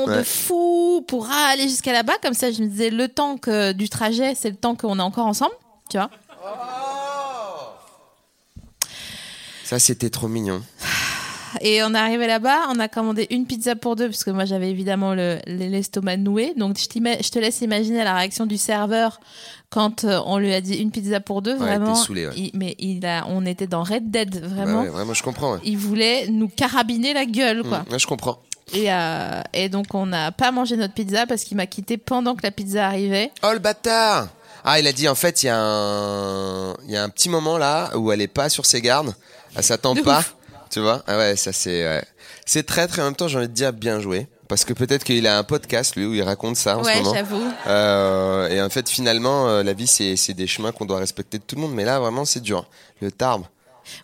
de 0.08 0.24
fou 0.24 1.04
pour 1.08 1.30
aller 1.30 1.64
jusqu'à 1.64 1.94
là-bas. 1.94 2.14
Comme 2.22 2.34
ça, 2.34 2.52
je 2.52 2.62
me 2.62 2.68
disais, 2.68 2.90
le 2.90 3.08
temps 3.08 3.38
que, 3.38 3.72
du 3.72 3.90
trajet, 3.90 4.34
c'est 4.36 4.50
le 4.50 4.56
temps 4.56 4.76
qu'on 4.76 5.00
est 5.00 5.04
encore 5.04 5.28
ensemble. 5.28 5.54
Tu 5.90 5.98
vois 5.98 6.10
Ça, 9.64 9.80
c'était 9.80 10.10
trop 10.10 10.28
mignon. 10.28 10.64
Et 11.62 11.84
on 11.84 11.94
est 11.94 11.98
arrivé 11.98 12.28
là-bas, 12.28 12.68
on 12.70 12.80
a 12.80 12.88
commandé 12.88 13.28
une 13.30 13.46
pizza 13.46 13.76
pour 13.76 13.96
deux, 13.96 14.08
parce 14.10 14.24
que 14.24 14.32
moi 14.32 14.46
j'avais 14.46 14.70
évidemment 14.70 15.14
le- 15.14 15.40
l'estomac 15.48 16.18
noué. 16.18 16.54
Donc 16.58 16.78
je, 16.80 16.88
te 17.30 17.40
laisse 17.40 17.62
imaginer 17.62 18.04
la 18.04 18.16
réaction 18.16 18.46
du 18.46 18.58
serveur 18.58 19.20
quand 19.70 20.04
euh, 20.04 20.20
on 20.26 20.38
lui 20.38 20.54
a 20.54 20.62
dit 20.62 20.76
une 20.76 20.92
pizza 20.92 21.20
pour 21.20 21.42
deux. 21.42 21.56
Vraiment, 21.56 21.96
saoulé, 21.96 22.28
ouais. 22.28 22.34
il- 22.36 22.52
mais 22.54 22.76
il 22.80 23.06
a, 23.06 23.26
on 23.30 23.46
était 23.46 23.68
dans 23.68 23.84
Red 23.84 24.10
Dead, 24.12 24.44
vraiment. 24.46 24.80
Bah 24.80 24.84
ouais, 24.84 24.90
vraiment, 24.90 25.14
je 25.14 25.24
comprends. 25.24 25.58
Il 25.64 25.78
voulait 25.78 26.28
nous 26.28 26.48
carabiner 26.48 27.14
la 27.14 27.26
gueule, 27.26 27.64
quoi. 27.64 27.86
Mmh, 27.90 27.98
je 28.00 28.08
comprends. 28.08 28.40
Et, 28.74 28.92
euh, 28.92 29.42
et 29.54 29.70
donc 29.70 29.94
on 29.94 30.08
n'a 30.08 30.32
pas 30.32 30.52
mangé 30.52 30.76
notre 30.76 30.94
pizza 30.96 31.28
parce 31.28 31.44
qu'il 31.44 31.56
m'a 31.56 31.68
quitté 31.68 31.98
pendant 31.98 32.36
que 32.36 32.42
la 32.44 32.50
pizza 32.52 32.88
arrivait. 32.88 33.32
Oh 33.44 33.52
le 33.54 33.60
bâtard 33.60 34.30
Ah, 34.64 34.80
il 34.80 34.88
a 34.88 34.92
dit 34.92 35.08
en 35.08 35.14
fait, 35.14 35.44
il 35.44 35.46
y, 35.46 35.50
a 35.50 35.58
un... 35.60 36.74
il 36.86 36.92
y 36.92 36.98
a 36.98 37.04
un 37.04 37.10
petit 37.10 37.30
moment 37.30 37.60
là 37.60 37.92
où 37.96 38.12
elle 38.12 38.22
est 38.22 38.28
pas 38.28 38.50
sur 38.50 38.66
ses 38.66 38.82
gardes, 38.82 39.14
elle 39.56 39.64
s'attend 39.64 39.94
pas, 39.96 40.20
ouf. 40.22 40.36
Tu 40.70 40.80
vois? 40.80 41.04
Ah 41.08 41.18
ouais, 41.18 41.36
ça 41.36 41.52
c'est 41.54 41.86
ouais. 41.86 42.04
c'est 42.46 42.66
traître 42.66 43.00
et 43.00 43.02
en 43.02 43.06
même 43.06 43.16
temps 43.16 43.28
j'ai 43.28 43.38
envie 43.38 43.48
de 43.48 43.54
dire 43.54 43.74
bien 43.74 44.00
joué 44.00 44.28
parce 44.48 44.64
que 44.66 44.74
peut-être 44.74 45.04
qu'il 45.04 45.26
a 45.28 45.38
un 45.38 45.44
podcast 45.44 45.96
lui 45.96 46.06
où 46.06 46.14
il 46.14 46.22
raconte 46.22 46.56
ça 46.56 46.78
en 46.78 46.84
ce 46.84 46.90
ouais, 46.90 46.98
moment. 46.98 47.14
j'avoue. 47.14 47.44
Euh, 47.68 48.48
et 48.50 48.62
en 48.62 48.70
fait 48.70 48.90
finalement 48.90 49.48
euh, 49.48 49.64
la 49.64 49.74
vie 49.74 49.88
c'est 49.88 50.16
c'est 50.16 50.34
des 50.34 50.48
chemins 50.48 50.72
qu'on 50.72 50.86
doit 50.86 51.00
respecter 51.00 51.38
de 51.38 51.44
tout 51.44 51.56
le 51.56 51.62
monde, 51.62 51.74
mais 51.74 51.86
là 51.86 52.00
vraiment 52.00 52.26
c'est 52.26 52.42
dur. 52.42 52.68
Le 53.02 53.12
tarbe. 53.12 53.46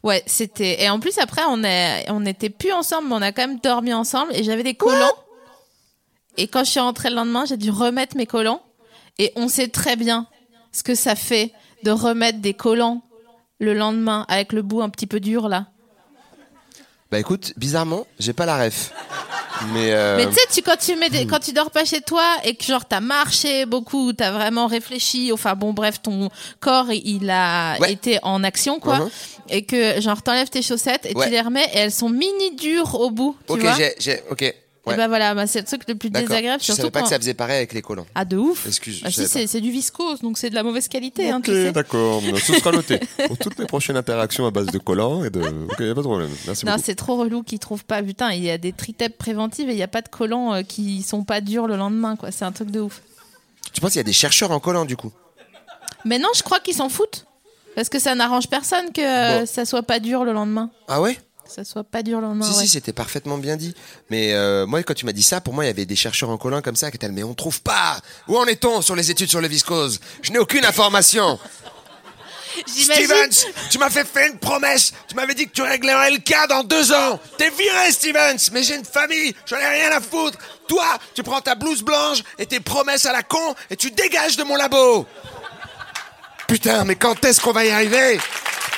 Ouais, 0.03 0.23
c'était. 0.25 0.83
Et 0.83 0.89
en 0.89 0.99
plus 0.99 1.17
après 1.17 1.41
on 1.47 1.63
est, 1.63 2.09
on 2.09 2.21
n'était 2.21 2.49
plus 2.49 2.71
ensemble, 2.71 3.09
mais 3.09 3.15
on 3.15 3.21
a 3.21 3.31
quand 3.31 3.47
même 3.47 3.59
dormi 3.59 3.93
ensemble. 3.93 4.35
Et 4.35 4.43
j'avais 4.43 4.63
des 4.63 4.75
collants. 4.75 5.15
Et 6.37 6.47
quand 6.47 6.63
je 6.63 6.71
suis 6.71 6.79
rentrée 6.79 7.09
le 7.09 7.15
lendemain, 7.15 7.45
j'ai 7.45 7.57
dû 7.57 7.71
remettre 7.71 8.15
mes 8.15 8.25
collants. 8.25 8.61
Et 9.19 9.31
on 9.35 9.47
sait 9.47 9.67
très 9.67 9.95
bien 9.95 10.27
ce 10.71 10.83
que 10.83 10.95
ça 10.95 11.15
fait 11.15 11.51
de 11.83 11.91
remettre 11.91 12.39
des 12.39 12.53
collants 12.53 13.01
le 13.59 13.73
lendemain 13.73 14.25
avec 14.27 14.53
le 14.53 14.61
bout 14.61 14.81
un 14.81 14.89
petit 14.89 15.07
peu 15.07 15.19
dur 15.19 15.49
là. 15.49 15.67
Bah 17.11 17.19
écoute, 17.19 17.53
bizarrement, 17.57 18.07
j'ai 18.19 18.31
pas 18.33 18.45
la 18.45 18.57
ref. 18.63 18.91
Mais, 19.73 19.91
euh, 19.91 20.15
Mais 20.17 20.27
tu 20.27 20.33
sais, 20.33 20.39
tu, 20.51 20.61
quand, 20.61 20.77
tu 20.77 20.95
mets 20.95 21.09
des- 21.09 21.27
quand 21.27 21.39
tu 21.39 21.51
dors 21.51 21.69
pas 21.69 21.83
chez 21.85 22.01
toi 22.01 22.23
et 22.43 22.55
que 22.55 22.63
genre 22.63 22.85
t'as 22.85 22.99
marché 23.01 23.65
beaucoup, 23.65 24.11
t'as 24.13 24.31
vraiment 24.31 24.65
réfléchi, 24.65 25.31
enfin 25.31 25.53
bon 25.55 25.71
bref, 25.73 26.01
ton 26.01 26.29
corps 26.61 26.91
il- 26.91 27.29
a 27.29 27.77
Ouais. 27.79 27.91
été 27.91 28.17
en 28.23 28.43
action 28.43 28.79
quoi, 28.79 28.99
Mhm. 28.99 29.09
et 29.49 29.63
que 29.65 29.99
genre 30.01 30.21
t'enlèves 30.23 30.49
tes 30.49 30.61
chaussettes 30.63 31.05
et 31.05 31.13
Ouais. 31.15 31.25
tu 31.25 31.31
les 31.31 31.41
remets 31.41 31.65
et 31.73 31.77
elles 31.79 31.91
sont 31.91 32.09
mini 32.09 32.55
dures 32.55 32.99
au 32.99 33.11
bout, 33.11 33.35
tu 33.45 33.53
ok, 33.53 33.59
vois. 33.61 33.75
ok. 34.31 34.55
Et 34.87 34.95
bah 34.95 35.07
voilà, 35.07 35.35
bah, 35.35 35.45
c'est 35.45 35.59
le 35.59 35.65
truc 35.65 35.83
le 35.87 35.93
plus 35.93 36.09
désagréable, 36.09 36.61
Je 36.63 36.71
savais 36.71 36.89
pas 36.89 36.99
quand... 37.01 37.05
que 37.05 37.09
ça 37.11 37.19
faisait 37.19 37.35
pareil 37.35 37.57
avec 37.57 37.71
les 37.73 37.83
collants. 37.83 38.07
Ah 38.15 38.25
de 38.25 38.35
ouf. 38.37 38.65
Excuse. 38.65 39.01
Bah, 39.03 39.11
si 39.11 39.27
c'est 39.27 39.61
du 39.61 39.69
viscose, 39.69 40.21
donc 40.21 40.39
c'est 40.39 40.49
de 40.49 40.55
la 40.55 40.63
mauvaise 40.63 40.87
qualité, 40.87 41.29
hein, 41.29 41.39
tu 41.39 41.51
sais. 41.51 41.71
d'accord. 41.71 42.21
Ce 42.37 42.53
sera 42.55 42.71
noté. 42.71 42.99
Pour 43.27 43.37
toutes 43.37 43.59
mes 43.59 43.67
prochaines 43.67 43.95
interactions 43.95 44.47
à 44.47 44.51
base 44.51 44.65
de 44.67 44.79
collants 44.79 45.23
et 45.23 45.29
de. 45.29 45.39
Ok, 45.41 45.79
y 45.79 45.89
a 45.89 45.93
pas 45.93 46.01
de 46.01 46.07
problème. 46.07 46.31
Merci 46.47 46.65
Non, 46.65 46.77
c'est 46.83 46.95
trop 46.95 47.15
relou 47.17 47.43
qu'ils 47.43 47.59
trouvent 47.59 47.85
pas. 47.85 48.01
Putain, 48.01 48.31
il 48.31 48.43
y 48.43 48.49
a 48.49 48.57
des 48.57 48.73
tritèpes 48.73 49.19
préventives 49.19 49.69
et 49.69 49.73
il 49.73 49.77
y 49.77 49.83
a 49.83 49.87
pas 49.87 50.01
de 50.01 50.09
collants 50.09 50.55
euh, 50.55 50.61
qui 50.63 51.03
sont 51.03 51.23
pas 51.23 51.41
durs 51.41 51.67
le 51.67 51.75
lendemain, 51.75 52.15
quoi. 52.15 52.31
C'est 52.31 52.45
un 52.45 52.51
truc 52.51 52.71
de 52.71 52.79
ouf. 52.79 53.01
Tu 53.73 53.81
penses 53.81 53.91
qu'il 53.91 53.99
y 53.99 54.01
a 54.01 54.03
des 54.03 54.13
chercheurs 54.13 54.49
en 54.49 54.59
collants 54.59 54.85
du 54.85 54.97
coup? 54.97 55.11
Mais 56.05 56.17
non, 56.17 56.29
je 56.35 56.41
crois 56.41 56.59
qu'ils 56.59 56.73
s'en 56.75 56.89
foutent. 56.89 57.25
Parce 57.75 57.87
que 57.87 57.99
ça 57.99 58.15
n'arrange 58.15 58.47
personne 58.49 58.91
que 58.91 59.01
euh, 59.01 59.39
Bon. 59.41 59.45
ça 59.45 59.63
soit 59.65 59.83
pas 59.83 59.99
dur 59.99 60.25
le 60.25 60.33
lendemain. 60.33 60.71
Ah 60.87 60.99
ouais? 61.01 61.17
Ça 61.51 61.65
soit 61.65 61.83
pas 61.83 62.01
dur 62.01 62.21
le 62.21 62.27
lendemain. 62.27 62.45
Si, 62.45 62.57
ouais. 62.57 62.63
si, 62.63 62.69
c'était 62.69 62.93
parfaitement 62.93 63.37
bien 63.37 63.57
dit. 63.57 63.75
Mais 64.09 64.33
euh, 64.33 64.65
moi, 64.65 64.81
quand 64.83 64.93
tu 64.93 65.05
m'as 65.05 65.11
dit 65.11 65.23
ça, 65.23 65.41
pour 65.41 65.53
moi, 65.53 65.65
il 65.65 65.67
y 65.67 65.69
avait 65.69 65.85
des 65.85 65.95
chercheurs 65.95 66.29
en 66.29 66.37
collant 66.37 66.61
comme 66.61 66.77
ça 66.77 66.89
qui 66.89 66.95
étaient 66.95 67.09
mais 67.09 67.23
on 67.23 67.33
trouve 67.33 67.61
pas. 67.61 67.99
Où 68.27 68.37
en 68.37 68.45
est-on 68.45 68.81
sur 68.81 68.95
les 68.95 69.11
études 69.11 69.29
sur 69.29 69.41
le 69.41 69.47
viscose? 69.47 69.99
Je 70.21 70.31
n'ai 70.31 70.39
aucune 70.39 70.65
information. 70.65 71.39
Stevens, 72.65 73.45
tu 73.69 73.79
m'as 73.79 73.89
fait 73.89 74.05
faire 74.05 74.31
une 74.31 74.39
promesse. 74.39 74.93
Tu 75.07 75.15
m'avais 75.15 75.33
dit 75.33 75.47
que 75.47 75.51
tu 75.51 75.61
réglerais 75.61 76.11
le 76.11 76.19
cas 76.19 76.47
dans 76.47 76.63
deux 76.63 76.93
ans. 76.93 77.19
T'es 77.37 77.49
viré, 77.49 77.91
Stevens. 77.91 78.49
Mais 78.53 78.63
j'ai 78.63 78.75
une 78.75 78.85
famille. 78.85 79.35
J'en 79.45 79.57
ai 79.57 79.67
rien 79.67 79.91
à 79.91 80.01
foutre. 80.01 80.37
Toi, 80.67 80.85
tu 81.13 81.23
prends 81.23 81.41
ta 81.41 81.55
blouse 81.55 81.81
blanche 81.81 82.19
et 82.37 82.45
tes 82.45 82.59
promesses 82.59 83.05
à 83.05 83.11
la 83.11 83.23
con 83.23 83.55
et 83.69 83.75
tu 83.75 83.91
dégages 83.91 84.37
de 84.37 84.43
mon 84.43 84.55
labo. 84.55 85.05
Putain, 86.47 86.85
mais 86.85 86.95
quand 86.95 87.23
est-ce 87.25 87.41
qu'on 87.41 87.53
va 87.53 87.65
y 87.65 87.71
arriver? 87.71 88.19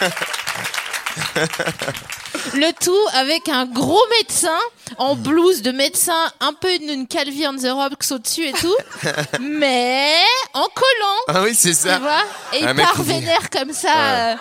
Le 2.56 2.72
tout 2.84 2.98
avec 3.16 3.48
un 3.50 3.66
gros 3.66 4.02
médecin 4.20 4.58
en 4.98 5.16
blouse 5.16 5.62
de 5.62 5.72
médecin, 5.72 6.32
un 6.40 6.54
peu 6.54 6.68
une 6.76 7.08
Calvi 7.08 7.46
on 7.48 7.56
the 7.56 7.70
Rocks 7.72 8.12
au-dessus 8.12 8.46
et 8.48 8.54
tout, 8.54 8.76
mais 9.42 10.14
en 10.54 10.64
collant, 10.74 11.18
Ah 11.28 11.44
oui, 11.44 11.54
c'est 11.56 11.70
tu 11.70 11.76
ça. 11.76 12.00
vois. 12.00 12.22
Et 12.54 12.60
il 12.62 12.68
Un 12.68 12.76
part 12.76 13.02
vénère 13.04 13.50
comme 13.50 13.74
ça, 13.74 14.32
euh, 14.32 14.36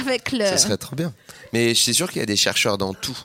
avec 0.00 0.32
le. 0.32 0.44
Ça 0.46 0.56
serait 0.58 0.76
trop 0.76 0.96
bien. 0.96 1.12
Mais 1.52 1.70
je 1.74 1.80
suis 1.80 1.94
sûr 1.94 2.08
qu'il 2.10 2.20
y 2.20 2.22
a 2.22 2.26
des 2.26 2.36
chercheurs 2.36 2.78
dans 2.78 2.94
tout. 2.94 3.16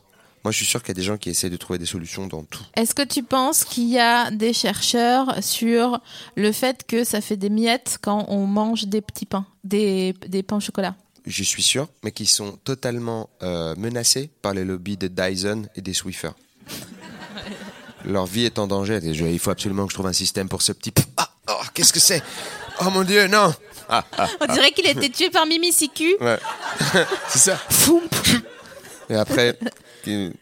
Moi, 0.44 0.52
je 0.52 0.58
suis 0.58 0.66
sûr 0.66 0.82
qu'il 0.82 0.90
y 0.90 0.92
a 0.92 1.02
des 1.02 1.02
gens 1.04 1.18
qui 1.18 1.30
essaient 1.32 1.50
de 1.50 1.58
trouver 1.58 1.80
des 1.80 1.88
solutions 1.88 2.28
dans 2.28 2.44
tout. 2.44 2.62
Est-ce 2.76 2.94
que 2.94 3.02
tu 3.02 3.24
penses 3.24 3.64
qu'il 3.64 3.86
y 3.90 4.00
a 4.00 4.30
des 4.30 4.54
chercheurs 4.54 5.44
sur 5.44 6.00
le 6.36 6.52
fait 6.52 6.84
que 6.88 7.04
ça 7.04 7.20
fait 7.22 7.38
des 7.38 7.50
miettes 7.50 7.98
quand 8.02 8.26
on 8.30 8.46
mange 8.46 8.86
des 8.86 9.02
petits 9.02 9.26
pains, 9.26 9.46
des, 9.64 10.14
des 10.28 10.44
pains 10.44 10.58
au 10.58 10.60
chocolat? 10.60 10.94
Je 11.26 11.44
suis 11.44 11.64
sûr, 11.64 11.88
mais 12.04 12.12
qui 12.12 12.28
sont 12.28 12.52
totalement 12.64 13.30
euh, 13.42 13.74
menacés 13.78 14.30
par 14.42 14.54
les 14.54 14.64
lobbies 14.64 14.98
de 14.98 15.08
Dyson 15.08 15.68
et 15.76 15.82
des 15.82 15.94
Swiffer. 15.94 16.32
Leur 18.06 18.28
vie 18.28 18.46
est 18.46 18.60
en 18.60 18.68
danger. 18.68 19.00
Il 19.04 19.40
faut 19.40 19.50
absolument 19.50 19.86
que 19.88 19.92
je 19.92 19.96
trouve 19.96 20.08
un 20.08 20.14
système 20.14 20.48
pour 20.48 20.62
ce 20.62 20.72
petit. 20.72 20.94
Ah, 21.18 21.32
oh, 21.50 21.64
qu'est-ce 21.74 21.92
que 21.92 22.00
c'est? 22.00 22.22
Oh 22.82 22.92
mon 22.92 23.04
dieu, 23.04 23.28
non 23.28 23.52
Ah, 23.90 24.06
ah, 24.18 24.28
On 24.42 24.54
dirait 24.54 24.72
qu'il 24.72 24.86
a 24.86 24.92
été 24.92 25.10
tué 25.10 25.32
par 25.32 25.48
Mimi 25.48 25.74
Siku. 25.74 26.16
ouais. 26.22 26.38
c'est 27.28 27.40
ça. 27.40 27.60
Et 29.10 29.16
après, 29.16 29.58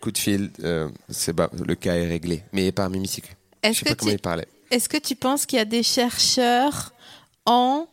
coup 0.01 0.11
de 0.11 0.17
fil, 0.17 0.51
euh, 0.63 0.89
c'est 1.09 1.33
le 1.65 1.75
cas 1.75 1.95
est 1.95 2.07
réglé. 2.07 2.43
Mais 2.51 2.73
par 2.73 2.89
Mimi 2.89 3.07
Siku. 3.07 3.29
Je 3.63 3.71
sais 3.71 3.85
que, 3.85 3.89
pas 3.89 3.95
comment 3.95 4.11
il 4.11 4.19
parlait. 4.19 4.47
est-ce 4.69 4.89
que 4.89 4.97
tu 4.97 5.15
penses 5.15 5.45
qu'il 5.45 5.57
y 5.57 5.61
a 5.61 5.65
des 5.65 5.83
chercheurs 5.83 6.91
en 7.45 7.87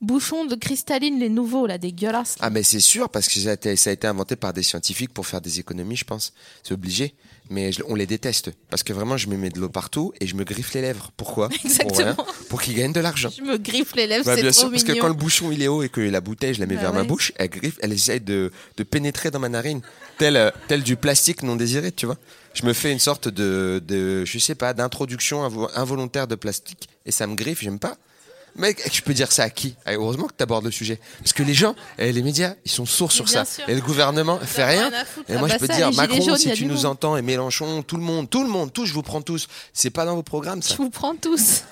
bouchons 0.00 0.44
de 0.44 0.54
cristalline, 0.54 1.18
les 1.18 1.28
nouveaux, 1.28 1.66
là, 1.66 1.76
dégueulasses 1.78 2.36
là 2.38 2.46
Ah 2.46 2.50
mais 2.50 2.62
c'est 2.62 2.80
sûr 2.80 3.08
parce 3.08 3.28
que 3.28 3.38
ça 3.40 3.50
a, 3.50 3.52
été, 3.54 3.74
ça 3.76 3.90
a 3.90 3.92
été 3.92 4.06
inventé 4.06 4.36
par 4.36 4.52
des 4.52 4.62
scientifiques 4.62 5.12
pour 5.12 5.26
faire 5.26 5.40
des 5.40 5.58
économies, 5.58 5.96
je 5.96 6.04
pense. 6.04 6.32
C'est 6.62 6.74
obligé. 6.74 7.14
Mais 7.50 7.72
je- 7.72 7.82
on 7.88 7.94
les 7.94 8.06
déteste 8.06 8.50
parce 8.70 8.82
que 8.82 8.92
vraiment 8.92 9.16
je 9.16 9.26
me 9.28 9.36
mets 9.36 9.48
de 9.48 9.58
l'eau 9.58 9.70
partout 9.70 10.12
et 10.20 10.26
je 10.26 10.34
me 10.36 10.44
griffe 10.44 10.74
les 10.74 10.82
lèvres. 10.82 11.10
Pourquoi? 11.16 11.48
Exactement. 11.64 12.14
Pour, 12.48 12.60
qu'ils 12.62 12.74
gagnent 12.76 12.92
de 12.92 13.00
l'argent. 13.00 13.30
Je 13.36 13.42
me 13.42 13.56
griffe 13.56 13.94
les 13.96 14.06
lèvres, 14.06 14.24
Bah, 14.24 14.34
c'est 14.36 14.42
bien 14.42 14.50
trop 14.50 14.60
sûr, 14.60 14.70
parce 14.70 14.84
que 14.84 14.92
mignon. 14.92 15.02
quand 15.02 15.08
le 15.08 15.14
bouchon 15.14 15.50
il 15.50 15.62
est 15.62 15.68
haut 15.68 15.82
et 15.82 15.88
que 15.88 16.00
la 16.00 16.20
bouteille 16.20 16.54
je 16.54 16.60
la 16.60 16.66
mets 16.66 16.74
Bah 16.76 16.82
vers 16.82 16.92
ma 16.92 17.04
bouche, 17.04 17.32
elle 17.36 17.48
griffe, 17.48 17.78
elle 17.82 17.92
essaye 17.92 18.20
de, 18.20 18.52
de 18.76 18.82
pénétrer 18.84 19.30
dans 19.30 19.38
ma 19.40 19.48
narine, 19.48 19.80
tel, 20.18 20.52
tel 20.68 20.82
du 20.82 20.96
plastique 20.96 21.42
non 21.42 21.56
désiré, 21.56 21.90
tu 21.90 22.06
vois. 22.06 22.18
Je 22.54 22.64
me 22.66 22.72
fais 22.72 22.92
une 22.92 22.98
sorte 22.98 23.28
de, 23.28 23.82
de 23.86 24.24
je 24.24 24.38
sais 24.38 24.54
pas, 24.54 24.74
d'introduction 24.74 25.48
invo- 25.48 25.70
involontaire 25.74 26.26
de 26.28 26.34
plastique 26.34 26.88
et 27.06 27.10
ça 27.10 27.26
me 27.26 27.34
griffe, 27.34 27.62
j'aime 27.62 27.78
pas. 27.78 27.96
Mec, 28.58 28.82
je 28.92 29.00
peux 29.02 29.14
dire 29.14 29.30
ça 29.32 29.44
à 29.44 29.50
qui? 29.50 29.76
Ah, 29.86 29.92
Heureusement 29.94 30.26
que 30.26 30.34
tu 30.36 30.42
abordes 30.42 30.64
le 30.64 30.70
sujet. 30.70 30.98
Parce 31.18 31.32
que 31.32 31.42
les 31.42 31.54
gens, 31.54 31.74
et 31.96 32.12
les 32.12 32.22
médias, 32.22 32.54
ils 32.64 32.70
sont 32.70 32.86
sourds 32.86 33.12
sur 33.12 33.28
ça. 33.28 33.44
sûr. 33.44 33.68
Et 33.68 33.74
le 33.74 33.80
gouvernement 33.80 34.38
fait 34.40 34.64
rien. 34.64 34.90
Et 35.28 35.34
Ah 35.34 35.38
moi, 35.38 35.48
bah 35.48 35.54
je 35.54 35.58
peux 35.58 35.66
ça, 35.66 35.76
dire, 35.76 35.92
Macron, 35.92 36.20
jaunes, 36.20 36.36
si 36.36 36.52
tu 36.52 36.66
nous 36.66 36.74
monde. 36.74 36.86
entends, 36.86 37.16
et 37.16 37.22
Mélenchon, 37.22 37.82
tout 37.82 37.96
le 37.96 38.02
monde, 38.02 38.28
tout 38.28 38.42
le 38.42 38.48
monde, 38.50 38.72
tous, 38.72 38.84
je 38.86 38.92
vous 38.94 39.02
prends 39.02 39.22
tous. 39.22 39.46
C'est 39.72 39.90
pas 39.90 40.04
dans 40.04 40.16
vos 40.16 40.22
programmes, 40.24 40.60
ça. 40.62 40.74
Je 40.74 40.78
vous 40.82 40.90
prends 40.90 41.14
tous. 41.14 41.62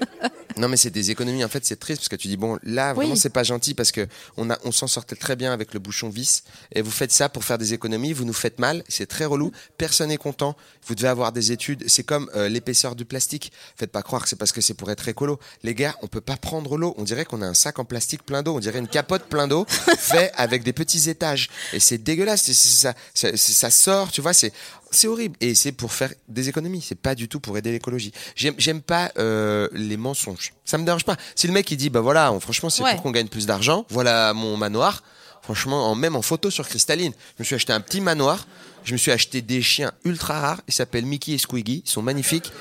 Non, 0.58 0.68
mais 0.68 0.76
c'est 0.76 0.90
des 0.90 1.10
économies. 1.10 1.44
En 1.44 1.48
fait, 1.48 1.64
c'est 1.64 1.76
triste 1.78 2.00
parce 2.00 2.08
que 2.08 2.16
tu 2.16 2.28
dis 2.28 2.36
bon, 2.36 2.58
là 2.62 2.92
vraiment, 2.92 3.12
Oui. 3.12 3.18
c'est 3.18 3.32
pas 3.32 3.44
gentil 3.44 3.74
parce 3.74 3.92
que 3.92 4.06
on 4.36 4.50
a, 4.50 4.58
on 4.64 4.72
s'en 4.72 4.86
sortait 4.86 5.16
très 5.16 5.36
bien 5.36 5.52
avec 5.52 5.72
le 5.74 5.80
bouchon 5.80 6.08
vis. 6.08 6.42
Et 6.72 6.82
vous 6.82 6.90
faites 6.90 7.12
ça 7.12 7.28
pour 7.28 7.44
faire 7.44 7.58
des 7.58 7.74
économies. 7.74 8.12
Vous 8.12 8.24
nous 8.24 8.32
faites 8.32 8.58
mal. 8.58 8.82
C'est 8.88 9.06
très 9.06 9.24
relou. 9.24 9.52
Personne 9.78 10.08
n'est 10.08 10.16
content. 10.16 10.56
Vous 10.86 10.94
devez 10.94 11.08
avoir 11.08 11.32
des 11.32 11.52
études. 11.52 11.84
C'est 11.88 12.02
comme 12.02 12.30
euh, 12.34 12.48
l'épaisseur 12.48 12.94
du 12.96 13.04
plastique. 13.04 13.52
Faites 13.76 13.92
pas 13.92 14.02
croire 14.02 14.22
que 14.22 14.28
c'est 14.28 14.36
parce 14.36 14.52
que 14.52 14.60
c'est 14.60 14.74
pour 14.74 14.90
être 14.90 15.08
écolo. 15.08 15.38
Les 15.62 15.74
gars, 15.74 15.94
on 16.02 16.06
peut 16.08 16.20
pas 16.20 16.36
prendre 16.36 16.76
l'eau. 16.76 16.94
On 16.98 17.04
dirait 17.04 17.24
qu'on 17.24 17.42
a 17.42 17.46
un 17.46 17.54
sac 17.54 17.78
en 17.78 17.84
plastique 17.84 18.24
plein 18.24 18.42
d'eau. 18.42 18.56
On 18.56 18.60
dirait 18.60 18.78
une 18.78 18.88
capote 18.88 19.24
plein 19.28 19.46
d'eau 19.48 19.64
fait 19.98 20.32
avec 20.36 20.62
des 20.64 20.72
petits 20.72 21.08
étages. 21.08 21.48
Et 21.72 21.80
c'est 21.80 21.98
dégueulasse. 21.98 22.50
Ça, 22.52 22.94
ça, 23.14 23.36
ça 23.36 23.70
sort. 23.70 24.10
Tu 24.10 24.20
vois, 24.20 24.32
c'est 24.32 24.52
c'est 24.90 25.06
horrible 25.06 25.36
et 25.40 25.54
c'est 25.54 25.72
pour 25.72 25.92
faire 25.92 26.12
des 26.28 26.48
économies. 26.48 26.80
C'est 26.86 26.94
pas 26.98 27.14
du 27.14 27.28
tout 27.28 27.40
pour 27.40 27.58
aider 27.58 27.70
l'écologie. 27.72 28.12
J'aime 28.34 28.54
j'aime 28.58 28.80
pas 28.80 29.12
euh, 29.18 29.68
les 29.72 29.96
mensonges. 29.98 30.47
Ça 30.64 30.78
me 30.78 30.84
dérange 30.84 31.04
pas. 31.04 31.16
Si 31.34 31.46
le 31.46 31.52
mec 31.52 31.70
il 31.70 31.76
dit 31.76 31.90
bah 31.90 32.00
voilà, 32.00 32.32
on- 32.32 32.40
franchement 32.40 32.70
c'est 32.70 32.82
Ouais. 32.82 32.92
pour 32.94 33.02
qu'on 33.02 33.10
gagne 33.10 33.28
plus 33.28 33.46
d'argent. 33.46 33.84
Voilà 33.90 34.32
mon 34.34 34.56
manoir. 34.56 35.02
Franchement, 35.42 35.90
en, 35.90 35.94
même 35.94 36.14
en 36.16 36.20
photo 36.22 36.50
sur 36.50 36.68
cristalline, 36.68 37.12
je 37.36 37.42
me 37.42 37.44
suis 37.44 37.54
acheté 37.54 37.72
un 37.72 37.80
petit 37.80 38.00
manoir. 38.02 38.46
Je 38.84 38.92
me 38.92 38.98
suis 38.98 39.10
acheté 39.12 39.40
des 39.40 39.62
chiens 39.62 39.92
ultra 40.04 40.40
rares. 40.40 40.60
Ils 40.68 40.74
s'appellent 40.74 41.06
Mickey 41.06 41.32
et 41.32 41.38
Squiggy. 41.38 41.82
Ils 41.86 41.88
sont 41.90 42.02
magnifiques. 42.02 42.52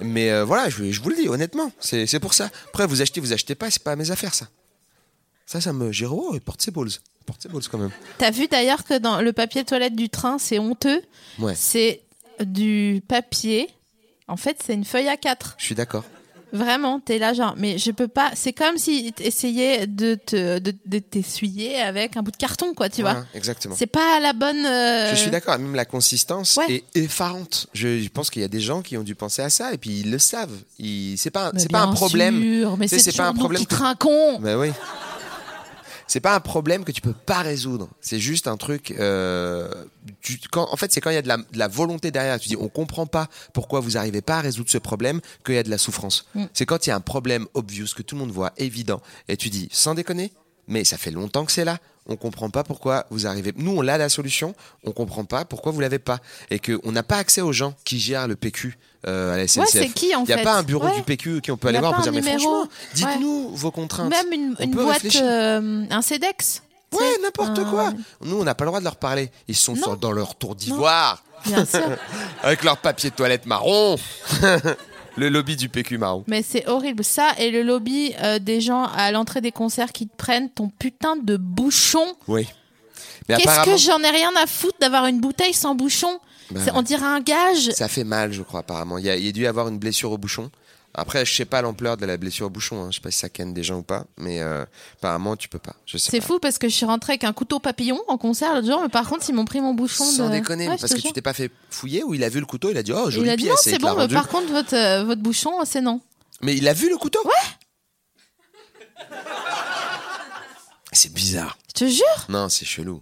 Mais 0.00 0.30
euh, 0.30 0.44
voilà, 0.44 0.70
je, 0.70 0.90
je 0.90 1.00
vous 1.02 1.10
le 1.10 1.16
dis 1.16 1.28
honnêtement, 1.28 1.70
c'est 1.80 2.18
pour 2.20 2.32
ça. 2.32 2.48
Après, 2.68 2.86
vous 2.86 3.02
achetez, 3.02 3.20
vous 3.20 3.32
achetez 3.34 3.54
pas, 3.54 3.70
c'est 3.70 3.82
pas 3.82 3.96
mes 3.96 4.10
affaires 4.10 4.32
ça. 4.34 4.48
Ça, 5.44 5.60
ça 5.60 5.72
me. 5.74 5.92
Géraud, 5.92 6.30
il 6.32 6.40
porte 6.40 6.62
ses 6.62 6.70
balls. 6.70 6.88
Il 6.88 7.24
porte 7.26 7.42
ses 7.42 7.48
balls 7.48 7.62
quand 7.70 7.76
même. 7.78 7.90
T'as 8.18 8.30
vu 8.30 8.46
d'ailleurs 8.48 8.84
que 8.84 8.96
dans 8.96 9.20
le 9.20 9.32
papier 9.34 9.64
toilette 9.64 9.94
du 9.96 10.08
train, 10.08 10.38
c'est 10.38 10.58
honteux. 10.58 11.02
Ouais, 11.38 11.54
C'est 11.56 12.00
du 12.42 13.02
papier. 13.06 13.68
En 14.28 14.36
fait, 14.38 14.56
c'est 14.64 14.72
une 14.74 14.84
feuille 14.86 15.08
à 15.08 15.16
4. 15.18 15.56
je 15.58 15.64
suis 15.66 15.74
d'accord. 15.74 16.04
Vraiment, 16.52 16.98
t'es 17.00 17.18
là 17.18 17.32
genre, 17.32 17.54
mais 17.56 17.78
je 17.78 17.90
peux 17.92 18.08
pas. 18.08 18.30
C'est 18.34 18.52
comme 18.52 18.76
si 18.76 19.12
t'essayais 19.12 19.86
de 19.86 20.14
te 20.16 20.58
de, 20.58 20.74
de 20.86 20.98
t'essuyer 20.98 21.80
avec 21.80 22.16
un 22.16 22.22
bout 22.22 22.30
de 22.32 22.36
carton, 22.36 22.74
quoi, 22.74 22.88
tu 22.88 23.02
vois. 23.02 23.12
Voilà, 23.12 23.26
exactement. 23.34 23.74
C'est 23.78 23.86
pas 23.86 24.18
la 24.20 24.32
bonne. 24.32 24.64
euh, 24.66 25.10
Je 25.10 25.16
suis 25.16 25.30
d'accord, 25.30 25.58
même 25.58 25.74
la 25.74 25.84
consistance 25.84 26.56
Ouais. 26.56 26.82
est 26.94 26.96
effarante. 26.96 27.68
Je, 27.72 28.00
je 28.00 28.08
pense 28.08 28.30
qu'il 28.30 28.42
y 28.42 28.44
a 28.44 28.48
des 28.48 28.60
gens 28.60 28.82
qui 28.82 28.96
ont 28.96 29.02
dû 29.02 29.14
penser 29.14 29.42
à 29.42 29.50
ça 29.50 29.72
et 29.72 29.78
puis 29.78 30.00
ils 30.00 30.10
le 30.10 30.18
savent. 30.18 30.56
Ils- 30.78 31.16
C'est 31.18 31.30
pas, 31.30 31.48
un- 31.48 31.50
Mais 31.54 31.60
c'est 31.60 31.70
pas 31.70 31.82
un 31.82 31.92
problème. 31.92 32.40
sûr, 32.42 32.76
mais 32.76 32.88
c'est 32.88 33.16
pas 33.16 33.28
un 33.28 33.34
problème 33.34 33.64
que- 33.64 33.68
trinquons. 33.74 34.38
Bah 34.40 34.58
oui. 34.58 34.70
C'est 36.10 36.18
pas 36.18 36.34
un 36.34 36.40
problème 36.40 36.82
que 36.82 36.90
tu 36.90 37.00
peux 37.00 37.12
pas 37.12 37.38
résoudre. 37.42 37.88
C'est 38.00 38.18
juste 38.18 38.48
un 38.48 38.56
truc. 38.56 38.90
euh, 38.98 39.72
tu- 40.20 40.40
quand, 40.50 40.66
en 40.72 40.76
fait, 40.76 40.90
c'est 40.90 41.00
quand 41.00 41.10
il 41.10 41.14
y 41.14 41.18
a 41.18 41.22
de 41.22 41.28
la, 41.28 41.36
de 41.36 41.44
la 41.56 41.68
volonté 41.68 42.10
derrière. 42.10 42.40
Tu 42.40 42.48
dis, 42.48 42.56
on 42.56 42.66
comprend 42.68 43.06
pas 43.06 43.28
pourquoi 43.52 43.78
vous 43.78 43.96
arrivez 43.96 44.20
pas 44.20 44.38
à 44.38 44.40
résoudre 44.40 44.68
ce 44.70 44.78
problème, 44.78 45.20
qu'il 45.44 45.54
y 45.54 45.58
a 45.58 45.62
de 45.62 45.70
la 45.70 45.78
souffrance. 45.78 46.26
Mm. 46.34 46.46
C'est 46.52 46.66
quand 46.66 46.84
il 46.84 46.90
y 46.90 46.92
a 46.92 46.96
un 46.96 47.00
problème 47.00 47.46
obvious 47.54 47.86
que 47.94 48.02
tout 48.02 48.16
le 48.16 48.22
monde 48.22 48.32
voit, 48.32 48.52
évident, 48.56 49.00
et 49.28 49.36
tu 49.36 49.50
dis, 49.50 49.68
sans 49.70 49.94
déconner, 49.94 50.32
mais 50.70 50.84
ça 50.84 50.96
fait 50.96 51.10
longtemps 51.10 51.44
que 51.44 51.52
c'est 51.52 51.66
là. 51.66 51.76
On 52.08 52.16
comprend 52.16 52.48
pas 52.48 52.64
pourquoi 52.64 53.04
vous 53.10 53.26
arrivez. 53.26 53.52
Nous, 53.56 53.72
on 53.76 53.86
a 53.86 53.98
la 53.98 54.08
solution. 54.08 54.54
On 54.84 54.90
comprend 54.92 55.24
pas 55.26 55.44
pourquoi 55.44 55.70
vous 55.70 55.80
l'avez 55.80 55.98
pas, 55.98 56.18
et 56.50 56.58
que 56.58 56.80
on 56.82 56.92
n'a 56.92 57.02
pas 57.02 57.18
accès 57.18 57.42
aux 57.42 57.52
gens 57.52 57.74
qui 57.84 58.00
gèrent 58.00 58.26
le 58.26 58.36
PQ 58.36 58.78
euh, 59.06 59.34
à 59.34 59.36
la 59.36 59.46
SNCF. 59.46 59.58
Ouais, 59.58 59.66
c'est 59.70 59.88
qui 59.90 60.14
en 60.16 60.22
Il 60.24 60.26
n'y 60.28 60.32
a 60.32 60.38
fait 60.38 60.42
pas 60.42 60.54
un 60.56 60.62
bureau 60.62 60.86
Ouais. 60.86 60.96
du 60.96 61.02
PQ 61.02 61.40
qui 61.42 61.50
on 61.52 61.56
peut 61.58 61.68
aller 61.68 61.78
voir 61.78 61.94
pour 61.94 62.02
dire, 62.02 62.12
mais 62.12 62.22
franchement, 62.22 62.66
dites-nous 62.94 63.54
vos 63.54 63.70
contraintes. 63.70 64.10
Même 64.10 64.32
une, 64.32 64.56
On 64.58 64.64
une 64.64 64.70
peut 64.74 64.84
boîte, 64.84 65.04
euh, 65.16 65.84
un 65.90 66.02
CEDEX. 66.02 66.62
Ouais, 66.92 67.18
n'importe 67.22 67.62
quoi. 67.70 67.92
Nous, 68.22 68.40
on 68.40 68.44
n'a 68.44 68.54
pas 68.56 68.64
le 68.64 68.70
droit 68.70 68.80
de 68.80 68.84
leur 68.84 68.96
parler. 68.96 69.30
Ils 69.46 69.54
sont 69.54 69.76
sur- 69.76 69.96
dans 69.96 70.10
leur 70.10 70.34
tour 70.34 70.56
d'ivoire, 70.56 71.22
Bien 71.46 71.64
sûr. 71.64 71.80
avec 72.42 72.64
leur 72.64 72.78
papier 72.78 73.10
de 73.10 73.14
toilette 73.14 73.46
marron. 73.46 73.96
le 75.20 75.28
lobby 75.28 75.54
du 75.56 75.68
PQ 75.68 75.98
marron. 75.98 76.24
Mais 76.26 76.42
c'est 76.42 76.66
horrible. 76.66 77.04
Ça 77.04 77.32
et 77.38 77.50
le 77.50 77.62
lobby 77.62 78.12
euh, 78.22 78.38
des 78.38 78.60
gens 78.60 78.84
à 78.84 79.12
l'entrée 79.12 79.40
des 79.40 79.52
concerts 79.52 79.92
qui 79.92 80.08
te 80.08 80.16
prennent 80.16 80.50
ton 80.50 80.68
putain 80.68 81.16
de 81.16 81.36
bouchon. 81.36 82.04
Oui. 82.26 82.48
Qu'est-ce 83.28 83.42
apparemment, 83.42 83.72
que 83.72 83.78
j'en 83.78 84.00
ai 84.02 84.10
rien 84.10 84.30
à 84.42 84.46
foutre 84.46 84.78
d'avoir 84.80 85.06
une 85.06 85.20
bouteille 85.20 85.52
sans 85.54 85.74
bouchon? 85.76 86.18
Ben, 86.50 86.60
C'est- 86.64 86.72
On 86.74 86.82
dirait 86.82 87.06
un 87.06 87.20
gage. 87.20 87.70
ça 87.70 87.86
fait 87.86 88.02
mal, 88.02 88.32
je 88.32 88.42
crois, 88.42 88.60
apparemment. 88.60 88.98
Il 88.98 89.04
y 89.04 89.10
a, 89.10 89.14
il 89.16 89.24
y 89.24 89.28
a 89.28 89.32
dû 89.32 89.42
y 89.42 89.46
avoir 89.46 89.68
une 89.68 89.78
blessure 89.78 90.10
au 90.10 90.18
bouchon. 90.18 90.50
Après, 90.92 91.24
je 91.24 91.32
sais 91.32 91.44
pas 91.44 91.62
l'ampleur 91.62 91.96
de 91.96 92.04
la 92.04 92.16
blessure 92.16 92.46
au 92.46 92.50
bouchon. 92.50 92.82
Hein. 92.82 92.88
Je 92.90 92.96
sais 92.96 93.00
pas 93.00 93.12
si 93.12 93.18
ça 93.20 93.28
canne 93.28 93.54
des 93.54 93.62
gens 93.62 93.78
ou 93.78 93.82
pas, 93.82 94.06
mais 94.16 94.40
euh, 94.40 94.64
apparemment, 94.98 95.36
tu 95.36 95.48
peux 95.48 95.60
pas. 95.60 95.76
Je 95.86 95.96
sais 95.98 96.10
C'est 96.10 96.20
pas. 96.20 96.26
fou 96.26 96.38
parce 96.40 96.58
que 96.58 96.68
je 96.68 96.74
suis 96.74 96.84
rentrée 96.86 97.12
avec 97.12 97.22
un 97.24 97.32
couteau 97.32 97.60
papillon 97.60 98.00
en 98.08 98.18
concert 98.18 98.54
l'autre 98.54 98.66
jour, 98.66 98.82
mais 98.82 98.88
par 98.88 99.08
contre, 99.08 99.24
ils 99.28 99.32
m'ont 99.32 99.44
pris 99.44 99.60
mon 99.60 99.72
bouchon 99.72 100.04
Sans 100.04 100.26
de. 100.26 100.32
déconner, 100.32 100.68
Ouais, 100.68 100.76
parce 100.80 100.92
que 100.92 101.00
tu 101.00 101.12
t'es 101.12 101.22
pas 101.22 101.32
fait 101.32 101.52
fouiller 101.70 102.02
ou 102.02 102.14
il 102.14 102.24
a 102.24 102.28
vu 102.28 102.40
le 102.40 102.46
couteau, 102.46 102.70
il 102.70 102.76
a 102.76 102.82
dit 102.82 102.92
oh 102.92 103.04
Il 103.06 103.12
jolie 103.12 103.30
a 103.30 103.36
dit 103.36 103.44
pièce 103.44 103.54
non, 103.54 103.60
il 103.66 103.70
c'est 103.70 103.78
bon, 103.78 103.94
mais 103.96 104.08
par 104.08 104.26
contre, 104.28 104.48
votre, 104.52 104.74
euh, 104.74 105.04
votre 105.04 105.22
bouchon, 105.22 105.52
c'est 105.64 105.80
non. 105.80 106.00
Mais 106.42 106.56
il 106.56 106.66
a 106.66 106.72
vu 106.72 106.88
le 106.90 106.96
couteau? 106.96 107.20
C'est 110.92 111.12
bizarre. 111.12 111.56
Je 111.68 111.84
te 111.84 111.88
jure. 111.88 112.26
Non, 112.28 112.48
c'est 112.48 112.64
chelou. 112.64 113.00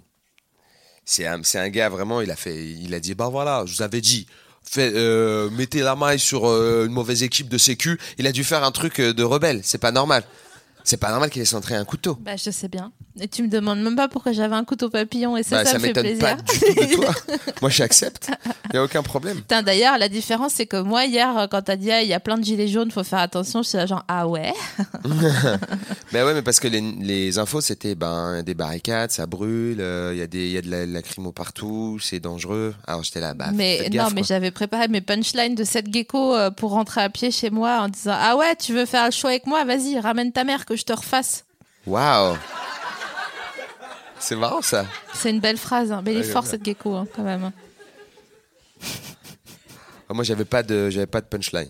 C'est 1.04 1.26
un, 1.26 1.42
c'est 1.42 1.58
un 1.58 1.70
gars 1.70 1.88
vraiment, 1.88 2.20
il 2.20 2.30
a 2.30 2.36
fait, 2.36 2.66
il 2.68 2.92
a 2.92 3.00
dit 3.00 3.14
bah 3.14 3.28
voilà, 3.30 3.64
je 3.64 3.74
vous 3.74 3.82
avais 3.82 4.02
dit, 4.02 4.26
fait, 4.68 4.92
euh, 4.94 5.50
mettez 5.50 5.80
la 5.80 5.96
maille 5.96 6.18
sur 6.18 6.48
euh, 6.48 6.86
une 6.86 6.92
mauvaise 6.92 7.22
équipe 7.22 7.48
de 7.48 7.58
sécu. 7.58 7.98
Il 8.18 8.26
a 8.26 8.32
dû 8.32 8.44
faire 8.44 8.64
un 8.64 8.70
truc 8.70 9.00
euh, 9.00 9.12
de 9.12 9.22
rebelle. 9.22 9.60
C'est 9.62 9.78
pas 9.78 9.92
normal. 9.92 10.24
C'est 10.88 10.96
pas 10.96 11.10
normal 11.10 11.28
qu'il 11.28 11.42
ait 11.42 11.44
centré 11.44 11.74
un 11.74 11.84
couteau. 11.84 12.16
Bah, 12.18 12.36
je 12.42 12.50
sais 12.50 12.66
bien. 12.66 12.92
Et 13.20 13.28
tu 13.28 13.42
me 13.42 13.48
demandes 13.48 13.80
même 13.80 13.94
pas 13.94 14.08
pourquoi 14.08 14.32
j'avais 14.32 14.54
un 14.54 14.64
couteau 14.64 14.88
papillon 14.88 15.36
et 15.36 15.42
ça, 15.42 15.56
Bah, 15.56 15.64
ça, 15.66 15.72
ça 15.72 15.78
me 15.78 15.82
fait 15.82 15.88
m'étonne 15.88 16.04
plaisir. 16.04 16.20
pas 16.20 16.34
du 16.36 16.58
tout 16.60 16.66
de 16.66 16.94
toi. 16.94 17.14
Moi, 17.60 17.68
j'accepte. 17.68 18.30
Il 18.72 18.76
y 18.76 18.78
a 18.78 18.84
aucun 18.84 19.02
problème. 19.02 19.42
D'ailleurs, 19.50 19.98
la 19.98 20.08
différence, 20.08 20.54
c'est 20.54 20.64
que 20.64 20.80
moi, 20.80 21.04
hier, 21.04 21.46
quand 21.50 21.62
t'as 21.62 21.76
dit, 21.76 21.90
ah, 21.90 22.00
il 22.00 22.08
y 22.08 22.14
a 22.14 22.20
plein 22.20 22.38
de 22.38 22.44
gilets 22.44 22.68
jaunes, 22.68 22.90
faut 22.90 23.02
faire 23.04 23.18
attention, 23.18 23.62
je 23.62 23.68
suis 23.68 23.76
là 23.78 23.86
genre, 23.86 24.04
ah 24.08 24.28
ouais? 24.28 24.52
Mais 26.12 26.22
ouais, 26.22 26.34
mais 26.34 26.42
parce 26.42 26.60
que 26.60 26.68
les, 26.68 26.80
les 26.80 27.38
infos, 27.38 27.60
c'était 27.60 27.94
ben 27.94 28.42
des 28.42 28.54
barricades, 28.54 29.10
ça 29.10 29.26
brûle, 29.26 29.80
euh, 29.80 30.12
il 30.14 30.18
y 30.18 30.22
a 30.22 30.26
des, 30.26 30.48
y 30.50 30.58
a 30.58 30.62
de 30.62 30.70
la, 30.70 30.86
lacrymo 30.86 31.32
partout, 31.32 31.98
c'est 32.00 32.20
dangereux. 32.20 32.74
Alors 32.86 33.02
j'étais 33.02 33.20
là, 33.20 33.34
bah 33.34 33.50
mais 33.54 33.80
non, 33.84 34.04
gaffe, 34.04 34.14
mais 34.14 34.22
j'avais 34.22 34.50
préparé 34.50 34.88
mes 34.88 35.00
punchlines 35.00 35.54
de 35.54 35.64
cette 35.64 35.92
gecko 35.92 36.34
euh, 36.34 36.50
pour 36.50 36.70
rentrer 36.70 37.00
à 37.00 37.08
pied 37.10 37.30
chez 37.30 37.50
moi 37.50 37.80
en 37.80 37.88
disant, 37.88 38.16
ah 38.16 38.36
ouais, 38.36 38.54
tu 38.56 38.74
veux 38.74 38.86
faire 38.86 39.06
le 39.06 39.10
show 39.10 39.28
avec 39.28 39.46
moi, 39.46 39.64
vas-y, 39.64 39.98
ramène 39.98 40.30
ta 40.30 40.44
mère 40.44 40.66
que 40.66 40.77
je 40.78 40.84
te 40.84 40.92
refasse. 40.92 41.44
Waouh. 41.86 42.36
C'est 44.18 44.36
marrant 44.36 44.62
ça. 44.62 44.86
C'est 45.14 45.30
une 45.30 45.40
belle 45.40 45.58
phrase, 45.58 45.92
hein. 45.92 46.02
mais 46.04 46.12
il 46.12 46.18
est 46.18 46.20
Ouais, 46.26 46.32
fort 46.32 46.44
ouais. 46.44 46.50
cette 46.50 46.64
gecko 46.64 46.94
hein, 46.94 47.06
quand 47.14 47.22
même. 47.22 47.50
Ah, 50.10 50.14
Moi, 50.14 50.24
j'avais 50.24 50.44
pas 50.44 50.62
de, 50.62 50.90
j'avais 50.90 51.06
pas 51.06 51.20
de 51.20 51.26
punchline. 51.26 51.68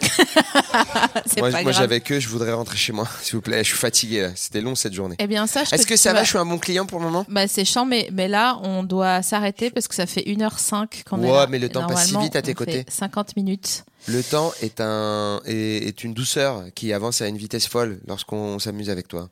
Moi, 1.38 1.50
moi, 1.62 1.72
j'avais 1.72 2.00
que 2.00 2.20
je 2.20 2.28
voudrais 2.28 2.52
rentrer 2.52 2.76
chez 2.76 2.92
moi, 2.92 3.08
s'il 3.22 3.34
vous 3.36 3.40
plaît. 3.40 3.58
Je 3.64 3.68
suis 3.70 3.78
fatigué. 3.78 4.22
là. 4.22 4.30
C'était 4.34 4.60
long 4.60 4.74
cette 4.74 4.92
journée. 4.92 5.16
Eh 5.18 5.26
bien 5.26 5.44
Est-ce 5.44 5.86
que 5.86 5.96
ça 5.96 6.12
va? 6.12 6.22
Je 6.22 6.28
suis 6.28 6.38
un 6.38 6.46
bon 6.46 6.58
client 6.58 6.86
pour 6.86 6.98
le 6.98 7.06
moment? 7.06 7.24
Bah 7.28 7.48
c'est 7.48 7.64
chiant, 7.64 7.84
mais, 7.86 8.08
mais 8.12 8.28
là, 8.28 8.58
on 8.62 8.82
doit 8.84 9.22
s'arrêter 9.22 9.70
parce 9.70 9.88
que 9.88 9.94
ça 9.94 10.06
fait 10.06 10.22
1h05 10.22 11.04
qu'on 11.04 11.22
est 11.22 11.26
Ouais, 11.26 11.32
là. 11.36 11.46
mais 11.48 11.58
le 11.58 11.68
temps 11.68 11.86
passe 11.86 12.08
si 12.08 12.16
vite 12.18 12.36
à 12.36 12.42
tes 12.42 12.54
côtés. 12.54 12.84
50 12.88 13.36
minutes. 13.36 13.84
Le 14.08 14.22
temps 14.22 14.52
est 14.62 14.80
un 14.80 15.40
est, 15.46 15.88
est 15.88 16.04
une 16.04 16.14
douceur 16.14 16.64
qui 16.74 16.92
avance 16.92 17.22
à 17.22 17.28
une 17.28 17.36
vitesse 17.38 17.66
folle 17.66 18.00
lorsqu'on 18.06 18.58
s'amuse 18.58 18.90
avec 18.90 19.08
toi. 19.08 19.30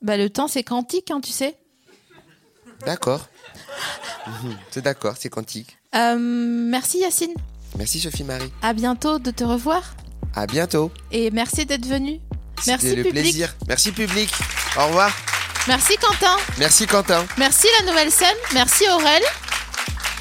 Bah 0.00 0.16
le 0.16 0.30
temps, 0.30 0.48
c'est 0.48 0.62
quantique, 0.62 1.10
hein, 1.10 1.20
tu 1.22 1.32
sais. 1.32 1.56
D'accord. 2.86 3.28
C'est 4.70 4.82
d'accord, 4.82 5.14
c'est 5.18 5.28
quantique. 5.28 5.76
Euh, 5.94 6.16
merci 6.18 6.98
Yacine. 6.98 7.34
Merci 7.78 8.00
Sophie 8.00 8.24
Marie. 8.24 8.52
À 8.62 8.72
bientôt 8.72 9.18
de 9.18 9.30
te 9.30 9.44
revoir. 9.44 9.94
À 10.34 10.46
bientôt. 10.46 10.90
Et 11.10 11.30
merci 11.30 11.66
d'être 11.66 11.86
venu. 11.86 12.20
Merci 12.66 12.86
C'était 12.88 12.96
le 12.96 13.02
public. 13.04 13.22
plaisir. 13.22 13.54
Merci 13.66 13.92
public. 13.92 14.30
Au 14.78 14.86
revoir. 14.86 15.10
Merci 15.68 15.96
Quentin. 15.96 16.36
Merci 16.58 16.86
Quentin. 16.86 17.24
Merci 17.38 17.66
la 17.80 17.86
nouvelle 17.90 18.10
scène. 18.10 18.36
Merci 18.52 18.84
Aurel. 18.94 19.22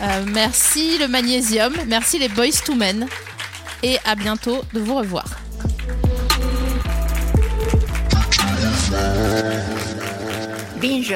Euh, 0.02 0.26
merci 0.28 0.98
le 0.98 1.08
magnésium. 1.08 1.74
Merci 1.88 2.20
les 2.20 2.30
Boys 2.30 2.52
to 2.66 2.74
Men. 2.76 3.08
Et 3.84 3.98
à 4.06 4.16
bientôt 4.16 4.62
de 4.74 4.80
vous 4.80 4.96
revoir. 4.96 5.26
Binge. 10.82 11.16